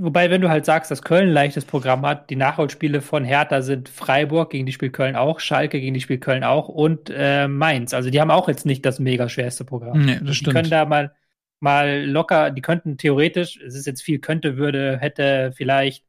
Wobei, 0.00 0.30
wenn 0.30 0.40
du 0.40 0.48
halt 0.48 0.64
sagst, 0.64 0.92
dass 0.92 1.02
Köln 1.02 1.28
ein 1.28 1.32
leichtes 1.34 1.64
Programm 1.64 2.06
hat, 2.06 2.30
die 2.30 2.36
Nachholspiele 2.36 3.00
von 3.00 3.24
Hertha 3.24 3.62
sind 3.62 3.88
Freiburg, 3.88 4.50
gegen 4.50 4.64
die 4.64 4.70
spielt 4.72 4.92
Köln 4.92 5.16
auch, 5.16 5.40
Schalke, 5.40 5.80
gegen 5.80 5.94
die 5.94 6.00
spielt 6.00 6.20
Köln 6.20 6.44
auch 6.44 6.68
und 6.68 7.10
äh, 7.12 7.48
Mainz. 7.48 7.94
Also 7.94 8.08
die 8.10 8.20
haben 8.20 8.30
auch 8.30 8.46
jetzt 8.48 8.64
nicht 8.64 8.86
das 8.86 9.00
mega 9.00 9.28
schwerste 9.28 9.64
Programm. 9.64 10.04
Nee, 10.04 10.18
das 10.20 10.28
die 10.28 10.34
stimmt. 10.34 10.54
können 10.54 10.70
da 10.70 10.84
mal, 10.84 11.12
mal 11.58 12.04
locker, 12.04 12.52
die 12.52 12.62
könnten 12.62 12.96
theoretisch, 12.96 13.58
es 13.60 13.74
ist 13.74 13.86
jetzt 13.86 14.02
viel 14.02 14.20
könnte, 14.20 14.56
würde, 14.56 14.98
hätte, 15.00 15.50
vielleicht, 15.56 16.04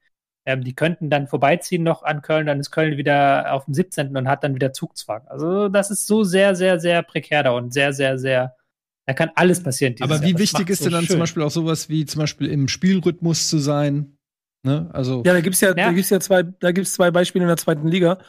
ähm, 0.46 0.64
die 0.64 0.74
könnten 0.74 1.10
dann 1.10 1.28
vorbeiziehen 1.28 1.84
noch 1.84 2.04
an 2.04 2.22
Köln, 2.22 2.46
dann 2.48 2.60
ist 2.60 2.72
Köln 2.72 2.98
wieder 2.98 3.54
auf 3.54 3.66
dem 3.66 3.74
17. 3.74 4.16
und 4.16 4.28
hat 4.28 4.44
dann 4.44 4.56
wieder 4.56 4.74
Zugzwang. 4.74 5.28
Also 5.28 5.70
das 5.70 5.92
ist 5.92 6.08
so 6.08 6.24
sehr, 6.24 6.56
sehr, 6.56 6.80
sehr 6.80 7.04
prekär 7.04 7.44
da 7.44 7.52
und 7.52 7.74
sehr, 7.74 7.94
sehr, 7.94 8.18
sehr, 8.18 8.56
da 9.06 9.14
kann 9.14 9.32
alles 9.36 9.62
passieren. 9.62 9.96
Aber 10.02 10.16
Jahr. 10.16 10.24
wie 10.24 10.34
Das 10.34 10.42
wichtig 10.42 10.70
ist 10.70 10.80
so 10.80 10.86
denn 10.86 10.94
dann 10.94 11.02
schön. 11.04 11.12
zum 11.12 11.20
Beispiel 11.20 11.44
auch 11.44 11.52
sowas 11.52 11.90
wie 11.90 12.06
zum 12.06 12.20
Beispiel 12.20 12.48
im 12.50 12.68
Spielrhythmus 12.68 13.50
zu 13.50 13.60
sein? 13.60 14.18
Ne? 14.64 14.90
Also 14.94 15.24
Ja, 15.26 15.34
da 15.34 15.42
gibt's 15.42 15.62
ja, 15.62 15.70
Ja. 15.70 15.74
da 15.88 15.92
gibt's 15.92 16.10
ja 16.10 16.20
zwei, 16.20 16.44
da 16.44 16.72
gibt's 16.72 16.94
zwei 16.94 17.12
Beispiele 17.12 17.44
in 17.44 17.48
der 17.50 17.58
zweiten 17.58 17.88
Liga, 17.88 18.20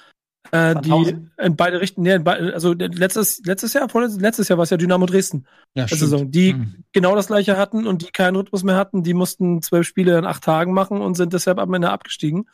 äh, 0.53 0.75
die 0.81 1.17
in 1.39 1.57
beide 1.57 1.81
Richtungen, 1.81 2.07
nee, 2.07 2.19
be- 2.19 2.53
also 2.55 2.73
letztes, 2.73 3.41
letztes 3.45 3.73
Jahr, 3.73 3.89
vorletztes, 3.89 4.21
letztes 4.21 4.49
Jahr 4.49 4.59
war 4.59 4.65
es 4.65 4.71
ja 4.71 4.77
Dynamo 4.77 5.07
Dresden, 5.07 5.47
ja. 5.75 5.87
Saison, 5.89 6.31
die 6.31 6.55
Mhm. 6.55 6.85
genau 6.93 7.15
das 7.15 7.29
gleiche 7.29 7.57
hatten 7.57 7.87
und 7.87 8.03
die 8.03 8.11
keinen 8.13 8.37
Rhythmus 8.37 8.63
mehr 8.65 8.77
hatten, 8.77 9.03
die 9.03 9.15
mussten 9.15 9.63
zwölf 9.63 9.87
Spiele 9.87 10.19
in 10.19 10.25
acht 10.25 10.43
Tagen 10.45 10.73
machen 10.73 11.01
und 11.01 11.15
sind 11.17 11.33
deshalb 11.33 11.59
am 11.59 11.73
Ende 11.75 11.91
abgestiegen. 11.91 12.49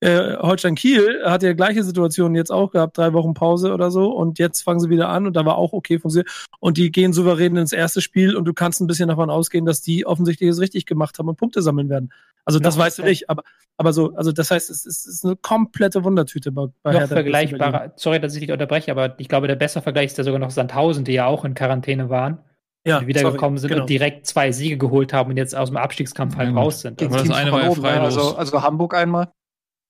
Äh, 0.00 0.36
Holstein 0.36 0.76
Kiel 0.76 1.22
hat 1.24 1.42
ja 1.42 1.54
gleiche 1.54 1.82
Situation 1.82 2.36
jetzt 2.36 2.52
auch 2.52 2.70
gehabt, 2.70 2.96
drei 2.96 3.12
Wochen 3.14 3.34
Pause 3.34 3.72
oder 3.72 3.90
so 3.90 4.12
und 4.12 4.38
jetzt 4.38 4.62
fangen 4.62 4.78
sie 4.78 4.90
wieder 4.90 5.08
an 5.08 5.26
und 5.26 5.34
da 5.34 5.44
war 5.44 5.58
auch 5.58 5.72
okay 5.72 5.98
funktioniert 5.98 6.30
und 6.60 6.76
die 6.76 6.92
gehen 6.92 7.12
souverän 7.12 7.56
ins 7.56 7.72
erste 7.72 8.00
Spiel 8.00 8.36
und 8.36 8.44
du 8.44 8.54
kannst 8.54 8.80
ein 8.80 8.86
bisschen 8.86 9.08
davon 9.08 9.28
ausgehen, 9.28 9.66
dass 9.66 9.80
die 9.80 10.06
offensichtlich 10.06 10.50
es 10.50 10.60
richtig 10.60 10.86
gemacht 10.86 11.18
haben 11.18 11.28
und 11.28 11.36
Punkte 11.36 11.62
sammeln 11.62 11.88
werden. 11.88 12.12
Also 12.44 12.60
das 12.60 12.76
Noch 12.76 12.84
weißt 12.84 12.98
du 13.00 13.02
nicht, 13.02 13.28
aber 13.28 13.42
aber 13.76 13.92
so, 13.92 14.14
also 14.14 14.30
das 14.30 14.50
heißt, 14.50 14.70
es 14.70 14.86
ist, 14.86 15.06
es 15.06 15.14
ist 15.14 15.24
eine 15.24 15.36
komplette 15.36 16.04
Wundertüte 16.04 16.52
bei, 16.52 16.66
bei 16.82 16.92
noch 16.92 17.00
Hertha 17.00 17.14
vergleichbarer, 17.14 17.92
sorry, 17.96 18.20
dass 18.20 18.34
ich 18.34 18.40
dich 18.40 18.52
unterbreche, 18.52 18.92
aber 18.92 19.18
ich 19.18 19.28
glaube, 19.28 19.48
der 19.48 19.56
bessere 19.56 19.82
Vergleich 19.82 20.06
ist 20.06 20.18
ja 20.18 20.24
sogar 20.24 20.38
noch 20.38 20.50
Sandhausen, 20.50 21.04
die 21.04 21.12
ja 21.12 21.26
auch 21.26 21.44
in 21.44 21.54
Quarantäne 21.54 22.08
waren, 22.08 22.38
Ja, 22.86 23.00
die 23.00 23.08
wiedergekommen 23.08 23.58
sorry, 23.58 23.60
sind 23.60 23.68
genau. 23.70 23.80
und 23.82 23.90
direkt 23.90 24.26
zwei 24.26 24.52
Siege 24.52 24.78
geholt 24.78 25.12
haben 25.12 25.30
und 25.30 25.36
jetzt 25.36 25.56
aus 25.56 25.70
dem 25.70 25.76
Abstiegskampf 25.76 26.36
halt 26.36 26.50
Ja, 26.50 26.54
raus 26.54 26.82
sind. 26.82 27.02
Aber 27.02 27.18
das 27.18 27.30
eine 27.30 27.50
war 27.50 27.62
ja 27.62 27.68
ne? 27.68 27.74
freilos. 27.74 28.16
Also, 28.16 28.36
also 28.36 28.62
Hamburg 28.62 28.94
einmal. 28.94 29.28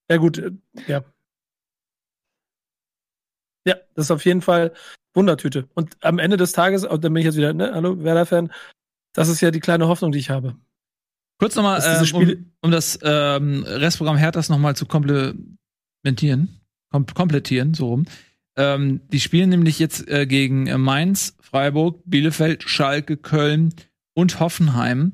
Ja, 0.09 0.17
gut, 0.17 0.37
äh, 0.37 0.51
ja. 0.87 1.03
Ja, 3.65 3.75
das 3.93 4.05
ist 4.05 4.11
auf 4.11 4.25
jeden 4.25 4.41
Fall 4.41 4.73
Wundertüte. 5.13 5.67
Und 5.73 5.97
am 6.01 6.19
Ende 6.19 6.37
des 6.37 6.53
Tages, 6.53 6.85
und 6.85 7.03
dann 7.03 7.13
bin 7.13 7.21
ich 7.21 7.25
jetzt 7.25 7.37
wieder, 7.37 7.53
ne, 7.53 7.71
hallo, 7.73 8.03
Werder-Fan, 8.03 8.51
das 9.13 9.27
ist 9.27 9.41
ja 9.41 9.51
die 9.51 9.59
kleine 9.59 9.87
Hoffnung, 9.87 10.11
die 10.11 10.19
ich 10.19 10.29
habe. 10.29 10.55
Kurz 11.39 11.55
nochmal, 11.55 11.81
ähm, 11.85 12.15
um, 12.15 12.45
um 12.61 12.71
das 12.71 12.99
ähm, 13.01 13.63
Restprogramm 13.63 14.17
Herthas 14.17 14.49
nochmal 14.49 14.75
zu 14.75 14.85
komplementieren, 14.85 16.59
kom 16.91 17.05
komplettieren, 17.05 17.73
so 17.73 17.87
rum. 17.87 18.05
Ähm, 18.57 19.01
die 19.07 19.21
spielen 19.21 19.49
nämlich 19.49 19.79
jetzt 19.79 20.07
äh, 20.09 20.25
gegen 20.27 20.67
äh, 20.67 20.77
Mainz, 20.77 21.37
Freiburg, 21.39 22.01
Bielefeld, 22.05 22.63
Schalke, 22.63 23.15
Köln 23.15 23.73
und 24.13 24.39
Hoffenheim. 24.39 25.13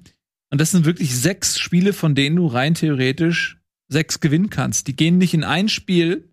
Und 0.50 0.62
das 0.62 0.72
sind 0.72 0.86
wirklich 0.86 1.16
sechs 1.16 1.60
Spiele, 1.60 1.94
von 1.94 2.16
denen 2.16 2.38
du 2.38 2.48
rein 2.48 2.74
theoretisch 2.74 3.55
sechs 3.88 4.20
gewinnen 4.20 4.50
kannst. 4.50 4.88
Die 4.88 4.96
gehen 4.96 5.18
nicht 5.18 5.34
in 5.34 5.44
ein 5.44 5.70
Spiel, 5.70 6.30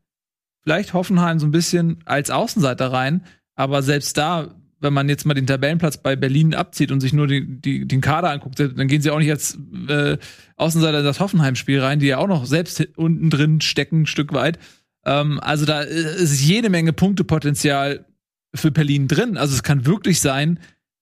vielleicht 0.62 0.94
Hoffenheim 0.94 1.38
so 1.38 1.46
ein 1.46 1.52
bisschen 1.52 1.98
als 2.04 2.30
Außenseiter 2.30 2.92
rein, 2.92 3.24
aber 3.54 3.82
selbst 3.82 4.16
da, 4.16 4.54
wenn 4.80 4.92
man 4.92 5.08
jetzt 5.08 5.26
mal 5.26 5.34
den 5.34 5.46
Tabellenplatz 5.46 5.98
bei 5.98 6.16
Berlin 6.16 6.54
abzieht 6.54 6.90
und 6.90 7.00
sich 7.00 7.12
nur 7.12 7.26
die, 7.26 7.60
die, 7.60 7.86
den 7.86 8.00
Kader 8.00 8.30
anguckt, 8.30 8.58
dann 8.58 8.88
gehen 8.88 9.02
sie 9.02 9.10
auch 9.10 9.18
nicht 9.18 9.30
als 9.30 9.58
äh, 9.88 10.16
Außenseiter 10.56 11.00
in 11.00 11.04
das 11.04 11.20
Hoffenheim-Spiel 11.20 11.80
rein, 11.80 12.00
die 12.00 12.06
ja 12.06 12.18
auch 12.18 12.28
noch 12.28 12.46
selbst 12.46 12.86
unten 12.96 13.30
drin 13.30 13.60
stecken, 13.60 14.02
ein 14.02 14.06
Stück 14.06 14.32
weit. 14.32 14.58
Ähm, 15.04 15.38
also 15.40 15.66
da 15.66 15.80
ist 15.82 16.42
jede 16.42 16.70
Menge 16.70 16.92
Punktepotenzial 16.92 18.06
für 18.54 18.70
Berlin 18.70 19.08
drin. 19.08 19.36
Also 19.36 19.54
es 19.54 19.62
kann 19.62 19.86
wirklich 19.86 20.20
sein, 20.20 20.58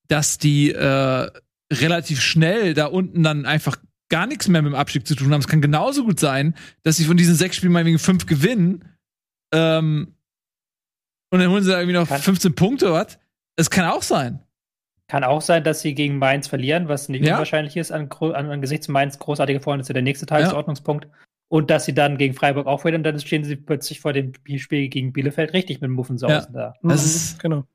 dass 0.08 0.38
die 0.38 0.72
äh, 0.72 1.30
relativ 1.72 2.20
schnell 2.20 2.74
da 2.74 2.86
unten 2.86 3.22
dann 3.22 3.46
einfach 3.46 3.76
gar 4.10 4.26
nichts 4.26 4.46
mehr 4.48 4.60
mit 4.62 4.72
dem 4.72 4.76
Abstieg 4.76 5.06
zu 5.06 5.14
tun 5.14 5.32
haben. 5.32 5.40
Es 5.40 5.48
kann 5.48 5.62
genauso 5.62 6.04
gut 6.04 6.20
sein, 6.20 6.54
dass 6.82 6.96
sie 6.98 7.04
von 7.04 7.16
diesen 7.16 7.34
sechs 7.34 7.56
Spielen 7.56 7.72
mal 7.72 7.84
wegen 7.86 7.98
fünf 7.98 8.26
gewinnen 8.26 8.84
ähm, 9.54 10.14
und 11.32 11.38
dann 11.40 11.50
holen 11.50 11.62
sie 11.62 11.70
da 11.70 11.78
irgendwie 11.80 11.96
noch 11.98 12.08
Kann- 12.08 12.20
15 12.20 12.54
Punkte, 12.54 12.86
oder 12.90 13.06
was? 13.06 13.18
Es 13.56 13.70
kann 13.70 13.86
auch 13.90 14.02
sein. 14.02 14.40
Kann 15.08 15.24
auch 15.24 15.42
sein, 15.42 15.64
dass 15.64 15.80
sie 15.80 15.94
gegen 15.94 16.18
Mainz 16.18 16.46
verlieren, 16.48 16.88
was 16.88 17.08
nicht 17.08 17.24
Ja. 17.24 17.34
unwahrscheinlich 17.34 17.76
ist 17.76 17.90
an, 17.92 18.08
an, 18.10 18.50
angesichts 18.50 18.88
Mainz 18.88 19.18
großartige 19.18 19.60
Freunde 19.60 19.82
ist 19.82 19.88
ja 19.88 19.92
der 19.94 20.02
nächste 20.02 20.26
Tagesordnungspunkt. 20.26 21.08
Und 21.48 21.68
dass 21.68 21.84
sie 21.84 21.94
dann 21.94 22.16
gegen 22.16 22.34
Freiburg 22.34 22.68
auch 22.68 22.84
wieder 22.84 22.96
und 22.96 23.02
dann 23.02 23.18
stehen 23.18 23.42
sie 23.42 23.56
plötzlich 23.56 23.98
vor 24.00 24.12
dem 24.12 24.32
Spiel 24.56 24.88
gegen 24.88 25.12
Bielefeld 25.12 25.52
richtig 25.52 25.80
mit 25.80 25.90
Muffensausen 25.90 26.52
da. 26.52 26.74
Das 26.82 27.00
Mhm, 27.02 27.06
ist 27.06 27.38
genau. 27.40 27.56
Spielt 27.60 27.66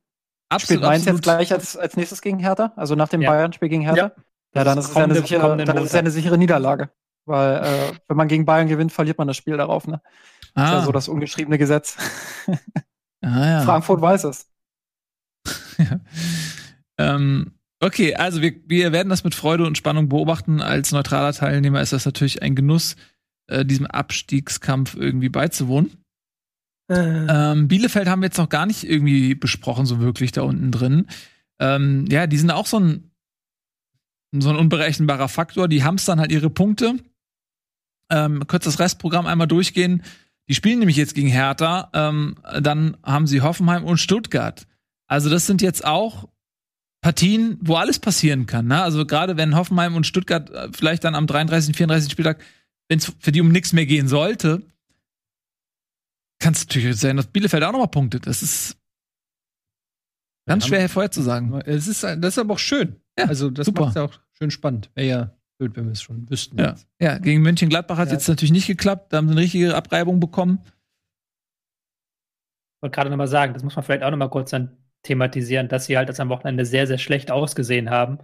absolut, 0.49 0.83
Mainz 0.83 1.05
jetzt 1.05 1.15
absolut. 1.17 1.23
gleich 1.23 1.51
als, 1.53 1.75
als 1.75 1.97
nächstes 1.97 2.21
gegen 2.21 2.39
Hertha? 2.39 2.71
Also 2.77 2.95
nach 2.95 3.09
dem 3.09 3.21
Ja. 3.21 3.31
Bayern-Spiel 3.31 3.67
gegen 3.67 3.81
Hertha? 3.81 3.97
Ja, 4.15 4.23
Das 4.63 4.65
dann 4.65 4.77
ist 4.79 4.85
ist 4.85 4.89
es 4.89 4.95
ja 4.95 5.01
eine 5.03 5.07
kommende- 5.13 5.21
sichere, 5.27 5.65
dann 5.65 5.77
ist 5.77 5.83
es 5.85 5.91
ja 5.93 5.99
eine 5.99 6.11
sichere 6.11 6.37
Niederlage. 6.37 6.89
Weil 7.27 7.55
äh, 7.63 7.93
wenn 8.07 8.17
man 8.17 8.27
gegen 8.27 8.45
Bayern 8.45 8.67
gewinnt, 8.67 8.91
verliert 8.91 9.17
man 9.17 9.27
das 9.27 9.35
Spiel 9.37 9.57
darauf. 9.57 9.87
Ne? 9.87 10.01
Das 10.53 10.65
ist 10.69 10.73
Ah, 10.73 10.79
ja 10.79 10.85
so 10.85 10.91
das 10.91 11.07
ungeschriebene 11.07 11.57
Gesetz. 11.57 11.97
ah, 12.47 13.45
ja. 13.45 13.61
Frankfurt 13.61 14.01
weiß 14.01 14.23
es. 14.25 14.47
Ähm, 16.97 17.51
okay, 17.81 18.15
also 18.15 18.41
wir, 18.41 18.53
wir 18.67 18.91
werden 18.93 19.09
das 19.09 19.25
mit 19.25 19.35
Freude 19.35 19.65
und 19.65 19.77
Spannung 19.77 20.07
beobachten. 20.07 20.61
Als 20.61 20.93
neutraler 20.93 21.33
Teilnehmer 21.33 21.81
ist 21.81 21.91
das 21.93 22.05
natürlich 22.05 22.41
ein 22.41 22.55
Genuss, 22.55 22.95
äh, 23.47 23.65
diesem 23.65 23.85
Abstiegskampf 23.85 24.95
irgendwie 24.95 25.27
beizuwohnen. 25.29 25.91
Äh, 26.89 27.25
Ähm, 27.27 27.67
Bielefeld 27.67 28.07
haben 28.07 28.21
wir 28.21 28.27
jetzt 28.27 28.37
noch 28.37 28.47
gar 28.47 28.65
nicht 28.65 28.85
irgendwie 28.89 29.35
besprochen, 29.35 29.85
so 29.85 29.99
wirklich 29.99 30.31
da 30.31 30.43
unten 30.43 30.71
drin. 30.71 31.07
Ähm, 31.59 32.05
ja, 32.09 32.27
die 32.27 32.37
sind 32.37 32.51
auch 32.51 32.65
so 32.67 32.79
ein, 32.79 33.11
so 34.41 34.49
ein 34.49 34.55
unberechenbarer 34.55 35.29
Faktor. 35.29 35.67
Die 35.67 35.83
hamstern 35.83 36.19
halt 36.19 36.31
ihre 36.31 36.49
Punkte. 36.49 36.95
Ähm, 38.11 38.43
kurz 38.47 38.65
das 38.65 38.79
Restprogramm 38.79 39.25
einmal 39.25 39.47
durchgehen. 39.47 40.03
Die 40.47 40.55
spielen 40.55 40.79
nämlich 40.79 40.97
jetzt 40.97 41.15
gegen 41.15 41.27
Hertha. 41.27 41.89
Ähm, 41.93 42.35
dann 42.59 42.97
haben 43.03 43.27
sie 43.27 43.41
Hoffenheim 43.41 43.83
und 43.83 43.97
Stuttgart. 43.97 44.67
Also 45.07 45.29
das 45.29 45.47
sind 45.47 45.61
jetzt 45.61 45.85
auch 45.85 46.27
Partien, 47.01 47.57
wo 47.61 47.75
alles 47.75 47.99
passieren 47.99 48.45
kann. 48.45 48.67
Ne? 48.67 48.81
Also 48.81 49.05
gerade 49.05 49.37
wenn 49.37 49.55
Hoffenheim 49.55 49.95
und 49.95 50.07
Stuttgart 50.07 50.49
äh, 50.49 50.69
vielleicht 50.71 51.03
dann 51.03 51.15
am 51.15 51.27
33., 51.27 51.75
34. 51.75 52.11
Spieltag, 52.11 52.43
wenn 52.89 52.99
es 52.99 53.13
für 53.19 53.31
die 53.31 53.41
um 53.41 53.49
nichts 53.49 53.73
mehr 53.73 53.85
gehen 53.85 54.07
sollte, 54.07 54.63
kann 56.39 56.53
es 56.53 56.61
natürlich 56.61 56.97
sein, 56.97 57.17
dass 57.17 57.27
Bielefeld 57.27 57.63
auch 57.63 57.71
nochmal 57.71 57.87
punktet. 57.87 58.27
Das 58.27 58.43
ist 58.43 58.77
ganz 60.47 60.67
schwer 60.67 60.87
vorherzusagen. 60.89 61.53
Es 61.61 61.87
ist, 61.87 62.03
das 62.03 62.17
ist 62.17 62.39
aber 62.39 62.55
auch 62.55 62.59
schön. 62.59 62.95
Ja, 63.17 63.25
also 63.25 63.49
das 63.49 63.71
macht 63.71 63.95
ja 63.95 64.03
auch 64.03 64.19
schön 64.37 64.51
spannend. 64.51 64.89
Wäre 64.95 65.07
ja 65.07 65.31
blöd, 65.57 65.75
wenn 65.75 65.85
wir 65.85 65.93
es 65.93 66.01
schon 66.01 66.29
wüssten. 66.29 66.57
Ja. 66.59 66.75
ja, 66.99 67.17
gegen 67.17 67.41
Mönchengladbach 67.41 67.97
hat 67.97 68.07
es 68.07 68.11
Ja. 68.11 68.17
jetzt 68.17 68.27
natürlich 68.27 68.51
nicht 68.51 68.67
geklappt. 68.67 69.11
Da 69.13 69.17
haben 69.17 69.27
sie 69.27 69.33
eine 69.33 69.41
richtige 69.41 69.75
Abreibung 69.75 70.19
bekommen. 70.19 70.59
wollte 72.81 72.95
gerade 72.95 73.09
nochmal 73.09 73.27
sagen, 73.27 73.53
das 73.53 73.63
muss 73.63 73.75
man 73.75 73.83
vielleicht 73.83 74.03
auch 74.03 74.11
nochmal 74.11 74.29
kurz 74.29 74.51
dann 74.51 74.77
thematisieren, 75.03 75.67
dass 75.67 75.85
sie 75.85 75.97
halt 75.97 76.09
das 76.09 76.19
am 76.19 76.29
Wochenende 76.29 76.65
sehr, 76.65 76.85
sehr 76.87 76.97
schlecht 76.97 77.31
ausgesehen 77.31 77.89
haben, 77.89 78.19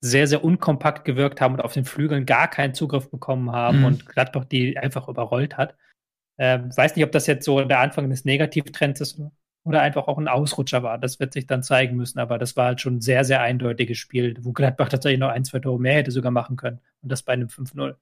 sehr, 0.00 0.26
sehr 0.26 0.44
unkompakt 0.44 1.04
gewirkt 1.04 1.40
haben 1.40 1.54
und 1.54 1.60
auf 1.60 1.74
den 1.74 1.84
Flügeln 1.84 2.24
gar 2.24 2.48
keinen 2.48 2.74
Zugriff 2.74 3.10
bekommen 3.10 3.50
haben 3.52 3.80
Mhm. 3.80 3.84
und 3.84 4.06
Gladbach 4.06 4.44
die 4.44 4.78
einfach 4.78 5.08
überrollt 5.08 5.56
hat. 5.56 5.76
Ähm, 6.38 6.74
weiß 6.74 6.94
nicht, 6.96 7.04
ob 7.04 7.12
das 7.12 7.26
jetzt 7.26 7.44
so 7.44 7.62
der 7.64 7.80
Anfang 7.80 8.08
des 8.08 8.24
Negativtrends 8.24 9.00
ist 9.00 9.20
oder 9.68 9.82
einfach 9.82 10.08
auch 10.08 10.18
ein 10.18 10.28
Ausrutscher 10.28 10.82
war. 10.82 10.98
Das 10.98 11.20
wird 11.20 11.32
sich 11.32 11.46
dann 11.46 11.62
zeigen 11.62 11.96
müssen, 11.96 12.18
aber 12.18 12.38
das 12.38 12.56
war 12.56 12.66
halt 12.66 12.80
schon 12.80 12.96
ein 12.96 13.00
sehr, 13.00 13.24
sehr 13.24 13.40
eindeutiges 13.40 13.98
Spiel, 13.98 14.36
wo 14.40 14.52
Gladbach 14.52 14.88
tatsächlich 14.88 15.20
noch 15.20 15.30
ein, 15.30 15.44
zwei 15.44 15.58
Tore 15.60 15.80
mehr 15.80 15.94
hätte 15.94 16.10
sogar 16.10 16.32
machen 16.32 16.56
können. 16.56 16.80
Und 17.02 17.12
das 17.12 17.22
bei 17.22 17.34
einem 17.34 17.48
5-0. 17.48 17.94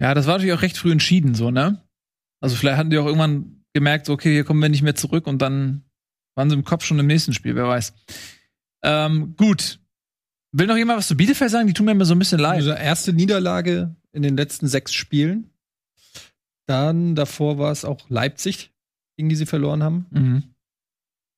Ja, 0.00 0.14
das 0.14 0.26
war 0.26 0.34
natürlich 0.34 0.54
auch 0.54 0.62
recht 0.62 0.76
früh 0.76 0.92
entschieden, 0.92 1.34
so, 1.34 1.50
ne? 1.50 1.82
Also 2.40 2.54
vielleicht 2.54 2.76
hatten 2.76 2.90
die 2.90 2.98
auch 2.98 3.06
irgendwann 3.06 3.64
gemerkt, 3.72 4.06
so, 4.06 4.12
okay, 4.12 4.32
hier 4.32 4.44
kommen 4.44 4.60
wir 4.60 4.68
nicht 4.68 4.82
mehr 4.82 4.94
zurück 4.94 5.26
und 5.26 5.40
dann 5.40 5.84
waren 6.34 6.50
sie 6.50 6.56
im 6.56 6.64
Kopf 6.64 6.84
schon 6.84 6.98
im 6.98 7.06
nächsten 7.06 7.32
Spiel, 7.32 7.54
wer 7.56 7.66
weiß. 7.66 7.94
Ähm, 8.84 9.34
gut. 9.36 9.80
Will 10.52 10.66
noch 10.66 10.76
jemand 10.76 10.98
was 10.98 11.08
zu 11.08 11.16
Bielefeld 11.16 11.50
sagen? 11.50 11.66
Die 11.66 11.72
tun 11.72 11.86
mir 11.86 11.92
immer 11.92 12.04
so 12.04 12.14
ein 12.14 12.18
bisschen 12.18 12.38
leid. 12.38 12.56
Also 12.56 12.72
erste 12.72 13.12
Niederlage 13.12 13.96
in 14.12 14.22
den 14.22 14.36
letzten 14.36 14.68
sechs 14.68 14.92
Spielen. 14.92 15.50
Dann 16.66 17.14
davor 17.14 17.58
war 17.58 17.72
es 17.72 17.84
auch 17.84 18.08
Leipzig, 18.08 18.72
gegen 19.16 19.28
die 19.28 19.36
sie 19.36 19.46
verloren 19.46 19.82
haben. 19.82 20.06
Mhm. 20.10 20.42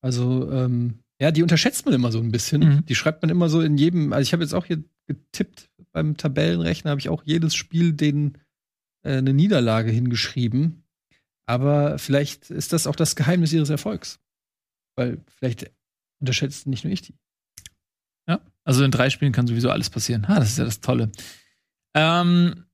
Also, 0.00 0.50
ähm, 0.52 1.00
ja, 1.20 1.30
die 1.30 1.42
unterschätzt 1.42 1.84
man 1.84 1.94
immer 1.94 2.12
so 2.12 2.20
ein 2.20 2.30
bisschen. 2.30 2.60
Mhm. 2.60 2.86
Die 2.86 2.94
schreibt 2.94 3.22
man 3.22 3.30
immer 3.30 3.48
so 3.48 3.60
in 3.60 3.76
jedem, 3.76 4.12
also 4.12 4.22
ich 4.22 4.32
habe 4.32 4.42
jetzt 4.42 4.54
auch 4.54 4.66
hier 4.66 4.82
getippt, 5.06 5.70
beim 5.92 6.16
Tabellenrechner 6.16 6.90
habe 6.90 7.00
ich 7.00 7.08
auch 7.08 7.22
jedes 7.24 7.54
Spiel 7.54 7.92
den 7.92 8.38
äh, 9.02 9.16
eine 9.16 9.32
Niederlage 9.32 9.90
hingeschrieben. 9.90 10.84
Aber 11.46 11.98
vielleicht 11.98 12.50
ist 12.50 12.72
das 12.72 12.86
auch 12.86 12.96
das 12.96 13.16
Geheimnis 13.16 13.52
ihres 13.52 13.70
Erfolgs. 13.70 14.20
Weil 14.96 15.24
vielleicht 15.26 15.70
unterschätzt 16.20 16.66
nicht 16.66 16.84
nur 16.84 16.92
ich 16.92 17.02
die. 17.02 17.14
Ja, 18.28 18.40
also 18.64 18.84
in 18.84 18.90
drei 18.90 19.08
Spielen 19.10 19.32
kann 19.32 19.46
sowieso 19.46 19.70
alles 19.70 19.88
passieren. 19.88 20.26
Ah, 20.26 20.38
das 20.38 20.50
ist 20.50 20.58
ja 20.58 20.64
das 20.64 20.80
Tolle. 20.80 21.10
Ähm, 21.94 22.64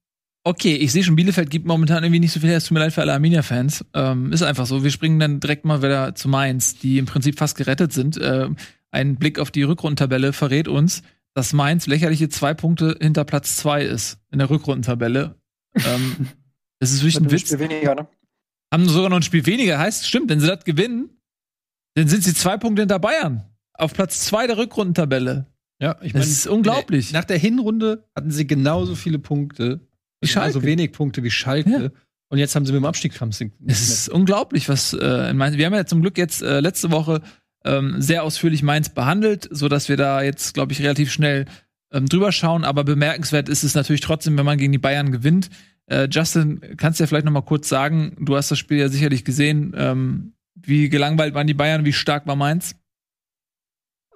okay, 0.45 0.77
ich 0.77 0.93
sehe 0.93 1.03
schon, 1.03 1.17
Bielefeld 1.17 1.51
gibt 1.51 1.67
momentan 1.67 2.05
irgendwie 2.05 2.21
nicht 2.21 2.33
so 2.33 2.41
viel 2.41 2.51
her. 2.51 2.59
Es 2.59 2.67
tut 2.67 2.75
mir 2.75 2.81
leid 2.81 2.93
für 2.93 3.01
alle 3.01 3.15
Arminia-Fans. 3.15 3.85
Ähm, 3.95 4.33
ist 4.33 4.43
einfach 4.43 4.67
so. 4.67 4.85
Wir 4.85 4.91
springen 4.91 5.19
dann 5.19 5.41
direkt 5.41 5.65
mal 5.65 5.83
wieder 5.83 6.15
zu 6.15 6.29
Mainz, 6.29 6.79
die 6.79 6.99
im 6.99 7.07
Prinzip 7.07 7.39
fast 7.39 7.57
gerettet 7.57 7.93
sind. 7.93 8.19
Ähm, 8.23 8.57
ein 8.91 9.17
Blick 9.17 9.39
auf 9.39 9.51
die 9.51 9.63
Rückrundentabelle 9.63 10.33
verrät 10.33 10.69
uns, 10.69 11.03
dass 11.35 11.53
Mainz 11.53 11.87
lächerliche 11.87 12.29
zwei 12.29 12.55
Punkte 12.55 12.97
hinter 13.01 13.25
Platz 13.25 13.57
zwei 13.57 13.83
ist 13.83 14.19
in 14.31 14.39
der 14.39 14.51
Rückrundentabelle. 14.51 15.35
ähm, 15.75 16.29
das 16.79 16.93
ist 16.93 17.03
wirklich 17.03 17.19
ein 17.19 17.31
Witz. 17.31 17.59
Weniger, 17.59 17.95
ne? 17.95 18.07
Haben 18.73 18.89
sogar 18.89 19.09
noch 19.09 19.17
ein 19.17 19.23
Spiel 19.23 19.47
weniger. 19.47 19.79
Heißt, 19.79 20.07
stimmt, 20.07 20.31
wenn 20.31 20.41
sie 20.41 20.47
das 20.47 20.65
gewinnen, 20.65 21.11
dann 21.95 22.09
sind 22.09 22.23
sie 22.23 22.35
zwei 22.35 22.57
Punkte 22.57 22.83
hinter 22.83 22.99
Bayern. 22.99 23.45
Auf 23.73 23.95
Platz 23.95 24.21
zwei 24.21 24.47
der 24.47 24.59
Rückrundentabelle. 24.59 25.47
Ja, 25.81 25.97
ich 26.03 26.13
Das 26.13 26.29
ist 26.29 26.47
unglaublich. 26.47 27.13
Nach 27.13 27.25
der 27.25 27.39
Hinrunde 27.39 28.09
hatten 28.15 28.31
sie 28.31 28.47
genauso 28.47 28.95
viele 28.95 29.19
Punkte, 29.19 29.81
Wie 30.25 30.33
Schalke. 30.33 30.53
so 30.53 30.63
wenig 30.63 30.93
Punkte 30.93 31.23
wie 31.23 31.31
Schalke. 31.31 31.71
Ja. 31.71 31.91
Und 32.29 32.39
jetzt 32.39 32.57
haben 32.57 32.67
sie 32.67 32.73
mit 32.73 32.81
dem 32.81 32.87
Abstiegskampf 32.87 33.41
Es 33.67 33.89
ist 33.89 34.09
unglaublich, 34.09 34.69
was 34.69 34.93
äh, 34.93 35.31
in 35.31 35.37
Mainz. 35.37 35.57
Wir 35.57 35.67
haben 35.67 35.75
ja 35.75 35.87
zum 35.87 36.01
Glück 36.01 36.19
jetzt 36.19 36.43
äh, 36.43 36.61
letzte 36.61 36.91
Woche 36.91 37.21
ähm, 37.65 38.01
sehr 38.01 38.25
ausführlich 38.25 38.63
Mainz 38.63 38.89
behandelt, 38.89 39.49
so 39.51 39.69
dass 39.69 39.89
wir 39.89 39.97
da 39.97 40.23
jetzt, 40.23 40.55
glaube 40.55 40.73
ich, 40.73 40.81
relativ 40.81 41.13
schnell 41.13 41.47
ähm, 41.93 42.07
drüber 42.07 42.33
schauen. 42.33 42.65
Aber 42.65 42.85
bemerkenswert 42.85 43.49
ist 43.49 43.63
es 43.63 43.75
natürlich 43.75 44.01
trotzdem, 44.01 44.37
wenn 44.37 44.45
man 44.45 44.59
gegen 44.59 44.73
die 44.73 44.79
Bayern 44.79 45.13
gewinnt. 45.13 45.51
Äh, 45.87 46.09
Justin, 46.11 46.61
kannst 46.77 46.99
du 46.99 47.05
ja 47.05 47.07
vielleicht 47.07 47.27
noch 47.27 47.33
mal 47.33 47.43
kurz 47.43 47.69
sagen, 47.69 48.17
du 48.21 48.37
hast 48.37 48.51
das 48.51 48.59
Spiel 48.59 48.79
ja 48.79 48.89
sicherlich 48.89 49.25
gesehen. 49.25 49.75
Ähm, 49.77 50.33
wie 50.55 50.89
gelangweilt 50.89 51.35
waren 51.35 51.47
die 51.47 51.55
Bayern? 51.55 51.85
Wie 51.85 51.93
stark 51.93 52.27
war 52.27 52.37
Mainz? 52.37 52.75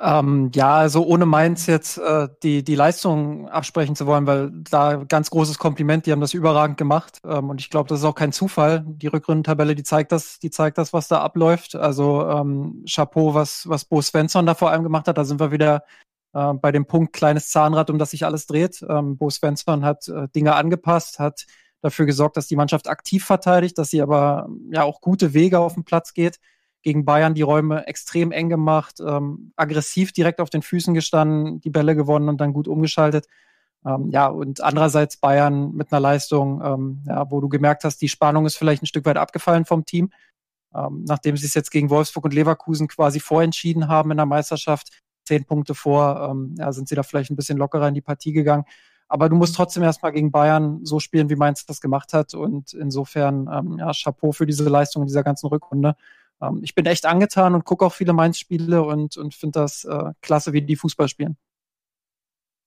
Ähm, 0.00 0.50
ja, 0.54 0.76
also 0.76 1.04
ohne 1.04 1.26
Mainz 1.26 1.66
jetzt 1.66 1.98
äh, 1.98 2.28
die, 2.44 2.62
die 2.62 2.76
Leistung 2.76 3.48
absprechen 3.48 3.96
zu 3.96 4.06
wollen, 4.06 4.28
weil 4.28 4.52
da 4.70 4.96
ganz 4.96 5.28
großes 5.30 5.58
Kompliment, 5.58 6.06
die 6.06 6.12
haben 6.12 6.20
das 6.20 6.34
überragend 6.34 6.76
gemacht. 6.76 7.20
Ähm, 7.24 7.50
und 7.50 7.60
ich 7.60 7.68
glaube, 7.68 7.88
das 7.88 8.00
ist 8.00 8.04
auch 8.04 8.14
kein 8.14 8.30
Zufall. 8.30 8.84
Die 8.86 9.08
Rückrundentabelle, 9.08 9.74
die 9.74 9.82
zeigt 9.82 10.12
das, 10.12 10.38
die 10.38 10.50
zeigt 10.50 10.78
das, 10.78 10.92
was 10.92 11.08
da 11.08 11.20
abläuft. 11.20 11.74
Also 11.74 12.24
ähm, 12.28 12.84
Chapeau, 12.88 13.34
was, 13.34 13.68
was 13.68 13.84
Bo 13.86 14.00
Svensson 14.00 14.46
da 14.46 14.54
vor 14.54 14.70
allem 14.70 14.84
gemacht 14.84 15.08
hat. 15.08 15.18
Da 15.18 15.24
sind 15.24 15.40
wir 15.40 15.50
wieder 15.50 15.82
äh, 16.32 16.52
bei 16.54 16.70
dem 16.70 16.86
Punkt 16.86 17.12
kleines 17.12 17.50
Zahnrad, 17.50 17.90
um 17.90 17.98
das 17.98 18.12
sich 18.12 18.24
alles 18.24 18.46
dreht. 18.46 18.84
Ähm, 18.88 19.16
Bo 19.16 19.30
Svensson 19.30 19.84
hat 19.84 20.06
äh, 20.06 20.28
Dinge 20.28 20.54
angepasst, 20.54 21.18
hat 21.18 21.44
dafür 21.82 22.06
gesorgt, 22.06 22.36
dass 22.36 22.46
die 22.46 22.56
Mannschaft 22.56 22.88
aktiv 22.88 23.24
verteidigt, 23.24 23.78
dass 23.78 23.90
sie 23.90 24.02
aber 24.02 24.48
ja 24.70 24.84
auch 24.84 25.00
gute 25.00 25.34
Wege 25.34 25.58
auf 25.58 25.74
den 25.74 25.84
Platz 25.84 26.14
geht 26.14 26.38
gegen 26.88 27.04
Bayern 27.04 27.34
die 27.34 27.42
Räume 27.42 27.86
extrem 27.86 28.32
eng 28.32 28.48
gemacht, 28.48 28.98
ähm, 29.06 29.52
aggressiv 29.56 30.10
direkt 30.12 30.40
auf 30.40 30.48
den 30.48 30.62
Füßen 30.62 30.94
gestanden, 30.94 31.60
die 31.60 31.68
Bälle 31.68 31.94
gewonnen 31.94 32.30
und 32.30 32.40
dann 32.40 32.54
gut 32.54 32.66
umgeschaltet. 32.66 33.26
Ähm, 33.84 34.08
ja, 34.10 34.26
und 34.28 34.62
andererseits 34.62 35.18
Bayern 35.18 35.74
mit 35.74 35.92
einer 35.92 36.00
Leistung, 36.00 36.62
ähm, 36.64 37.02
ja, 37.06 37.30
wo 37.30 37.42
du 37.42 37.50
gemerkt 37.50 37.84
hast, 37.84 38.00
die 38.00 38.08
Spannung 38.08 38.46
ist 38.46 38.56
vielleicht 38.56 38.82
ein 38.82 38.86
Stück 38.86 39.04
weit 39.04 39.18
abgefallen 39.18 39.66
vom 39.66 39.84
Team. 39.84 40.10
Ähm, 40.74 41.04
nachdem 41.06 41.36
sie 41.36 41.44
es 41.44 41.52
jetzt 41.52 41.70
gegen 41.70 41.90
Wolfsburg 41.90 42.24
und 42.24 42.32
Leverkusen 42.32 42.88
quasi 42.88 43.20
vorentschieden 43.20 43.88
haben 43.88 44.10
in 44.10 44.16
der 44.16 44.24
Meisterschaft, 44.24 44.88
zehn 45.26 45.44
Punkte 45.44 45.74
vor, 45.74 46.30
ähm, 46.30 46.54
ja, 46.58 46.72
sind 46.72 46.88
sie 46.88 46.94
da 46.94 47.02
vielleicht 47.02 47.30
ein 47.30 47.36
bisschen 47.36 47.58
lockerer 47.58 47.88
in 47.88 47.94
die 47.94 48.00
Partie 48.00 48.32
gegangen. 48.32 48.64
Aber 49.08 49.28
du 49.28 49.36
musst 49.36 49.56
trotzdem 49.56 49.82
erstmal 49.82 50.12
gegen 50.12 50.30
Bayern 50.30 50.86
so 50.86 51.00
spielen, 51.00 51.28
wie 51.28 51.36
Mainz 51.36 51.66
das 51.66 51.82
gemacht 51.82 52.14
hat. 52.14 52.32
Und 52.32 52.72
insofern, 52.72 53.46
ähm, 53.52 53.76
ja, 53.78 53.92
Chapeau 53.92 54.32
für 54.32 54.46
diese 54.46 54.66
Leistung 54.70 55.02
in 55.02 55.06
dieser 55.08 55.22
ganzen 55.22 55.48
Rückrunde. 55.48 55.96
Ähm, 56.40 56.60
ich 56.62 56.74
bin 56.74 56.86
echt 56.86 57.06
angetan 57.06 57.54
und 57.54 57.64
gucke 57.64 57.84
auch 57.84 57.94
viele 57.94 58.12
Mainz-Spiele 58.12 58.82
und, 58.82 59.16
und 59.16 59.34
finde 59.34 59.60
das 59.60 59.84
äh, 59.84 60.12
klasse, 60.20 60.52
wie 60.52 60.62
die 60.62 60.76
Fußball 60.76 61.08
spielen. 61.08 61.36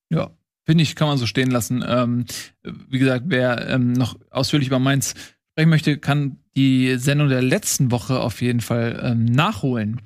Ja, 0.09 0.31
finde 0.65 0.83
ich, 0.83 0.95
kann 0.95 1.07
man 1.07 1.17
so 1.17 1.25
stehen 1.25 1.51
lassen. 1.51 1.83
Ähm, 1.87 2.25
wie 2.63 2.99
gesagt, 2.99 3.25
wer 3.27 3.67
ähm, 3.69 3.93
noch 3.93 4.17
ausführlich 4.29 4.67
über 4.67 4.79
Mainz 4.79 5.15
sprechen 5.51 5.69
möchte, 5.69 5.97
kann 5.97 6.37
die 6.55 6.97
Sendung 6.97 7.29
der 7.29 7.41
letzten 7.41 7.91
Woche 7.91 8.19
auf 8.19 8.41
jeden 8.41 8.61
Fall 8.61 8.99
ähm, 9.03 9.25
nachholen. 9.25 10.01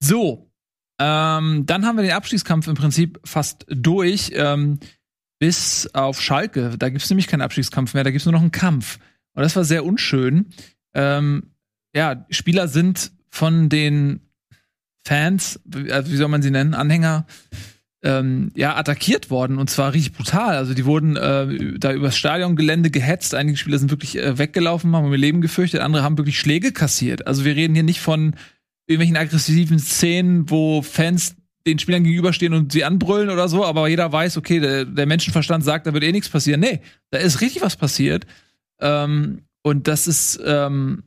So, 0.00 0.50
ähm, 0.98 1.66
dann 1.66 1.84
haben 1.84 1.96
wir 1.96 2.02
den 2.02 2.12
Abstiegskampf 2.12 2.68
im 2.68 2.74
Prinzip 2.74 3.20
fast 3.24 3.66
durch. 3.68 4.30
Ähm, 4.34 4.78
bis 5.44 5.90
auf 5.92 6.22
Schalke. 6.22 6.76
Da 6.78 6.88
gibt 6.88 7.02
es 7.02 7.10
nämlich 7.10 7.26
keinen 7.26 7.42
Abstiegskampf 7.42 7.92
mehr, 7.92 8.04
da 8.04 8.10
gibt 8.10 8.20
es 8.20 8.26
nur 8.26 8.32
noch 8.32 8.40
einen 8.40 8.50
Kampf. 8.50 8.98
Und 9.34 9.42
das 9.42 9.56
war 9.56 9.64
sehr 9.64 9.84
unschön. 9.84 10.46
Ähm, 10.94 11.53
ja, 11.94 12.26
Spieler 12.30 12.68
sind 12.68 13.12
von 13.28 13.68
den 13.68 14.20
Fans, 15.06 15.60
also 15.90 16.10
wie 16.10 16.16
soll 16.16 16.28
man 16.28 16.42
sie 16.42 16.50
nennen, 16.50 16.74
Anhänger, 16.74 17.26
ähm, 18.02 18.50
ja, 18.54 18.76
attackiert 18.76 19.30
worden 19.30 19.58
und 19.58 19.70
zwar 19.70 19.94
richtig 19.94 20.12
brutal. 20.12 20.56
Also 20.56 20.74
die 20.74 20.84
wurden 20.84 21.16
äh, 21.16 21.78
da 21.78 21.92
übers 21.92 22.16
Stadiongelände 22.16 22.90
gehetzt. 22.90 23.34
Einige 23.34 23.56
Spieler 23.56 23.78
sind 23.78 23.90
wirklich 23.90 24.18
äh, 24.18 24.36
weggelaufen, 24.38 24.94
haben 24.94 25.06
um 25.06 25.12
ihr 25.12 25.18
Leben 25.18 25.40
gefürchtet, 25.40 25.80
andere 25.80 26.02
haben 26.02 26.18
wirklich 26.18 26.38
Schläge 26.38 26.72
kassiert. 26.72 27.26
Also 27.26 27.44
wir 27.44 27.56
reden 27.56 27.74
hier 27.74 27.82
nicht 27.82 28.00
von 28.00 28.34
irgendwelchen 28.86 29.16
aggressiven 29.16 29.78
Szenen, 29.78 30.50
wo 30.50 30.82
Fans 30.82 31.36
den 31.66 31.78
Spielern 31.78 32.04
gegenüberstehen 32.04 32.52
und 32.52 32.72
sie 32.72 32.84
anbrüllen 32.84 33.30
oder 33.30 33.48
so, 33.48 33.64
aber 33.64 33.88
jeder 33.88 34.12
weiß, 34.12 34.36
okay, 34.36 34.60
der, 34.60 34.84
der 34.84 35.06
Menschenverstand 35.06 35.64
sagt, 35.64 35.86
da 35.86 35.94
wird 35.94 36.04
eh 36.04 36.12
nichts 36.12 36.28
passieren. 36.28 36.60
Nee, 36.60 36.80
da 37.10 37.18
ist 37.18 37.40
richtig 37.40 37.62
was 37.62 37.76
passiert. 37.76 38.26
Ähm, 38.80 39.42
und 39.62 39.88
das 39.88 40.06
ist, 40.06 40.38
ähm, 40.44 41.04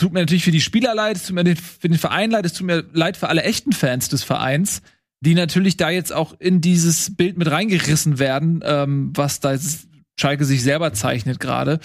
tut 0.00 0.12
mir 0.12 0.20
natürlich 0.20 0.44
für 0.44 0.50
die 0.50 0.60
Spieler 0.60 0.94
leid, 0.94 1.16
es 1.16 1.26
tut 1.26 1.36
mir 1.36 1.56
für 1.56 1.88
den 1.88 1.98
Verein 1.98 2.30
leid, 2.30 2.44
es 2.46 2.54
tut 2.54 2.66
mir 2.66 2.84
leid 2.92 3.16
für 3.16 3.28
alle 3.28 3.42
echten 3.42 3.72
Fans 3.72 4.08
des 4.08 4.22
Vereins, 4.22 4.82
die 5.20 5.34
natürlich 5.34 5.76
da 5.76 5.90
jetzt 5.90 6.12
auch 6.12 6.34
in 6.38 6.60
dieses 6.60 7.14
Bild 7.14 7.36
mit 7.36 7.50
reingerissen 7.50 8.18
werden, 8.18 8.60
ähm, 8.64 9.12
was 9.14 9.40
da 9.40 9.52
jetzt 9.52 9.88
Schalke 10.18 10.44
sich 10.44 10.62
selber 10.62 10.92
zeichnet 10.92 11.40
gerade. 11.40 11.80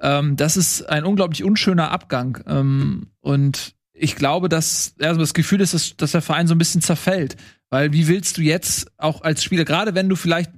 Ähm, 0.00 0.36
das 0.36 0.56
ist 0.56 0.88
ein 0.88 1.04
unglaublich 1.04 1.44
unschöner 1.44 1.90
Abgang. 1.90 2.42
Ähm, 2.46 3.08
und 3.20 3.74
ich 3.92 4.16
glaube, 4.16 4.48
dass 4.48 4.94
also 5.00 5.20
das 5.20 5.34
Gefühl 5.34 5.60
ist, 5.60 5.74
dass, 5.74 5.96
dass 5.96 6.12
der 6.12 6.22
Verein 6.22 6.46
so 6.46 6.54
ein 6.54 6.58
bisschen 6.58 6.82
zerfällt. 6.82 7.36
Weil 7.70 7.92
wie 7.92 8.06
willst 8.08 8.38
du 8.38 8.42
jetzt 8.42 8.90
auch 8.96 9.22
als 9.22 9.44
Spieler, 9.44 9.64
gerade 9.64 9.94
wenn 9.94 10.08
du 10.08 10.16
vielleicht 10.16 10.50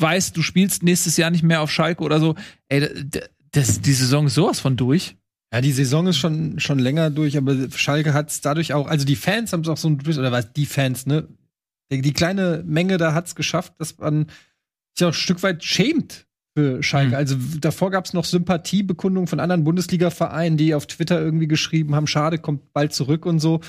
weißt, 0.00 0.36
du 0.36 0.42
spielst 0.42 0.82
nächstes 0.82 1.16
Jahr 1.16 1.30
nicht 1.30 1.42
mehr 1.42 1.60
auf 1.62 1.72
Schalke 1.72 2.04
oder 2.04 2.20
so, 2.20 2.36
ey, 2.68 2.88
das, 3.50 3.80
die 3.80 3.92
Saison 3.92 4.26
ist 4.26 4.34
sowas 4.34 4.60
von 4.60 4.76
durch. 4.76 5.16
Ja, 5.52 5.62
die 5.62 5.72
Saison 5.72 6.06
ist 6.06 6.18
schon, 6.18 6.60
schon 6.60 6.78
länger 6.78 7.10
durch, 7.10 7.36
aber 7.36 7.70
Schalke 7.70 8.12
hat 8.12 8.28
es 8.28 8.40
dadurch 8.42 8.74
auch, 8.74 8.86
also 8.86 9.06
die 9.06 9.16
Fans 9.16 9.52
haben 9.52 9.62
es 9.62 9.68
auch 9.68 9.78
so 9.78 9.88
ein 9.88 9.96
bisschen, 9.96 10.20
oder 10.20 10.32
was, 10.32 10.52
die 10.52 10.66
Fans, 10.66 11.06
ne? 11.06 11.26
Die, 11.90 12.02
die 12.02 12.12
kleine 12.12 12.62
Menge 12.66 12.98
da 12.98 13.14
hat 13.14 13.28
es 13.28 13.34
geschafft, 13.34 13.72
dass 13.78 13.96
man 13.96 14.26
sich 14.94 15.06
auch 15.06 15.10
ein 15.10 15.14
Stück 15.14 15.42
weit 15.42 15.64
schämt 15.64 16.26
für 16.54 16.82
Schalke. 16.82 17.10
Mhm. 17.10 17.14
Also 17.14 17.36
davor 17.60 17.90
gab 17.90 18.04
es 18.04 18.12
noch 18.12 18.24
Sympathiebekundungen 18.24 19.26
von 19.26 19.40
anderen 19.40 19.64
Bundesliga-Vereinen, 19.64 20.58
die 20.58 20.74
auf 20.74 20.86
Twitter 20.86 21.18
irgendwie 21.18 21.48
geschrieben 21.48 21.94
haben, 21.94 22.06
schade, 22.06 22.38
kommt 22.38 22.74
bald 22.74 22.92
zurück 22.92 23.24
und 23.24 23.40
so. 23.40 23.60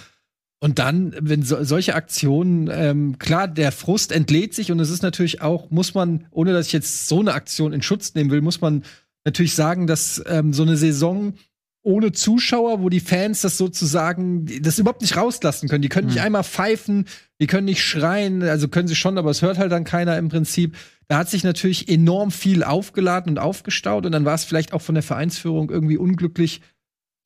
Und 0.62 0.80
dann, 0.80 1.16
wenn 1.22 1.44
so, 1.44 1.64
solche 1.64 1.96
Aktionen, 1.96 2.70
ähm, 2.70 3.18
klar, 3.18 3.48
der 3.48 3.72
Frust 3.72 4.12
entlädt 4.12 4.54
sich 4.54 4.72
und 4.74 4.80
es 4.82 4.90
ist 4.90 5.04
natürlich 5.04 5.42
auch, 5.42 5.72
muss 5.72 5.94
man, 5.94 6.26
ohne 6.32 6.52
dass 6.52 6.68
ich 6.68 6.74
jetzt 6.74 7.08
so 7.08 7.22
eine 7.22 7.34
Aktion 7.34 7.72
in 7.72 7.82
Schutz 7.82 8.14
nehmen 8.14 8.30
will, 8.30 8.42
muss 8.42 8.60
man 8.60 8.84
natürlich 9.24 9.56
sagen, 9.56 9.88
dass 9.88 10.22
ähm, 10.26 10.52
so 10.52 10.64
eine 10.64 10.76
Saison 10.76 11.36
ohne 11.82 12.12
Zuschauer, 12.12 12.82
wo 12.82 12.90
die 12.90 13.00
Fans 13.00 13.42
das 13.42 13.58
sozusagen, 13.58 14.46
das 14.62 14.80
überhaupt 14.80 15.02
nicht 15.02 15.16
rauslassen 15.16 15.70
können. 15.70 15.82
Die 15.82 15.90
können 15.90 16.08
nicht 16.08 16.18
Mhm. 16.18 16.24
einmal 16.24 16.44
pfeifen, 16.44 17.06
die 17.40 17.48
können 17.48 17.66
nicht 17.66 17.84
schreien, 17.84 18.44
also 18.44 18.68
können 18.68 18.88
sie 18.88 18.96
schon, 18.96 19.18
aber 19.18 19.30
es 19.32 19.42
hört 19.42 19.58
halt 19.58 19.72
dann 19.72 19.86
keiner 19.86 20.18
im 20.18 20.30
Prinzip. 20.30 20.76
Da 21.08 21.18
hat 21.20 21.30
sich 21.30 21.44
natürlich 21.44 21.88
enorm 21.90 22.32
viel 22.32 22.64
aufgeladen 22.64 23.32
und 23.32 23.40
aufgestaut 23.40 24.06
und 24.06 24.12
dann 24.12 24.26
war 24.26 24.36
es 24.36 24.44
vielleicht 24.44 24.74
auch 24.74 24.82
von 24.82 24.96
der 24.96 25.04
Vereinsführung 25.04 25.70
irgendwie 25.70 25.98
unglücklich, 25.98 26.62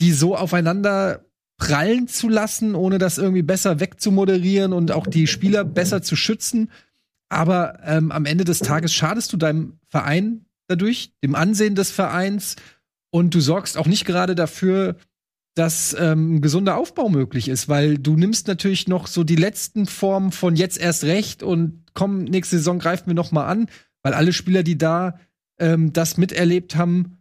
die 0.02 0.12
so 0.12 0.36
aufeinander 0.38 1.26
prallen 1.58 2.08
zu 2.08 2.30
lassen, 2.30 2.76
ohne 2.76 2.98
das 2.98 3.18
irgendwie 3.18 3.42
besser 3.42 3.80
wegzumoderieren 3.80 4.72
und 4.74 4.92
auch 4.92 5.08
die 5.08 5.28
Spieler 5.28 5.64
besser 5.64 6.02
zu 6.02 6.16
schützen. 6.16 6.70
Aber 7.30 7.80
ähm, 7.84 8.12
am 8.12 8.26
Ende 8.26 8.44
des 8.44 8.60
Tages 8.60 8.94
schadest 8.94 9.34
du 9.34 9.38
deinem 9.38 9.80
Verein 9.88 10.46
dadurch, 10.68 11.12
dem 11.24 11.36
Ansehen 11.36 11.76
des 11.76 11.92
Vereins 11.92 12.56
und 13.14 13.36
du 13.36 13.40
sorgst 13.42 13.78
auch 13.78 13.86
nicht 13.86 14.06
gerade 14.06 14.34
dafür, 14.34 14.96
dass 15.56 15.96
ähm, 16.00 16.36
ein 16.36 16.42
gesunder 16.42 16.78
Aufbau 16.78 17.10
möglich 17.10 17.48
ist, 17.48 17.70
weil 17.70 18.00
du 18.00 18.16
nimmst 18.16 18.48
natürlich 18.48 18.88
noch 18.88 19.06
so 19.06 19.24
die 19.24 19.36
letzten 19.36 19.86
Formen 19.86 20.32
von 20.32 20.56
jetzt 20.56 20.80
erst 20.80 21.04
recht 21.04 21.44
und 21.44 21.84
komm, 21.94 22.24
nächste 22.24 22.58
Saison 22.58 22.80
greifen 22.80 23.06
wir 23.08 23.14
noch 23.14 23.32
mal 23.32 23.46
an, 23.46 23.68
weil 24.04 24.16
alle 24.16 24.34
Spieler, 24.34 24.64
die 24.64 24.80
da 24.80 25.20
ähm, 25.60 25.94
das 25.94 26.18
miterlebt 26.18 26.76
haben, 26.76 27.20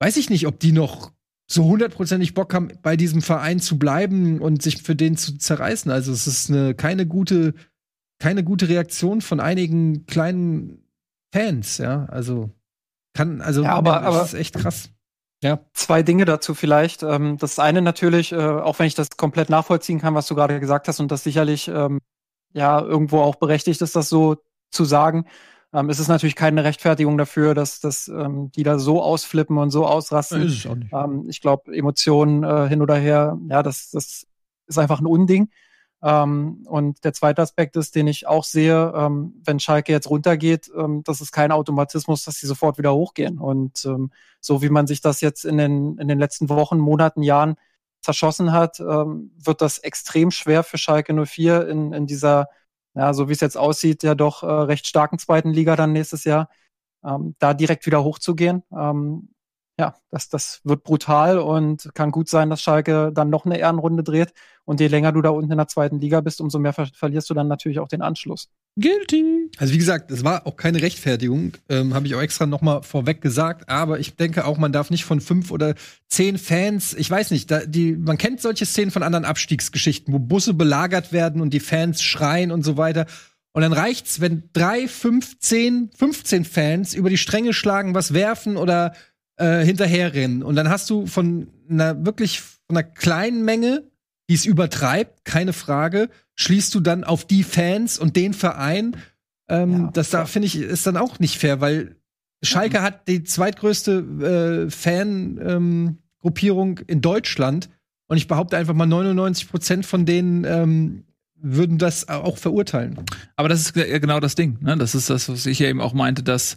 weiß 0.00 0.16
ich 0.18 0.30
nicht, 0.30 0.46
ob 0.46 0.60
die 0.60 0.70
noch 0.70 1.10
so 1.50 1.64
hundertprozentig 1.64 2.32
Bock 2.34 2.54
haben, 2.54 2.70
bei 2.80 2.96
diesem 2.96 3.20
Verein 3.22 3.58
zu 3.58 3.76
bleiben 3.76 4.40
und 4.40 4.62
sich 4.62 4.80
für 4.82 4.94
den 4.94 5.16
zu 5.16 5.36
zerreißen. 5.36 5.90
Also 5.90 6.12
es 6.12 6.28
ist 6.28 6.50
eine 6.50 6.74
keine 6.76 7.06
gute, 7.06 7.54
keine 8.22 8.44
gute 8.44 8.68
Reaktion 8.68 9.20
von 9.20 9.40
einigen 9.40 10.06
kleinen 10.06 10.84
Fans, 11.34 11.78
ja. 11.78 12.04
Also 12.06 12.50
kann, 13.14 13.40
also 13.40 13.64
Ja, 13.64 13.74
aber- 13.74 13.94
das 13.94 14.02
aber- 14.04 14.24
ist 14.24 14.34
echt 14.34 14.54
krass. 14.54 14.90
Ja. 15.44 15.60
Zwei 15.74 16.02
Dinge 16.02 16.24
dazu 16.24 16.54
vielleicht. 16.54 17.02
Ähm, 17.02 17.36
das 17.36 17.58
eine 17.58 17.82
natürlich, 17.82 18.32
äh, 18.32 18.36
auch 18.36 18.78
wenn 18.78 18.86
ich 18.86 18.94
das 18.94 19.10
komplett 19.10 19.50
nachvollziehen 19.50 20.00
kann, 20.00 20.14
was 20.14 20.26
du 20.26 20.34
gerade 20.34 20.58
gesagt 20.58 20.88
hast 20.88 21.00
und 21.00 21.10
das 21.10 21.22
sicherlich 21.22 21.68
ähm, 21.68 22.00
ja 22.54 22.80
irgendwo 22.80 23.20
auch 23.20 23.34
berechtigt 23.34 23.82
ist, 23.82 23.94
das 23.94 24.08
so 24.08 24.38
zu 24.70 24.86
sagen, 24.86 25.26
ähm, 25.74 25.90
ist 25.90 25.98
es 25.98 26.08
natürlich 26.08 26.34
keine 26.34 26.64
Rechtfertigung 26.64 27.18
dafür, 27.18 27.52
dass, 27.52 27.80
dass 27.80 28.08
ähm, 28.08 28.52
die 28.52 28.62
da 28.62 28.78
so 28.78 29.02
ausflippen 29.02 29.58
und 29.58 29.68
so 29.68 29.86
ausrasten. 29.86 30.46
ist 30.46 30.60
es 30.60 30.66
auch 30.66 30.76
nicht. 30.76 30.92
Ähm, 30.94 31.26
ich 31.28 31.42
glaube, 31.42 31.76
Emotionen 31.76 32.42
äh, 32.42 32.66
hin 32.66 32.80
oder 32.80 32.96
her, 32.96 33.38
ja, 33.50 33.62
das, 33.62 33.90
das 33.90 34.26
ist 34.66 34.78
einfach 34.78 35.00
ein 35.00 35.06
Unding. 35.06 35.50
Ähm, 36.04 36.66
und 36.68 37.02
der 37.02 37.14
zweite 37.14 37.40
Aspekt 37.40 37.76
ist, 37.76 37.94
den 37.94 38.06
ich 38.06 38.26
auch 38.26 38.44
sehe, 38.44 38.92
ähm, 38.94 39.40
wenn 39.42 39.58
Schalke 39.58 39.90
jetzt 39.90 40.10
runtergeht, 40.10 40.70
ähm, 40.76 41.02
das 41.02 41.22
ist 41.22 41.32
kein 41.32 41.50
Automatismus, 41.50 42.24
dass 42.24 42.36
sie 42.36 42.46
sofort 42.46 42.76
wieder 42.76 42.94
hochgehen. 42.94 43.38
Und 43.38 43.88
so 44.40 44.60
wie 44.60 44.68
man 44.68 44.86
sich 44.86 45.00
das 45.00 45.22
jetzt 45.22 45.46
in 45.46 45.56
den, 45.56 45.96
in 45.96 46.08
den 46.08 46.18
letzten 46.18 46.50
Wochen, 46.50 46.78
Monaten, 46.78 47.22
Jahren 47.22 47.56
zerschossen 48.02 48.52
hat, 48.52 48.78
wird 48.78 49.62
das 49.62 49.78
extrem 49.78 50.30
schwer 50.30 50.62
für 50.62 50.76
Schalke 50.76 51.14
04 51.14 51.66
in, 51.68 51.92
in 51.94 52.06
dieser, 52.06 52.48
ja, 52.94 53.14
so 53.14 53.28
wie 53.28 53.32
es 53.32 53.40
jetzt 53.40 53.56
aussieht, 53.56 54.02
ja 54.02 54.14
doch 54.14 54.42
äh, 54.42 54.46
recht 54.46 54.86
starken 54.86 55.18
zweiten 55.18 55.50
Liga 55.50 55.76
dann 55.76 55.92
nächstes 55.92 56.24
Jahr, 56.24 56.50
da 57.02 57.54
direkt 57.54 57.86
wieder 57.86 58.04
hochzugehen. 58.04 58.62
Ja, 59.78 59.96
das, 60.10 60.28
das 60.28 60.60
wird 60.62 60.84
brutal 60.84 61.38
und 61.38 61.90
kann 61.94 62.12
gut 62.12 62.28
sein, 62.28 62.48
dass 62.48 62.62
Schalke 62.62 63.10
dann 63.12 63.28
noch 63.28 63.44
eine 63.44 63.58
Ehrenrunde 63.58 64.04
dreht. 64.04 64.32
Und 64.66 64.80
je 64.80 64.86
länger 64.86 65.12
du 65.12 65.20
da 65.20 65.28
unten 65.28 65.50
in 65.50 65.58
der 65.58 65.68
zweiten 65.68 66.00
Liga 66.00 66.20
bist, 66.20 66.40
umso 66.40 66.58
mehr 66.58 66.72
ver 66.72 66.86
verlierst 66.94 67.28
du 67.28 67.34
dann 67.34 67.48
natürlich 67.48 67.78
auch 67.80 67.88
den 67.88 68.00
Anschluss. 68.00 68.48
Guilty. 68.80 69.50
Also 69.58 69.74
wie 69.74 69.78
gesagt, 69.78 70.10
es 70.10 70.24
war 70.24 70.46
auch 70.46 70.56
keine 70.56 70.80
Rechtfertigung, 70.80 71.52
ähm, 71.68 71.94
habe 71.94 72.06
ich 72.06 72.14
auch 72.14 72.20
extra 72.20 72.46
noch 72.46 72.62
mal 72.62 72.82
vorweg 72.82 73.20
gesagt. 73.20 73.68
Aber 73.68 74.00
ich 74.00 74.16
denke 74.16 74.46
auch, 74.46 74.56
man 74.56 74.72
darf 74.72 74.90
nicht 74.90 75.04
von 75.04 75.20
fünf 75.20 75.50
oder 75.50 75.74
zehn 76.08 76.38
Fans, 76.38 76.94
ich 76.94 77.10
weiß 77.10 77.30
nicht, 77.30 77.50
da, 77.50 77.66
die, 77.66 77.96
man 77.96 78.18
kennt 78.18 78.40
solche 78.40 78.64
Szenen 78.64 78.90
von 78.90 79.02
anderen 79.02 79.24
Abstiegsgeschichten, 79.24 80.12
wo 80.14 80.18
Busse 80.18 80.54
belagert 80.54 81.12
werden 81.12 81.40
und 81.40 81.52
die 81.52 81.60
Fans 81.60 82.02
schreien 82.02 82.50
und 82.50 82.64
so 82.64 82.76
weiter. 82.76 83.06
Und 83.52 83.62
dann 83.62 83.72
reicht's, 83.72 84.20
wenn 84.20 84.44
drei, 84.52 84.88
fünf, 84.88 85.38
zehn, 85.38 85.90
15 85.96 86.44
Fans 86.44 86.94
über 86.94 87.08
die 87.08 87.18
Stränge 87.18 87.52
schlagen, 87.52 87.94
was 87.94 88.12
werfen 88.12 88.56
oder 88.56 88.94
äh, 89.36 89.64
hinterherrennen. 89.64 90.42
Und 90.42 90.56
dann 90.56 90.68
hast 90.68 90.90
du 90.90 91.06
von 91.06 91.48
einer 91.68 92.04
wirklich 92.04 92.40
von 92.40 92.76
einer 92.76 92.82
kleinen 92.82 93.44
Menge, 93.44 93.84
die 94.28 94.34
es 94.34 94.46
übertreibt, 94.46 95.24
keine 95.24 95.52
Frage, 95.52 96.08
schließt 96.36 96.74
du 96.74 96.80
dann 96.80 97.04
auf 97.04 97.26
die 97.26 97.42
Fans 97.42 97.98
und 97.98 98.16
den 98.16 98.34
Verein. 98.34 98.96
Ähm, 99.48 99.72
Ja, 99.72 99.90
das 99.92 100.10
da 100.10 100.26
finde 100.26 100.46
ich 100.46 100.56
ist 100.56 100.86
dann 100.86 100.96
auch 100.96 101.18
nicht 101.18 101.38
fair, 101.38 101.60
weil 101.60 101.96
Schalke 102.42 102.82
hat 102.82 103.08
die 103.08 103.24
zweitgrößte 103.24 104.66
äh, 104.66 104.70
Fan-Gruppierung 104.70 106.78
in 106.78 107.00
Deutschland 107.00 107.68
und 108.06 108.16
ich 108.16 108.28
behaupte 108.28 108.56
einfach 108.56 108.74
mal 108.74 108.86
99 108.86 109.48
Prozent 109.48 109.86
von 109.86 110.06
denen 110.06 110.44
ähm, 110.44 111.04
würden 111.36 111.78
das 111.78 112.08
auch 112.08 112.38
verurteilen. 112.38 113.00
Aber 113.36 113.48
das 113.48 113.60
ist 113.60 113.74
genau 113.74 114.20
das 114.20 114.34
Ding. 114.34 114.58
Ne? 114.60 114.76
Das 114.78 114.94
ist 114.94 115.10
das, 115.10 115.28
was 115.28 115.46
ich 115.46 115.58
ja 115.58 115.68
eben 115.68 115.80
auch 115.80 115.92
meinte, 115.92 116.22
dass 116.22 116.56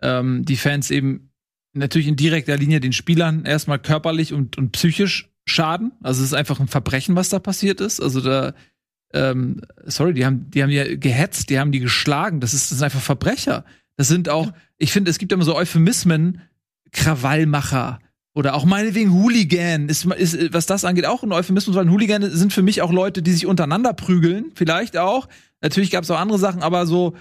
ähm, 0.00 0.44
die 0.44 0.56
Fans 0.56 0.90
eben 0.90 1.30
natürlich 1.74 2.08
in 2.08 2.16
direkter 2.16 2.56
Linie 2.56 2.80
den 2.80 2.92
Spielern 2.92 3.44
erstmal 3.44 3.78
körperlich 3.78 4.32
und, 4.32 4.56
und 4.56 4.72
psychisch 4.72 5.30
schaden. 5.44 5.92
Also 6.02 6.22
es 6.22 6.28
ist 6.28 6.34
einfach 6.34 6.60
ein 6.60 6.68
Verbrechen, 6.68 7.16
was 7.16 7.28
da 7.28 7.38
passiert 7.38 7.80
ist. 7.80 8.00
Also 8.00 8.20
da, 8.20 8.54
ähm, 9.12 9.60
sorry, 9.84 10.14
die 10.14 10.24
haben, 10.24 10.50
die 10.50 10.62
haben 10.62 10.70
ja 10.70 10.96
gehetzt, 10.96 11.50
die 11.50 11.58
haben 11.58 11.72
die 11.72 11.80
geschlagen. 11.80 12.40
Das 12.40 12.54
ist, 12.54 12.70
das 12.70 12.78
sind 12.78 12.84
einfach 12.84 13.00
Verbrecher. 13.00 13.64
Das 13.96 14.08
sind 14.08 14.28
auch, 14.28 14.52
ich 14.78 14.92
finde, 14.92 15.10
es 15.10 15.18
gibt 15.18 15.32
immer 15.32 15.44
so 15.44 15.54
Euphemismen, 15.54 16.40
Krawallmacher 16.92 18.00
oder 18.34 18.54
auch 18.54 18.64
meinetwegen 18.64 19.12
Hooligan 19.12 19.88
ist, 19.88 20.04
ist, 20.04 20.52
was 20.52 20.66
das 20.66 20.84
angeht, 20.84 21.06
auch 21.06 21.22
ein 21.22 21.32
Euphemismus, 21.32 21.76
weil 21.76 21.88
Hooligan 21.88 22.28
sind 22.32 22.52
für 22.52 22.62
mich 22.62 22.82
auch 22.82 22.92
Leute, 22.92 23.22
die 23.22 23.32
sich 23.32 23.46
untereinander 23.46 23.92
prügeln, 23.92 24.50
vielleicht 24.54 24.96
auch. 24.96 25.28
Natürlich 25.60 25.92
gab 25.92 26.02
es 26.02 26.10
auch 26.10 26.18
andere 26.18 26.38
Sachen, 26.38 26.62
aber 26.62 26.86
so, 26.86 27.14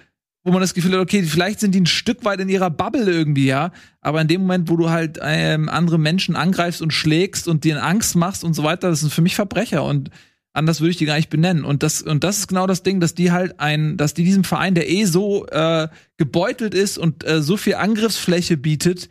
wo 0.44 0.52
man 0.52 0.62
das 0.62 0.74
Gefühl 0.74 0.94
hat, 0.94 1.00
okay, 1.00 1.24
vielleicht 1.24 1.60
sind 1.60 1.74
die 1.74 1.82
ein 1.82 1.86
Stück 1.86 2.26
weit 2.26 2.40
in 2.40 2.50
ihrer 2.50 2.70
Bubble 2.70 3.10
irgendwie, 3.10 3.46
ja. 3.46 3.72
Aber 4.02 4.22
in 4.22 4.28
dem 4.28 4.42
Moment, 4.42 4.70
wo 4.70 4.76
du 4.76 4.90
halt 4.90 5.18
ähm, 5.22 5.70
andere 5.70 5.98
Menschen 5.98 6.36
angreifst 6.36 6.82
und 6.82 6.92
schlägst 6.92 7.48
und 7.48 7.64
dir 7.64 7.82
Angst 7.84 8.16
machst 8.16 8.44
und 8.44 8.54
so 8.54 8.64
weiter, 8.64 8.90
das 8.90 9.00
sind 9.00 9.14
für 9.14 9.22
mich 9.22 9.36
Verbrecher 9.36 9.84
und 9.84 10.10
anders 10.52 10.82
würde 10.82 10.92
ich 10.92 10.98
die 10.98 11.06
gar 11.06 11.16
nicht 11.16 11.30
benennen. 11.30 11.64
Und 11.64 11.82
das, 11.82 12.02
und 12.02 12.24
das 12.24 12.40
ist 12.40 12.48
genau 12.48 12.68
das 12.68 12.84
Ding, 12.84 13.00
dass 13.00 13.16
die 13.16 13.32
halt 13.32 13.60
ein, 13.60 13.98
dass 13.98 14.14
die 14.14 14.24
diesem 14.24 14.44
Verein, 14.44 14.76
der 14.76 14.90
eh 14.90 15.06
so 15.06 15.48
äh, 15.48 15.88
gebeutelt 16.18 16.74
ist 16.74 16.98
und 16.98 17.26
äh, 17.26 17.42
so 17.42 17.58
viel 17.58 17.76
Angriffsfläche 17.76 18.58
bietet, 18.58 19.10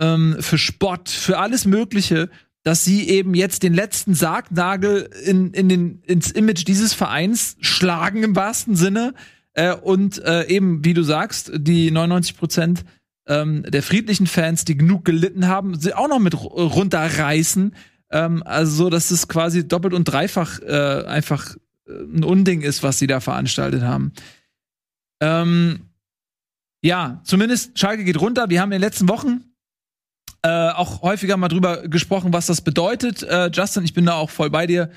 ähm, 0.00 0.36
für 0.40 0.58
Spott, 0.58 1.08
für 1.08 1.38
alles 1.38 1.66
Mögliche, 1.66 2.28
dass 2.64 2.84
sie 2.84 3.08
eben 3.08 3.34
jetzt 3.34 3.62
den 3.62 3.74
letzten 3.74 4.14
Sargnagel 4.14 5.08
in, 5.24 5.52
in 5.52 5.68
den, 5.68 6.02
ins 6.02 6.30
Image 6.32 6.66
dieses 6.66 6.94
Vereins 6.94 7.56
schlagen 7.60 8.22
im 8.22 8.34
wahrsten 8.34 8.74
Sinne 8.74 9.14
äh, 9.54 9.74
und 9.74 10.22
äh, 10.24 10.46
eben, 10.48 10.84
wie 10.84 10.94
du 10.94 11.02
sagst, 11.02 11.50
die 11.54 11.90
99 11.90 12.36
Prozent 12.36 12.84
ähm, 13.26 13.62
der 13.66 13.82
friedlichen 13.82 14.26
Fans, 14.26 14.64
die 14.64 14.76
genug 14.76 15.04
gelitten 15.04 15.46
haben, 15.48 15.78
sie 15.80 15.94
auch 15.94 16.08
noch 16.08 16.18
mit 16.18 16.34
ru- 16.34 16.48
runterreißen. 16.68 17.74
Ähm, 18.10 18.42
also 18.44 18.84
so, 18.84 18.90
dass 18.90 19.10
es 19.10 19.28
quasi 19.28 19.66
doppelt 19.66 19.94
und 19.94 20.04
dreifach 20.04 20.60
äh, 20.60 21.04
einfach 21.06 21.56
äh, 21.86 21.92
ein 21.92 22.22
Unding 22.22 22.60
ist, 22.60 22.82
was 22.82 22.98
sie 22.98 23.06
da 23.06 23.20
veranstaltet 23.20 23.82
haben. 23.82 24.12
Ähm, 25.20 25.88
ja, 26.82 27.22
zumindest 27.24 27.78
Schalke 27.78 28.04
geht 28.04 28.20
runter. 28.20 28.50
Wir 28.50 28.60
haben 28.60 28.70
in 28.72 28.76
den 28.76 28.82
letzten 28.82 29.08
Wochen 29.08 29.44
äh, 30.42 30.68
auch 30.68 31.00
häufiger 31.00 31.38
mal 31.38 31.48
drüber 31.48 31.88
gesprochen, 31.88 32.34
was 32.34 32.44
das 32.44 32.60
bedeutet. 32.60 33.22
Äh, 33.22 33.50
Justin, 33.50 33.84
ich 33.84 33.94
bin 33.94 34.04
da 34.04 34.14
auch 34.14 34.28
voll 34.28 34.50
bei 34.50 34.66
dir. 34.66 34.90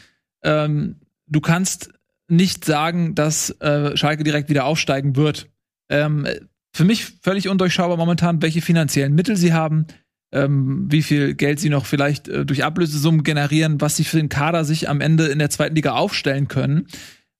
Ähm, 0.43 0.97
du 1.27 1.39
kannst 1.39 1.93
nicht 2.27 2.65
sagen, 2.65 3.15
dass 3.15 3.49
äh, 3.61 3.95
Schalke 3.95 4.23
direkt 4.23 4.49
wieder 4.49 4.65
aufsteigen 4.65 5.15
wird. 5.15 5.49
Ähm, 5.89 6.27
für 6.73 6.83
mich 6.83 7.05
völlig 7.21 7.47
undurchschaubar 7.47 7.97
momentan, 7.97 8.41
welche 8.41 8.61
finanziellen 8.61 9.15
Mittel 9.15 9.37
sie 9.37 9.53
haben, 9.53 9.87
ähm, 10.31 10.85
wie 10.89 11.01
viel 11.01 11.33
Geld 11.35 11.59
sie 11.59 11.69
noch 11.69 11.85
vielleicht 11.85 12.27
äh, 12.27 12.45
durch 12.45 12.63
Ablösesummen 12.63 13.23
generieren, 13.23 13.79
was 13.79 13.95
sie 13.95 14.03
für 14.03 14.17
den 14.17 14.29
Kader 14.29 14.65
sich 14.65 14.89
am 14.89 15.01
Ende 15.01 15.27
in 15.27 15.39
der 15.39 15.49
zweiten 15.49 15.75
Liga 15.75 15.93
aufstellen 15.93 16.47
können. 16.47 16.87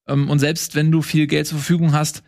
Ähm, 0.08 0.30
und 0.30 0.40
selbst 0.40 0.76
wenn 0.76 0.92
du 0.92 1.02
viel 1.02 1.28
Geld 1.28 1.48
zur 1.48 1.58
Verfügung 1.58 1.92
hast, 1.92 2.24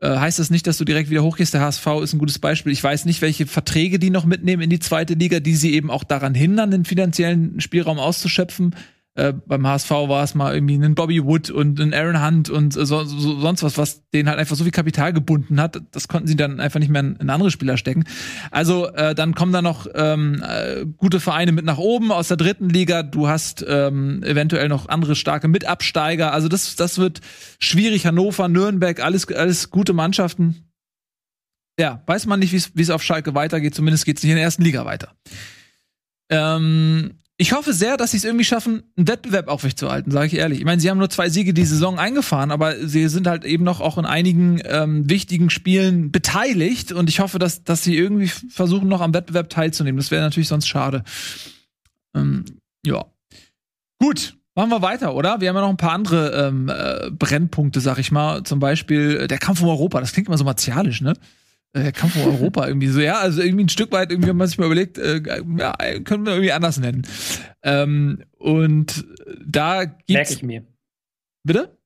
äh, 0.00 0.16
heißt 0.16 0.38
das 0.38 0.50
nicht, 0.50 0.66
dass 0.66 0.78
du 0.78 0.84
direkt 0.84 1.10
wieder 1.10 1.22
hochgehst. 1.22 1.54
Der 1.54 1.60
HSV 1.60 1.86
ist 2.02 2.12
ein 2.12 2.18
gutes 2.18 2.38
Beispiel. 2.38 2.72
Ich 2.72 2.82
weiß 2.82 3.04
nicht, 3.04 3.22
welche 3.22 3.46
Verträge 3.46 3.98
die 3.98 4.10
noch 4.10 4.24
mitnehmen 4.24 4.62
in 4.62 4.70
die 4.70 4.80
zweite 4.80 5.14
Liga, 5.14 5.40
die 5.40 5.54
sie 5.54 5.74
eben 5.74 5.90
auch 5.90 6.04
daran 6.04 6.34
hindern, 6.34 6.70
den 6.70 6.84
finanziellen 6.84 7.60
Spielraum 7.60 7.98
auszuschöpfen. 7.98 8.74
Äh, 9.16 9.32
beim 9.32 9.66
HSV 9.66 9.90
war 9.90 10.22
es 10.22 10.36
mal 10.36 10.54
irgendwie 10.54 10.76
ein 10.76 10.94
Bobby 10.94 11.24
Wood 11.24 11.50
und 11.50 11.80
ein 11.80 11.92
Aaron 11.92 12.24
Hunt 12.24 12.48
und 12.48 12.76
äh, 12.76 12.86
so, 12.86 13.02
so, 13.02 13.40
sonst 13.40 13.64
was, 13.64 13.76
was 13.76 14.08
denen 14.10 14.28
halt 14.28 14.38
einfach 14.38 14.54
so 14.54 14.62
viel 14.62 14.72
Kapital 14.72 15.12
gebunden 15.12 15.60
hat. 15.60 15.82
Das 15.90 16.06
konnten 16.06 16.28
sie 16.28 16.36
dann 16.36 16.60
einfach 16.60 16.78
nicht 16.78 16.90
mehr 16.90 17.00
in, 17.00 17.16
in 17.16 17.28
andere 17.28 17.50
Spieler 17.50 17.76
stecken. 17.76 18.04
Also 18.52 18.86
äh, 18.92 19.16
dann 19.16 19.34
kommen 19.34 19.52
da 19.52 19.62
noch 19.62 19.88
ähm, 19.94 20.40
äh, 20.46 20.86
gute 20.96 21.18
Vereine 21.18 21.50
mit 21.50 21.64
nach 21.64 21.78
oben 21.78 22.12
aus 22.12 22.28
der 22.28 22.36
dritten 22.36 22.68
Liga. 22.68 23.02
Du 23.02 23.26
hast 23.26 23.64
ähm, 23.68 24.22
eventuell 24.22 24.68
noch 24.68 24.88
andere 24.88 25.16
starke 25.16 25.48
Mitabsteiger. 25.48 26.32
Also 26.32 26.46
das, 26.46 26.76
das 26.76 26.98
wird 26.98 27.20
schwierig. 27.58 28.06
Hannover, 28.06 28.48
Nürnberg, 28.48 29.00
alles, 29.00 29.26
alles 29.28 29.70
gute 29.70 29.92
Mannschaften. 29.92 30.70
Ja, 31.80 32.02
weiß 32.06 32.26
man 32.26 32.38
nicht, 32.38 32.52
wie 32.52 32.82
es 32.82 32.90
auf 32.90 33.02
Schalke 33.02 33.34
weitergeht. 33.34 33.74
Zumindest 33.74 34.04
geht 34.04 34.18
es 34.18 34.22
nicht 34.22 34.30
in 34.30 34.36
der 34.36 34.44
ersten 34.44 34.62
Liga 34.62 34.84
weiter. 34.84 35.16
Ähm, 36.28 37.18
ich 37.40 37.54
hoffe 37.54 37.72
sehr, 37.72 37.96
dass 37.96 38.10
sie 38.10 38.18
es 38.18 38.24
irgendwie 38.24 38.44
schaffen, 38.44 38.82
einen 38.98 39.08
Wettbewerb 39.08 39.48
aufrechtzuerhalten, 39.48 40.12
sage 40.12 40.26
ich 40.26 40.34
ehrlich. 40.34 40.58
Ich 40.58 40.66
meine, 40.66 40.78
sie 40.78 40.90
haben 40.90 40.98
nur 40.98 41.08
zwei 41.08 41.30
Siege 41.30 41.54
die 41.54 41.64
Saison 41.64 41.98
eingefahren, 41.98 42.50
aber 42.50 42.86
sie 42.86 43.08
sind 43.08 43.26
halt 43.26 43.46
eben 43.46 43.64
noch 43.64 43.80
auch 43.80 43.96
in 43.96 44.04
einigen 44.04 44.60
ähm, 44.66 45.08
wichtigen 45.08 45.48
Spielen 45.48 46.12
beteiligt 46.12 46.92
und 46.92 47.08
ich 47.08 47.20
hoffe, 47.20 47.38
dass, 47.38 47.64
dass 47.64 47.82
sie 47.82 47.96
irgendwie 47.96 48.28
versuchen, 48.28 48.88
noch 48.88 49.00
am 49.00 49.14
Wettbewerb 49.14 49.48
teilzunehmen. 49.48 49.96
Das 49.96 50.10
wäre 50.10 50.22
natürlich 50.22 50.48
sonst 50.48 50.68
schade. 50.68 51.02
Ähm, 52.14 52.44
ja. 52.84 53.06
Gut, 53.98 54.36
machen 54.54 54.68
wir 54.68 54.82
weiter, 54.82 55.14
oder? 55.14 55.40
Wir 55.40 55.48
haben 55.48 55.56
ja 55.56 55.62
noch 55.62 55.70
ein 55.70 55.78
paar 55.78 55.92
andere 55.92 56.46
ähm, 56.46 56.68
äh, 56.68 57.10
Brennpunkte, 57.10 57.80
sag 57.80 57.96
ich 57.96 58.12
mal. 58.12 58.42
Zum 58.42 58.60
Beispiel 58.60 59.20
äh, 59.22 59.28
der 59.28 59.38
Kampf 59.38 59.62
um 59.62 59.68
Europa. 59.68 59.98
Das 59.98 60.12
klingt 60.12 60.28
immer 60.28 60.36
so 60.36 60.44
martialisch, 60.44 61.00
ne? 61.00 61.14
Äh, 61.72 61.82
Der 61.84 61.92
Kampf 61.92 62.16
um 62.16 62.22
Europa 62.34 62.66
irgendwie 62.66 62.88
so, 62.88 63.00
ja, 63.00 63.18
also 63.18 63.42
irgendwie 63.42 63.64
ein 63.64 63.68
Stück 63.68 63.92
weit, 63.92 64.10
irgendwie, 64.10 64.28
wenn 64.30 64.36
man 64.36 64.48
sich 64.48 64.58
mal 64.58 64.66
überlegt, 64.66 64.98
äh, 64.98 65.20
ja, 65.58 65.74
können 66.04 66.24
wir 66.26 66.32
irgendwie 66.32 66.52
anders 66.52 66.78
nennen. 66.78 67.06
Ähm, 67.62 68.24
und 68.38 69.04
da 69.46 69.76
Merke 69.78 69.94
gibt's. 70.06 70.30
ich 70.32 70.42
mir. 70.42 70.64
Bitte? 71.44 71.76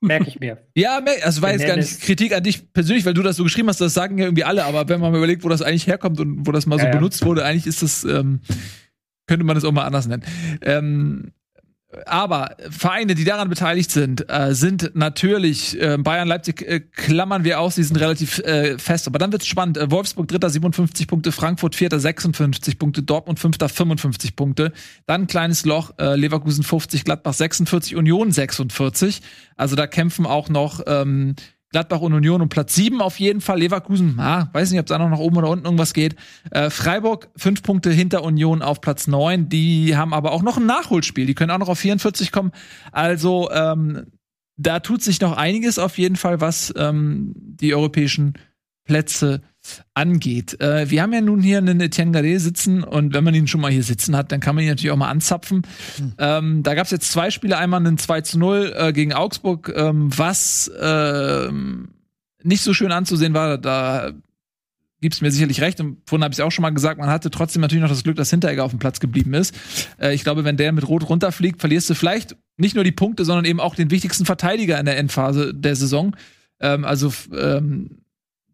Merke 0.00 0.28
ich 0.28 0.38
mir. 0.38 0.58
Ja, 0.76 1.00
mer- 1.00 1.24
also 1.24 1.42
war 1.42 1.52
jetzt 1.52 1.66
gar 1.66 1.76
nicht 1.76 2.00
Kritik 2.02 2.34
an 2.34 2.42
dich 2.44 2.72
persönlich, 2.72 3.04
weil 3.06 3.14
du 3.14 3.22
das 3.22 3.36
so 3.36 3.44
geschrieben 3.44 3.68
hast, 3.68 3.80
das 3.80 3.94
sagen 3.94 4.18
ja 4.18 4.24
irgendwie 4.26 4.44
alle, 4.44 4.64
aber 4.64 4.88
wenn 4.88 5.00
man 5.00 5.10
mal 5.10 5.18
überlegt, 5.18 5.42
wo 5.42 5.48
das 5.48 5.62
eigentlich 5.62 5.86
herkommt 5.86 6.20
und 6.20 6.46
wo 6.46 6.52
das 6.52 6.66
mal 6.66 6.78
so 6.78 6.84
Ja, 6.84 6.92
ja. 6.92 6.96
benutzt 6.98 7.24
wurde, 7.24 7.44
eigentlich 7.44 7.66
ist 7.66 7.82
das, 7.82 8.04
ähm, 8.04 8.40
könnte 9.26 9.44
man 9.44 9.54
das 9.56 9.64
auch 9.64 9.72
mal 9.72 9.84
anders 9.86 10.06
nennen. 10.06 10.22
Ähm, 10.62 11.32
aber 12.04 12.56
Vereine, 12.70 13.14
die 13.14 13.24
daran 13.24 13.48
beteiligt 13.48 13.90
sind, 13.90 14.28
äh, 14.28 14.54
sind 14.54 14.92
natürlich 14.94 15.80
äh, 15.80 15.96
Bayern, 15.98 16.28
Leipzig 16.28 16.62
äh, 16.62 16.80
klammern 16.80 17.44
wir 17.44 17.60
aus, 17.60 17.76
die 17.76 17.82
sind 17.82 17.96
relativ 17.96 18.38
äh, 18.40 18.78
fest. 18.78 19.06
Aber 19.06 19.18
dann 19.18 19.32
wird's 19.32 19.46
spannend. 19.46 19.78
Äh, 19.78 19.90
Wolfsburg 19.90 20.28
dritter 20.28 20.50
57 20.50 21.06
Punkte, 21.06 21.32
Frankfurt 21.32 21.74
vierter 21.74 21.98
56 21.98 22.78
Punkte, 22.78 23.02
Dortmund 23.02 23.38
fünfter 23.38 23.68
55 23.68 24.36
Punkte. 24.36 24.72
Dann 25.06 25.22
ein 25.22 25.26
kleines 25.26 25.64
Loch, 25.64 25.92
äh, 25.98 26.16
Leverkusen 26.16 26.64
50, 26.64 27.04
Gladbach 27.04 27.34
46, 27.34 27.96
Union 27.96 28.32
46. 28.32 29.22
Also 29.56 29.76
da 29.76 29.86
kämpfen 29.86 30.26
auch 30.26 30.48
noch 30.48 30.80
ähm, 30.86 31.34
Gladbach 31.70 32.00
und 32.00 32.12
Union 32.12 32.42
um 32.42 32.48
Platz 32.48 32.74
7 32.74 33.00
auf 33.00 33.18
jeden 33.18 33.40
Fall. 33.40 33.58
Leverkusen, 33.58 34.18
ah, 34.18 34.48
weiß 34.52 34.70
nicht, 34.70 34.80
ob 34.80 34.86
da 34.86 34.98
noch 34.98 35.10
nach 35.10 35.18
oben 35.18 35.36
oder 35.36 35.50
unten 35.50 35.64
irgendwas 35.64 35.94
geht. 35.94 36.16
Äh, 36.50 36.70
Freiburg, 36.70 37.28
fünf 37.36 37.62
Punkte 37.62 37.90
hinter 37.90 38.22
Union 38.22 38.62
auf 38.62 38.80
Platz 38.80 39.06
9. 39.06 39.48
Die 39.48 39.96
haben 39.96 40.14
aber 40.14 40.32
auch 40.32 40.42
noch 40.42 40.56
ein 40.56 40.66
Nachholspiel. 40.66 41.26
Die 41.26 41.34
können 41.34 41.50
auch 41.50 41.58
noch 41.58 41.68
auf 41.68 41.78
44 41.78 42.32
kommen. 42.32 42.52
Also, 42.92 43.50
ähm, 43.50 44.06
da 44.56 44.80
tut 44.80 45.02
sich 45.02 45.20
noch 45.20 45.36
einiges 45.36 45.78
auf 45.78 45.98
jeden 45.98 46.16
Fall, 46.16 46.40
was 46.40 46.72
ähm, 46.76 47.32
die 47.36 47.74
europäischen 47.74 48.34
Plätze 48.86 49.42
angeht. 49.94 50.60
Äh, 50.60 50.90
wir 50.90 51.02
haben 51.02 51.12
ja 51.12 51.20
nun 51.20 51.42
hier 51.42 51.58
einen 51.58 51.80
Etienne 51.80 52.12
Gardet 52.12 52.40
sitzen 52.40 52.84
und 52.84 53.12
wenn 53.14 53.24
man 53.24 53.34
ihn 53.34 53.48
schon 53.48 53.60
mal 53.60 53.70
hier 53.70 53.82
sitzen 53.82 54.16
hat, 54.16 54.32
dann 54.32 54.40
kann 54.40 54.54
man 54.54 54.64
ihn 54.64 54.70
natürlich 54.70 54.92
auch 54.92 54.96
mal 54.96 55.10
anzapfen. 55.10 55.62
Mhm. 55.98 56.12
Ähm, 56.18 56.62
da 56.62 56.74
gab 56.74 56.84
es 56.84 56.92
jetzt 56.92 57.10
zwei 57.10 57.30
Spiele, 57.30 57.58
einmal 57.58 57.80
einen 57.80 57.98
2 57.98 58.20
zu 58.22 58.38
0 58.38 58.74
äh, 58.76 58.92
gegen 58.92 59.12
Augsburg, 59.12 59.72
ähm, 59.76 60.08
was 60.16 60.68
äh, 60.68 61.50
nicht 62.42 62.62
so 62.62 62.74
schön 62.74 62.92
anzusehen 62.92 63.34
war. 63.34 63.58
Da 63.58 64.12
gibt's 65.00 65.20
mir 65.20 65.30
sicherlich 65.30 65.60
recht 65.60 65.80
und 65.80 65.98
vorhin 66.06 66.24
habe 66.24 66.32
ich 66.32 66.42
auch 66.42 66.52
schon 66.52 66.62
mal 66.62 66.70
gesagt, 66.70 66.98
man 66.98 67.10
hatte 67.10 67.30
trotzdem 67.30 67.60
natürlich 67.60 67.82
noch 67.82 67.90
das 67.90 68.04
Glück, 68.04 68.16
dass 68.16 68.30
Hinteregger 68.30 68.64
auf 68.64 68.70
dem 68.70 68.78
Platz 68.78 69.00
geblieben 69.00 69.34
ist. 69.34 69.54
Äh, 70.00 70.14
ich 70.14 70.22
glaube, 70.22 70.44
wenn 70.44 70.56
der 70.56 70.72
mit 70.72 70.86
Rot 70.88 71.08
runterfliegt, 71.08 71.60
verlierst 71.60 71.90
du 71.90 71.94
vielleicht 71.94 72.36
nicht 72.56 72.74
nur 72.74 72.84
die 72.84 72.92
Punkte, 72.92 73.24
sondern 73.24 73.44
eben 73.44 73.60
auch 73.60 73.74
den 73.74 73.90
wichtigsten 73.90 74.24
Verteidiger 74.24 74.78
in 74.78 74.86
der 74.86 74.96
Endphase 74.96 75.52
der 75.52 75.76
Saison. 75.76 76.16
Ähm, 76.60 76.84
also 76.84 77.12
ähm, 77.36 77.98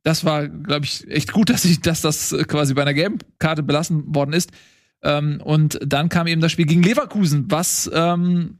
das 0.02 0.24
war, 0.24 0.48
glaube 0.48 0.84
ich, 0.84 1.08
echt 1.08 1.32
gut, 1.32 1.50
dass 1.50 1.64
ich, 1.64 1.80
dass 1.80 2.00
das 2.00 2.34
quasi 2.48 2.74
bei 2.74 2.82
einer 2.82 2.94
gelben 2.94 3.18
Karte 3.38 3.62
belassen 3.62 4.14
worden 4.14 4.32
ist. 4.32 4.50
Ähm, 5.02 5.40
und 5.42 5.80
dann 5.84 6.08
kam 6.08 6.26
eben 6.26 6.40
das 6.40 6.52
Spiel 6.52 6.66
gegen 6.66 6.82
Leverkusen, 6.82 7.50
was 7.50 7.90
ähm, 7.92 8.58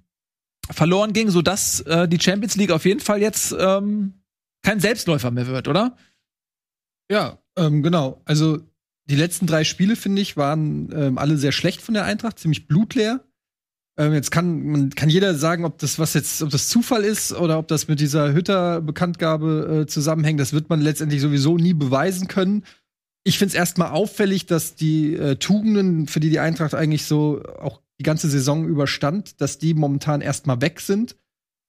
verloren 0.71 1.13
ging, 1.13 1.31
so 1.31 1.43
dass 1.43 1.81
äh, 1.81 2.09
die 2.09 2.21
Champions 2.21 2.57
League 2.57 2.71
auf 2.71 2.85
jeden 2.85 3.01
Fall 3.01 3.21
jetzt 3.21 3.55
ähm, 3.59 4.15
kein 4.63 4.81
Selbstläufer 4.81 5.31
mehr 5.31 5.47
wird, 5.47 5.69
oder? 5.69 5.97
Ja, 7.11 7.39
ähm, 7.57 7.83
genau. 7.83 8.23
Also 8.25 8.61
die 9.07 9.17
letzten 9.17 9.47
drei 9.47 9.65
Spiele, 9.65 9.97
finde 9.97 10.23
ich, 10.23 10.37
waren 10.37 10.91
ähm, 10.93 11.19
alle 11.19 11.37
sehr 11.37 11.53
schlecht 11.53 11.83
von 11.83 11.95
der 11.95 12.05
Eintracht, 12.05 12.39
ziemlich 12.39 12.69
blutleer. 12.69 13.25
Ähm, 13.99 14.15
jetzt 14.15 14.31
kann, 14.31 14.67
man, 14.67 14.91
kann 14.91 15.11
jeder 15.11 15.35
sagen, 15.35 15.65
ob 15.65 15.79
das 15.79 15.99
was 15.99 16.15
jetzt, 16.15 16.43
ob 16.43 16.51
das 16.51 16.69
Zufall 16.69 17.05
ist 17.05 17.33
oder 17.33 17.59
ob 17.59 17.69
das 17.69 17.89
mit 17.89 18.01
dieser 18.01 18.33
Hütter-Bekanntgabe 18.33 19.83
äh, 19.83 19.87
zusammenhängt. 19.87 20.41
Das 20.41 20.53
wird 20.53 20.71
man 20.71 20.81
letztendlich 20.81 21.21
sowieso 21.21 21.57
nie 21.59 21.75
beweisen 21.75 22.29
können. 22.29 22.65
Ich 23.25 23.39
finde 23.39 23.51
es 23.51 23.55
erstmal 23.55 23.91
auffällig, 23.91 24.47
dass 24.47 24.75
die 24.75 25.15
äh, 25.15 25.37
Tugenden, 25.37 26.09
für 26.09 26.21
die 26.21 26.31
die 26.31 26.41
Eintracht 26.41 26.75
eigentlich 26.75 27.05
so 27.05 27.43
auch 27.61 27.81
die 28.01 28.05
ganze 28.05 28.29
Saison 28.29 28.67
überstand, 28.67 29.41
dass 29.41 29.59
die 29.59 29.75
momentan 29.75 30.23
erstmal 30.23 30.61
weg 30.61 30.81
sind. 30.81 31.17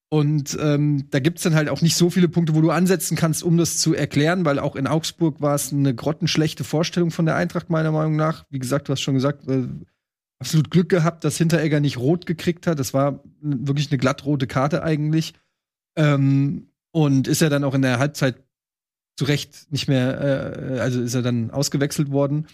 Und 0.10 0.58
ähm, 0.62 1.08
da 1.10 1.20
gibt's 1.20 1.42
dann 1.42 1.56
halt 1.56 1.70
auch 1.70 1.82
nicht 1.82 1.96
so 1.96 2.10
viele 2.10 2.30
Punkte, 2.30 2.54
wo 2.54 2.62
du 2.62 2.70
ansetzen 2.70 3.18
kannst, 3.18 3.44
um 3.44 3.58
das 3.58 3.80
zu 3.80 3.96
erklären, 3.96 4.46
weil 4.46 4.60
auch 4.60 4.76
in 4.76 4.86
Augsburg 4.86 5.42
war 5.42 5.56
es 5.56 5.74
eine 5.74 5.94
grottenschlechte 5.94 6.64
Vorstellung 6.64 7.10
von 7.12 7.26
der 7.26 7.36
Eintracht, 7.36 7.72
meiner 7.72 7.92
Meinung 7.92 8.16
nach. 8.16 8.46
Wie 8.52 8.60
gesagt, 8.60 8.88
du 8.88 8.92
hast 8.92 9.02
schon 9.02 9.16
gesagt, 9.16 9.48
äh, 9.48 9.68
absolut 10.40 10.72
Glück 10.72 10.90
gehabt, 10.90 11.24
dass 11.24 11.38
Hinteregger 11.38 11.80
nicht 11.80 11.98
rot 11.98 12.26
gekriegt 12.26 12.68
hat. 12.68 12.80
Das 12.80 12.94
war 12.94 13.24
wirklich 13.42 13.90
eine 13.92 13.98
glattrote 13.98 14.48
Karte 14.48 14.84
eigentlich. 14.84 15.34
Ähm, 15.96 16.68
und 16.92 17.28
ist 17.28 17.42
er 17.42 17.50
dann 17.50 17.64
auch 17.64 17.74
in 17.74 17.82
der 17.82 18.00
Halbzeit 18.00 18.44
zu 19.18 19.26
Recht 19.26 19.72
nicht 19.72 19.88
mehr, 19.88 20.76
äh, 20.76 20.80
also 20.80 21.02
ist 21.02 21.14
er 21.14 21.22
dann 21.22 21.52
ausgewechselt 21.52 22.12
worden. 22.12 22.48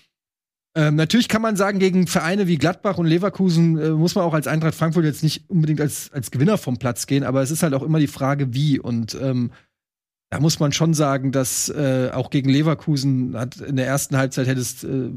Ähm, 0.75 0.95
natürlich 0.95 1.27
kann 1.27 1.41
man 1.41 1.55
sagen, 1.55 1.79
gegen 1.79 2.05
Vereine 2.05 2.47
wie 2.47 2.57
Gladbach 2.57 2.97
und 2.97 3.07
Leverkusen 3.07 3.77
äh, 3.77 3.89
muss 3.89 4.15
man 4.15 4.23
auch 4.23 4.33
als 4.33 4.47
Eintracht 4.47 4.75
Frankfurt 4.75 5.03
jetzt 5.03 5.23
nicht 5.23 5.49
unbedingt 5.49 5.81
als, 5.81 6.11
als 6.13 6.31
Gewinner 6.31 6.57
vom 6.57 6.77
Platz 6.77 7.07
gehen, 7.07 7.23
aber 7.23 7.41
es 7.41 7.49
ist 7.49 7.63
halt 7.63 7.73
auch 7.73 7.83
immer 7.83 7.99
die 7.99 8.07
Frage, 8.07 8.53
wie. 8.53 8.79
Und 8.79 9.17
ähm, 9.19 9.51
da 10.29 10.39
muss 10.39 10.59
man 10.59 10.71
schon 10.71 10.93
sagen, 10.93 11.31
dass 11.31 11.69
äh, 11.69 12.11
auch 12.13 12.29
gegen 12.29 12.49
Leverkusen 12.49 13.35
hat 13.35 13.57
in 13.57 13.77
der 13.77 13.87
ersten 13.87 14.15
Halbzeit 14.15 14.47
hättest 14.47 14.83
äh, 14.83 15.09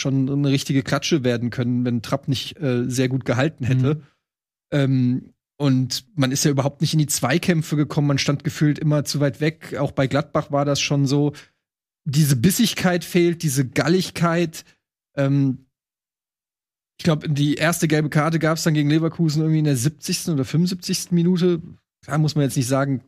schon 0.00 0.28
eine 0.28 0.48
richtige 0.48 0.82
Klatsche 0.82 1.24
werden 1.24 1.50
können, 1.50 1.84
wenn 1.84 2.02
Trapp 2.02 2.28
nicht 2.28 2.60
äh, 2.60 2.88
sehr 2.88 3.08
gut 3.08 3.24
gehalten 3.24 3.64
hätte. 3.64 3.96
Mhm. 3.96 4.02
Ähm, 4.72 5.34
und 5.60 6.06
man 6.16 6.32
ist 6.32 6.44
ja 6.44 6.50
überhaupt 6.50 6.80
nicht 6.80 6.94
in 6.94 7.00
die 7.00 7.06
Zweikämpfe 7.06 7.76
gekommen, 7.76 8.06
man 8.06 8.18
stand 8.18 8.44
gefühlt 8.44 8.78
immer 8.78 9.04
zu 9.04 9.20
weit 9.20 9.40
weg. 9.40 9.76
Auch 9.78 9.92
bei 9.92 10.06
Gladbach 10.06 10.50
war 10.50 10.64
das 10.64 10.80
schon 10.80 11.06
so. 11.06 11.34
Diese 12.04 12.34
Bissigkeit 12.36 13.04
fehlt, 13.04 13.42
diese 13.42 13.68
Galligkeit. 13.68 14.64
Ähm, 15.16 15.66
ich 16.98 17.04
glaube, 17.04 17.28
die 17.28 17.56
erste 17.56 17.88
gelbe 17.88 18.08
Karte 18.08 18.38
gab 18.38 18.56
es 18.56 18.62
dann 18.62 18.74
gegen 18.74 18.88
Leverkusen 18.88 19.42
irgendwie 19.42 19.58
in 19.58 19.66
der 19.66 19.76
70. 19.76 20.28
oder 20.28 20.46
75. 20.46 21.10
Minute. 21.10 21.60
Da 22.06 22.16
muss 22.16 22.34
man 22.34 22.44
jetzt 22.44 22.56
nicht 22.56 22.68
sagen, 22.68 23.04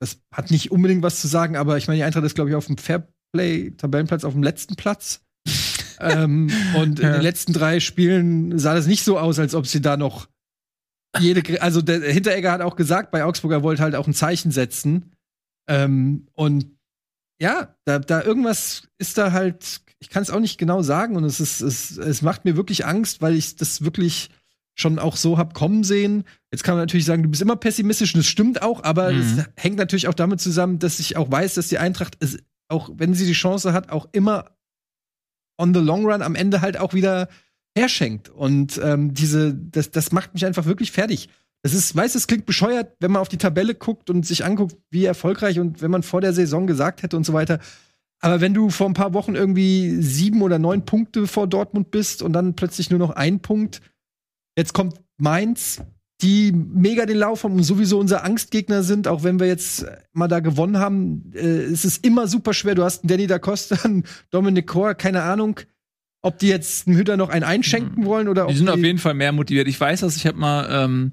das 0.00 0.18
hat 0.32 0.50
nicht 0.50 0.70
unbedingt 0.70 1.02
was 1.02 1.20
zu 1.20 1.28
sagen, 1.28 1.56
aber 1.56 1.76
ich 1.76 1.88
meine, 1.88 1.98
die 1.98 2.04
Eintracht 2.04 2.24
ist, 2.24 2.34
glaube 2.34 2.50
ich, 2.50 2.56
auf 2.56 2.66
dem 2.66 2.78
Fairplay-Tabellenplatz 2.78 4.24
auf 4.24 4.32
dem 4.32 4.42
letzten 4.42 4.76
Platz 4.76 5.20
ähm, 6.02 6.50
und 6.74 7.00
in 7.00 7.12
den 7.12 7.22
letzten 7.22 7.52
drei 7.52 7.80
Spielen 7.80 8.58
sah 8.58 8.74
das 8.74 8.86
nicht 8.86 9.04
so 9.04 9.18
aus, 9.18 9.38
als 9.38 9.54
ob 9.54 9.66
sie 9.66 9.80
da 9.80 9.96
noch 9.96 10.28
jede, 11.18 11.60
also 11.60 11.82
der 11.82 12.00
Hinteregger 12.00 12.52
hat 12.52 12.62
auch 12.62 12.76
gesagt, 12.76 13.10
bei 13.10 13.24
Augsburg 13.24 13.52
er 13.52 13.62
wollte 13.62 13.82
halt 13.82 13.94
auch 13.94 14.06
ein 14.06 14.14
Zeichen 14.14 14.50
setzen. 14.50 15.12
Ähm, 15.68 16.26
und 16.32 16.66
ja, 17.40 17.74
da, 17.84 17.98
da 17.98 18.22
irgendwas 18.22 18.88
ist 18.98 19.18
da 19.18 19.32
halt, 19.32 19.82
ich 19.98 20.08
kann 20.08 20.22
es 20.22 20.30
auch 20.30 20.40
nicht 20.40 20.58
genau 20.58 20.82
sagen 20.82 21.16
und 21.16 21.24
es 21.24 21.40
ist, 21.40 21.60
es, 21.60 21.98
es 21.98 22.22
macht 22.22 22.44
mir 22.44 22.56
wirklich 22.56 22.86
Angst, 22.86 23.20
weil 23.20 23.34
ich 23.34 23.56
das 23.56 23.84
wirklich 23.84 24.30
schon 24.74 24.98
auch 24.98 25.16
so 25.16 25.36
hab 25.36 25.52
kommen 25.52 25.84
sehen. 25.84 26.24
Jetzt 26.50 26.64
kann 26.64 26.76
man 26.76 26.82
natürlich 26.82 27.04
sagen, 27.04 27.22
du 27.22 27.28
bist 27.28 27.42
immer 27.42 27.56
pessimistisch 27.56 28.14
und 28.14 28.20
das 28.20 28.26
stimmt 28.26 28.62
auch, 28.62 28.82
aber 28.84 29.12
es 29.12 29.34
mhm. 29.34 29.44
hängt 29.56 29.76
natürlich 29.76 30.08
auch 30.08 30.14
damit 30.14 30.40
zusammen, 30.40 30.78
dass 30.78 30.98
ich 30.98 31.16
auch 31.18 31.30
weiß, 31.30 31.54
dass 31.54 31.68
die 31.68 31.78
Eintracht 31.78 32.16
es 32.20 32.38
auch 32.72 32.90
wenn 32.94 33.14
sie 33.14 33.26
die 33.26 33.32
Chance 33.32 33.72
hat, 33.72 33.90
auch 33.90 34.08
immer 34.12 34.50
on 35.62 35.72
the 35.72 35.80
long 35.80 36.04
run 36.04 36.22
am 36.22 36.34
Ende 36.34 36.60
halt 36.60 36.78
auch 36.78 36.92
wieder 36.92 37.28
herschenkt. 37.76 38.28
Und 38.28 38.80
ähm, 38.82 39.14
diese, 39.14 39.54
das, 39.54 39.90
das 39.90 40.12
macht 40.12 40.34
mich 40.34 40.44
einfach 40.44 40.66
wirklich 40.66 40.92
fertig. 40.92 41.28
Das 41.62 41.72
ist, 41.72 41.94
weiß, 41.94 42.16
es 42.16 42.26
klingt 42.26 42.44
bescheuert, 42.44 42.96
wenn 42.98 43.12
man 43.12 43.22
auf 43.22 43.28
die 43.28 43.38
Tabelle 43.38 43.74
guckt 43.74 44.10
und 44.10 44.26
sich 44.26 44.44
anguckt, 44.44 44.76
wie 44.90 45.04
erfolgreich 45.04 45.60
und 45.60 45.80
wenn 45.80 45.92
man 45.92 46.02
vor 46.02 46.20
der 46.20 46.32
Saison 46.32 46.66
gesagt 46.66 47.02
hätte 47.02 47.16
und 47.16 47.24
so 47.24 47.32
weiter. 47.32 47.60
Aber 48.20 48.40
wenn 48.40 48.52
du 48.52 48.68
vor 48.70 48.88
ein 48.88 48.94
paar 48.94 49.14
Wochen 49.14 49.36
irgendwie 49.36 50.02
sieben 50.02 50.42
oder 50.42 50.58
neun 50.58 50.84
Punkte 50.84 51.26
vor 51.26 51.46
Dortmund 51.46 51.90
bist 51.92 52.22
und 52.22 52.32
dann 52.32 52.54
plötzlich 52.54 52.90
nur 52.90 52.98
noch 52.98 53.10
ein 53.10 53.40
Punkt, 53.40 53.80
jetzt 54.56 54.72
kommt 54.74 55.00
Mainz, 55.18 55.80
die 56.22 56.52
mega 56.52 57.04
den 57.04 57.18
Lauf 57.18 57.42
haben 57.44 57.54
und 57.54 57.64
sowieso 57.64 57.98
unser 57.98 58.24
Angstgegner 58.24 58.82
sind, 58.82 59.08
auch 59.08 59.24
wenn 59.24 59.40
wir 59.40 59.46
jetzt 59.46 59.84
mal 60.12 60.28
da 60.28 60.40
gewonnen 60.40 60.78
haben, 60.78 61.32
äh, 61.34 61.64
ist 61.64 61.84
es 61.84 61.98
immer 61.98 62.28
super 62.28 62.54
schwer. 62.54 62.74
Du 62.74 62.84
hast 62.84 63.02
einen 63.02 63.08
Danny 63.08 63.26
da 63.26 63.38
Costa, 63.38 63.76
einen 63.84 64.04
Dominic 64.30 64.66
Kor, 64.68 64.94
keine 64.94 65.22
Ahnung, 65.22 65.60
ob 66.22 66.38
die 66.38 66.48
jetzt 66.48 66.86
einen 66.86 66.96
Hütter 66.96 67.16
noch 67.16 67.28
einen 67.28 67.44
einschenken 67.44 68.02
mhm. 68.02 68.06
wollen 68.06 68.28
oder 68.28 68.46
Die 68.46 68.56
sind 68.56 68.70
auf 68.70 68.78
jeden 68.78 68.98
Fall 68.98 69.14
mehr 69.14 69.32
motiviert. 69.32 69.66
Ich 69.66 69.80
weiß, 69.80 70.00
dass 70.00 70.16
ich 70.16 70.26
habe 70.26 70.38
mal 70.38 70.68
ähm, 70.70 71.12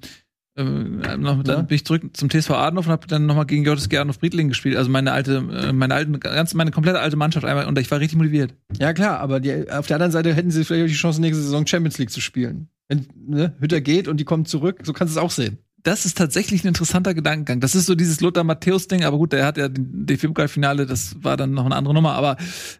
äh, 0.55 1.17
noch, 1.17 1.43
dann 1.43 1.67
bin 1.67 1.75
ich 1.75 1.85
zurück 1.85 2.03
zum 2.13 2.29
TSV 2.29 2.51
Adenhof 2.51 2.87
und 2.87 2.91
habe 2.91 3.07
dann 3.07 3.25
noch 3.25 3.35
mal 3.35 3.45
gegen 3.45 3.63
JSG 3.63 3.97
Adenhof 3.97 4.19
Briedling 4.19 4.49
gespielt. 4.49 4.75
Also 4.75 4.89
meine 4.89 5.11
alte, 5.11 5.37
äh, 5.37 5.73
meine 5.73 5.93
alten, 5.93 6.19
ganz 6.19 6.53
meine 6.53 6.71
komplette 6.71 6.99
alte 6.99 7.15
Mannschaft 7.15 7.45
einmal 7.45 7.67
und 7.67 7.77
ich 7.79 7.89
war 7.91 7.99
richtig 7.99 8.17
motiviert. 8.17 8.53
Ja 8.77 8.93
klar, 8.93 9.19
aber 9.19 9.39
die, 9.39 9.69
auf 9.71 9.87
der 9.87 9.95
anderen 9.95 10.11
Seite 10.11 10.33
hätten 10.33 10.51
sie 10.51 10.65
vielleicht 10.65 10.89
die 10.89 10.97
Chance 10.97 11.21
nächste 11.21 11.41
Saison 11.41 11.65
Champions 11.65 11.97
League 11.97 12.11
zu 12.11 12.21
spielen. 12.21 12.67
Wenn 12.87 13.07
ne, 13.15 13.53
Hütter 13.59 13.81
geht 13.81 14.07
und 14.07 14.17
die 14.17 14.25
kommen 14.25 14.45
zurück, 14.45 14.81
so 14.83 14.93
kannst 14.93 15.15
du 15.15 15.19
es 15.19 15.23
auch 15.23 15.31
sehen. 15.31 15.59
Das 15.83 16.05
ist 16.05 16.17
tatsächlich 16.17 16.63
ein 16.63 16.69
interessanter 16.69 17.13
Gedankengang. 17.13 17.61
Das 17.61 17.73
ist 17.73 17.85
so 17.85 17.95
dieses 17.95 18.19
Lothar 18.19 18.43
Matthäus-Ding, 18.43 19.05
aber 19.05 19.17
gut, 19.17 19.31
der 19.31 19.45
hat 19.45 19.57
ja 19.57 19.69
den 19.69 20.05
DFB-Pokalfinale, 20.05 20.85
das 20.85 21.15
war 21.23 21.37
dann 21.37 21.53
noch 21.53 21.65
eine 21.65 21.75
andere 21.75 21.93
Nummer, 21.93 22.13
aber 22.13 22.35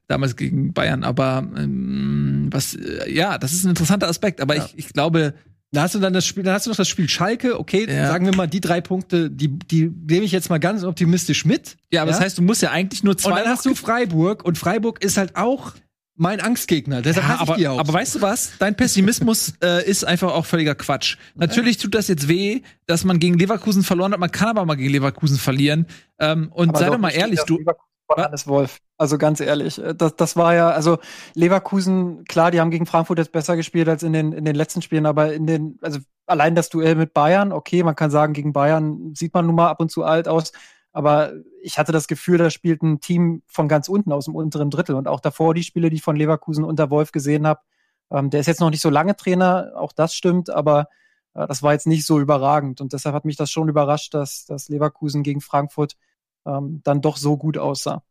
damals 0.07 0.35
gegen 0.35 0.73
Bayern. 0.73 1.05
Aber 1.05 1.47
ähm, 1.55 2.49
was, 2.51 2.75
äh, 2.75 3.09
ja, 3.09 3.37
das 3.37 3.53
ist 3.53 3.63
ein 3.63 3.69
interessanter 3.69 4.09
Aspekt. 4.09 4.41
Aber 4.41 4.57
ja. 4.57 4.65
ich, 4.65 4.77
ich 4.77 4.93
glaube, 4.93 5.33
da 5.71 5.83
hast 5.83 5.95
du 5.95 5.99
dann 5.99 6.13
das 6.13 6.25
Spiel, 6.25 6.43
dann 6.43 6.53
hast 6.53 6.65
du 6.65 6.71
noch 6.71 6.77
das 6.77 6.87
Spiel 6.87 7.07
Schalke, 7.07 7.59
okay, 7.59 7.85
ja. 7.87 8.07
sagen 8.07 8.25
wir 8.25 8.35
mal, 8.35 8.47
die 8.47 8.61
drei 8.61 8.81
Punkte, 8.81 9.29
die, 9.29 9.47
die 9.47 9.91
nehme 10.07 10.25
ich 10.25 10.31
jetzt 10.31 10.49
mal 10.49 10.59
ganz 10.59 10.83
optimistisch 10.83 11.45
mit. 11.45 11.77
Ja, 11.91 12.01
aber 12.01 12.11
ja? 12.11 12.17
das 12.17 12.25
heißt, 12.25 12.37
du 12.37 12.41
musst 12.41 12.61
ja 12.61 12.71
eigentlich 12.71 13.03
nur 13.03 13.17
zwei. 13.17 13.31
Und 13.31 13.37
dann 13.37 13.47
hast 13.47 13.65
du 13.65 13.75
Freiburg 13.75 14.43
und 14.43 14.57
Freiburg 14.57 15.03
ist 15.03 15.17
halt 15.17 15.35
auch 15.35 15.73
mein 16.15 16.41
Angstgegner. 16.41 17.01
Deshalb 17.01 17.27
ja, 17.27 17.39
aber, 17.39 17.53
ich 17.53 17.59
die 17.59 17.67
auch. 17.67 17.79
aber 17.79 17.93
weißt 17.93 18.15
du 18.15 18.21
was? 18.21 18.51
Dein 18.59 18.75
Pessimismus 18.75 19.53
äh, 19.63 19.87
ist 19.87 20.03
einfach 20.03 20.33
auch 20.33 20.45
völliger 20.45 20.75
Quatsch. 20.75 21.17
Natürlich 21.35 21.77
tut 21.77 21.95
das 21.95 22.07
jetzt 22.09 22.27
weh, 22.27 22.61
dass 22.87 23.05
man 23.05 23.19
gegen 23.19 23.37
Leverkusen 23.37 23.83
verloren 23.83 24.11
hat. 24.11 24.19
Man 24.19 24.31
kann 24.31 24.49
aber 24.49 24.65
mal 24.65 24.75
gegen 24.75 24.89
Leverkusen 24.89 25.37
verlieren. 25.37 25.85
Ähm, 26.19 26.51
und 26.51 26.69
aber 26.69 26.79
sei 26.79 26.85
doch 26.87 26.97
mal 26.97 27.09
ehrlich, 27.09 27.39
du. 27.43 27.59
Von 28.11 28.23
Hannes 28.23 28.47
Wolf. 28.47 28.79
Also 28.97 29.19
ganz 29.19 29.39
ehrlich, 29.39 29.77
äh, 29.77 29.93
das, 29.93 30.15
das 30.15 30.35
war 30.35 30.55
ja, 30.55 30.69
also 30.69 30.97
Leverkusen, 31.35 32.23
klar, 32.25 32.49
die 32.49 32.59
haben 32.59 32.71
gegen 32.71 32.87
Frankfurt 32.87 33.19
jetzt 33.19 33.31
besser 33.31 33.55
gespielt 33.55 33.87
als 33.87 34.01
in 34.01 34.13
den, 34.13 34.31
in 34.31 34.45
den 34.45 34.55
letzten 34.55 34.81
Spielen, 34.81 35.05
aber 35.05 35.31
in 35.31 35.45
den, 35.45 35.77
also 35.81 35.99
allein 36.25 36.55
das 36.55 36.69
Duell 36.69 36.95
mit 36.95 37.13
Bayern, 37.13 37.51
okay, 37.51 37.83
man 37.83 37.95
kann 37.95 38.09
sagen, 38.09 38.33
gegen 38.33 38.51
Bayern 38.51 39.13
sieht 39.13 39.33
man 39.35 39.45
nun 39.45 39.55
mal 39.55 39.69
ab 39.69 39.79
und 39.79 39.91
zu 39.91 40.03
alt 40.03 40.27
aus, 40.27 40.53
aber 40.91 41.33
ich 41.61 41.77
hatte 41.77 41.91
das 41.91 42.07
Gefühl, 42.07 42.39
da 42.39 42.49
spielt 42.49 42.81
ein 42.81 42.99
Team 42.99 43.43
von 43.45 43.67
ganz 43.67 43.87
unten 43.87 44.11
aus 44.11 44.25
dem 44.25 44.35
unteren 44.35 44.71
Drittel 44.71 44.95
und 44.95 45.07
auch 45.07 45.19
davor 45.19 45.53
die 45.53 45.63
Spiele, 45.63 45.91
die 45.91 45.97
ich 45.97 46.01
von 46.01 46.15
Leverkusen 46.15 46.63
unter 46.63 46.89
Wolf 46.89 47.11
gesehen 47.11 47.45
habe. 47.45 47.61
Ähm, 48.09 48.31
der 48.31 48.39
ist 48.39 48.47
jetzt 48.47 48.59
noch 48.59 48.71
nicht 48.71 48.81
so 48.81 48.89
lange 48.89 49.15
Trainer, 49.15 49.73
auch 49.75 49.93
das 49.93 50.15
stimmt, 50.15 50.49
aber 50.49 50.87
äh, 51.35 51.45
das 51.45 51.61
war 51.61 51.73
jetzt 51.73 51.85
nicht 51.85 52.07
so 52.07 52.19
überragend 52.19 52.81
und 52.81 52.91
deshalb 52.93 53.13
hat 53.13 53.25
mich 53.25 53.37
das 53.37 53.51
schon 53.51 53.69
überrascht, 53.69 54.15
dass, 54.15 54.45
dass 54.45 54.67
Leverkusen 54.67 55.21
gegen 55.21 55.41
Frankfurt 55.41 55.95
ähm, 56.45 56.81
dann 56.83 57.01
doch 57.01 57.17
so 57.17 57.37
gut 57.37 57.57
aussah. 57.57 58.03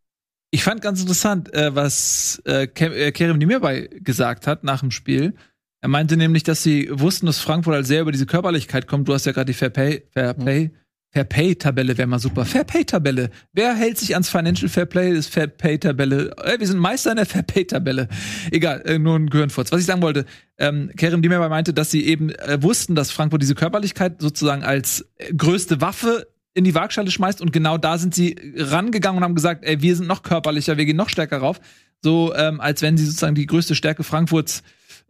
Ich 0.51 0.63
fand 0.63 0.81
ganz 0.81 1.01
interessant, 1.01 1.53
äh, 1.53 1.75
was 1.75 2.43
äh, 2.47 2.65
äh 2.65 3.13
Kerem 3.13 3.39
Demirbay 3.39 3.89
gesagt 4.01 4.47
hat 4.47 4.65
nach 4.65 4.81
dem 4.81 4.91
Spiel. 4.91 5.35
Er 5.81 5.89
meinte 5.89 6.17
nämlich, 6.17 6.43
dass 6.43 6.63
sie 6.63 6.89
wussten, 6.91 7.27
dass 7.27 7.39
Frankfurt 7.39 7.75
halt 7.75 7.87
sehr 7.87 8.03
über 8.03 8.13
diese 8.13 8.27
Körperlichkeit 8.27 8.87
kommt. 8.87 9.09
Du 9.09 9.15
hast 9.15 9.27
ja 9.27 9.33
gerade 9.33 9.47
die 9.47 9.53
Fair 9.53 9.71
Pay, 9.71 10.05
Fair 10.13 10.35
mhm. 10.37 10.43
Play, 10.43 10.71
Fair 11.11 11.25
Pay 11.25 11.55
Tabelle 11.55 11.97
wäre 11.97 12.09
mal 12.09 12.19
super. 12.19 12.45
Fair 12.45 12.65
Pay 12.65 12.85
Tabelle. 12.85 13.31
Wer 13.53 13.75
hält 13.75 13.97
sich 13.97 14.15
ans 14.15 14.29
Financial 14.29 14.69
Fair 14.69 14.87
Play? 14.87 15.15
Das 15.15 15.27
Fair 15.27 15.47
Pay 15.47 15.79
Tabelle. 15.79 16.37
Äh, 16.39 16.59
wir 16.59 16.67
sind 16.67 16.79
Meister 16.79 17.11
in 17.11 17.17
der 17.17 17.27
Fair 17.27 17.43
Pay 17.43 17.65
Tabelle. 17.65 18.09
Egal, 18.51 18.83
äh, 18.85 18.99
nur 18.99 19.17
ein 19.17 19.31
Gehirnfurz. 19.31 19.73
Was 19.73 19.81
ich 19.81 19.87
sagen 19.87 20.03
wollte, 20.03 20.27
ähm, 20.59 20.91
Kerem 20.97 21.23
Demirbay 21.23 21.49
meinte, 21.49 21.73
dass 21.73 21.91
sie 21.91 22.05
eben 22.07 22.31
äh, 22.31 22.63
wussten, 22.63 22.95
dass 22.95 23.11
Frankfurt 23.11 23.41
diese 23.41 23.55
Körperlichkeit 23.55 24.21
sozusagen 24.21 24.65
als 24.65 25.09
größte 25.37 25.81
Waffe 25.81 26.27
in 26.59 26.65
die 26.65 26.75
Waagschale 26.75 27.11
schmeißt 27.11 27.41
und 27.41 27.53
genau 27.53 27.79
da 27.79 27.99
sind 27.99 28.15
sie 28.15 28.37
rangegangen 28.57 29.19
und 29.19 29.25
haben 29.25 29.37
gesagt, 29.37 29.65
ey, 29.65 29.81
wir 29.81 29.95
sind 29.95 30.09
noch 30.09 30.23
körperlicher, 30.23 30.77
wir 30.77 30.85
gehen 30.85 30.97
noch 30.97 31.09
stärker 31.09 31.39
rauf. 31.39 31.61
So, 32.03 32.35
ähm, 32.35 32.61
als 32.61 32.83
wenn 32.83 32.97
sie 32.97 33.07
sozusagen 33.07 33.37
die 33.37 33.47
größte 33.47 33.75
Stärke 33.75 34.03
Frankfurts 34.03 34.63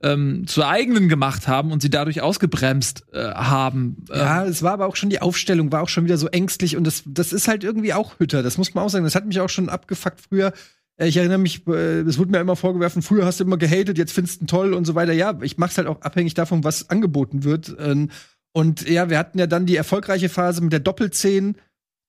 ähm, 0.03 0.47
zur 0.47 0.69
eigenen 0.69 1.09
gemacht 1.09 1.49
haben 1.49 1.73
und 1.73 1.83
sie 1.83 1.91
dadurch 1.91 2.21
ausgebremst 2.21 3.05
äh, 3.13 3.33
haben. 3.33 4.05
Ja, 4.11 4.45
es 4.45 4.63
war 4.63 4.73
aber 4.73 4.87
auch 4.87 4.97
schon 4.97 5.11
die 5.11 5.21
Aufstellung, 5.21 5.73
war 5.73 5.83
auch 5.83 5.89
schon 5.89 6.05
wieder 6.05 6.19
so 6.19 6.29
ängstlich 6.29 6.77
und 6.77 6.87
das, 6.87 7.03
das 7.07 7.33
ist 7.33 7.49
halt 7.49 7.65
irgendwie 7.65 7.95
auch 7.95 8.19
Hütter, 8.19 8.43
das 8.43 8.59
muss 8.59 8.75
man 8.75 8.85
auch 8.85 8.91
sagen. 8.91 9.05
Das 9.05 9.15
hat 9.15 9.27
mich 9.27 9.41
auch 9.41 9.49
schon 9.49 9.69
abgefuckt 9.71 10.21
früher. 10.21 10.53
Äh, 10.99 11.09
ich 11.09 11.17
erinnere 11.17 11.39
mich, 11.39 11.67
äh, 11.67 12.01
es 12.01 12.19
wurde 12.19 12.31
mir 12.31 12.41
immer 12.41 12.57
vorgeworfen, 12.57 13.03
früher 13.03 13.25
hast 13.25 13.41
du 13.41 13.45
immer 13.45 13.57
gehatet, 13.57 13.97
jetzt 13.97 14.13
findest 14.13 14.41
du 14.41 14.45
ihn 14.45 14.49
toll 14.49 14.75
und 14.75 14.85
so 14.85 14.95
weiter. 14.95 15.15
Ja, 15.15 15.39
ich 15.41 15.57
mach's 15.57 15.79
halt 15.79 15.89
auch 15.89 16.03
abhängig 16.03 16.35
davon, 16.35 16.63
was 16.63 16.91
angeboten 16.91 17.45
wird. 17.45 17.75
Ähm, 17.79 18.11
und 18.53 18.89
ja, 18.89 19.11
wir 19.11 19.19
hatten 19.19 19.39
ja 19.39 19.47
dann 19.47 19.67
die 19.67 19.77
erfolgreiche 19.77 20.29
Phase 20.29 20.63
mit 20.63 20.73
der 20.73 20.81
Doppelzehn 20.81 21.57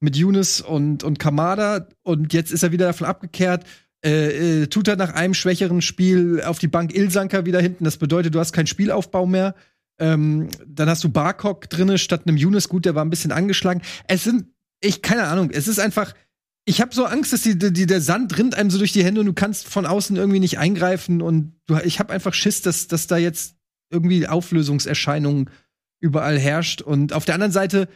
mit 0.01 0.15
Younes 0.15 0.61
und, 0.61 1.03
und 1.03 1.19
Kamada 1.19 1.87
und 2.03 2.33
jetzt 2.33 2.51
ist 2.51 2.63
er 2.63 2.71
wieder 2.71 2.87
davon 2.87 3.07
abgekehrt. 3.07 3.65
Äh, 4.03 4.61
äh, 4.61 4.67
tut 4.67 4.87
er 4.87 4.95
nach 4.95 5.13
einem 5.13 5.33
schwächeren 5.33 5.81
Spiel 5.81 6.41
auf 6.41 6.57
die 6.57 6.69
Bank 6.69 6.95
Ilsanker 6.95 7.45
wieder 7.45 7.59
hinten. 7.59 7.83
Das 7.83 7.97
bedeutet, 7.97 8.33
du 8.33 8.39
hast 8.39 8.53
keinen 8.53 8.67
Spielaufbau 8.67 9.25
mehr. 9.25 9.55
Ähm, 9.99 10.47
dann 10.65 10.87
hast 10.87 11.03
du 11.03 11.09
Barkok 11.09 11.69
drinne 11.69 11.97
statt 11.97 12.21
einem 12.25 12.37
Younes. 12.37 12.69
Gut, 12.69 12.85
der 12.85 12.95
war 12.95 13.03
ein 13.03 13.09
bisschen 13.09 13.33
angeschlagen. 13.33 13.81
Es 14.07 14.23
sind, 14.23 14.45
ich 14.79 15.01
keine 15.01 15.25
Ahnung. 15.25 15.51
Es 15.51 15.67
ist 15.67 15.79
einfach. 15.79 16.13
Ich 16.63 16.81
habe 16.81 16.93
so 16.93 17.05
Angst, 17.05 17.33
dass 17.33 17.41
die, 17.41 17.57
die, 17.57 17.87
der 17.87 17.99
Sand 17.99 18.37
rinnt 18.37 18.55
einem 18.55 18.69
so 18.69 18.77
durch 18.77 18.93
die 18.93 19.03
Hände 19.03 19.21
und 19.21 19.25
du 19.25 19.33
kannst 19.33 19.67
von 19.67 19.85
außen 19.85 20.15
irgendwie 20.15 20.39
nicht 20.39 20.59
eingreifen 20.59 21.21
und 21.21 21.53
du, 21.65 21.77
ich 21.83 21.99
habe 21.99 22.13
einfach 22.13 22.33
Schiss, 22.33 22.61
dass, 22.61 22.87
dass 22.87 23.07
da 23.07 23.17
jetzt 23.17 23.55
irgendwie 23.91 24.27
Auflösungserscheinungen 24.27 25.49
überall 25.99 26.39
herrscht. 26.39 26.81
Und 26.81 27.13
auf 27.13 27.26
der 27.26 27.35
anderen 27.35 27.51
Seite 27.51 27.88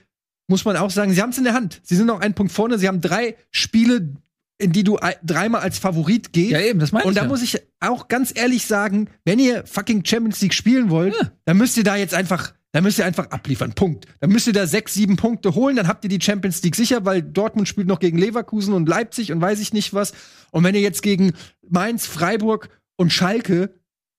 muss 0.47 0.65
man 0.65 0.77
auch 0.77 0.91
sagen, 0.91 1.13
sie 1.13 1.21
haben 1.21 1.29
es 1.29 1.37
in 1.37 1.43
der 1.43 1.53
Hand. 1.53 1.81
Sie 1.83 1.95
sind 1.95 2.07
noch 2.07 2.19
einen 2.19 2.33
Punkt 2.33 2.51
vorne. 2.51 2.77
Sie 2.77 2.87
haben 2.87 3.01
drei 3.01 3.35
Spiele, 3.51 4.13
in 4.57 4.71
die 4.71 4.83
du 4.83 4.97
dreimal 5.23 5.61
als 5.61 5.79
Favorit 5.79 6.33
gehst. 6.33 6.51
Ja, 6.51 6.61
eben, 6.61 6.79
das 6.79 6.91
meine 6.91 7.03
ich. 7.03 7.07
Und 7.07 7.17
da 7.17 7.23
ja. 7.23 7.27
muss 7.27 7.41
ich 7.41 7.61
auch 7.79 8.07
ganz 8.07 8.31
ehrlich 8.35 8.65
sagen, 8.65 9.09
wenn 9.25 9.39
ihr 9.39 9.65
fucking 9.65 10.05
Champions 10.05 10.41
League 10.41 10.53
spielen 10.53 10.89
wollt, 10.89 11.15
ja. 11.19 11.31
dann 11.45 11.57
müsst 11.57 11.77
ihr 11.77 11.83
da 11.83 11.95
jetzt 11.95 12.13
einfach, 12.13 12.53
dann 12.71 12.83
müsst 12.83 12.99
ihr 12.99 13.05
einfach 13.05 13.29
abliefern. 13.31 13.73
Punkt. 13.73 14.05
Dann 14.19 14.31
müsst 14.31 14.47
ihr 14.47 14.53
da 14.53 14.67
sechs, 14.67 14.93
sieben 14.93 15.15
Punkte 15.15 15.55
holen, 15.55 15.75
dann 15.75 15.87
habt 15.87 16.03
ihr 16.03 16.09
die 16.09 16.21
Champions 16.21 16.61
League 16.63 16.75
sicher, 16.75 17.05
weil 17.05 17.21
Dortmund 17.21 17.67
spielt 17.67 17.87
noch 17.87 17.99
gegen 17.99 18.17
Leverkusen 18.17 18.73
und 18.73 18.87
Leipzig 18.87 19.31
und 19.31 19.41
weiß 19.41 19.59
ich 19.59 19.73
nicht 19.73 19.93
was. 19.93 20.13
Und 20.51 20.63
wenn 20.63 20.75
ihr 20.75 20.81
jetzt 20.81 21.01
gegen 21.01 21.33
Mainz, 21.67 22.05
Freiburg 22.05 22.69
und 22.95 23.11
Schalke 23.11 23.73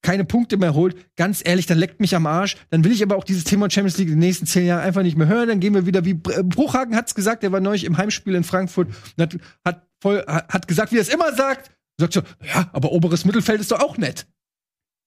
keine 0.04 0.24
Punkte 0.24 0.56
mehr 0.56 0.74
holt, 0.74 0.94
ganz 1.16 1.42
ehrlich, 1.44 1.66
dann 1.66 1.78
leckt 1.78 1.98
mich 1.98 2.14
am 2.14 2.26
Arsch. 2.26 2.56
Dann 2.70 2.84
will 2.84 2.92
ich 2.92 3.02
aber 3.02 3.16
auch 3.16 3.24
dieses 3.24 3.42
Thema 3.42 3.68
Champions 3.70 3.98
League 3.98 4.08
in 4.08 4.14
den 4.14 4.20
nächsten 4.20 4.46
zehn 4.46 4.66
Jahren 4.66 4.82
einfach 4.82 5.02
nicht 5.02 5.16
mehr 5.16 5.26
hören. 5.26 5.48
Dann 5.48 5.60
gehen 5.60 5.74
wir 5.74 5.86
wieder, 5.86 6.04
wie 6.04 6.12
äh, 6.12 6.42
Bruchhagen 6.44 6.94
hat's 6.94 7.14
gesagt, 7.14 7.42
der 7.42 7.50
war 7.50 7.60
neulich 7.60 7.84
im 7.84 7.96
Heimspiel 7.96 8.34
in 8.34 8.44
Frankfurt 8.44 8.88
und 9.16 9.22
hat, 9.22 9.36
hat, 9.64 9.88
voll, 10.00 10.24
hat 10.26 10.68
gesagt, 10.68 10.92
wie 10.92 10.98
er 10.98 11.02
es 11.02 11.08
immer 11.08 11.32
sagt. 11.34 11.72
Sagt 11.98 12.12
so, 12.12 12.22
ja, 12.44 12.70
aber 12.72 12.92
oberes 12.92 13.24
Mittelfeld 13.24 13.60
ist 13.60 13.72
doch 13.72 13.80
auch 13.80 13.96
nett. 13.96 14.26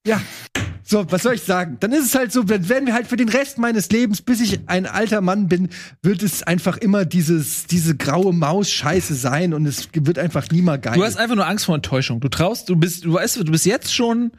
Ja, 0.06 0.22
so, 0.90 1.06
was 1.12 1.24
soll 1.24 1.34
ich 1.34 1.44
sagen? 1.44 1.76
Dann 1.82 1.92
ist 1.92 2.06
es 2.06 2.16
halt 2.16 2.32
so, 2.32 2.44
dann 2.44 2.70
werden 2.70 2.88
wir 2.88 2.94
halt 2.94 3.08
für 3.08 3.18
den 3.18 3.28
Rest 3.28 3.58
meines 3.58 3.90
Lebens, 3.90 4.22
bis 4.22 4.40
ich 4.40 4.62
ein 4.68 4.86
alter 4.86 5.20
Mann 5.20 5.50
bin, 5.50 5.68
wird 6.02 6.24
es 6.24 6.44
einfach 6.44 6.78
immer 6.78 7.04
dieses, 7.04 7.66
diese 7.66 7.98
graue 7.98 8.32
Maus-Scheiße 8.32 9.14
sein 9.14 9.54
und 9.54 9.66
es 9.66 9.90
wird 9.94 10.18
einfach 10.18 10.50
nie 10.50 10.62
mal 10.62 10.80
geil. 10.80 10.96
Du 10.96 11.04
hast 11.04 11.18
einfach 11.18 11.36
nur 11.36 11.46
Angst 11.46 11.66
vor 11.66 11.76
Enttäuschung. 11.76 12.22
Du 12.22 12.30
traust, 12.30 12.70
du 12.70 12.78
bist, 12.78 13.04
du 13.04 13.14
weißt, 13.14 13.36
du 13.36 13.52
bist 13.52 13.66
jetzt 13.66 13.94
schon 13.94 14.32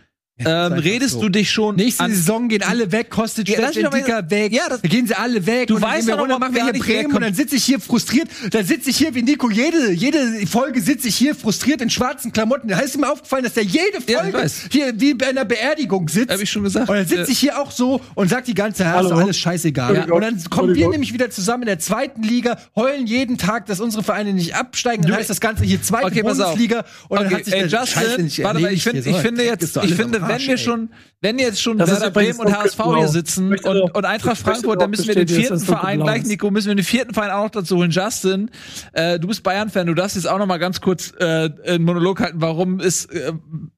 ähm, 0.44 0.73
redest 0.74 1.15
so. 1.15 1.23
du 1.23 1.28
dich 1.28 1.51
schon. 1.51 1.77
Nächste 1.77 2.09
Saison 2.09 2.48
gehen 2.48 2.62
alle 2.62 2.93
weg, 2.93 3.10
kostet 3.10 3.48
ja, 3.48 3.56
Steffen 3.56 3.90
Dicker 3.90 4.31
weg. 4.31 4.52
Ja, 4.52 4.69
das, 4.69 4.82
da 4.82 4.89
gehen 4.89 5.06
sie 5.06 5.15
alle 5.15 5.44
weg. 5.47 5.66
Du 5.66 5.81
weißt 5.81 6.06
wir 6.06 6.15
runter, 6.15 6.39
machen 6.39 6.55
wir 6.55 6.65
hier 6.65 6.73
Bremen 6.73 7.12
und 7.12 7.20
dann 7.20 7.35
sitze 7.35 7.56
ich 7.56 7.65
hier 7.65 7.81
frustriert. 7.81 8.28
Dann 8.51 8.65
sitze 8.65 8.90
ich 8.90 8.97
hier 8.97 9.15
wie 9.15 9.23
Nico. 9.23 9.51
Jede, 9.51 9.90
jede 9.93 10.47
Folge 10.47 10.81
sitze 10.81 11.09
ich 11.09 11.16
hier 11.16 11.35
frustriert 11.35 11.81
in 11.81 11.90
schwarzen 11.90 12.32
Klamotten. 12.32 12.69
Da 12.69 12.78
ist 12.78 12.97
mir 12.98 13.10
aufgefallen, 13.10 13.44
dass 13.44 13.55
der 13.55 13.65
jede 13.65 14.01
Folge 14.01 14.39
ja, 14.39 14.48
hier 14.70 15.01
wie 15.01 15.15
bei 15.15 15.28
einer 15.28 15.44
Beerdigung 15.44 16.09
sitzt. 16.09 16.31
Hab 16.31 16.40
ich 16.40 16.51
schon 16.51 16.62
gesagt. 16.62 16.89
Und 16.89 16.97
dann 16.97 17.06
sitze 17.06 17.32
ich 17.32 17.39
hier 17.39 17.60
auch 17.60 17.70
so 17.70 18.01
und 18.15 18.28
sag 18.28 18.44
die 18.44 18.55
ganze 18.55 18.85
Zeit, 18.85 19.05
ist 19.05 19.10
alles 19.10 19.39
scheißegal. 19.39 19.94
Ja. 19.94 20.15
Und 20.15 20.20
dann 20.20 20.43
kommen 20.51 20.74
wir 20.74 20.89
nämlich 20.89 21.12
wieder 21.12 21.31
zusammen 21.31 21.65
in 21.65 21.69
der 21.69 21.78
zweiten 21.78 22.23
Liga, 22.23 22.59
heulen 22.77 23.06
jeden 23.06 23.39
Tag, 23.39 23.66
dass 23.66 23.81
unsere 23.81 24.02
Vereine 24.05 24.32
nicht 24.32 24.55
absteigen. 24.55 25.02
Dann 25.02 25.15
heißt 25.15 25.31
das 25.31 25.40
Ganze 25.40 25.65
hier 25.65 25.82
zweite 25.82 26.06
okay, 26.06 26.23
Bundesliga. 26.23 26.85
Und 27.09 27.20
dann 27.20 27.32
hat 27.32 27.44
sich 27.44 27.55
der 27.55 27.66
Justin, 27.66 28.24
nicht 28.24 28.43
warte 28.43 28.60
mal, 28.60 28.73
ich 28.73 28.82
finde, 28.82 29.09
ich 29.09 29.16
finde 29.16 29.44
jetzt, 29.44 29.77
ich 29.82 29.94
finde, 29.94 30.27
wenn 30.28 30.40
wir 30.40 30.59
schon 30.59 30.90
wenn 31.20 31.38
jetzt 31.38 31.60
schon 31.60 31.78
das 31.78 31.90
Werder 31.90 32.10
Bremen 32.10 32.38
und 32.38 32.56
HSV 32.56 32.76
genau. 32.76 32.96
hier 32.96 33.09
sitzen 33.09 33.52
und, 33.52 33.94
und 33.94 34.05
Eintracht 34.05 34.38
Frankfurt, 34.38 34.80
dann 34.80 34.90
müssen 34.90 35.09
wir 35.09 35.16
den 35.16 35.26
vierten 35.26 35.59
Verein 35.59 36.00
gleich, 36.00 36.24
Nico, 36.24 36.50
müssen 36.50 36.68
wir 36.68 36.76
den 36.76 36.84
vierten 36.84 37.12
Verein 37.12 37.30
auch 37.30 37.44
noch 37.44 37.50
dazu 37.50 37.76
holen. 37.76 37.90
Justin, 37.90 38.50
äh, 38.92 39.18
du 39.18 39.26
bist 39.26 39.42
Bayern-Fan, 39.42 39.88
du 39.88 39.94
darfst 39.94 40.14
jetzt 40.14 40.28
auch 40.28 40.38
noch 40.38 40.46
mal 40.46 40.59
ganz 40.59 40.80
kurz 40.80 41.12
äh, 41.18 41.50
einen 41.66 41.84
Monolog 41.84 42.20
halten, 42.20 42.40
warum 42.40 42.78
es 42.78 43.06
äh, 43.06 43.32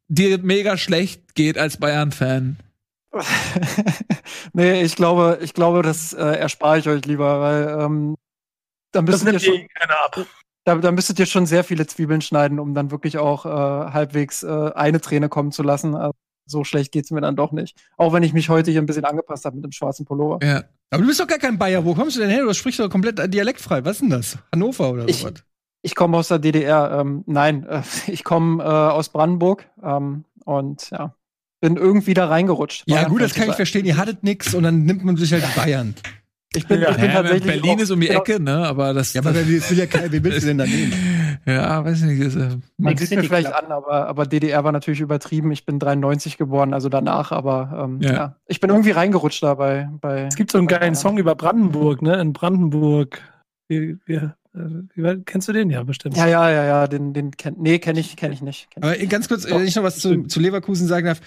dir 0.08 0.38
mega 0.38 0.76
schlecht 0.76 1.34
geht 1.34 1.56
als 1.56 1.78
Bayern-Fan. 1.78 2.58
nee, 4.52 4.82
ich 4.82 4.96
glaube, 4.96 5.38
ich 5.40 5.54
glaube, 5.54 5.82
das 5.82 6.12
äh, 6.12 6.22
erspare 6.22 6.78
ich 6.78 6.88
euch 6.88 7.04
lieber, 7.06 7.40
weil 7.40 7.84
ähm, 7.84 8.16
dann 8.92 9.04
müsstet 9.04 9.32
ihr 9.32 9.40
schon, 9.40 9.66
ab. 9.88 10.26
Da, 10.64 10.74
da 10.76 10.92
müsstet 10.92 11.18
ihr 11.18 11.26
schon 11.26 11.46
sehr 11.46 11.64
viele 11.64 11.86
Zwiebeln 11.86 12.20
schneiden, 12.20 12.58
um 12.58 12.74
dann 12.74 12.90
wirklich 12.90 13.18
auch 13.18 13.46
äh, 13.46 13.48
halbwegs 13.48 14.42
äh, 14.42 14.72
eine 14.74 15.00
Träne 15.00 15.28
kommen 15.28 15.52
zu 15.52 15.62
lassen. 15.62 15.94
Also, 15.94 16.14
so 16.50 16.64
schlecht 16.64 16.92
geht's 16.92 17.10
mir 17.10 17.20
dann 17.20 17.36
doch 17.36 17.52
nicht. 17.52 17.76
Auch 17.96 18.12
wenn 18.12 18.22
ich 18.22 18.32
mich 18.32 18.48
heute 18.48 18.70
hier 18.70 18.82
ein 18.82 18.86
bisschen 18.86 19.04
angepasst 19.04 19.44
habe 19.44 19.56
mit 19.56 19.64
dem 19.64 19.72
schwarzen 19.72 20.04
Pullover. 20.04 20.38
Ja. 20.44 20.64
Aber 20.90 21.02
du 21.02 21.08
bist 21.08 21.20
doch 21.20 21.26
gar 21.26 21.38
kein 21.38 21.58
Bayer. 21.58 21.84
Wo 21.84 21.94
kommst 21.94 22.16
du 22.16 22.20
denn 22.20 22.30
her? 22.30 22.42
Du 22.42 22.52
sprichst 22.52 22.80
doch 22.80 22.90
komplett 22.90 23.32
dialektfrei. 23.32 23.84
Was 23.84 23.96
ist 23.96 24.02
denn 24.02 24.10
das? 24.10 24.38
Hannover 24.52 24.90
oder 24.90 25.08
ich, 25.08 25.18
sowas? 25.18 25.44
Ich 25.82 25.94
komme 25.94 26.16
aus 26.16 26.28
der 26.28 26.38
DDR. 26.38 26.98
Ähm, 27.00 27.24
nein, 27.26 27.64
äh, 27.64 27.82
ich 28.08 28.24
komme 28.24 28.62
äh, 28.62 28.66
aus 28.66 29.08
Brandenburg. 29.08 29.68
Ähm, 29.82 30.24
und 30.44 30.90
ja, 30.90 31.14
bin 31.60 31.76
irgendwie 31.76 32.14
da 32.14 32.26
reingerutscht. 32.26 32.84
Ja, 32.86 33.08
gut, 33.08 33.22
das 33.22 33.34
kann 33.34 33.48
ich 33.48 33.54
verstehen. 33.54 33.84
Ihr 33.84 33.96
hattet 33.96 34.22
nix 34.24 34.54
und 34.54 34.64
dann 34.64 34.84
nimmt 34.84 35.04
man 35.04 35.16
sich 35.16 35.32
halt 35.32 35.44
Bayern. 35.54 35.94
Ich 36.54 36.66
bin, 36.66 36.80
ja, 36.80 36.90
ich 36.90 36.96
bin 36.96 37.06
ja, 37.06 37.12
tatsächlich. 37.12 37.44
Berlin 37.44 37.78
ist 37.78 37.90
um 37.90 38.00
die 38.00 38.08
Ecke, 38.08 38.40
ne? 38.40 38.66
Aber 38.66 38.92
das. 38.92 39.12
Ja, 39.12 39.20
aber 39.20 39.32
das 39.32 39.46
will 39.46 39.78
ja 39.78 39.86
kein, 39.86 40.10
wie 40.10 40.24
willst 40.24 40.42
du 40.42 40.46
denn 40.46 40.58
da 40.58 40.66
nehmen? 40.66 40.92
Ja, 41.46 41.84
weiß 41.84 42.02
nicht. 42.02 42.20
Ist, 42.20 42.36
äh, 42.36 42.58
Man 42.76 42.96
sieht 42.96 43.10
mir 43.10 43.24
vielleicht 43.24 43.52
an, 43.52 43.72
aber, 43.72 44.06
aber 44.06 44.26
DDR 44.26 44.62
war 44.64 44.72
natürlich 44.72 45.00
übertrieben. 45.00 45.50
Ich 45.52 45.64
bin 45.64 45.78
93 45.78 46.36
geboren, 46.36 46.74
also 46.74 46.88
danach, 46.88 47.32
aber 47.32 47.84
ähm, 47.84 48.00
ja. 48.02 48.12
ja. 48.12 48.36
Ich 48.46 48.60
bin 48.60 48.70
irgendwie 48.70 48.90
reingerutscht 48.90 49.42
dabei. 49.42 49.88
Bei, 50.00 50.24
es 50.24 50.36
gibt 50.36 50.52
so 50.52 50.58
einen 50.58 50.66
geilen 50.66 50.94
Song 50.94 51.18
über 51.18 51.34
Brandenburg, 51.34 52.02
ne? 52.02 52.20
In 52.20 52.32
Brandenburg. 52.32 53.22
Wie, 53.68 53.98
äh, 54.54 55.16
kennst 55.24 55.48
du 55.48 55.52
den 55.52 55.70
ja 55.70 55.82
bestimmt? 55.82 56.16
Ja, 56.16 56.26
ja, 56.26 56.50
ja, 56.50 56.64
ja, 56.64 56.86
den, 56.88 57.12
den 57.12 57.30
kenn, 57.30 57.56
nee, 57.58 57.78
kenne 57.78 58.00
ich, 58.00 58.16
kenn 58.16 58.32
ich 58.32 58.42
nicht. 58.42 58.70
Kenn 58.70 58.82
aber 58.82 58.96
ganz 59.06 59.28
kurz, 59.28 59.48
wenn 59.48 59.64
ich 59.64 59.76
noch 59.76 59.84
was 59.84 59.98
zu, 59.98 60.24
zu 60.24 60.40
Leverkusen 60.40 60.88
sagen 60.88 61.06
darf, 61.06 61.20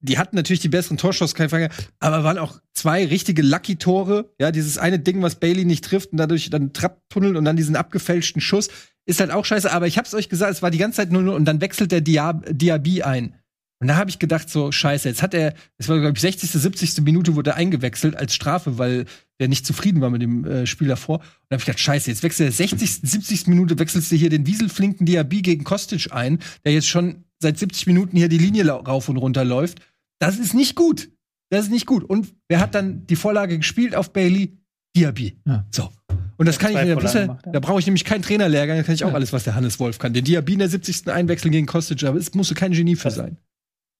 die 0.00 0.18
hatten 0.18 0.36
natürlich 0.36 0.60
die 0.60 0.68
besseren 0.68 0.98
Torschuss, 0.98 1.34
keine 1.34 1.48
Frage, 1.48 1.70
aber 1.98 2.24
waren 2.24 2.36
auch 2.36 2.60
zwei 2.74 3.06
richtige 3.06 3.40
Lucky-Tore. 3.40 4.34
Ja, 4.38 4.50
dieses 4.50 4.76
eine 4.76 4.98
Ding, 4.98 5.22
was 5.22 5.36
Bailey 5.36 5.64
nicht 5.64 5.84
trifft 5.84 6.12
und 6.12 6.18
dadurch 6.18 6.50
dann 6.50 6.74
Trapptunnel 6.74 7.36
und 7.36 7.44
dann 7.46 7.56
diesen 7.56 7.74
abgefälschten 7.74 8.42
Schuss, 8.42 8.68
ist 9.06 9.20
halt 9.20 9.30
auch 9.30 9.44
scheiße. 9.44 9.72
Aber 9.72 9.86
ich 9.86 9.98
hab's 9.98 10.14
euch 10.14 10.28
gesagt, 10.28 10.52
es 10.52 10.62
war 10.62 10.70
die 10.70 10.78
ganze 10.78 10.96
Zeit 10.96 11.12
nur, 11.12 11.22
nur 11.22 11.34
und 11.34 11.44
dann 11.44 11.60
wechselt 11.60 11.92
der 11.92 12.00
Diab 12.00 12.44
Diaby 12.50 13.02
ein. 13.02 13.34
Und 13.80 13.88
da 13.88 13.96
habe 13.96 14.08
ich 14.08 14.18
gedacht, 14.18 14.48
so, 14.48 14.72
scheiße, 14.72 15.08
jetzt 15.08 15.22
hat 15.22 15.34
er, 15.34 15.52
es 15.76 15.88
war, 15.88 15.98
glaube 15.98 16.16
ich, 16.16 16.20
60., 16.22 16.50
70. 16.50 17.02
Minute 17.02 17.34
wurde 17.34 17.50
er 17.50 17.56
eingewechselt 17.56 18.16
als 18.16 18.34
Strafe, 18.34 18.78
weil 18.78 19.04
er 19.36 19.48
nicht 19.48 19.66
zufrieden 19.66 20.00
war 20.00 20.10
mit 20.10 20.22
dem 20.22 20.44
äh, 20.46 20.66
Spiel 20.66 20.88
davor. 20.88 21.18
Und 21.18 21.26
da 21.48 21.56
habe 21.56 21.60
ich 21.60 21.66
gedacht, 21.66 21.80
scheiße, 21.80 22.08
jetzt 22.08 22.22
wechselt 22.22 22.48
er 22.48 22.52
60., 22.52 23.00
70. 23.02 23.46
Minute, 23.48 23.78
wechselst 23.78 24.10
du 24.10 24.16
hier 24.16 24.30
den 24.30 24.46
wieselflinken 24.46 25.04
Diaby 25.04 25.42
gegen 25.42 25.64
Kostic 25.64 26.12
ein, 26.12 26.38
der 26.64 26.72
jetzt 26.72 26.86
schon 26.86 27.24
seit 27.40 27.58
70 27.58 27.86
Minuten 27.86 28.16
hier 28.16 28.28
die 28.28 28.38
Linie 28.38 28.66
rauf 28.66 29.08
und 29.08 29.18
runter 29.18 29.44
läuft. 29.44 29.80
Das 30.18 30.38
ist 30.38 30.54
nicht 30.54 30.76
gut. 30.76 31.10
Das 31.50 31.66
ist 31.66 31.70
nicht 31.70 31.86
gut. 31.86 32.04
Und 32.04 32.32
wer 32.48 32.60
hat 32.60 32.74
dann 32.74 33.06
die 33.06 33.16
Vorlage 33.16 33.58
gespielt 33.58 33.94
auf 33.94 34.12
Bailey? 34.12 34.56
Diaby. 34.96 35.40
Ja. 35.46 35.66
So. 35.70 35.90
Und 36.36 36.46
das 36.46 36.58
Der 36.58 36.68
kann 36.72 36.88
ich 36.88 37.14
ja. 37.14 37.38
da 37.52 37.60
brauche 37.60 37.78
ich 37.78 37.86
nämlich 37.86 38.04
keinen 38.04 38.22
Trainerlehrgang, 38.22 38.76
da 38.78 38.82
kann 38.82 38.94
ich 38.94 39.04
auch 39.04 39.08
Ja. 39.10 39.14
alles, 39.14 39.32
was 39.32 39.44
der 39.44 39.54
Hannes 39.54 39.78
Wolf 39.80 39.98
kann. 39.98 40.12
Den 40.12 40.24
Diaby 40.24 40.54
in 40.54 40.58
der 40.60 40.68
70. 40.68 41.08
einwechseln 41.12 41.52
gegen 41.52 41.66
Kostic, 41.66 42.02
aber 42.04 42.18
es 42.18 42.34
musst 42.34 42.50
du 42.50 42.54
kein 42.54 42.72
Genie 42.72 42.96
für 42.96 43.04
Das- 43.04 43.14
sein. 43.16 43.36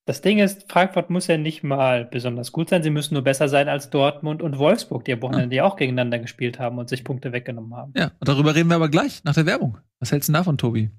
Das 0.06 0.20
Ding 0.20 0.38
ist, 0.38 0.70
Frankfurt 0.70 1.08
muss 1.08 1.28
ja 1.28 1.38
nicht 1.38 1.62
mal 1.62 2.04
besonders 2.04 2.52
gut 2.52 2.68
sein. 2.68 2.82
Sie 2.82 2.90
müssen 2.90 3.14
nur 3.14 3.22
besser 3.24 3.48
sein 3.48 3.68
als 3.70 3.88
Dortmund 3.88 4.42
und 4.42 4.58
Wolfsburg, 4.58 5.02
die 5.06 5.14
am 5.14 5.22
Wochenende 5.22 5.48
die 5.48 5.62
auch 5.62 5.76
gegeneinander 5.76 6.18
gespielt 6.18 6.58
haben 6.58 6.76
und 6.76 6.90
sich 6.90 7.04
Punkte 7.04 7.32
weggenommen 7.32 7.74
haben. 7.74 7.94
Ja, 7.96 8.10
und 8.20 8.28
darüber 8.28 8.54
reden 8.54 8.68
wir 8.68 8.76
aber 8.76 8.90
gleich 8.90 9.24
nach 9.24 9.32
der 9.32 9.46
Werbung. 9.46 9.78
Was 10.00 10.12
hältst 10.12 10.28
du 10.28 10.34
davon, 10.34 10.58
Tobi? 10.58 10.90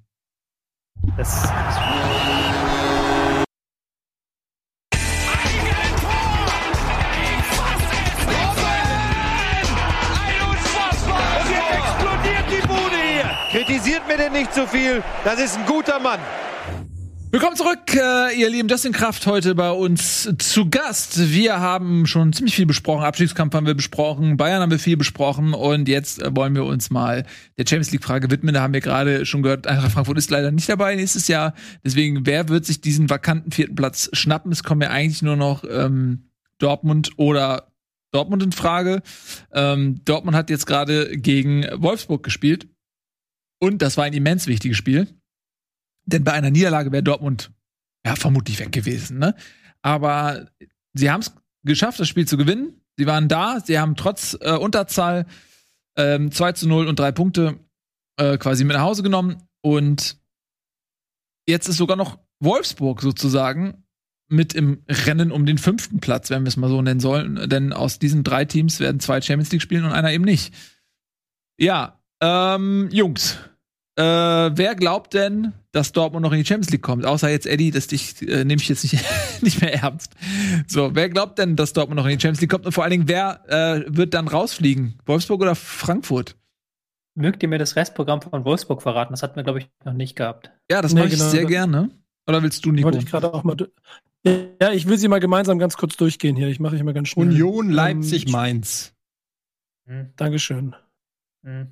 Das, 1.18 1.44
Und 1.44 2.65
Denn 14.18 14.32
nicht 14.32 14.54
zu 14.54 14.66
viel. 14.66 15.04
Das 15.26 15.42
ist 15.42 15.58
ein 15.58 15.66
guter 15.66 16.00
Mann. 16.00 16.20
Willkommen 17.32 17.58
zurück, 17.58 17.94
äh, 17.94 18.40
ihr 18.40 18.50
lieben 18.50 18.70
Justin 18.70 18.94
Kraft, 18.94 19.28
heute 19.28 19.56
bei 19.56 19.70
uns 19.72 20.30
zu 20.38 20.70
Gast. 20.70 21.34
Wir 21.34 21.60
haben 21.60 22.06
schon 22.06 22.32
ziemlich 22.32 22.56
viel 22.56 22.66
besprochen. 22.66 23.04
Abstiegskampf 23.04 23.54
haben 23.54 23.68
wir 23.68 23.74
besprochen, 23.74 24.38
Bayern 24.38 24.62
haben 24.62 24.72
wir 24.72 24.80
viel 24.80 24.96
besprochen 24.96 25.54
und 25.54 25.90
jetzt 25.90 26.22
äh, 26.22 26.34
wollen 26.34 26.56
wir 26.56 26.64
uns 26.64 26.92
mal 26.92 27.26
der 27.58 27.66
Champions 27.68 27.92
League-Frage 27.92 28.32
widmen. 28.32 28.54
Da 28.54 28.62
haben 28.62 28.74
wir 28.74 28.80
gerade 28.80 29.26
schon 29.26 29.42
gehört, 29.42 29.68
Eintracht 29.68 29.92
Frankfurt 29.92 30.18
ist 30.18 30.32
leider 30.32 30.50
nicht 30.52 30.70
dabei 30.70 30.96
nächstes 30.96 31.28
Jahr. 31.28 31.54
Deswegen, 31.84 32.26
wer 32.26 32.48
wird 32.48 32.66
sich 32.66 32.80
diesen 32.80 33.10
vakanten 33.10 33.52
vierten 33.52 33.76
Platz 33.76 34.10
schnappen? 34.14 34.54
Es 34.54 34.64
kommen 34.64 34.82
ja 34.82 34.92
eigentlich 34.92 35.24
nur 35.24 35.36
noch 35.36 35.66
ähm, 35.70 36.30
Dortmund 36.60 37.12
oder 37.18 37.74
Dortmund 38.12 38.44
in 38.44 38.54
Frage. 38.54 39.02
Ähm, 39.52 40.00
Dortmund 40.06 40.38
hat 40.38 40.50
jetzt 40.50 40.68
gerade 40.68 41.18
gegen 41.18 41.66
Wolfsburg 41.74 42.24
gespielt 42.24 42.70
und 43.60 43.82
das 43.82 43.98
war 43.98 44.06
ein 44.06 44.14
immens 44.14 44.48
wichtiges 44.48 44.78
Spiel. 44.78 45.08
Denn 46.06 46.24
bei 46.24 46.34
einer 46.34 46.52
Niederlage 46.52 46.92
wäre 46.92 47.04
Dortmund 47.04 47.52
ja 48.06 48.16
vermutlich 48.16 48.60
weg 48.60 48.72
gewesen. 48.72 49.18
Ne? 49.18 49.36
Aber 49.82 50.48
sie 50.94 51.10
haben 51.10 51.22
es 51.22 51.34
geschafft, 51.64 52.00
das 52.00 52.08
Spiel 52.08 52.28
zu 52.28 52.38
gewinnen. 52.38 52.82
Sie 52.98 53.08
waren 53.08 53.28
da, 53.28 53.60
sie 53.60 53.80
haben 53.80 53.96
trotz 53.96 54.38
äh, 54.40 54.52
Unterzahl 54.52 55.26
ähm, 55.98 56.32
2 56.32 56.52
zu 56.54 56.68
0 56.68 56.88
und 56.88 57.00
drei 57.00 57.12
Punkte 57.12 57.60
äh, 58.18 58.38
quasi 58.38 58.64
mit 58.64 58.76
nach 58.76 58.84
Hause 58.84 59.04
genommen. 59.04 59.44
Und 59.62 60.18
jetzt 61.48 61.68
ist 61.68 61.78
sogar 61.78 61.98
noch 61.98 62.20
Wolfsburg 62.40 63.02
sozusagen 63.02 63.84
mit 64.28 64.54
im 64.54 64.84
Rennen 64.88 65.32
um 65.32 65.46
den 65.46 65.58
fünften 65.58 66.00
Platz, 66.00 66.30
wenn 66.30 66.44
wir 66.44 66.48
es 66.48 66.58
mal 66.58 66.70
so 66.70 66.82
nennen 66.82 67.00
sollen. 67.00 67.50
Denn 67.50 67.74
aus 67.74 68.00
diesen 68.00 68.24
drei 68.24 68.46
Teams 68.46 68.80
werden 68.80 69.00
zwei 69.00 69.22
Champions 69.22 69.52
League 69.52 69.62
spielen 69.62 69.86
und 69.86 69.92
einer 69.92 70.12
eben 70.12 70.24
nicht. 70.24 70.54
Ja, 71.58 72.02
ähm, 72.26 72.90
Jungs, 72.92 73.38
äh, 73.98 74.04
wer 74.04 74.76
glaubt 74.76 75.14
denn, 75.14 75.54
dass 75.72 75.92
Dortmund 75.92 76.24
noch 76.24 76.32
in 76.32 76.40
die 76.40 76.46
Champions 76.46 76.72
League 76.72 76.82
kommt? 76.82 77.06
Außer 77.06 77.30
jetzt 77.30 77.46
Eddie, 77.46 77.72
das 77.72 77.88
dich 77.88 78.22
äh, 78.22 78.44
nehme 78.44 78.62
ich 78.62 78.68
jetzt 78.68 78.84
nicht, 78.84 79.04
nicht 79.42 79.62
mehr 79.62 79.74
ernst. 79.74 80.14
So, 80.68 80.96
wer 80.96 81.10
glaubt 81.10 81.40
denn, 81.40 81.56
dass 81.56 81.74
Dortmund 81.74 81.98
noch 81.98 82.06
in 82.06 82.18
die 82.18 82.22
Champions 82.22 82.42
League 82.42 82.50
kommt? 82.52 82.66
Und 82.66 82.72
vor 82.72 82.84
allen 82.84 82.92
Dingen, 82.92 83.08
wer 83.08 83.44
äh, 83.48 83.86
wird 83.88 84.14
dann 84.14 84.28
rausfliegen? 84.28 85.00
Wolfsburg 85.06 85.42
oder 85.42 85.56
Frankfurt? 85.56 86.36
mögt 87.18 87.42
ihr 87.44 87.50
mir 87.50 87.58
das 87.58 87.78
Restprogramm 87.78 88.22
von 88.22 88.44
Wolfsburg 88.44 88.82
verraten? 88.82 89.14
Das 89.14 89.24
hatten 89.24 89.38
wir, 89.38 89.44
glaube 89.44 89.60
ich, 89.60 89.70
noch 89.86 89.94
nicht 89.94 90.16
gehabt. 90.18 90.52
Ja, 90.70 90.82
das 90.82 90.94
Nee, 90.94 91.00
mache 91.00 91.10
ich 91.10 91.16
genau, 91.18 91.30
sehr 91.30 91.46
gerne. 91.46 91.90
Oder 92.28 92.44
willst 92.44 92.66
du, 92.66 92.72
Nico? 92.72 92.86
Wollte 92.86 92.98
ich 92.98 93.06
gerade 93.06 93.34
auch 93.34 93.44
mal. 93.44 93.56
Ja, 94.62 94.72
ich 94.72 94.88
will 94.88 94.98
sie 94.98 95.08
mal 95.08 95.20
gemeinsam 95.20 95.60
ganz 95.60 95.78
kurz 95.78 95.96
durchgehen 95.96 96.36
hier. 96.36 96.48
Ich 96.50 96.60
mache 96.60 96.76
ich 96.76 96.84
mal 96.84 96.94
ganz 96.94 97.10
schnell. 97.10 97.28
Union, 97.28 97.70
Leipzig, 97.70 98.26
Ähm, 98.26 98.32
Mainz. 98.32 98.94
Hm. 99.86 100.10
Dankeschön. 100.16 100.76
Hm. 101.44 101.68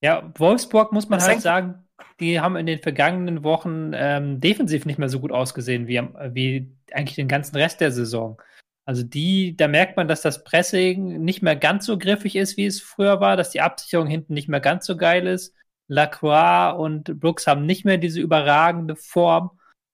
Ja, 0.00 0.32
Wolfsburg 0.36 0.92
muss 0.92 1.08
man 1.08 1.18
Das 1.18 1.28
halt 1.28 1.42
sagen, 1.42 1.86
die 2.20 2.40
haben 2.40 2.56
in 2.56 2.66
den 2.66 2.78
vergangenen 2.78 3.44
Wochen 3.44 3.92
ähm, 3.94 4.40
defensiv 4.40 4.86
nicht 4.86 4.98
mehr 4.98 5.08
so 5.08 5.20
gut 5.20 5.32
ausgesehen 5.32 5.86
wie, 5.86 6.00
wie 6.32 6.72
eigentlich 6.92 7.16
den 7.16 7.28
ganzen 7.28 7.56
Rest 7.56 7.80
der 7.80 7.92
Saison. 7.92 8.40
Also 8.86 9.02
die, 9.02 9.56
da 9.56 9.68
merkt 9.68 9.96
man, 9.96 10.08
dass 10.08 10.22
das 10.22 10.42
Pressing 10.42 11.22
nicht 11.22 11.42
mehr 11.42 11.56
ganz 11.56 11.86
so 11.86 11.98
griffig 11.98 12.36
ist, 12.36 12.56
wie 12.56 12.66
es 12.66 12.80
früher 12.80 13.20
war, 13.20 13.36
dass 13.36 13.50
die 13.50 13.60
Absicherung 13.60 14.06
hinten 14.06 14.34
nicht 14.34 14.48
mehr 14.48 14.60
ganz 14.60 14.86
so 14.86 14.96
geil 14.96 15.26
ist. 15.26 15.54
Lacroix 15.86 16.78
und 16.78 17.20
Brooks 17.20 17.46
haben 17.46 17.66
nicht 17.66 17.84
mehr 17.84 17.98
diese 17.98 18.20
überragende 18.20 18.96
Form. 18.96 19.50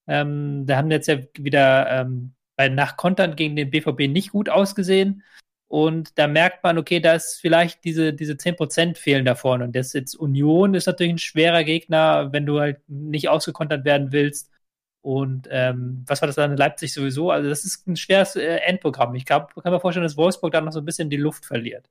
Ähm, 0.06 0.66
da 0.66 0.76
haben 0.76 0.90
jetzt 0.90 1.08
ja 1.08 1.18
wieder 1.36 1.90
ähm, 1.90 2.34
bei 2.56 2.68
Nachkontern 2.68 3.36
gegen 3.36 3.56
den 3.56 3.70
BVB 3.70 4.08
nicht 4.08 4.30
gut 4.30 4.48
ausgesehen. 4.48 5.22
Und 5.68 6.16
da 6.18 6.28
merkt 6.28 6.62
man, 6.62 6.78
okay, 6.78 7.00
da 7.00 7.14
ist 7.14 7.40
vielleicht 7.40 7.84
diese, 7.84 8.12
diese 8.12 8.36
10% 8.36 8.96
fehlen 8.96 9.24
da 9.24 9.34
vorne. 9.34 9.64
Und 9.64 9.74
das 9.74 9.92
jetzt 9.92 10.14
Union 10.14 10.74
ist 10.74 10.86
natürlich 10.86 11.14
ein 11.14 11.18
schwerer 11.18 11.64
Gegner, 11.64 12.32
wenn 12.32 12.46
du 12.46 12.60
halt 12.60 12.80
nicht 12.88 13.28
ausgekontert 13.28 13.84
werden 13.84 14.12
willst. 14.12 14.50
Und 15.02 15.48
ähm, 15.50 16.04
was 16.06 16.20
war 16.22 16.26
das 16.26 16.36
dann 16.36 16.52
in 16.52 16.56
Leipzig 16.56 16.92
sowieso? 16.92 17.30
Also, 17.30 17.48
das 17.48 17.64
ist 17.64 17.86
ein 17.86 17.96
schweres 17.96 18.36
äh, 18.36 18.56
Endprogramm. 18.58 19.14
Ich 19.14 19.24
glaub, 19.24 19.54
kann 19.54 19.72
mir 19.72 19.80
vorstellen, 19.80 20.04
dass 20.04 20.16
Wolfsburg 20.16 20.52
dann 20.52 20.64
noch 20.64 20.72
so 20.72 20.80
ein 20.80 20.84
bisschen 20.84 21.10
die 21.10 21.16
Luft 21.16 21.46
verliert. 21.46 21.88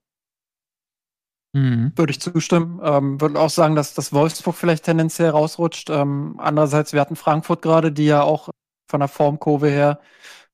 Mhm. 1.53 1.93
Würde 1.95 2.11
ich 2.11 2.19
zustimmen. 2.19 2.81
Ähm, 2.83 3.21
würde 3.21 3.39
auch 3.39 3.49
sagen, 3.49 3.75
dass 3.75 3.93
das 3.93 4.11
Wolfsburg 4.11 4.55
vielleicht 4.55 4.83
tendenziell 4.83 5.29
rausrutscht. 5.29 5.89
Ähm, 5.89 6.35
andererseits, 6.37 6.91
wir 6.91 6.99
hatten 6.99 7.15
Frankfurt 7.15 7.61
gerade, 7.61 7.93
die 7.93 8.05
ja 8.05 8.21
auch 8.21 8.49
von 8.89 8.99
der 8.99 9.07
Formkurve 9.07 9.69
her 9.69 10.01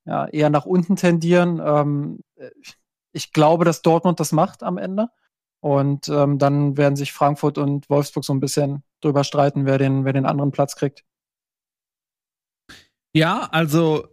ja, 0.06 0.28
eher 0.28 0.52
nach 0.52 0.66
unten 0.66 0.96
tendieren. 0.96 1.60
Ähm, 1.64 2.20
ich 3.14 3.34
glaube, 3.34 3.66
dass 3.66 3.82
Dortmund 3.82 4.20
das 4.20 4.32
macht 4.32 4.64
am 4.64 4.78
Ende. 4.78 5.10
Und 5.64 6.10
ähm, 6.10 6.40
dann 6.40 6.76
werden 6.76 6.96
sich 6.96 7.14
Frankfurt 7.14 7.58
und 7.58 7.88
Wolfsburg 7.90 8.26
so 8.26 8.34
ein 8.34 8.40
bisschen 8.40 8.84
drüber 9.00 9.24
streiten, 9.24 9.66
wer 9.66 9.78
den, 9.78 10.06
wer 10.06 10.14
den 10.14 10.26
anderen 10.26 10.52
Platz 10.52 10.76
kriegt. 10.76 11.04
Ja, 13.14 13.48
also 13.52 14.08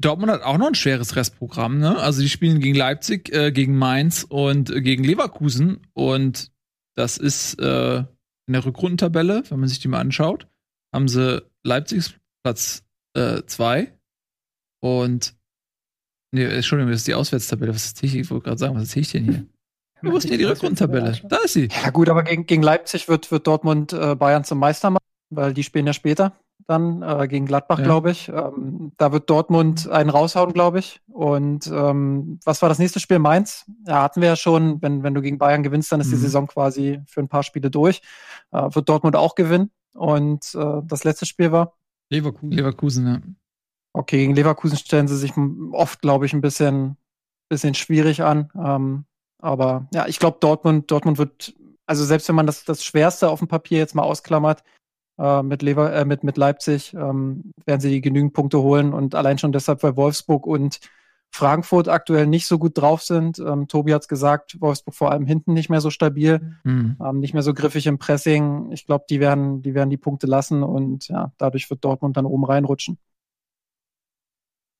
Dortmund 0.00 0.32
hat 0.32 0.42
auch 0.42 0.56
noch 0.56 0.68
ein 0.68 0.74
schweres 0.74 1.16
Restprogramm. 1.16 1.78
Ne? 1.78 1.98
Also 1.98 2.22
die 2.22 2.28
spielen 2.28 2.60
gegen 2.60 2.76
Leipzig, 2.76 3.32
äh, 3.32 3.52
gegen 3.52 3.76
Mainz 3.76 4.24
und 4.28 4.70
äh, 4.70 4.80
gegen 4.80 5.04
Leverkusen. 5.04 5.86
Und 5.92 6.50
das 6.96 7.18
ist 7.18 7.60
äh, 7.60 7.98
in 7.98 8.52
der 8.52 8.64
Rückrundentabelle, 8.64 9.42
wenn 9.48 9.60
man 9.60 9.68
sich 9.68 9.80
die 9.80 9.88
mal 9.88 10.00
anschaut, 10.00 10.48
haben 10.92 11.08
sie 11.08 11.42
Leipzigs 11.62 12.14
Platz 12.42 12.82
2 13.16 13.96
und 14.80 15.36
Nee, 16.34 16.44
Entschuldigung, 16.46 16.90
das 16.90 17.00
ist 17.02 17.06
die 17.06 17.14
Auswärtstabelle. 17.14 17.72
Was 17.74 17.84
ist 17.86 18.02
ich? 18.02 18.16
Ich 18.16 18.30
wollte 18.30 18.44
gerade 18.44 18.58
sagen, 18.58 18.74
was 18.74 18.90
sehe 18.90 19.02
ich 19.02 19.12
denn 19.12 19.24
hier? 19.24 19.46
Wo 20.02 20.16
ist 20.16 20.24
denn 20.24 20.30
hier 20.30 20.38
die 20.38 20.44
Rückrundentabelle? 20.44 21.18
Da 21.28 21.36
ist 21.38 21.52
sie. 21.54 21.68
Ja 21.82 21.90
gut, 21.90 22.08
aber 22.08 22.24
gegen, 22.24 22.44
gegen 22.46 22.62
Leipzig 22.62 23.08
wird, 23.08 23.30
wird 23.30 23.46
Dortmund 23.46 23.92
äh, 23.92 24.16
Bayern 24.16 24.42
zum 24.44 24.58
Meister 24.58 24.90
machen, 24.90 25.04
weil 25.30 25.54
die 25.54 25.62
spielen 25.62 25.86
ja 25.86 25.92
später 25.92 26.32
dann 26.66 27.02
äh, 27.02 27.28
gegen 27.28 27.46
Gladbach, 27.46 27.78
Ja. 27.78 27.84
glaube 27.84 28.10
ich. 28.10 28.28
Ähm, 28.28 28.92
da 28.96 29.12
wird 29.12 29.30
Dortmund 29.30 29.88
einen 29.88 30.10
raushauen, 30.10 30.52
glaube 30.52 30.78
ich. 30.80 31.00
Und 31.08 31.66
ähm, 31.68 32.40
was 32.44 32.62
war 32.62 32.68
das 32.68 32.78
nächste 32.78 33.00
Spiel? 33.00 33.18
Mainz? 33.18 33.64
Ja, 33.86 34.02
hatten 34.02 34.20
wir 34.20 34.28
ja 34.28 34.36
schon. 34.36 34.82
Wenn, 34.82 35.02
wenn 35.02 35.14
du 35.14 35.22
gegen 35.22 35.38
Bayern 35.38 35.62
gewinnst, 35.62 35.92
dann 35.92 36.00
ist 36.00 36.10
die 36.10 36.16
Mhm. 36.16 36.20
Saison 36.20 36.46
quasi 36.48 37.00
für 37.06 37.20
ein 37.20 37.28
paar 37.28 37.42
Spiele 37.44 37.70
durch. 37.70 38.02
Äh, 38.50 38.74
wird 38.74 38.88
Dortmund 38.88 39.14
auch 39.16 39.34
gewinnen. 39.36 39.70
Und 39.94 40.54
äh, 40.54 40.80
das 40.84 41.04
letzte 41.04 41.26
Spiel 41.26 41.52
war? 41.52 41.74
Leverkusen. 42.10 42.50
Leverkusen, 42.50 43.06
ja. 43.06 43.20
Okay, 43.96 44.18
gegen 44.18 44.34
Leverkusen 44.34 44.76
stellen 44.76 45.06
sie 45.06 45.16
sich 45.16 45.32
oft, 45.70 46.02
glaube 46.02 46.26
ich, 46.26 46.32
ein 46.32 46.40
bisschen, 46.40 46.96
bisschen 47.48 47.74
schwierig 47.74 48.22
an. 48.22 48.50
Ähm, 48.56 49.04
aber 49.38 49.86
ja, 49.94 50.06
ich 50.08 50.18
glaube, 50.18 50.38
Dortmund, 50.40 50.90
Dortmund 50.90 51.16
wird, 51.16 51.54
also 51.86 52.04
selbst 52.04 52.28
wenn 52.28 52.34
man 52.34 52.46
das, 52.46 52.64
das 52.64 52.84
Schwerste 52.84 53.30
auf 53.30 53.38
dem 53.38 53.48
Papier 53.48 53.78
jetzt 53.78 53.94
mal 53.94 54.02
ausklammert, 54.02 54.64
äh, 55.18 55.42
mit, 55.44 55.62
Lever, 55.62 55.94
äh, 55.94 56.04
mit, 56.04 56.24
mit 56.24 56.36
Leipzig, 56.36 56.92
ähm, 56.94 57.52
werden 57.66 57.80
sie 57.80 58.00
genügend 58.00 58.32
Punkte 58.32 58.60
holen. 58.60 58.92
Und 58.92 59.14
allein 59.14 59.38
schon 59.38 59.52
deshalb, 59.52 59.84
weil 59.84 59.96
Wolfsburg 59.96 60.44
und 60.44 60.80
Frankfurt 61.30 61.88
aktuell 61.88 62.26
nicht 62.26 62.48
so 62.48 62.58
gut 62.58 62.76
drauf 62.76 63.02
sind. 63.02 63.38
Ähm, 63.38 63.68
Tobi 63.68 63.94
hat 63.94 64.02
es 64.02 64.08
gesagt, 64.08 64.60
Wolfsburg 64.60 64.94
vor 64.96 65.12
allem 65.12 65.26
hinten 65.26 65.52
nicht 65.52 65.70
mehr 65.70 65.80
so 65.80 65.90
stabil, 65.90 66.56
Hm. 66.64 66.96
ähm, 67.00 67.20
nicht 67.20 67.32
mehr 67.32 67.42
so 67.42 67.54
griffig 67.54 67.86
im 67.86 67.98
Pressing. 67.98 68.72
Ich 68.72 68.86
glaube, 68.86 69.04
die 69.08 69.20
werden, 69.20 69.62
die 69.62 69.74
werden 69.74 69.90
die 69.90 69.96
Punkte 69.96 70.26
lassen 70.26 70.64
und 70.64 71.06
ja, 71.08 71.32
dadurch 71.38 71.70
wird 71.70 71.84
Dortmund 71.84 72.16
dann 72.16 72.26
oben 72.26 72.44
reinrutschen. 72.44 72.98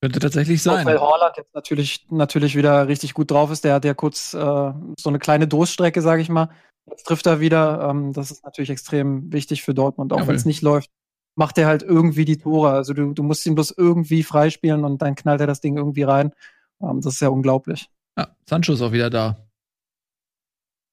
Könnte 0.05 0.21
tatsächlich 0.21 0.61
Auch 0.61 0.75
sein. 0.75 0.85
weil 0.85 1.01
Haaland 1.01 1.39
jetzt 1.39 1.55
natürlich, 1.55 2.07
natürlich 2.11 2.57
wieder 2.57 2.89
richtig 2.89 3.15
gut 3.15 3.31
drauf 3.31 3.51
ist. 3.51 3.65
Der 3.65 3.73
hat 3.73 3.87
ja 3.87 3.95
kurz 3.95 4.35
äh, 4.35 4.39
so 4.39 5.09
eine 5.09 5.19
kleine 5.19 5.49
Durststrecke, 5.49 6.03
sage 6.03 6.21
ich 6.21 6.29
mal. 6.29 6.51
Jetzt 6.85 7.05
trifft 7.05 7.25
er 7.25 7.41
wieder. 7.41 7.89
Ähm, 7.89 8.13
das 8.13 8.31
ist 8.31 8.45
natürlich 8.45 8.69
extrem 8.69 9.33
wichtig 9.33 9.63
für 9.63 9.73
Dortmund. 9.73 10.13
Auch 10.13 10.27
wenn 10.27 10.35
es 10.35 10.45
nicht 10.45 10.61
läuft, 10.61 10.91
macht 11.37 11.57
er 11.57 11.67
halt 11.67 11.83
irgendwie 11.83 12.27
die 12.27 12.37
Tore. 12.37 12.73
Also 12.73 12.93
du, 12.93 13.15
du 13.15 13.23
musst 13.23 13.47
ihn 13.47 13.55
bloß 13.55 13.71
irgendwie 13.79 14.23
freispielen 14.23 14.85
und 14.85 15.01
dann 15.01 15.15
knallt 15.15 15.41
er 15.41 15.47
das 15.47 15.63
Ding 15.63 15.79
irgendwie 15.79 16.03
rein. 16.03 16.35
Ähm, 16.83 17.01
das 17.01 17.15
ist 17.15 17.21
ja 17.21 17.29
unglaublich. 17.29 17.89
Ja, 18.19 18.37
Sancho 18.47 18.75
ist 18.75 18.83
auch 18.83 18.93
wieder 18.93 19.09
da. 19.09 19.39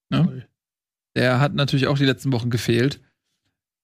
Ne? 0.09 0.47
Der 1.17 1.41
hat 1.41 1.53
natürlich 1.53 1.88
auch 1.88 1.97
die 1.97 2.05
letzten 2.05 2.31
Wochen 2.31 2.49
gefehlt. 2.49 3.01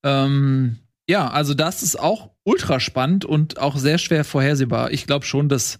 Ähm, 0.05 0.79
ja, 1.07 1.29
also 1.29 1.53
das 1.53 1.83
ist 1.83 1.99
auch 1.99 2.31
ultra 2.43 2.79
spannend 2.79 3.25
und 3.25 3.59
auch 3.59 3.77
sehr 3.77 3.97
schwer 3.97 4.23
vorhersehbar. 4.23 4.91
Ich 4.91 5.07
glaube 5.07 5.25
schon, 5.25 5.49
dass 5.49 5.79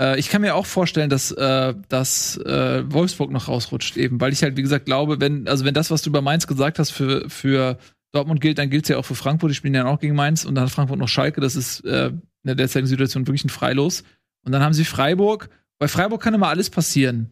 Äh, 0.00 0.18
ich 0.18 0.28
kann 0.28 0.42
mir 0.42 0.54
auch 0.54 0.66
vorstellen, 0.66 1.10
dass, 1.10 1.32
äh, 1.32 1.74
dass 1.88 2.36
äh, 2.38 2.84
Wolfsburg 2.90 3.30
noch 3.32 3.48
rausrutscht, 3.48 3.96
eben, 3.96 4.20
weil 4.20 4.32
ich 4.32 4.42
halt, 4.42 4.56
wie 4.56 4.62
gesagt, 4.62 4.86
glaube, 4.86 5.20
wenn, 5.20 5.48
also 5.48 5.64
wenn 5.64 5.74
das, 5.74 5.90
was 5.90 6.02
du 6.02 6.10
über 6.10 6.22
Mainz 6.22 6.46
gesagt 6.46 6.78
hast, 6.78 6.90
für, 6.90 7.28
für 7.28 7.78
Dortmund 8.12 8.40
gilt, 8.40 8.58
dann 8.58 8.70
gilt 8.70 8.84
es 8.84 8.88
ja 8.90 8.96
auch 8.96 9.04
für 9.04 9.16
Frankfurt. 9.16 9.50
Die 9.50 9.54
spielen 9.54 9.74
ja 9.74 9.86
auch 9.86 9.98
gegen 9.98 10.14
Mainz 10.14 10.44
und 10.44 10.54
dann 10.54 10.64
hat 10.64 10.70
Frankfurt 10.70 10.98
noch 10.98 11.08
Schalke. 11.08 11.40
Das 11.40 11.56
ist 11.56 11.84
äh, 11.84 12.08
in 12.08 12.22
der 12.44 12.54
derzeitigen 12.54 12.86
Situation 12.86 13.26
wirklich 13.26 13.44
ein 13.44 13.50
Freilos. 13.50 14.04
Und 14.44 14.52
dann 14.52 14.62
haben 14.62 14.72
sie 14.72 14.84
Freiburg. 14.84 15.50
Bei 15.80 15.88
Freiburg 15.88 16.22
kann 16.22 16.34
immer 16.34 16.48
alles 16.48 16.70
passieren. 16.70 17.30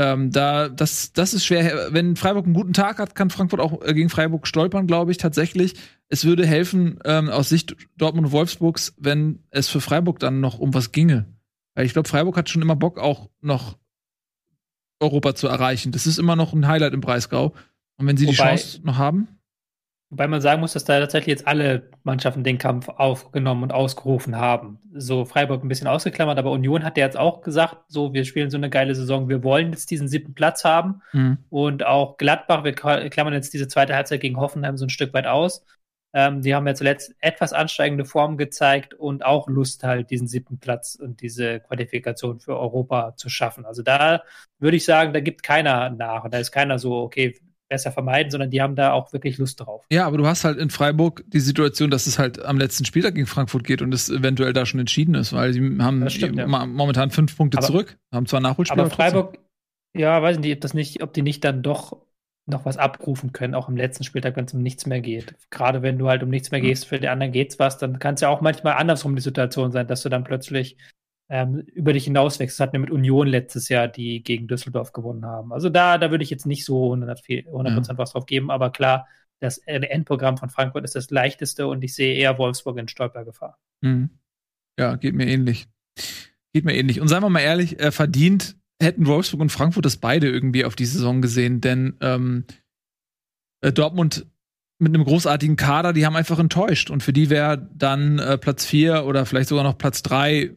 Ähm, 0.00 0.30
da, 0.30 0.68
das, 0.68 1.12
das 1.12 1.34
ist 1.34 1.44
schwer. 1.44 1.88
Wenn 1.90 2.14
Freiburg 2.14 2.44
einen 2.44 2.54
guten 2.54 2.72
Tag 2.72 3.00
hat, 3.00 3.16
kann 3.16 3.30
Frankfurt 3.30 3.58
auch 3.58 3.82
äh, 3.82 3.92
gegen 3.94 4.10
Freiburg 4.10 4.46
stolpern, 4.46 4.86
glaube 4.86 5.10
ich, 5.10 5.16
tatsächlich. 5.16 5.74
Es 6.08 6.24
würde 6.24 6.46
helfen, 6.46 7.00
ähm, 7.04 7.28
aus 7.28 7.48
Sicht 7.48 7.74
Dortmund 7.96 8.28
und 8.28 8.32
Wolfsburgs, 8.32 8.94
wenn 8.96 9.40
es 9.50 9.66
für 9.66 9.80
Freiburg 9.80 10.20
dann 10.20 10.38
noch 10.38 10.60
um 10.60 10.72
was 10.72 10.92
ginge. 10.92 11.26
Weil 11.74 11.84
ich 11.84 11.94
glaube, 11.94 12.08
Freiburg 12.08 12.36
hat 12.36 12.48
schon 12.48 12.62
immer 12.62 12.76
Bock, 12.76 13.00
auch 13.00 13.28
noch 13.40 13.76
Europa 15.00 15.34
zu 15.34 15.48
erreichen. 15.48 15.90
Das 15.90 16.06
ist 16.06 16.18
immer 16.18 16.36
noch 16.36 16.52
ein 16.52 16.68
Highlight 16.68 16.94
im 16.94 17.00
Breisgau. 17.00 17.52
Und 17.96 18.06
wenn 18.06 18.16
sie 18.16 18.26
Wobei, 18.26 18.34
die 18.34 18.36
Chance 18.36 18.80
noch 18.84 18.98
haben. 18.98 19.26
Wobei 20.10 20.26
man 20.26 20.40
sagen 20.40 20.62
muss, 20.62 20.72
dass 20.72 20.84
da 20.84 20.98
tatsächlich 21.00 21.32
jetzt 21.36 21.46
alle 21.46 21.90
Mannschaften 22.02 22.42
den 22.42 22.56
Kampf 22.56 22.88
aufgenommen 22.88 23.62
und 23.62 23.72
ausgerufen 23.72 24.36
haben. 24.36 24.78
So 24.94 25.26
Freiburg 25.26 25.62
ein 25.62 25.68
bisschen 25.68 25.86
ausgeklammert, 25.86 26.38
aber 26.38 26.50
Union 26.50 26.82
hat 26.82 26.96
ja 26.96 27.04
jetzt 27.04 27.18
auch 27.18 27.42
gesagt, 27.42 27.76
so 27.88 28.14
wir 28.14 28.24
spielen 28.24 28.48
so 28.50 28.56
eine 28.56 28.70
geile 28.70 28.94
Saison, 28.94 29.28
wir 29.28 29.44
wollen 29.44 29.70
jetzt 29.70 29.90
diesen 29.90 30.08
siebten 30.08 30.32
Platz 30.32 30.64
haben. 30.64 31.02
Mhm. 31.12 31.38
Und 31.50 31.84
auch 31.84 32.16
Gladbach, 32.16 32.64
wir 32.64 32.72
klammern 32.72 33.34
jetzt 33.34 33.52
diese 33.52 33.68
zweite 33.68 33.94
Halbzeit 33.94 34.22
gegen 34.22 34.38
Hoffenheim 34.38 34.78
so 34.78 34.86
ein 34.86 34.90
Stück 34.90 35.12
weit 35.12 35.26
aus. 35.26 35.62
Ähm, 36.14 36.40
die 36.40 36.54
haben 36.54 36.66
ja 36.66 36.74
zuletzt 36.74 37.14
etwas 37.20 37.52
ansteigende 37.52 38.06
Form 38.06 38.38
gezeigt 38.38 38.94
und 38.94 39.24
auch 39.26 39.46
Lust 39.46 39.84
halt, 39.84 40.10
diesen 40.10 40.26
siebten 40.26 40.58
Platz 40.58 40.94
und 40.94 41.20
diese 41.20 41.60
Qualifikation 41.60 42.40
für 42.40 42.58
Europa 42.58 43.14
zu 43.16 43.28
schaffen. 43.28 43.66
Also 43.66 43.82
da 43.82 44.22
würde 44.58 44.78
ich 44.78 44.86
sagen, 44.86 45.12
da 45.12 45.20
gibt 45.20 45.42
keiner 45.42 45.90
nach. 45.90 46.24
Und 46.24 46.32
da 46.32 46.38
ist 46.38 46.50
keiner 46.50 46.78
so, 46.78 46.96
okay, 47.02 47.38
besser 47.68 47.92
vermeiden, 47.92 48.30
sondern 48.30 48.50
die 48.50 48.62
haben 48.62 48.76
da 48.76 48.92
auch 48.92 49.12
wirklich 49.12 49.38
Lust 49.38 49.60
drauf. 49.60 49.84
Ja, 49.90 50.06
aber 50.06 50.18
du 50.18 50.26
hast 50.26 50.44
halt 50.44 50.58
in 50.58 50.70
Freiburg 50.70 51.24
die 51.28 51.40
Situation, 51.40 51.90
dass 51.90 52.06
es 52.06 52.18
halt 52.18 52.44
am 52.44 52.58
letzten 52.58 52.84
Spieltag 52.84 53.14
gegen 53.14 53.26
Frankfurt 53.26 53.64
geht 53.64 53.82
und 53.82 53.92
es 53.92 54.08
eventuell 54.08 54.52
da 54.52 54.66
schon 54.66 54.80
entschieden 54.80 55.14
ist, 55.14 55.32
weil 55.32 55.52
sie 55.52 55.78
haben 55.80 56.08
stimmt, 56.10 56.38
ja. 56.38 56.46
momentan 56.46 57.10
fünf 57.10 57.36
Punkte 57.36 57.58
Aber- 57.58 57.66
zurück, 57.66 57.98
haben 58.12 58.26
zwar 58.26 58.40
Nachholspiel. 58.40 58.80
Aber 58.80 58.90
Freiburg, 58.90 59.38
ja, 59.96 60.22
weiß 60.22 60.38
nicht, 60.38 60.54
ob 60.54 60.60
das 60.60 60.74
nicht, 60.74 61.02
ob 61.02 61.12
die 61.12 61.22
nicht 61.22 61.44
dann 61.44 61.62
doch 61.62 61.96
noch 62.46 62.64
was 62.64 62.78
abrufen 62.78 63.32
können, 63.32 63.54
auch 63.54 63.68
am 63.68 63.76
letzten 63.76 64.04
Spieltag, 64.04 64.36
wenn 64.36 64.46
es 64.46 64.54
um 64.54 64.62
nichts 64.62 64.86
mehr 64.86 65.02
geht. 65.02 65.34
Gerade 65.50 65.82
wenn 65.82 65.98
du 65.98 66.08
halt 66.08 66.22
um 66.22 66.30
nichts 66.30 66.50
mehr 66.50 66.62
gehst, 66.62 66.86
für 66.86 66.98
die 66.98 67.08
anderen 67.08 67.30
geht's 67.32 67.58
was, 67.58 67.76
dann 67.76 67.98
kann 67.98 68.14
es 68.14 68.22
ja 68.22 68.30
auch 68.30 68.40
manchmal 68.40 68.74
andersrum 68.74 69.14
die 69.14 69.20
Situation 69.22 69.70
sein, 69.70 69.86
dass 69.86 70.02
du 70.02 70.08
dann 70.08 70.24
plötzlich 70.24 70.78
ähm, 71.28 71.58
über 71.60 71.92
dich 71.92 72.04
hinauswächst. 72.04 72.58
Das 72.58 72.64
hatten 72.64 72.72
wir 72.74 72.80
mit 72.80 72.90
Union 72.90 73.26
letztes 73.26 73.68
Jahr, 73.68 73.88
die 73.88 74.22
gegen 74.22 74.46
Düsseldorf 74.48 74.92
gewonnen 74.92 75.26
haben. 75.26 75.52
Also 75.52 75.68
da, 75.68 75.98
da 75.98 76.10
würde 76.10 76.24
ich 76.24 76.30
jetzt 76.30 76.46
nicht 76.46 76.64
so 76.64 76.86
100, 76.92 77.20
viel- 77.20 77.46
100% 77.48 77.98
was 77.98 78.12
drauf 78.12 78.26
geben, 78.26 78.50
aber 78.50 78.70
klar, 78.70 79.06
das 79.40 79.58
Endprogramm 79.58 80.36
von 80.36 80.50
Frankfurt 80.50 80.84
ist 80.84 80.96
das 80.96 81.10
leichteste 81.10 81.68
und 81.68 81.84
ich 81.84 81.94
sehe 81.94 82.14
eher 82.14 82.38
Wolfsburg 82.38 82.78
in 82.78 82.88
Stolpergefahr. 82.88 83.58
Mhm. 83.82 84.10
Ja, 84.78 84.96
geht 84.96 85.14
mir 85.14 85.26
ähnlich. 85.28 85.68
Geht 86.52 86.64
mir 86.64 86.74
ähnlich. 86.74 87.00
Und 87.00 87.08
seien 87.08 87.22
wir 87.22 87.28
mal 87.30 87.40
ehrlich, 87.40 87.78
äh, 87.78 87.92
verdient 87.92 88.56
hätten 88.80 89.06
Wolfsburg 89.06 89.40
und 89.40 89.52
Frankfurt 89.52 89.84
das 89.84 89.96
beide 89.96 90.28
irgendwie 90.28 90.64
auf 90.64 90.76
die 90.76 90.86
Saison 90.86 91.20
gesehen, 91.20 91.60
denn 91.60 91.96
ähm, 92.00 92.44
äh, 93.60 93.72
Dortmund 93.72 94.26
mit 94.80 94.94
einem 94.94 95.04
großartigen 95.04 95.56
Kader, 95.56 95.92
die 95.92 96.06
haben 96.06 96.14
einfach 96.16 96.38
enttäuscht. 96.38 96.90
Und 96.90 97.02
für 97.02 97.12
die 97.12 97.30
wäre 97.30 97.68
dann 97.74 98.20
äh, 98.20 98.38
Platz 98.38 98.64
vier 98.64 99.04
oder 99.04 99.26
vielleicht 99.26 99.48
sogar 99.48 99.64
noch 99.64 99.76
Platz 99.76 100.02
drei 100.02 100.56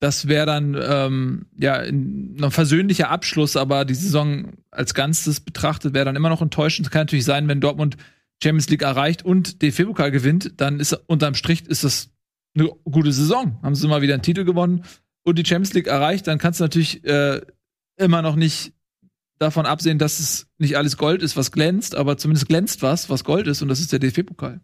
das 0.00 0.28
wäre 0.28 0.46
dann 0.46 0.76
ähm, 0.80 1.46
ja 1.58 1.74
ein 1.74 2.50
versöhnlicher 2.50 3.10
Abschluss, 3.10 3.56
aber 3.56 3.84
die 3.84 3.94
Saison 3.94 4.52
als 4.70 4.94
Ganzes 4.94 5.40
betrachtet 5.40 5.92
wäre 5.92 6.04
dann 6.04 6.16
immer 6.16 6.28
noch 6.28 6.42
enttäuschend. 6.42 6.86
Es 6.86 6.92
kann 6.92 7.02
natürlich 7.02 7.24
sein, 7.24 7.48
wenn 7.48 7.60
Dortmund 7.60 7.96
Champions 8.42 8.68
League 8.68 8.82
erreicht 8.82 9.24
und 9.24 9.60
DFB-Pokal 9.62 10.12
gewinnt, 10.12 10.60
dann 10.60 10.78
ist 10.78 10.92
unterm 11.06 11.34
Strich 11.34 11.66
ist 11.66 11.82
das 11.82 12.10
eine 12.54 12.68
gute 12.84 13.12
Saison. 13.12 13.58
Haben 13.62 13.74
sie 13.74 13.88
mal 13.88 14.02
wieder 14.02 14.14
einen 14.14 14.22
Titel 14.22 14.44
gewonnen 14.44 14.84
und 15.24 15.36
die 15.36 15.44
Champions 15.44 15.74
League 15.74 15.88
erreicht, 15.88 16.28
dann 16.28 16.38
kannst 16.38 16.60
du 16.60 16.64
natürlich 16.64 17.04
äh, 17.04 17.40
immer 17.96 18.22
noch 18.22 18.36
nicht 18.36 18.72
davon 19.40 19.66
absehen, 19.66 19.98
dass 19.98 20.20
es 20.20 20.46
nicht 20.58 20.76
alles 20.76 20.96
Gold 20.96 21.22
ist, 21.22 21.36
was 21.36 21.50
glänzt, 21.50 21.96
aber 21.96 22.16
zumindest 22.16 22.48
glänzt 22.48 22.82
was, 22.82 23.10
was 23.10 23.24
Gold 23.24 23.48
ist 23.48 23.62
und 23.62 23.68
das 23.68 23.80
ist 23.80 23.92
der 23.92 23.98
DFB-Pokal. 23.98 24.60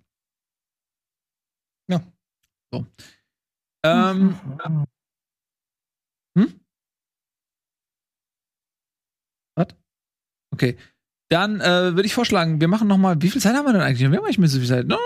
Ja. 1.88 2.00
So. 2.72 2.86
Ähm, 3.84 4.36
Hm? 6.36 6.60
Was? 9.56 9.68
Okay. 10.54 10.76
Dann 11.28 11.60
äh, 11.60 11.96
würde 11.96 12.04
ich 12.04 12.14
vorschlagen, 12.14 12.60
wir 12.60 12.68
machen 12.68 12.86
noch 12.86 12.96
mal, 12.96 13.20
wie 13.20 13.28
viel 13.28 13.40
Zeit 13.40 13.56
haben 13.56 13.66
wir 13.66 13.72
denn 13.72 13.82
eigentlich? 13.82 14.08
Wir 14.08 14.16
haben 14.16 14.24
nicht 14.24 14.50
so 14.50 14.58
viel 14.60 14.68
Zeit. 14.68 14.86
No, 14.86 14.98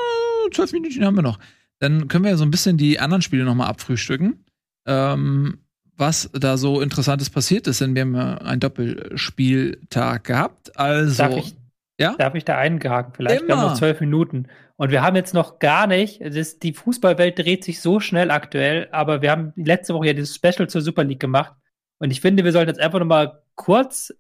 zwölf 0.53 0.73
Minuten 0.73 1.03
haben 1.03 1.17
wir 1.17 1.23
noch. 1.23 1.39
Dann 1.79 2.09
können 2.09 2.25
wir 2.25 2.33
ja 2.33 2.37
so 2.37 2.45
ein 2.45 2.51
bisschen 2.51 2.77
die 2.77 3.01
anderen 3.01 3.23
Spiele 3.23 3.45
noch 3.45 3.55
mal 3.55 3.67
abfrühstücken. 3.67 4.45
Ähm, 4.87 5.61
was 5.97 6.31
da 6.35 6.59
so 6.59 6.83
Interessantes 6.83 7.31
passiert 7.31 7.67
ist, 7.67 7.81
denn 7.81 7.95
wir 7.95 8.03
haben 8.03 8.15
ja 8.15 8.35
einen 8.39 8.61
Doppelspieltag 8.61 10.25
gehabt. 10.25 10.77
Also, 10.79 11.23
Darf 11.23 11.37
ich, 11.37 11.57
ja? 11.99 12.15
darf 12.17 12.35
ich 12.35 12.45
da 12.45 12.59
eingehaken? 12.59 13.15
Vielleicht 13.17 13.47
wir 13.47 13.55
haben 13.55 13.63
Immer. 13.63 13.71
noch 13.71 13.79
zwölf 13.79 14.01
Minuten. 14.01 14.49
Und 14.77 14.91
wir 14.91 15.03
haben 15.03 15.17
jetzt 15.17 15.35
noch 15.35 15.59
gar 15.59 15.87
nicht, 15.87 16.21
ist, 16.21 16.63
die 16.63 16.75
Fußballwelt 16.75 17.39
dreht 17.39 17.65
sich 17.65 17.81
so 17.81 18.01
schnell 18.01 18.31
aktuell, 18.31 18.89
aber 18.93 19.23
wir 19.23 19.31
haben 19.31 19.53
letzte 19.57 19.95
Woche 19.95 20.09
ja 20.09 20.13
dieses 20.13 20.37
Special 20.37 20.69
zur 20.69 20.83
Super 20.83 21.05
League 21.05 21.21
gemacht. 21.21 21.55
Und 21.99 22.11
ich 22.11 22.21
finde, 22.21 22.45
wir 22.45 22.53
sollten 22.53 22.69
jetzt 22.69 22.81
einfach 22.81 23.01
noch 23.01 23.07
mal 23.07 23.43
kurz 23.57 24.13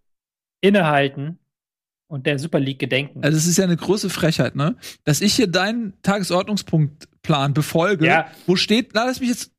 innehalten 0.60 1.39
und 2.09 2.26
der 2.26 2.39
Super 2.39 2.59
League 2.60 2.78
gedenken. 2.78 3.22
Also 3.22 3.36
es 3.36 3.47
ist 3.47 3.59
ja 3.59 3.64
eine 3.64 3.76
große 3.76 4.10
Frechheit, 4.10 4.56
ne? 4.56 4.76
Dass 5.05 5.20
ich 5.20 5.35
hier 5.35 5.47
deinen 5.47 6.01
Tagesordnungspunktplan 6.02 7.55
befolge, 7.55 8.06
Ja. 8.06 8.30
wo 8.47 8.56
steht, 8.56 8.90
na, 8.94 9.05
lass 9.05 9.20
mich 9.20 9.28
jetzt 9.28 9.52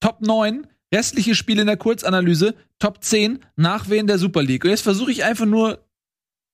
Top 0.00 0.20
9, 0.20 0.66
restliche 0.92 1.34
Spiele 1.34 1.62
in 1.62 1.66
der 1.66 1.76
Kurzanalyse, 1.76 2.54
Top 2.78 3.02
10, 3.02 3.40
Nachwehen 3.56 4.06
der 4.06 4.18
Super 4.18 4.42
League. 4.42 4.64
Und 4.64 4.70
jetzt 4.70 4.82
versuche 4.82 5.10
ich 5.12 5.24
einfach 5.24 5.46
nur, 5.46 5.84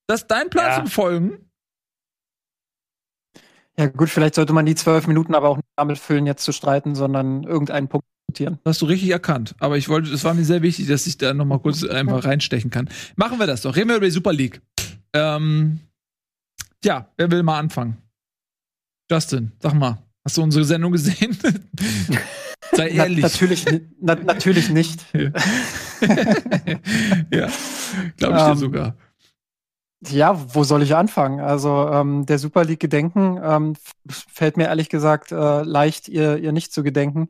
das 0.09 0.27
deinen 0.27 0.51
Plan 0.51 0.67
Ja. 0.71 0.77
zu 0.77 0.83
befolgen. 0.83 1.51
Ja, 3.79 3.87
gut, 3.87 4.11
vielleicht 4.11 4.35
sollte 4.35 4.53
man 4.53 4.67
die 4.67 4.75
zwölf 4.75 5.07
Minuten 5.07 5.35
aber 5.35 5.49
auch 5.49 5.57
nicht 5.57 5.69
damit 5.77 5.99
füllen, 5.99 6.27
jetzt 6.27 6.45
zu 6.45 6.53
streiten, 6.53 6.95
sondern 6.95 7.45
irgendeinen 7.45 7.89
Punkt 7.89 8.07
Das 8.65 8.77
hast 8.77 8.83
du 8.83 8.87
richtig 8.87 9.11
erkannt. 9.11 9.55
Aber 9.59 9.77
ich 9.79 9.89
wollte, 9.89 10.13
es 10.13 10.25
war 10.25 10.35
mir 10.35 10.45
sehr 10.45 10.63
wichtig, 10.63 10.87
dass 10.89 11.07
ich 11.07 11.19
da 11.19 11.35
noch 11.35 11.45
mal 11.45 11.59
kurz 11.59 11.85
einfach 11.85 12.25
reinstechen 12.25 12.71
kann. 12.71 12.89
Machen 13.17 13.39
wir 13.39 13.47
das 13.47 13.63
doch. 13.63 13.77
Reden 13.77 13.89
wir 13.89 13.97
über 13.97 14.07
die 14.07 14.13
Super 14.13 14.33
League. 14.33 14.61
Ähm, 15.13 15.81
ja, 16.85 17.09
wer 17.17 17.31
will 17.31 17.43
mal 17.43 17.59
anfangen? 17.59 17.97
Justin, 19.11 19.53
sag 19.61 19.75
mal, 19.75 19.99
hast 20.25 20.37
du 20.37 20.43
unsere 20.43 20.65
Sendung 20.65 20.93
gesehen? 20.93 21.37
Sei 22.73 22.91
Na, 22.95 23.05
ehrlich. 23.05 23.23
natürlich, 23.23 23.67
ni- 23.67 23.89
na, 24.01 24.15
natürlich 24.15 24.71
nicht. 24.71 25.01
ja, 25.15 25.31
glaube 28.17 28.37
ich 28.37 28.43
dir 28.45 28.51
Ähm, 28.53 28.59
sogar. 28.59 28.95
Ja, 30.09 30.55
wo 30.55 30.65
soll 30.65 30.83
ich 30.83 30.95
anfangen? 30.95 31.41
Also 31.41 31.91
ähm, 31.93 32.25
der 32.25 32.39
Super 32.39 32.65
League 32.65 32.81
gedenken 32.81 33.39
ähm, 33.43 33.75
fällt 34.09 34.57
mir 34.57 34.65
ehrlich 34.69 34.89
gesagt 34.89 35.31
äh, 35.33 35.63
leicht, 35.63 36.09
ihr, 36.09 36.39
ihr 36.39 36.53
nicht 36.53 36.73
zu 36.73 36.83
gedenken. 36.83 37.29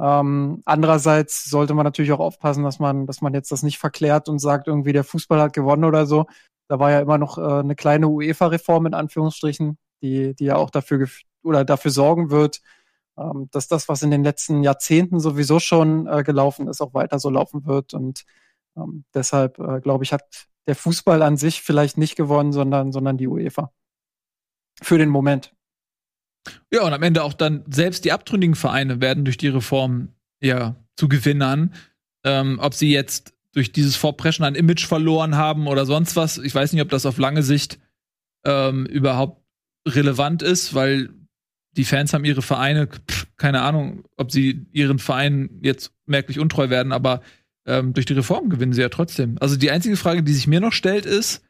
Ähm, 0.00 0.62
andererseits 0.64 1.44
sollte 1.44 1.74
man 1.74 1.84
natürlich 1.84 2.12
auch 2.12 2.20
aufpassen, 2.20 2.64
dass 2.64 2.78
man, 2.78 3.06
dass 3.06 3.20
man 3.20 3.34
jetzt 3.34 3.52
das 3.52 3.62
nicht 3.62 3.78
verklärt 3.78 4.28
und 4.28 4.38
sagt, 4.38 4.66
irgendwie 4.66 4.92
der 4.92 5.04
Fußball 5.04 5.40
hat 5.40 5.52
gewonnen 5.52 5.84
oder 5.84 6.06
so. 6.06 6.26
Da 6.68 6.78
war 6.78 6.90
ja 6.90 7.00
immer 7.00 7.18
noch 7.18 7.36
äh, 7.36 7.42
eine 7.42 7.74
kleine 7.74 8.08
UEFA-Reform 8.08 8.86
in 8.86 8.94
Anführungsstrichen, 8.94 9.76
die, 10.02 10.34
die 10.34 10.44
ja 10.44 10.56
auch 10.56 10.70
dafür 10.70 11.06
oder 11.42 11.64
dafür 11.64 11.90
sorgen 11.90 12.30
wird, 12.30 12.62
ähm, 13.18 13.48
dass 13.50 13.68
das, 13.68 13.88
was 13.88 14.02
in 14.02 14.10
den 14.10 14.24
letzten 14.24 14.62
Jahrzehnten 14.62 15.20
sowieso 15.20 15.60
schon 15.60 16.06
äh, 16.06 16.22
gelaufen 16.22 16.68
ist, 16.68 16.80
auch 16.80 16.94
weiter 16.94 17.18
so 17.18 17.28
laufen 17.28 17.66
wird. 17.66 17.92
Und 17.92 18.24
ähm, 18.76 19.04
deshalb, 19.14 19.58
äh, 19.58 19.80
glaube 19.80 20.04
ich, 20.04 20.12
hat 20.12 20.46
der 20.66 20.76
Fußball 20.76 21.22
an 21.22 21.36
sich 21.36 21.62
vielleicht 21.62 21.98
nicht 21.98 22.16
gewonnen, 22.16 22.52
sondern, 22.52 22.92
sondern 22.92 23.18
die 23.18 23.28
UEFA. 23.28 23.72
Für 24.80 24.96
den 24.96 25.10
Moment. 25.10 25.52
Ja, 26.72 26.82
und 26.82 26.92
am 26.92 27.02
Ende 27.02 27.22
auch 27.22 27.34
dann 27.34 27.64
selbst 27.68 28.04
die 28.04 28.12
abtrünnigen 28.12 28.54
Vereine 28.54 29.00
werden 29.00 29.24
durch 29.24 29.36
die 29.36 29.48
Reform 29.48 30.08
ja 30.40 30.76
zu 30.96 31.08
Gewinnern. 31.08 31.74
Ähm, 32.24 32.58
ob 32.60 32.74
sie 32.74 32.90
jetzt 32.90 33.34
durch 33.52 33.72
dieses 33.72 33.96
Vorpreschen 33.96 34.44
ein 34.44 34.54
Image 34.54 34.86
verloren 34.86 35.36
haben 35.36 35.66
oder 35.66 35.86
sonst 35.86 36.16
was, 36.16 36.38
ich 36.38 36.54
weiß 36.54 36.72
nicht, 36.72 36.82
ob 36.82 36.88
das 36.90 37.06
auf 37.06 37.18
lange 37.18 37.42
Sicht 37.42 37.78
ähm, 38.44 38.86
überhaupt 38.86 39.42
relevant 39.88 40.42
ist, 40.42 40.74
weil 40.74 41.10
die 41.72 41.84
Fans 41.84 42.12
haben 42.12 42.24
ihre 42.24 42.42
Vereine, 42.42 42.88
pff, 42.88 43.26
keine 43.36 43.62
Ahnung, 43.62 44.04
ob 44.16 44.30
sie 44.30 44.66
ihren 44.72 44.98
Vereinen 44.98 45.60
jetzt 45.62 45.92
merklich 46.06 46.38
untreu 46.38 46.68
werden, 46.68 46.92
aber 46.92 47.22
ähm, 47.66 47.92
durch 47.92 48.06
die 48.06 48.14
Reform 48.14 48.50
gewinnen 48.50 48.72
sie 48.72 48.80
ja 48.82 48.88
trotzdem. 48.88 49.36
Also 49.40 49.56
die 49.56 49.70
einzige 49.70 49.96
Frage, 49.96 50.22
die 50.22 50.32
sich 50.32 50.46
mir 50.46 50.60
noch 50.60 50.72
stellt, 50.72 51.06
ist, 51.06 51.42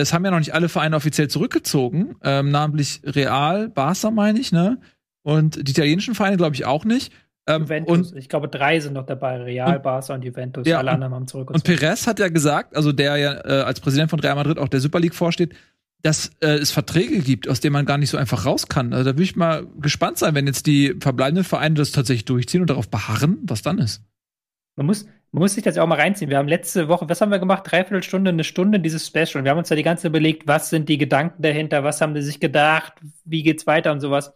es 0.00 0.12
haben 0.12 0.24
ja 0.24 0.30
noch 0.30 0.38
nicht 0.38 0.54
alle 0.54 0.68
Vereine 0.68 0.96
offiziell 0.96 1.28
zurückgezogen, 1.28 2.16
ähm, 2.22 2.50
namentlich 2.50 3.00
Real, 3.04 3.68
Barca 3.68 4.10
meine 4.10 4.38
ich, 4.38 4.52
ne? 4.52 4.78
Und 5.22 5.56
die 5.66 5.70
italienischen 5.70 6.14
Vereine 6.14 6.36
glaube 6.36 6.54
ich 6.54 6.64
auch 6.64 6.84
nicht. 6.84 7.12
Ähm, 7.46 7.62
Juventus. 7.64 8.12
und 8.12 8.18
ich 8.18 8.28
glaube, 8.30 8.48
drei 8.48 8.80
sind 8.80 8.94
noch 8.94 9.04
dabei: 9.06 9.36
Real, 9.42 9.76
Und- 9.76 9.82
Barca 9.82 10.14
und 10.14 10.24
Juventus. 10.24 10.66
Ja, 10.66 10.78
Alle 10.78 10.88
und- 10.90 10.94
anderen 10.94 11.14
haben 11.14 11.22
Und 11.22 11.28
zurückgezogen. 11.28 11.78
Perez 11.78 12.06
hat 12.06 12.18
ja 12.18 12.28
gesagt, 12.28 12.74
also 12.76 12.92
der 12.92 13.16
ja 13.18 13.32
äh, 13.44 13.62
als 13.62 13.80
Präsident 13.80 14.08
von 14.10 14.20
Real 14.20 14.34
Madrid 14.34 14.58
auch 14.58 14.68
der 14.68 14.80
Super 14.80 15.00
League 15.00 15.14
vorsteht, 15.14 15.54
dass 16.02 16.30
äh, 16.40 16.48
es 16.56 16.70
Verträge 16.70 17.18
gibt, 17.20 17.48
aus 17.48 17.60
denen 17.60 17.72
man 17.74 17.86
gar 17.86 17.96
nicht 17.98 18.10
so 18.10 18.16
einfach 18.18 18.44
raus 18.46 18.68
kann. 18.68 18.92
Also 18.92 19.04
da 19.10 19.14
würde 19.16 19.22
ich 19.24 19.36
mal 19.36 19.66
gespannt 19.80 20.18
sein, 20.18 20.34
wenn 20.34 20.46
jetzt 20.46 20.66
die 20.66 20.94
verbleibenden 21.00 21.44
Vereine 21.44 21.74
das 21.76 21.92
tatsächlich 21.92 22.24
durchziehen 22.26 22.60
und 22.62 22.68
darauf 22.70 22.88
beharren, 22.90 23.38
was 23.42 23.62
dann 23.62 23.78
ist. 23.78 24.02
Man 24.76 24.86
muss, 24.86 25.06
man 25.34 25.42
muss 25.42 25.54
sich 25.54 25.64
das 25.64 25.74
ja 25.74 25.82
auch 25.82 25.88
mal 25.88 25.98
reinziehen. 25.98 26.30
Wir 26.30 26.38
haben 26.38 26.46
letzte 26.46 26.86
Woche, 26.86 27.08
was 27.08 27.20
haben 27.20 27.32
wir 27.32 27.40
gemacht? 27.40 27.64
Dreiviertel 27.66 28.04
Stunde, 28.04 28.30
eine 28.30 28.44
Stunde 28.44 28.78
dieses 28.78 29.04
Special. 29.04 29.38
Und 29.38 29.44
wir 29.44 29.50
haben 29.50 29.58
uns 29.58 29.68
ja 29.68 29.74
die 29.74 29.82
ganze 29.82 30.02
Zeit 30.02 30.10
überlegt, 30.10 30.46
was 30.46 30.70
sind 30.70 30.88
die 30.88 30.96
Gedanken 30.96 31.42
dahinter, 31.42 31.82
was 31.82 32.00
haben 32.00 32.14
die 32.14 32.22
sich 32.22 32.38
gedacht, 32.38 32.92
wie 33.24 33.42
geht's 33.42 33.66
weiter 33.66 33.90
und 33.90 33.98
sowas. 33.98 34.32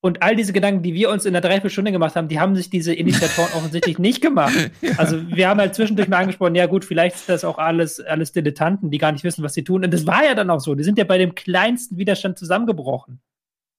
Und 0.00 0.22
all 0.22 0.36
diese 0.36 0.52
Gedanken, 0.52 0.84
die 0.84 0.94
wir 0.94 1.10
uns 1.10 1.24
in 1.24 1.32
der 1.32 1.42
Dreiviertelstunde 1.42 1.90
gemacht 1.90 2.14
haben, 2.14 2.28
die 2.28 2.38
haben 2.38 2.54
sich 2.54 2.70
diese 2.70 2.94
Initiatoren 2.94 3.52
offensichtlich 3.56 3.98
nicht 3.98 4.20
gemacht. 4.22 4.70
Also 4.98 5.20
wir 5.34 5.48
haben 5.48 5.58
halt 5.58 5.74
zwischendurch 5.74 6.06
mal 6.06 6.18
angesprochen, 6.18 6.54
ja 6.54 6.66
gut, 6.66 6.84
vielleicht 6.84 7.16
ist 7.16 7.28
das 7.28 7.44
auch 7.44 7.58
alles, 7.58 7.98
alles 7.98 8.30
Dilettanten, 8.30 8.92
die 8.92 8.98
gar 8.98 9.10
nicht 9.10 9.24
wissen, 9.24 9.42
was 9.42 9.54
sie 9.54 9.64
tun. 9.64 9.84
Und 9.84 9.92
das 9.92 10.06
war 10.06 10.24
ja 10.24 10.36
dann 10.36 10.48
auch 10.50 10.60
so. 10.60 10.76
Die 10.76 10.84
sind 10.84 10.96
ja 10.96 11.04
bei 11.04 11.18
dem 11.18 11.34
kleinsten 11.34 11.98
Widerstand 11.98 12.38
zusammengebrochen. 12.38 13.20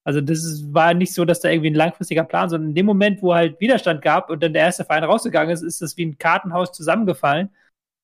Also 0.03 0.21
das 0.21 0.43
ist, 0.43 0.73
war 0.73 0.93
nicht 0.93 1.13
so, 1.13 1.25
dass 1.25 1.41
da 1.41 1.49
irgendwie 1.49 1.69
ein 1.69 1.75
langfristiger 1.75 2.23
Plan, 2.23 2.49
sondern 2.49 2.69
in 2.69 2.75
dem 2.75 2.85
Moment, 2.85 3.21
wo 3.21 3.33
halt 3.33 3.59
Widerstand 3.59 4.01
gab 4.01 4.29
und 4.29 4.41
dann 4.41 4.53
der 4.53 4.63
erste 4.63 4.85
Verein 4.85 5.03
rausgegangen 5.03 5.53
ist, 5.53 5.61
ist 5.61 5.81
das 5.81 5.97
wie 5.97 6.05
ein 6.05 6.17
Kartenhaus 6.17 6.71
zusammengefallen. 6.71 7.49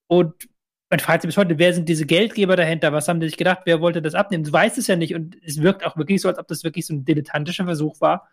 Und 0.08 0.48
man 0.90 1.00
fragt 1.00 1.22
sich 1.22 1.30
bis 1.30 1.38
heute, 1.38 1.58
wer 1.58 1.74
sind 1.74 1.90
diese 1.90 2.06
Geldgeber 2.06 2.56
dahinter? 2.56 2.94
Was 2.94 3.08
haben 3.08 3.20
die 3.20 3.28
sich 3.28 3.38
gedacht? 3.38 3.62
Wer 3.66 3.82
wollte 3.82 4.02
das 4.02 4.14
abnehmen? 4.14 4.44
Du 4.44 4.52
weißt 4.52 4.78
es 4.78 4.88
ja 4.88 4.96
nicht. 4.96 5.16
Und 5.16 5.38
es 5.44 5.62
wirkt 5.62 5.86
auch 5.86 5.98
wirklich 5.98 6.22
so, 6.22 6.28
als 6.30 6.38
ob 6.38 6.48
das 6.48 6.64
wirklich 6.64 6.86
so 6.86 6.94
ein 6.94 7.06
dilettantischer 7.06 7.66
Versuch 7.66 8.00
war, 8.02 8.30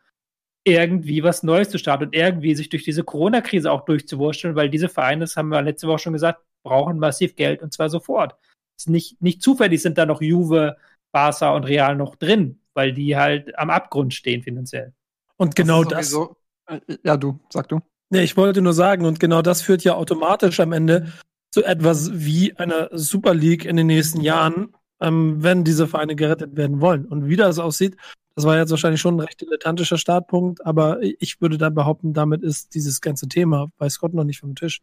irgendwie 0.65 1.23
was 1.23 1.43
Neues 1.43 1.71
zu 1.71 1.79
starten 1.79 2.05
und 2.05 2.15
irgendwie 2.15 2.55
sich 2.55 2.69
durch 2.69 2.85
diese 2.85 3.05
Corona-Krise 3.05 3.71
auch 3.71 3.85
durchzuwurschteln, 3.85 4.55
weil 4.55 4.71
diese 4.71 4.89
Vereine, 4.89 5.21
das 5.23 5.37
haben 5.37 5.49
wir 5.49 5.63
letzte 5.63 5.89
Woche 5.89 5.99
schon 5.99 6.13
gesagt, 6.13 6.43
brauchen 6.63 6.99
massiv 6.99 7.35
Geld 7.37 7.63
und 7.63 7.73
zwar 7.73 7.89
sofort. 7.89 8.37
Es 8.77 8.85
ist 8.85 8.91
nicht, 8.91 9.21
nicht 9.21 9.43
zufällig 9.43 9.83
sind 9.83 9.99
da 9.99 10.07
noch 10.07 10.21
Juve, 10.23 10.77
Barca 11.13 11.55
und 11.55 11.65
Real 11.65 11.97
noch 11.97 12.17
drin, 12.17 12.61
weil 12.75 12.93
die 12.93 13.17
halt 13.17 13.59
am 13.59 13.71
Abgrund 13.71 14.15
stehen 14.15 14.43
finanziell. 14.43 14.93
Und 15.37 15.55
genau 15.57 15.85
das. 15.85 16.11
sowieso- 16.11 16.37
äh, 16.67 16.81
Ja, 17.05 17.17
du, 17.17 17.39
sag 17.51 17.69
du. 17.69 17.81
Nee, 18.11 18.23
ich 18.23 18.37
wollte 18.37 18.61
nur 18.63 18.75
sagen, 18.75 19.07
und 19.07 19.21
genau 19.21 19.43
das 19.43 19.63
führt 19.63 19.85
ja 19.85 19.95
automatisch 19.95 20.61
am 20.61 20.73
Ende 20.73 21.13
zu 21.51 21.65
etwas 21.65 22.11
wie 22.13 22.55
einer 22.57 22.89
Super 22.93 23.35
League 23.35 23.65
in 23.65 23.77
den 23.77 23.87
nächsten 23.87 24.21
Jahren, 24.21 24.75
ähm, 25.01 25.43
wenn 25.43 25.65
diese 25.65 25.87
Vereine 25.89 26.15
gerettet 26.17 26.57
werden 26.57 26.81
wollen. 26.81 27.07
Und 27.07 27.29
wie 27.29 27.37
das 27.37 27.59
aussieht, 27.59 27.97
das 28.35 28.45
war 28.45 28.57
jetzt 28.57 28.71
wahrscheinlich 28.71 29.01
schon 29.01 29.17
ein 29.17 29.21
recht 29.21 29.41
dilettantischer 29.41 29.99
Startpunkt, 29.99 30.65
aber 30.65 30.99
ich 31.03 31.41
würde 31.41 31.59
da 31.59 31.69
behaupten, 31.71 32.15
damit 32.15 32.43
ist 32.43 32.75
dieses 32.75 33.01
ganze 33.03 33.29
Thema 33.29 33.71
bei 33.79 33.89
Scott 33.91 34.15
noch 34.15 34.25
nicht 34.25 34.41
vom 34.41 34.55
Tisch. 34.55 34.81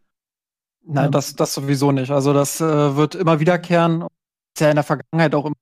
Nein, 0.85 1.05
Ja. 1.05 1.09
das, 1.11 1.35
das 1.35 1.53
sowieso 1.53 1.91
nicht. 1.91 2.11
Also 2.11 2.33
das 2.33 2.61
äh, 2.61 2.95
wird 2.95 3.15
immer 3.15 3.39
wiederkehren. 3.39 4.01
Ist 4.55 4.61
ja 4.61 4.69
in 4.69 4.75
der 4.75 4.83
Vergangenheit 4.83 5.33
auch 5.35 5.45
im 5.45 5.53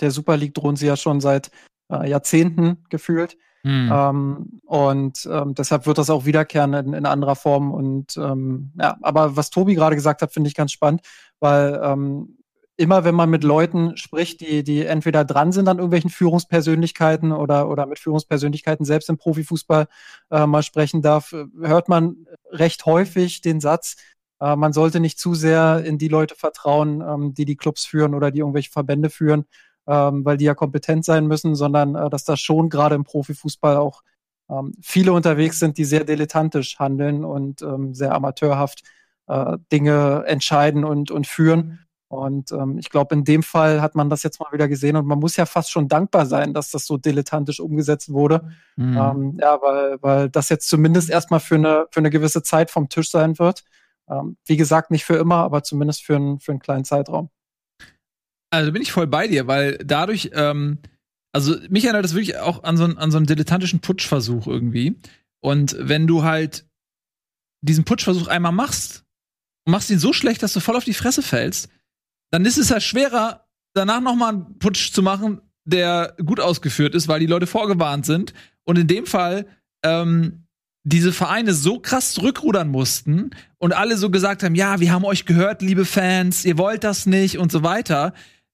der 0.00 0.10
Super 0.10 0.36
League 0.36 0.54
drohen 0.54 0.76
sie 0.76 0.86
ja 0.86 0.96
schon 0.96 1.20
seit 1.20 1.50
äh, 1.90 2.08
Jahrzehnten 2.08 2.84
gefühlt. 2.88 3.36
Hm. 3.62 3.90
Ähm, 3.92 4.60
und 4.66 5.26
ähm, 5.30 5.54
deshalb 5.54 5.86
wird 5.86 5.96
das 5.96 6.10
auch 6.10 6.26
wiederkehren 6.26 6.74
in, 6.74 6.92
in 6.92 7.06
anderer 7.06 7.36
Form. 7.36 7.72
Und 7.72 8.16
ähm, 8.16 8.72
ja, 8.78 8.96
aber 9.00 9.36
was 9.36 9.50
Tobi 9.50 9.74
gerade 9.74 9.96
gesagt 9.96 10.20
hat, 10.20 10.32
finde 10.32 10.48
ich 10.48 10.54
ganz 10.54 10.72
spannend, 10.72 11.00
weil 11.40 11.80
ähm, 11.82 12.36
immer 12.76 13.04
wenn 13.04 13.14
man 13.14 13.30
mit 13.30 13.44
Leuten 13.44 13.96
spricht, 13.96 14.40
die, 14.40 14.64
die 14.64 14.84
entweder 14.84 15.24
dran 15.24 15.52
sind 15.52 15.68
an 15.68 15.78
irgendwelchen 15.78 16.10
Führungspersönlichkeiten 16.10 17.32
oder, 17.32 17.70
oder 17.70 17.86
mit 17.86 17.98
Führungspersönlichkeiten 17.98 18.84
selbst 18.84 19.08
im 19.08 19.16
Profifußball 19.16 19.86
äh, 20.30 20.46
mal 20.46 20.62
sprechen 20.62 21.00
darf, 21.00 21.32
äh, 21.32 21.46
hört 21.62 21.88
man 21.88 22.26
recht 22.50 22.84
häufig 22.84 23.40
den 23.40 23.60
Satz, 23.60 23.96
äh, 24.40 24.56
man 24.56 24.72
sollte 24.72 25.00
nicht 25.00 25.18
zu 25.18 25.34
sehr 25.34 25.84
in 25.84 25.98
die 25.98 26.08
Leute 26.08 26.34
vertrauen, 26.34 27.00
ähm, 27.00 27.34
die 27.34 27.44
die 27.44 27.56
Clubs 27.56 27.86
führen 27.86 28.14
oder 28.14 28.30
die 28.30 28.40
irgendwelche 28.40 28.72
Verbände 28.72 29.08
führen, 29.08 29.44
ähm, 29.86 30.24
weil 30.24 30.36
die 30.36 30.44
ja 30.44 30.54
kompetent 30.54 31.04
sein 31.04 31.26
müssen, 31.26 31.54
sondern 31.54 31.94
äh, 31.94 32.10
dass 32.10 32.24
da 32.24 32.36
schon 32.36 32.68
gerade 32.68 32.94
im 32.94 33.04
Profifußball 33.04 33.76
auch 33.76 34.02
ähm, 34.50 34.72
viele 34.82 35.12
unterwegs 35.12 35.58
sind, 35.58 35.78
die 35.78 35.84
sehr 35.84 36.04
dilettantisch 36.04 36.78
handeln 36.78 37.24
und 37.24 37.62
ähm, 37.62 37.94
sehr 37.94 38.14
amateurhaft 38.14 38.82
äh, 39.26 39.58
Dinge 39.72 40.24
entscheiden 40.26 40.84
und, 40.84 41.10
und 41.10 41.26
führen. 41.26 41.80
Und 42.08 42.52
ähm, 42.52 42.78
ich 42.78 42.90
glaube, 42.90 43.14
in 43.14 43.24
dem 43.24 43.42
Fall 43.42 43.82
hat 43.82 43.94
man 43.94 44.08
das 44.08 44.22
jetzt 44.22 44.38
mal 44.38 44.52
wieder 44.52 44.68
gesehen 44.68 44.96
und 44.96 45.06
man 45.06 45.18
muss 45.18 45.36
ja 45.36 45.46
fast 45.46 45.70
schon 45.70 45.88
dankbar 45.88 46.26
sein, 46.26 46.54
dass 46.54 46.70
das 46.70 46.86
so 46.86 46.96
dilettantisch 46.96 47.58
umgesetzt 47.58 48.12
wurde. 48.12 48.52
Hm. 48.76 48.96
Ähm, 48.96 49.38
ja, 49.40 49.58
weil, 49.60 49.98
weil 50.00 50.30
das 50.30 50.48
jetzt 50.48 50.68
zumindest 50.68 51.10
erstmal 51.10 51.40
für 51.40 51.56
eine, 51.56 51.86
für 51.90 52.00
eine 52.00 52.10
gewisse 52.10 52.42
Zeit 52.42 52.70
vom 52.70 52.88
Tisch 52.88 53.10
sein 53.10 53.38
wird. 53.38 53.64
Ähm, 54.08 54.36
wie 54.44 54.56
gesagt, 54.56 54.90
nicht 54.90 55.04
für 55.04 55.16
immer, 55.16 55.36
aber 55.36 55.62
zumindest 55.62 56.04
für, 56.04 56.16
einen 56.16 56.38
für 56.38 56.52
einen 56.52 56.60
kleinen 56.60 56.84
Zeitraum. 56.84 57.30
Also 58.54 58.72
bin 58.72 58.82
ich 58.82 58.92
voll 58.92 59.06
bei 59.06 59.26
dir, 59.28 59.46
weil 59.46 59.78
dadurch, 59.78 60.30
ähm, 60.34 60.78
also 61.32 61.56
mich 61.68 61.84
erinnert 61.84 62.04
das 62.04 62.14
wirklich 62.14 62.38
auch 62.38 62.62
an 62.64 62.76
so, 62.76 62.84
einen- 62.84 62.98
an 62.98 63.10
so 63.10 63.16
einen 63.16 63.26
dilettantischen 63.26 63.80
Putschversuch 63.80 64.46
irgendwie. 64.46 64.96
Und 65.40 65.76
wenn 65.78 66.06
du 66.06 66.22
halt 66.22 66.64
diesen 67.62 67.84
Putschversuch 67.84 68.28
einmal 68.28 68.52
machst 68.52 69.04
und 69.66 69.72
machst 69.72 69.90
ihn 69.90 69.98
so 69.98 70.12
schlecht, 70.12 70.42
dass 70.42 70.52
du 70.52 70.60
voll 70.60 70.76
auf 70.76 70.84
die 70.84 70.94
Fresse 70.94 71.22
fällst, 71.22 71.68
dann 72.30 72.44
ist 72.44 72.58
es 72.58 72.68
ja 72.68 72.80
schwerer, 72.80 73.46
danach 73.74 74.00
nochmal 74.00 74.34
einen 74.34 74.58
Putsch 74.58 74.92
zu 74.92 75.02
machen, 75.02 75.40
der 75.64 76.14
gut 76.24 76.40
ausgeführt 76.40 76.94
ist, 76.94 77.08
weil 77.08 77.20
die 77.20 77.26
Leute 77.26 77.46
vorgewarnt 77.46 78.06
sind. 78.06 78.34
Und 78.64 78.78
in 78.78 78.86
dem 78.86 79.06
Fall 79.06 79.46
ähm, 79.84 80.46
diese 80.86 81.12
Vereine 81.12 81.54
so 81.54 81.78
krass 81.80 82.12
zurückrudern 82.12 82.68
mussten 82.68 83.30
und 83.58 83.72
alle 83.72 83.96
so 83.96 84.10
gesagt 84.10 84.42
haben, 84.42 84.54
ja, 84.54 84.80
wir 84.80 84.92
haben 84.92 85.04
euch 85.04 85.24
gehört, 85.24 85.62
liebe 85.62 85.84
Fans, 85.86 86.44
ihr 86.44 86.58
wollt 86.58 86.84
das 86.84 87.06
nicht 87.06 87.38
und 87.38 87.50
so 87.50 87.62
weiter. 87.62 88.12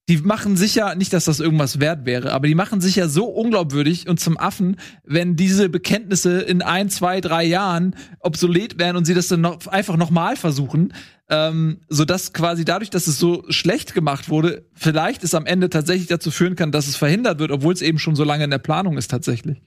Die 0.08 0.16
machen 0.16 0.56
sicher, 0.56 0.96
nicht, 0.96 1.12
dass 1.12 1.26
das 1.26 1.38
irgendwas 1.38 1.78
wert 1.78 2.04
wäre, 2.04 2.32
aber 2.32 2.48
die 2.48 2.56
machen 2.56 2.80
sich 2.80 2.96
ja 2.96 3.06
so 3.06 3.26
unglaubwürdig 3.26 4.08
und 4.08 4.18
zum 4.18 4.38
Affen, 4.38 4.76
wenn 5.04 5.36
diese 5.36 5.68
Bekenntnisse 5.68 6.40
in 6.40 6.62
ein, 6.62 6.88
zwei, 6.90 7.20
drei 7.20 7.44
Jahren 7.44 7.94
obsolet 8.18 8.78
wären 8.78 8.96
und 8.96 9.04
sie 9.04 9.14
das 9.14 9.28
dann 9.28 9.42
noch, 9.42 9.66
einfach 9.68 9.96
nochmal 9.96 10.34
versuchen, 10.34 10.92
ähm, 11.28 11.82
sodass 11.88 12.32
quasi 12.32 12.64
dadurch, 12.64 12.90
dass 12.90 13.06
es 13.06 13.18
so 13.18 13.44
schlecht 13.50 13.94
gemacht 13.94 14.28
wurde, 14.28 14.66
vielleicht 14.74 15.22
es 15.22 15.34
am 15.34 15.46
Ende 15.46 15.70
tatsächlich 15.70 16.08
dazu 16.08 16.32
führen 16.32 16.56
kann, 16.56 16.72
dass 16.72 16.88
es 16.88 16.96
verhindert 16.96 17.38
wird, 17.38 17.52
obwohl 17.52 17.72
es 17.72 17.82
eben 17.82 18.00
schon 18.00 18.16
so 18.16 18.24
lange 18.24 18.42
in 18.42 18.50
der 18.50 18.58
Planung 18.58 18.98
ist 18.98 19.12
tatsächlich. 19.12 19.62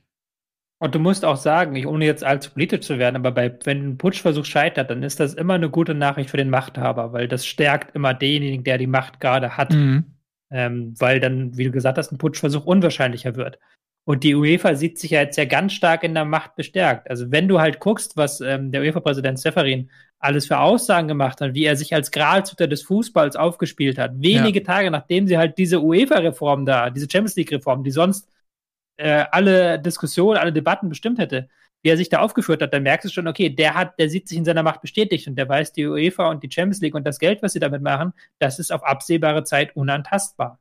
Und 0.79 0.93
du 0.93 0.99
musst 0.99 1.23
auch 1.23 1.37
sagen, 1.37 1.77
ich, 1.77 1.87
ohne 1.87 2.03
jetzt 2.03 2.25
allzu 2.25 2.51
politisch 2.51 2.81
zu 2.81 2.99
werden, 2.99 3.15
aber 3.15 3.31
bei, 3.31 3.57
wenn 3.63 3.91
ein 3.91 3.97
Putschversuch 3.97 4.43
scheitert, 4.43 4.89
dann 4.89 5.01
ist 5.01 5.21
das 5.21 5.33
immer 5.33 5.53
eine 5.53 5.69
gute 5.69 5.93
Nachricht 5.93 6.29
für 6.29 6.35
den 6.35 6.49
Machthaber, 6.49 7.13
weil 7.13 7.29
das 7.29 7.45
stärkt 7.45 7.95
immer 7.95 8.13
denjenigen, 8.13 8.65
der 8.65 8.77
die 8.77 8.87
Macht 8.87 9.21
gerade 9.21 9.55
hat. 9.55 9.71
Mhm. 9.71 10.03
Ähm, 10.53 10.93
weil 10.99 11.19
dann, 11.19 11.57
wie 11.57 11.65
du 11.65 11.71
gesagt 11.71 11.97
hast, 11.97 12.11
ein 12.11 12.17
Putschversuch 12.19 12.65
unwahrscheinlicher 12.65 13.35
wird. 13.35 13.59
Und 14.05 14.23
die 14.23 14.35
UEFA 14.35 14.75
sieht 14.75 14.99
sich 14.99 15.11
ja 15.11 15.21
jetzt 15.21 15.37
ja 15.37 15.45
ganz 15.45 15.73
stark 15.73 16.03
in 16.03 16.13
der 16.13 16.25
Macht 16.25 16.55
bestärkt. 16.55 17.09
Also 17.09 17.31
wenn 17.31 17.47
du 17.47 17.59
halt 17.59 17.79
guckst, 17.79 18.17
was 18.17 18.41
ähm, 18.41 18.71
der 18.71 18.81
UEFA-Präsident 18.81 19.39
Seferin 19.39 19.89
alles 20.19 20.45
für 20.45 20.59
Aussagen 20.59 21.07
gemacht 21.07 21.41
hat, 21.41 21.53
wie 21.53 21.65
er 21.65 21.75
sich 21.75 21.93
als 21.93 22.11
Gralshüter 22.11 22.67
des 22.67 22.83
Fußballs 22.83 23.35
aufgespielt 23.35 23.97
hat, 23.97 24.11
wenige 24.15 24.61
Tage 24.63 24.91
nachdem 24.91 25.27
sie 25.27 25.37
halt 25.37 25.57
diese 25.57 25.81
UEFA-Reform 25.81 26.65
da, 26.65 26.89
diese 26.89 27.07
Champions 27.09 27.35
League-Reform, 27.35 27.83
die 27.83 27.91
sonst 27.91 28.29
äh, 28.97 29.25
alle 29.31 29.79
Diskussionen, 29.79 30.37
alle 30.37 30.53
Debatten 30.53 30.89
bestimmt 30.89 31.17
hätte, 31.17 31.49
wie 31.83 31.89
er 31.89 31.97
sich 31.97 32.09
da 32.09 32.19
aufgeführt 32.19 32.61
hat, 32.61 32.73
dann 32.73 32.83
merkst 32.83 33.05
du 33.05 33.13
schon, 33.13 33.27
okay, 33.27 33.49
der 33.49 33.75
hat, 33.75 33.99
der 33.99 34.09
sieht 34.09 34.27
sich 34.27 34.37
in 34.37 34.45
seiner 34.45 34.63
Macht 34.63 34.81
bestätigt 34.81 35.27
und 35.27 35.35
der 35.35 35.47
weiß, 35.47 35.73
die 35.73 35.85
UEFA 35.85 36.29
und 36.29 36.41
die 36.41 36.49
Champions 36.51 36.81
League 36.81 36.95
und 36.95 37.03
das 37.05 37.19
Geld, 37.19 37.43
was 37.43 37.53
sie 37.53 37.59
damit 37.59 37.81
machen, 37.81 38.13
das 38.39 38.57
ist 38.57 38.71
auf 38.71 38.83
absehbare 38.83 39.43
Zeit 39.43 39.75
unantastbar. 39.75 40.59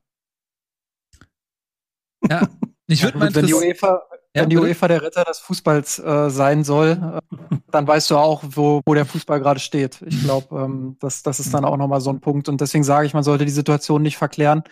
Ja. 2.28 2.48
Ich 2.88 3.02
würde 3.02 3.18
Ja, 3.18 3.24
mal 3.24 3.34
wenn 3.34 3.46
die 3.46 3.54
UEFA, 3.54 4.02
Ja, 4.34 4.42
wenn 4.42 4.50
die? 4.50 4.58
UEFA 4.58 4.88
der 4.88 5.02
Retter 5.02 5.24
des 5.24 5.38
Fußballs 5.38 5.98
äh, 6.00 6.30
sein 6.30 6.64
soll, 6.64 7.20
äh, 7.30 7.56
dann 7.70 7.86
weißt 7.86 8.10
du 8.10 8.16
auch, 8.16 8.42
wo, 8.44 8.82
wo 8.84 8.94
der 8.94 9.06
Fußball 9.06 9.40
gerade 9.40 9.60
steht. 9.60 10.02
Ich 10.02 10.22
glaube, 10.22 10.54
ähm, 10.56 10.96
das, 11.00 11.22
das 11.22 11.40
ist 11.40 11.54
dann 11.54 11.64
auch 11.64 11.76
nochmal 11.76 12.00
so 12.00 12.10
ein 12.10 12.20
Punkt. 12.20 12.48
Und 12.48 12.60
deswegen 12.60 12.84
sage 12.84 13.06
ich, 13.06 13.14
man 13.14 13.22
sollte 13.22 13.44
die 13.44 13.52
Situation 13.52 14.02
nicht 14.02 14.18
verklären. 14.18 14.62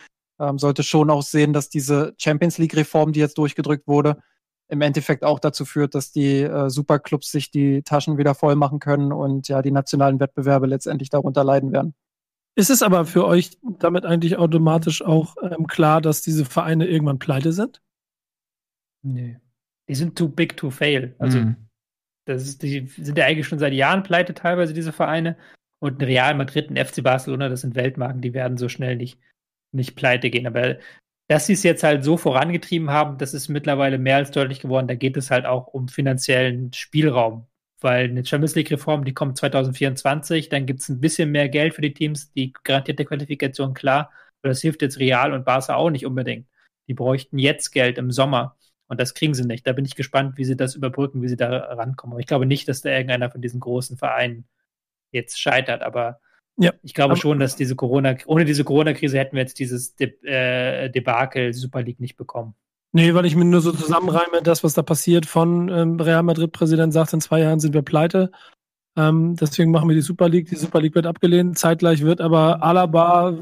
Ähm, 0.40 0.58
sollte 0.58 0.82
schon 0.82 1.10
auch 1.10 1.22
sehen, 1.22 1.52
dass 1.52 1.68
diese 1.68 2.14
Champions 2.18 2.58
League-Reform, 2.58 3.12
die 3.12 3.20
jetzt 3.20 3.38
durchgedrückt 3.38 3.86
wurde, 3.86 4.18
im 4.70 4.80
Endeffekt 4.80 5.24
auch 5.24 5.38
dazu 5.40 5.64
führt, 5.64 5.94
dass 5.94 6.12
die 6.12 6.42
äh, 6.42 6.70
Superclubs 6.70 7.30
sich 7.30 7.50
die 7.50 7.82
Taschen 7.82 8.18
wieder 8.18 8.34
voll 8.34 8.54
machen 8.54 8.78
können 8.78 9.12
und 9.12 9.48
ja 9.48 9.62
die 9.62 9.72
nationalen 9.72 10.20
Wettbewerbe 10.20 10.66
letztendlich 10.66 11.10
darunter 11.10 11.44
leiden 11.44 11.72
werden. 11.72 11.94
Ist 12.56 12.70
es 12.70 12.82
aber 12.82 13.04
für 13.04 13.26
euch 13.26 13.58
damit 13.78 14.04
eigentlich 14.04 14.36
automatisch 14.36 15.02
auch 15.02 15.36
ähm, 15.42 15.66
klar, 15.66 16.00
dass 16.00 16.22
diese 16.22 16.44
Vereine 16.44 16.86
irgendwann 16.86 17.18
pleite 17.18 17.52
sind? 17.52 17.80
Nee. 19.02 19.38
Die 19.88 19.94
sind 19.94 20.16
too 20.16 20.28
big 20.28 20.56
to 20.56 20.70
fail. 20.70 21.14
Also, 21.18 21.38
Mhm. 21.38 21.56
das 22.26 22.42
ist, 22.42 22.62
die 22.62 22.86
sind 22.86 23.18
ja 23.18 23.26
eigentlich 23.26 23.48
schon 23.48 23.58
seit 23.58 23.72
Jahren 23.72 24.02
pleite, 24.02 24.34
teilweise 24.34 24.72
diese 24.72 24.92
Vereine. 24.92 25.36
Und 25.80 26.00
ein 26.00 26.04
Real 26.04 26.34
Madrid, 26.34 26.70
ein 26.70 26.76
FC 26.76 27.02
Barcelona, 27.02 27.48
das 27.48 27.62
sind 27.62 27.74
Weltmarken, 27.74 28.20
die 28.20 28.34
werden 28.34 28.58
so 28.58 28.68
schnell 28.68 28.96
nicht, 28.96 29.18
nicht 29.72 29.96
pleite 29.96 30.28
gehen. 30.30 30.46
Aber 30.46 30.76
dass 31.30 31.46
sie 31.46 31.52
es 31.52 31.62
jetzt 31.62 31.84
halt 31.84 32.02
so 32.02 32.16
vorangetrieben 32.16 32.90
haben, 32.90 33.16
das 33.16 33.34
ist 33.34 33.48
mittlerweile 33.48 33.98
mehr 33.98 34.16
als 34.16 34.32
deutlich 34.32 34.58
geworden. 34.58 34.88
Da 34.88 34.96
geht 34.96 35.16
es 35.16 35.30
halt 35.30 35.46
auch 35.46 35.68
um 35.68 35.86
finanziellen 35.86 36.72
Spielraum. 36.72 37.46
Weil 37.80 38.06
eine 38.06 38.24
Champions 38.24 38.56
League-Reform, 38.56 39.04
die 39.04 39.14
kommt 39.14 39.38
2024, 39.38 40.48
dann 40.48 40.66
gibt 40.66 40.80
es 40.80 40.88
ein 40.88 41.00
bisschen 41.00 41.30
mehr 41.30 41.48
Geld 41.48 41.74
für 41.74 41.82
die 41.82 41.94
Teams, 41.94 42.32
die 42.32 42.52
garantierte 42.64 43.04
Qualifikation, 43.04 43.74
klar. 43.74 44.10
Aber 44.42 44.48
das 44.48 44.60
hilft 44.60 44.82
jetzt 44.82 44.98
Real 44.98 45.32
und 45.32 45.44
Barca 45.44 45.76
auch 45.76 45.90
nicht 45.90 46.04
unbedingt. 46.04 46.48
Die 46.88 46.94
bräuchten 46.94 47.38
jetzt 47.38 47.70
Geld 47.70 47.96
im 47.98 48.10
Sommer. 48.10 48.56
Und 48.88 48.98
das 48.98 49.14
kriegen 49.14 49.34
sie 49.34 49.44
nicht. 49.44 49.64
Da 49.68 49.72
bin 49.72 49.84
ich 49.84 49.94
gespannt, 49.94 50.36
wie 50.36 50.44
sie 50.44 50.56
das 50.56 50.74
überbrücken, 50.74 51.22
wie 51.22 51.28
sie 51.28 51.36
da 51.36 51.48
rankommen. 51.48 52.14
Aber 52.14 52.20
ich 52.20 52.26
glaube 52.26 52.46
nicht, 52.46 52.66
dass 52.66 52.82
da 52.82 52.90
irgendeiner 52.90 53.30
von 53.30 53.40
diesen 53.40 53.60
großen 53.60 53.96
Vereinen 53.96 54.48
jetzt 55.12 55.40
scheitert. 55.40 55.82
Aber 55.82 56.18
ja, 56.60 56.74
ich 56.82 56.92
glaube 56.92 57.16
schon, 57.16 57.38
dass 57.38 57.56
diese 57.56 57.74
Corona, 57.74 58.16
ohne 58.26 58.44
diese 58.44 58.64
Corona-Krise 58.64 59.18
hätten 59.18 59.34
wir 59.34 59.42
jetzt 59.42 59.58
dieses 59.58 59.96
De 59.96 60.12
äh, 60.24 60.90
Debakel 60.90 61.54
Super 61.54 61.82
League 61.82 62.00
nicht 62.00 62.16
bekommen. 62.16 62.54
Nee, 62.92 63.14
weil 63.14 63.24
ich 63.24 63.34
mir 63.34 63.46
nur 63.46 63.62
so 63.62 63.72
zusammenreime, 63.72 64.42
das, 64.42 64.62
was 64.62 64.74
da 64.74 64.82
passiert 64.82 65.24
von 65.24 65.68
ähm, 65.68 65.98
Real 65.98 66.22
Madrid-Präsident 66.22 66.92
sagt, 66.92 67.14
in 67.14 67.22
zwei 67.22 67.40
Jahren 67.40 67.60
sind 67.60 67.72
wir 67.72 67.82
pleite. 67.82 68.30
Ähm, 68.94 69.36
deswegen 69.36 69.70
machen 69.70 69.88
wir 69.88 69.94
die 69.94 70.02
Super 70.02 70.28
League. 70.28 70.50
Die 70.50 70.56
Super 70.56 70.82
League 70.82 70.94
wird 70.94 71.06
abgelehnt. 71.06 71.58
Zeitgleich 71.58 72.02
wird 72.02 72.20
aber 72.20 72.62
Alaba 72.62 73.30
äh, 73.30 73.34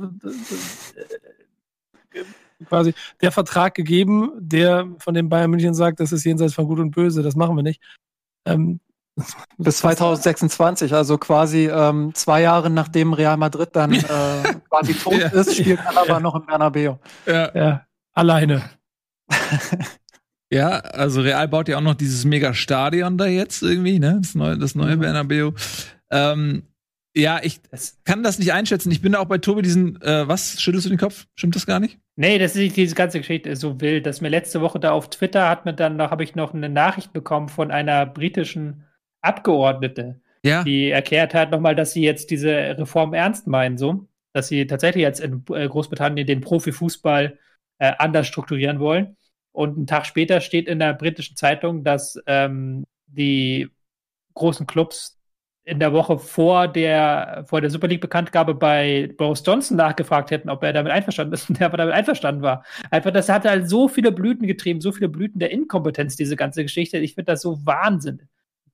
quasi 2.67 2.95
der 3.21 3.33
Vertrag 3.33 3.75
gegeben, 3.75 4.31
der 4.39 4.87
von 4.99 5.15
dem 5.15 5.29
Bayern 5.29 5.51
München 5.51 5.75
sagt, 5.75 5.99
das 5.99 6.13
ist 6.13 6.25
jenseits 6.25 6.55
von 6.55 6.69
Gut 6.69 6.79
und 6.79 6.93
Böse, 6.93 7.23
das 7.23 7.35
machen 7.35 7.57
wir 7.57 7.65
nicht. 7.65 7.83
Ähm, 8.45 8.79
bis 9.59 9.79
2026, 9.79 10.95
also 10.95 11.19
quasi 11.19 11.69
ähm, 11.69 12.13
zwei 12.15 12.43
Jahre 12.43 12.71
nachdem 12.71 13.13
Real 13.13 13.37
Madrid 13.37 13.71
dann 13.73 13.93
äh, 13.93 14.03
quasi 14.71 14.95
tot 14.95 15.15
ja. 15.15 15.29
ist, 15.29 15.57
spielt 15.57 15.81
er 15.81 15.97
aber 15.97 16.07
ja. 16.07 16.21
noch 16.21 16.35
im 16.35 16.47
Bernabeu. 16.47 16.97
Ja. 17.27 17.55
ja, 17.55 17.87
alleine. 18.13 18.63
ja, 20.51 20.69
also 20.69 21.21
Real 21.21 21.49
baut 21.49 21.69
ja 21.69 21.79
auch 21.79 21.83
noch 21.83 21.95
dieses 21.95 22.25
Mega-Stadion 22.25 23.19
da 23.19 23.27
jetzt 23.27 23.63
irgendwie, 23.63 23.99
ne? 23.99 24.19
Das 24.23 24.35
neue, 24.35 24.59
das 24.59 24.75
neue 24.75 24.97
mhm. 24.97 25.01
Bernabeu. 25.01 25.53
Ähm, 26.11 26.63
ja, 27.15 27.41
ich 27.43 27.61
kann 28.05 28.23
das 28.23 28.39
nicht 28.39 28.53
einschätzen. 28.53 28.93
Ich 28.93 29.03
bin 29.03 29.13
da 29.13 29.19
auch 29.19 29.27
bei 29.27 29.39
Tobi 29.39 29.63
diesen, 29.63 30.01
äh, 30.03 30.29
was, 30.29 30.61
schüttelst 30.61 30.87
du 30.87 30.91
den 30.91 30.99
Kopf? 30.99 31.27
Stimmt 31.35 31.57
das 31.57 31.67
gar 31.67 31.81
nicht? 31.81 31.99
Nee, 32.17 32.39
das 32.39 32.55
ist 32.55 32.77
diese 32.77 32.95
ganze 32.95 33.19
Geschichte 33.19 33.55
so 33.57 33.81
wild, 33.81 34.07
dass 34.07 34.21
mir 34.21 34.29
letzte 34.29 34.61
Woche 34.61 34.79
da 34.79 34.93
auf 34.93 35.11
Twitter 35.11 35.49
hat 35.49 35.65
mir 35.65 35.73
dann 35.73 35.97
noch, 35.97 36.11
habe 36.11 36.23
ich 36.23 36.35
noch 36.35 36.55
eine 36.55 36.69
Nachricht 36.69 37.13
bekommen 37.13 37.49
von 37.49 37.71
einer 37.71 38.07
britischen 38.07 38.85
Abgeordnete, 39.21 40.21
ja. 40.43 40.63
die 40.63 40.91
erklärt 40.91 41.35
hat 41.35 41.51
nochmal, 41.51 41.75
dass 41.75 41.93
sie 41.93 42.03
jetzt 42.03 42.31
diese 42.31 42.51
Reform 42.79 43.15
ernst 43.15 43.47
meinen, 43.47 43.79
so, 43.79 44.07
dass 44.33 44.49
sie 44.49 44.67
tatsächlich 44.67 45.03
jetzt 45.03 45.21
in 45.21 45.45
äh, 45.53 45.69
Großbritannien 45.69 46.27
den 46.27 46.41
Profifußball 46.41 47.39
äh, 47.79 47.93
anders 47.99 48.27
strukturieren 48.27 48.81
wollen. 48.81 49.17
Und 49.53 49.77
einen 49.77 49.87
Tag 49.87 50.07
später 50.07 50.41
steht 50.41 50.69
in 50.69 50.79
der 50.79 50.95
britischen 50.95 51.37
Zeitung, 51.37 51.83
dass 51.83 52.21
ähm, 52.27 52.85
die 53.07 53.69
großen 54.35 54.67
Clubs 54.67 55.19
in 55.69 55.81
der 55.81 55.93
Woche 55.93 56.19
vor 56.19 56.67
der, 56.67 57.45
vor 57.47 57.61
der 57.61 57.69
Super 57.69 57.89
League-Bekanntgabe 57.89 58.55
bei 58.55 59.13
Boris 59.19 59.43
Johnson 59.45 59.77
nachgefragt 59.77 60.31
hätten, 60.31 60.49
ob 60.49 60.63
er 60.63 60.73
damit 60.73 60.91
einverstanden 60.93 61.35
ist 61.35 61.49
und 61.51 61.61
er 61.61 61.67
aber 61.67 61.77
damit 61.77 61.95
einverstanden 61.95 62.41
war. 62.43 62.65
Einfach, 62.91 63.11
das 63.11 63.29
hat 63.29 63.45
halt 63.45 63.69
so 63.69 63.87
viele 63.87 64.11
Blüten 64.11 64.47
getrieben, 64.47 64.81
so 64.81 64.93
viele 64.93 65.11
Blüten 65.11 65.39
der 65.39 65.51
Inkompetenz, 65.51 66.17
diese 66.17 66.37
ganze 66.37 66.63
Geschichte. 66.63 66.97
Ich 66.99 67.15
finde 67.15 67.33
das 67.33 67.43
so 67.43 67.67
Wahnsinn. 67.67 68.23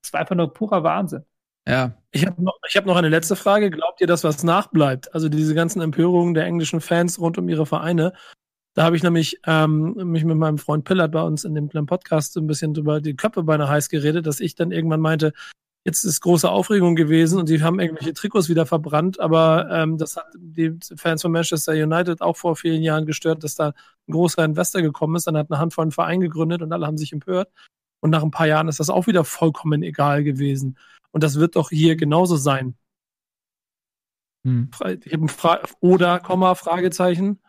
Das 0.05 0.13
war 0.13 0.21
einfach 0.21 0.35
nur 0.35 0.53
purer 0.53 0.85
Wahnsinn. 0.85 1.25
Ja. 1.67 1.97
Ich 2.11 2.27
habe 2.27 2.43
noch, 2.43 2.59
hab 2.63 2.85
noch 2.85 2.97
eine 2.97 3.09
letzte 3.09 3.37
Frage. 3.37 3.71
Glaubt 3.71 4.03
ihr, 4.03 4.07
dass 4.07 4.23
was 4.23 4.45
nachbleibt? 4.45 5.15
Also 5.15 5.31
diese 5.31 5.55
ganzen 5.55 5.81
Empörungen 5.81 6.35
der 6.35 6.45
englischen 6.45 6.83
Fans 6.83 7.19
rund 7.19 7.39
um 7.39 7.49
ihre 7.49 7.65
Vereine. 7.65 8.13
Da 8.75 8.83
habe 8.83 8.97
ich 8.97 9.03
nämlich 9.03 9.41
ähm, 9.47 9.95
mich 9.95 10.25
mit 10.25 10.37
meinem 10.37 10.59
Freund 10.59 10.85
Pillard 10.85 11.13
bei 11.13 11.23
uns 11.23 11.45
in 11.45 11.55
dem 11.55 11.71
kleinen 11.71 11.87
Podcast 11.87 12.35
so 12.35 12.41
ein 12.41 12.47
bisschen 12.47 12.75
über 12.75 13.01
die 13.01 13.17
Köpfe 13.17 13.45
beinahe 13.45 13.69
heiß 13.69 13.89
geredet, 13.89 14.27
dass 14.27 14.41
ich 14.41 14.57
dann 14.57 14.73
irgendwann 14.73 15.01
meinte, 15.01 15.33
jetzt 15.85 16.05
ist 16.05 16.21
große 16.21 16.51
Aufregung 16.51 16.97
gewesen 16.97 17.39
und 17.39 17.47
sie 17.47 17.63
haben 17.63 17.81
irgendwelche 17.81 18.13
Trikots 18.13 18.51
wieder 18.51 18.67
verbrannt, 18.67 19.21
aber 19.21 19.69
ähm, 19.71 19.97
das 19.97 20.17
hat 20.17 20.27
die 20.37 20.77
Fans 20.97 21.23
von 21.23 21.33
Manchester 21.33 21.73
United 21.73 22.21
auch 22.21 22.37
vor 22.37 22.57
vielen 22.57 22.83
Jahren 22.83 23.07
gestört, 23.07 23.43
dass 23.45 23.55
da 23.55 23.69
ein 24.09 24.13
großer 24.13 24.45
Investor 24.45 24.83
gekommen 24.83 25.17
ist, 25.17 25.27
dann 25.27 25.37
hat 25.37 25.51
eine 25.51 25.61
Handvoll 25.61 25.85
einen 25.85 25.93
Verein 25.93 26.21
gegründet 26.21 26.61
und 26.61 26.73
alle 26.73 26.87
haben 26.87 26.99
sich 26.99 27.13
empört. 27.13 27.49
Und 28.05 28.11
nach 28.11 28.23
ein 28.23 28.31
paar 28.31 28.47
Jahren 28.47 28.69
ist 28.69 28.81
das 28.81 28.91
auch 28.91 29.07
wieder 29.07 29.25
vollkommen 29.25 29.83
egal 29.83 30.25
gewesen. 30.25 30.77
Und 31.11 31.25
das 31.25 31.37
wird 31.37 31.57
doch 31.57 31.71
hier 31.71 31.97
genauso 31.97 32.37
sein. 32.37 32.75
Hm. 34.47 34.69
Oder, 35.81 36.21
Komma, 36.21 36.55
Fragezeichen. 36.55 37.41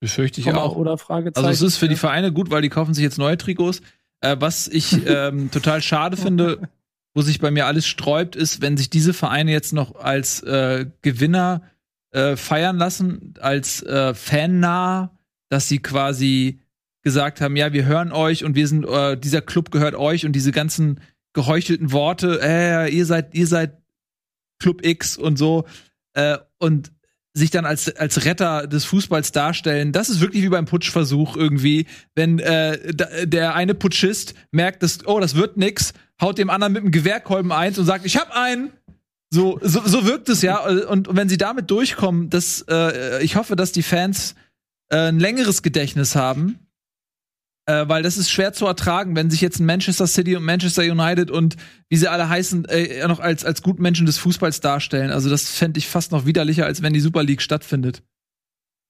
Befürchte 0.00 0.40
ich 0.40 0.48
Komma, 0.48 0.62
auch. 0.62 0.74
Oder 0.74 0.98
Fragezeichen. 0.98 1.46
Also 1.46 1.64
es 1.64 1.74
ist 1.74 1.78
für 1.78 1.86
die 1.86 1.94
Vereine 1.94 2.32
gut, 2.32 2.50
weil 2.50 2.60
die 2.60 2.70
kaufen 2.70 2.92
sich 2.92 3.04
jetzt 3.04 3.18
neue 3.18 3.38
Trikots. 3.38 3.82
Äh, 4.20 4.34
was 4.40 4.66
ich 4.66 5.06
ähm, 5.06 5.48
total 5.52 5.80
schade 5.80 6.16
finde, 6.16 6.68
wo 7.14 7.22
sich 7.22 7.38
bei 7.38 7.52
mir 7.52 7.66
alles 7.66 7.86
sträubt, 7.86 8.34
ist, 8.34 8.60
wenn 8.60 8.76
sich 8.76 8.90
diese 8.90 9.14
Vereine 9.14 9.52
jetzt 9.52 9.72
noch 9.72 9.94
als 9.94 10.42
äh, 10.42 10.86
Gewinner 11.02 11.62
äh, 12.10 12.34
feiern 12.34 12.78
lassen, 12.78 13.34
als 13.38 13.80
äh, 13.84 14.12
fannah, 14.12 15.16
dass 15.50 15.68
sie 15.68 15.78
quasi 15.78 16.63
gesagt 17.04 17.40
haben, 17.40 17.54
ja, 17.54 17.72
wir 17.72 17.84
hören 17.84 18.10
euch 18.10 18.44
und 18.44 18.56
wir 18.56 18.66
sind, 18.66 18.84
äh, 18.86 19.16
dieser 19.16 19.42
Club 19.42 19.70
gehört 19.70 19.94
euch 19.94 20.26
und 20.26 20.32
diese 20.32 20.50
ganzen 20.50 21.00
geheuchelten 21.34 21.92
Worte, 21.92 22.40
äh, 22.42 22.92
ihr 22.92 23.06
seid, 23.06 23.34
ihr 23.34 23.46
seid 23.46 23.78
Club 24.58 24.84
X 24.84 25.16
und 25.16 25.36
so, 25.36 25.64
äh, 26.14 26.38
und 26.58 26.92
sich 27.36 27.50
dann 27.50 27.66
als, 27.66 27.94
als 27.96 28.24
Retter 28.24 28.66
des 28.66 28.84
Fußballs 28.84 29.32
darstellen, 29.32 29.92
das 29.92 30.08
ist 30.08 30.20
wirklich 30.20 30.42
wie 30.44 30.48
beim 30.48 30.66
Putschversuch 30.66 31.36
irgendwie, 31.36 31.86
wenn 32.14 32.38
äh, 32.38 32.94
der 33.26 33.54
eine 33.54 33.74
Putschist 33.74 34.34
merkt, 34.52 34.82
dass, 34.82 35.06
oh, 35.06 35.18
das 35.18 35.34
wird 35.34 35.56
nix, 35.56 35.92
haut 36.20 36.38
dem 36.38 36.48
anderen 36.48 36.72
mit 36.72 36.84
dem 36.84 36.92
Gewehrkolben 36.92 37.50
eins 37.52 37.78
und 37.78 37.86
sagt, 37.86 38.06
ich 38.06 38.16
hab 38.16 38.30
einen. 38.30 38.72
So, 39.30 39.58
so, 39.60 39.82
so 39.84 40.06
wirkt 40.06 40.28
es 40.28 40.42
ja. 40.42 40.64
Und, 40.64 41.08
und 41.08 41.16
wenn 41.16 41.28
sie 41.28 41.38
damit 41.38 41.68
durchkommen, 41.72 42.30
das, 42.30 42.64
äh, 42.68 43.20
ich 43.24 43.34
hoffe, 43.34 43.56
dass 43.56 43.72
die 43.72 43.82
Fans 43.82 44.36
äh, 44.90 45.08
ein 45.08 45.18
längeres 45.18 45.62
Gedächtnis 45.62 46.14
haben 46.14 46.63
äh, 47.66 47.88
weil 47.88 48.02
das 48.02 48.16
ist 48.16 48.30
schwer 48.30 48.52
zu 48.52 48.66
ertragen, 48.66 49.16
wenn 49.16 49.30
sich 49.30 49.40
jetzt 49.40 49.58
ein 49.58 49.66
Manchester 49.66 50.06
City 50.06 50.36
und 50.36 50.44
Manchester 50.44 50.82
United 50.82 51.30
und 51.30 51.56
wie 51.88 51.96
sie 51.96 52.08
alle 52.08 52.28
heißen, 52.28 52.66
äh, 52.66 53.06
noch 53.06 53.20
als, 53.20 53.44
als 53.44 53.62
Gutmenschen 53.62 54.06
des 54.06 54.18
Fußballs 54.18 54.60
darstellen. 54.60 55.10
Also 55.10 55.30
das 55.30 55.50
fände 55.50 55.78
ich 55.78 55.88
fast 55.88 56.12
noch 56.12 56.26
widerlicher, 56.26 56.66
als 56.66 56.82
wenn 56.82 56.92
die 56.92 57.00
Super 57.00 57.22
League 57.22 57.42
stattfindet. 57.42 58.02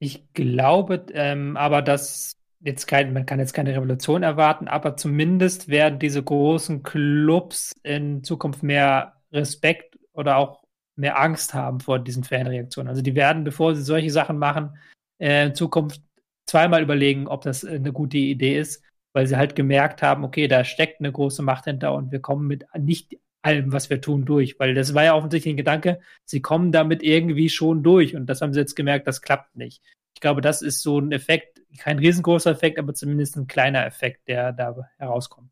Ich 0.01 0.33
glaube 0.35 1.07
ähm, 1.13 1.57
aber, 1.57 1.83
dass 1.83 2.37
jetzt 2.61 2.87
kein, 2.87 3.13
man 3.13 3.27
kann 3.27 3.39
jetzt 3.39 3.53
keine 3.53 3.75
Revolution 3.75 4.23
erwarten, 4.23 4.69
aber 4.69 4.97
zumindest 4.97 5.69
werden 5.69 5.99
diese 5.99 6.23
großen 6.23 6.83
Clubs 6.83 7.75
in 7.83 8.25
Zukunft 8.25 8.63
mehr 8.63 9.15
Respekt 9.33 9.99
oder 10.13 10.37
auch 10.37 10.65
mehr 10.97 11.21
Angst 11.21 11.55
haben 11.55 11.81
vor 11.81 11.99
diesen 11.99 12.25
Fanreaktionen. 12.25 12.89
Also 12.89 13.03
die 13.03 13.15
werden, 13.15 13.45
bevor 13.45 13.75
sie 13.75 13.83
solche 13.83 14.11
Sachen 14.11 14.39
machen, 14.39 14.79
äh, 15.19 15.47
in 15.47 15.55
Zukunft 15.55 16.01
zweimal 16.47 16.83
überlegen, 16.83 17.27
ob 17.27 17.43
das 17.43 17.65
eine 17.65 17.93
gute 17.93 18.19
Idee 18.19 18.59
ist, 18.59 18.83
weil 19.13 19.27
sie 19.27 19.37
halt 19.37 19.55
gemerkt 19.55 20.03
haben, 20.03 20.25
okay, 20.25 20.49
da 20.49 20.65
steckt 20.65 21.01
eine 21.01 21.13
große 21.13 21.43
Macht 21.43 21.65
hinter 21.65 21.95
und 21.95 22.13
wir 22.13 22.21
kommen 22.21 22.47
mit 22.47 22.67
nicht 22.79 23.19
allem, 23.43 23.73
was 23.73 23.91
wir 23.91 24.01
tun, 24.01 24.25
durch. 24.25 24.59
Weil 24.59 24.75
das 24.75 24.95
war 24.95 25.05
ja 25.05 25.15
offensichtlich 25.15 25.55
ein 25.55 25.59
Gedanke, 25.59 26.01
sie 26.25 26.43
kommen 26.43 26.73
damit 26.73 27.03
irgendwie 27.03 27.49
schon 27.49 27.83
durch 27.83 28.17
und 28.17 28.27
das 28.27 28.41
haben 28.41 28.53
sie 28.53 28.61
jetzt 28.61 28.75
gemerkt, 28.75 29.07
das 29.07 29.23
klappt 29.23 29.57
nicht. 29.57 29.83
Ich 30.15 30.21
glaube, 30.21 30.41
das 30.41 30.63
ist 30.63 30.83
so 30.83 30.99
ein 30.99 31.13
Effekt, 31.13 31.61
kein 31.79 31.99
riesengroßer 31.99 32.51
Effekt, 32.51 32.79
aber 32.79 32.95
zumindest 32.95 33.37
ein 33.37 33.47
kleiner 33.47 33.85
Effekt, 33.85 34.29
der 34.29 34.53
da 34.53 34.89
herauskommt. 34.97 35.51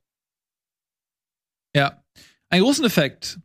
Ja, 1.75 2.03
einen 2.49 2.63
großen 2.63 2.85
Effekt 2.85 3.41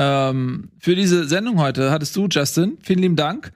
ähm, 0.00 0.72
für 0.78 0.94
diese 0.94 1.28
Sendung 1.28 1.60
heute 1.60 1.90
hattest 1.90 2.16
du, 2.16 2.26
Justin. 2.26 2.78
Vielen 2.82 3.00
lieben 3.00 3.16
Dank, 3.16 3.52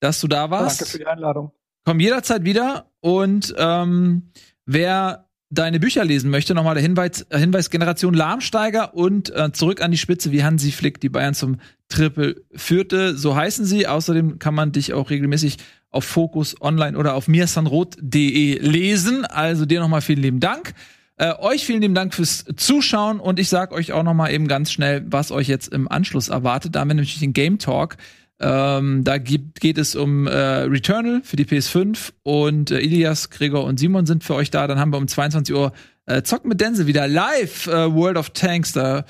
dass 0.00 0.20
du 0.20 0.28
da 0.28 0.50
warst. 0.50 0.80
Danke 0.80 0.92
für 0.92 0.98
die 0.98 1.06
Einladung. 1.06 1.52
Komm 1.84 2.00
jederzeit 2.00 2.44
wieder 2.44 2.90
und 3.00 3.54
ähm, 3.58 4.30
wer 4.66 5.26
deine 5.50 5.80
Bücher 5.80 6.04
lesen 6.04 6.30
möchte, 6.30 6.54
nochmal 6.54 6.74
der 6.74 6.82
Hinweis, 6.82 7.26
äh, 7.30 7.38
Hinweis 7.38 7.70
Generation 7.70 8.14
Lahmsteiger 8.14 8.94
und 8.94 9.34
äh, 9.34 9.52
zurück 9.52 9.82
an 9.82 9.90
die 9.90 9.98
Spitze, 9.98 10.30
wie 10.32 10.44
Hansi 10.44 10.70
Flick 10.70 11.00
die 11.00 11.08
Bayern 11.08 11.34
zum 11.34 11.58
Triple 11.88 12.44
führte. 12.54 13.16
So 13.16 13.34
heißen 13.34 13.64
sie. 13.64 13.86
Außerdem 13.86 14.38
kann 14.38 14.54
man 14.54 14.72
dich 14.72 14.94
auch 14.94 15.10
regelmäßig 15.10 15.56
auf 15.90 16.04
Focus 16.04 16.54
Online 16.60 16.96
oder 16.96 17.14
auf 17.14 17.26
mirsanrot.de 17.26 18.58
lesen. 18.60 19.24
Also 19.24 19.66
dir 19.66 19.80
nochmal 19.80 20.02
vielen 20.02 20.22
lieben 20.22 20.40
Dank. 20.40 20.74
Äh, 21.16 21.34
euch 21.38 21.66
vielen 21.66 21.82
lieben 21.82 21.94
Dank 21.94 22.14
fürs 22.14 22.44
Zuschauen 22.56 23.18
und 23.18 23.38
ich 23.38 23.48
sag 23.48 23.72
euch 23.72 23.92
auch 23.92 24.04
nochmal 24.04 24.32
eben 24.32 24.46
ganz 24.46 24.70
schnell, 24.70 25.04
was 25.06 25.32
euch 25.32 25.48
jetzt 25.48 25.68
im 25.72 25.90
Anschluss 25.90 26.28
erwartet. 26.28 26.74
Da 26.76 26.80
haben 26.80 26.88
wir 26.88 26.94
nämlich 26.94 27.18
den 27.18 27.32
Game 27.32 27.58
Talk. 27.58 27.96
Ähm, 28.42 29.04
da 29.04 29.18
gibt, 29.18 29.60
geht 29.60 29.76
es 29.76 29.94
um 29.94 30.26
äh, 30.26 30.32
Returnal 30.32 31.20
für 31.22 31.36
die 31.36 31.44
PS5 31.44 32.12
und 32.22 32.70
äh, 32.70 32.80
Ilias, 32.80 33.28
Gregor 33.28 33.64
und 33.64 33.78
Simon 33.78 34.06
sind 34.06 34.24
für 34.24 34.34
euch 34.34 34.50
da. 34.50 34.66
Dann 34.66 34.78
haben 34.78 34.92
wir 34.92 34.98
um 34.98 35.06
22 35.06 35.54
Uhr 35.54 35.72
äh, 36.06 36.22
Zocken 36.22 36.48
mit 36.48 36.60
Denzel 36.60 36.86
wieder 36.86 37.06
live 37.06 37.66
äh, 37.66 37.94
World 37.94 38.16
of 38.16 38.30
Tanks. 38.30 38.72
Da 38.72 39.04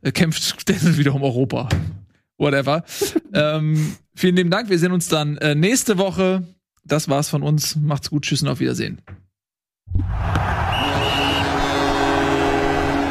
äh, 0.00 0.12
kämpft 0.12 0.68
Denzel 0.68 0.96
wieder 0.96 1.14
um 1.14 1.22
Europa. 1.22 1.68
Whatever. 2.38 2.84
ähm, 3.34 3.96
vielen 4.14 4.36
lieben 4.36 4.50
Dank. 4.50 4.70
Wir 4.70 4.78
sehen 4.78 4.92
uns 4.92 5.08
dann 5.08 5.36
äh, 5.38 5.54
nächste 5.54 5.98
Woche 5.98 6.42
Das 6.84 7.08
war's 7.10 7.28
von 7.28 7.42
uns. 7.42 7.76
Macht's 7.76 8.08
gut. 8.08 8.22
Tschüss 8.22 8.40
und 8.40 8.48
auf 8.48 8.60
Wiedersehen. 8.60 9.02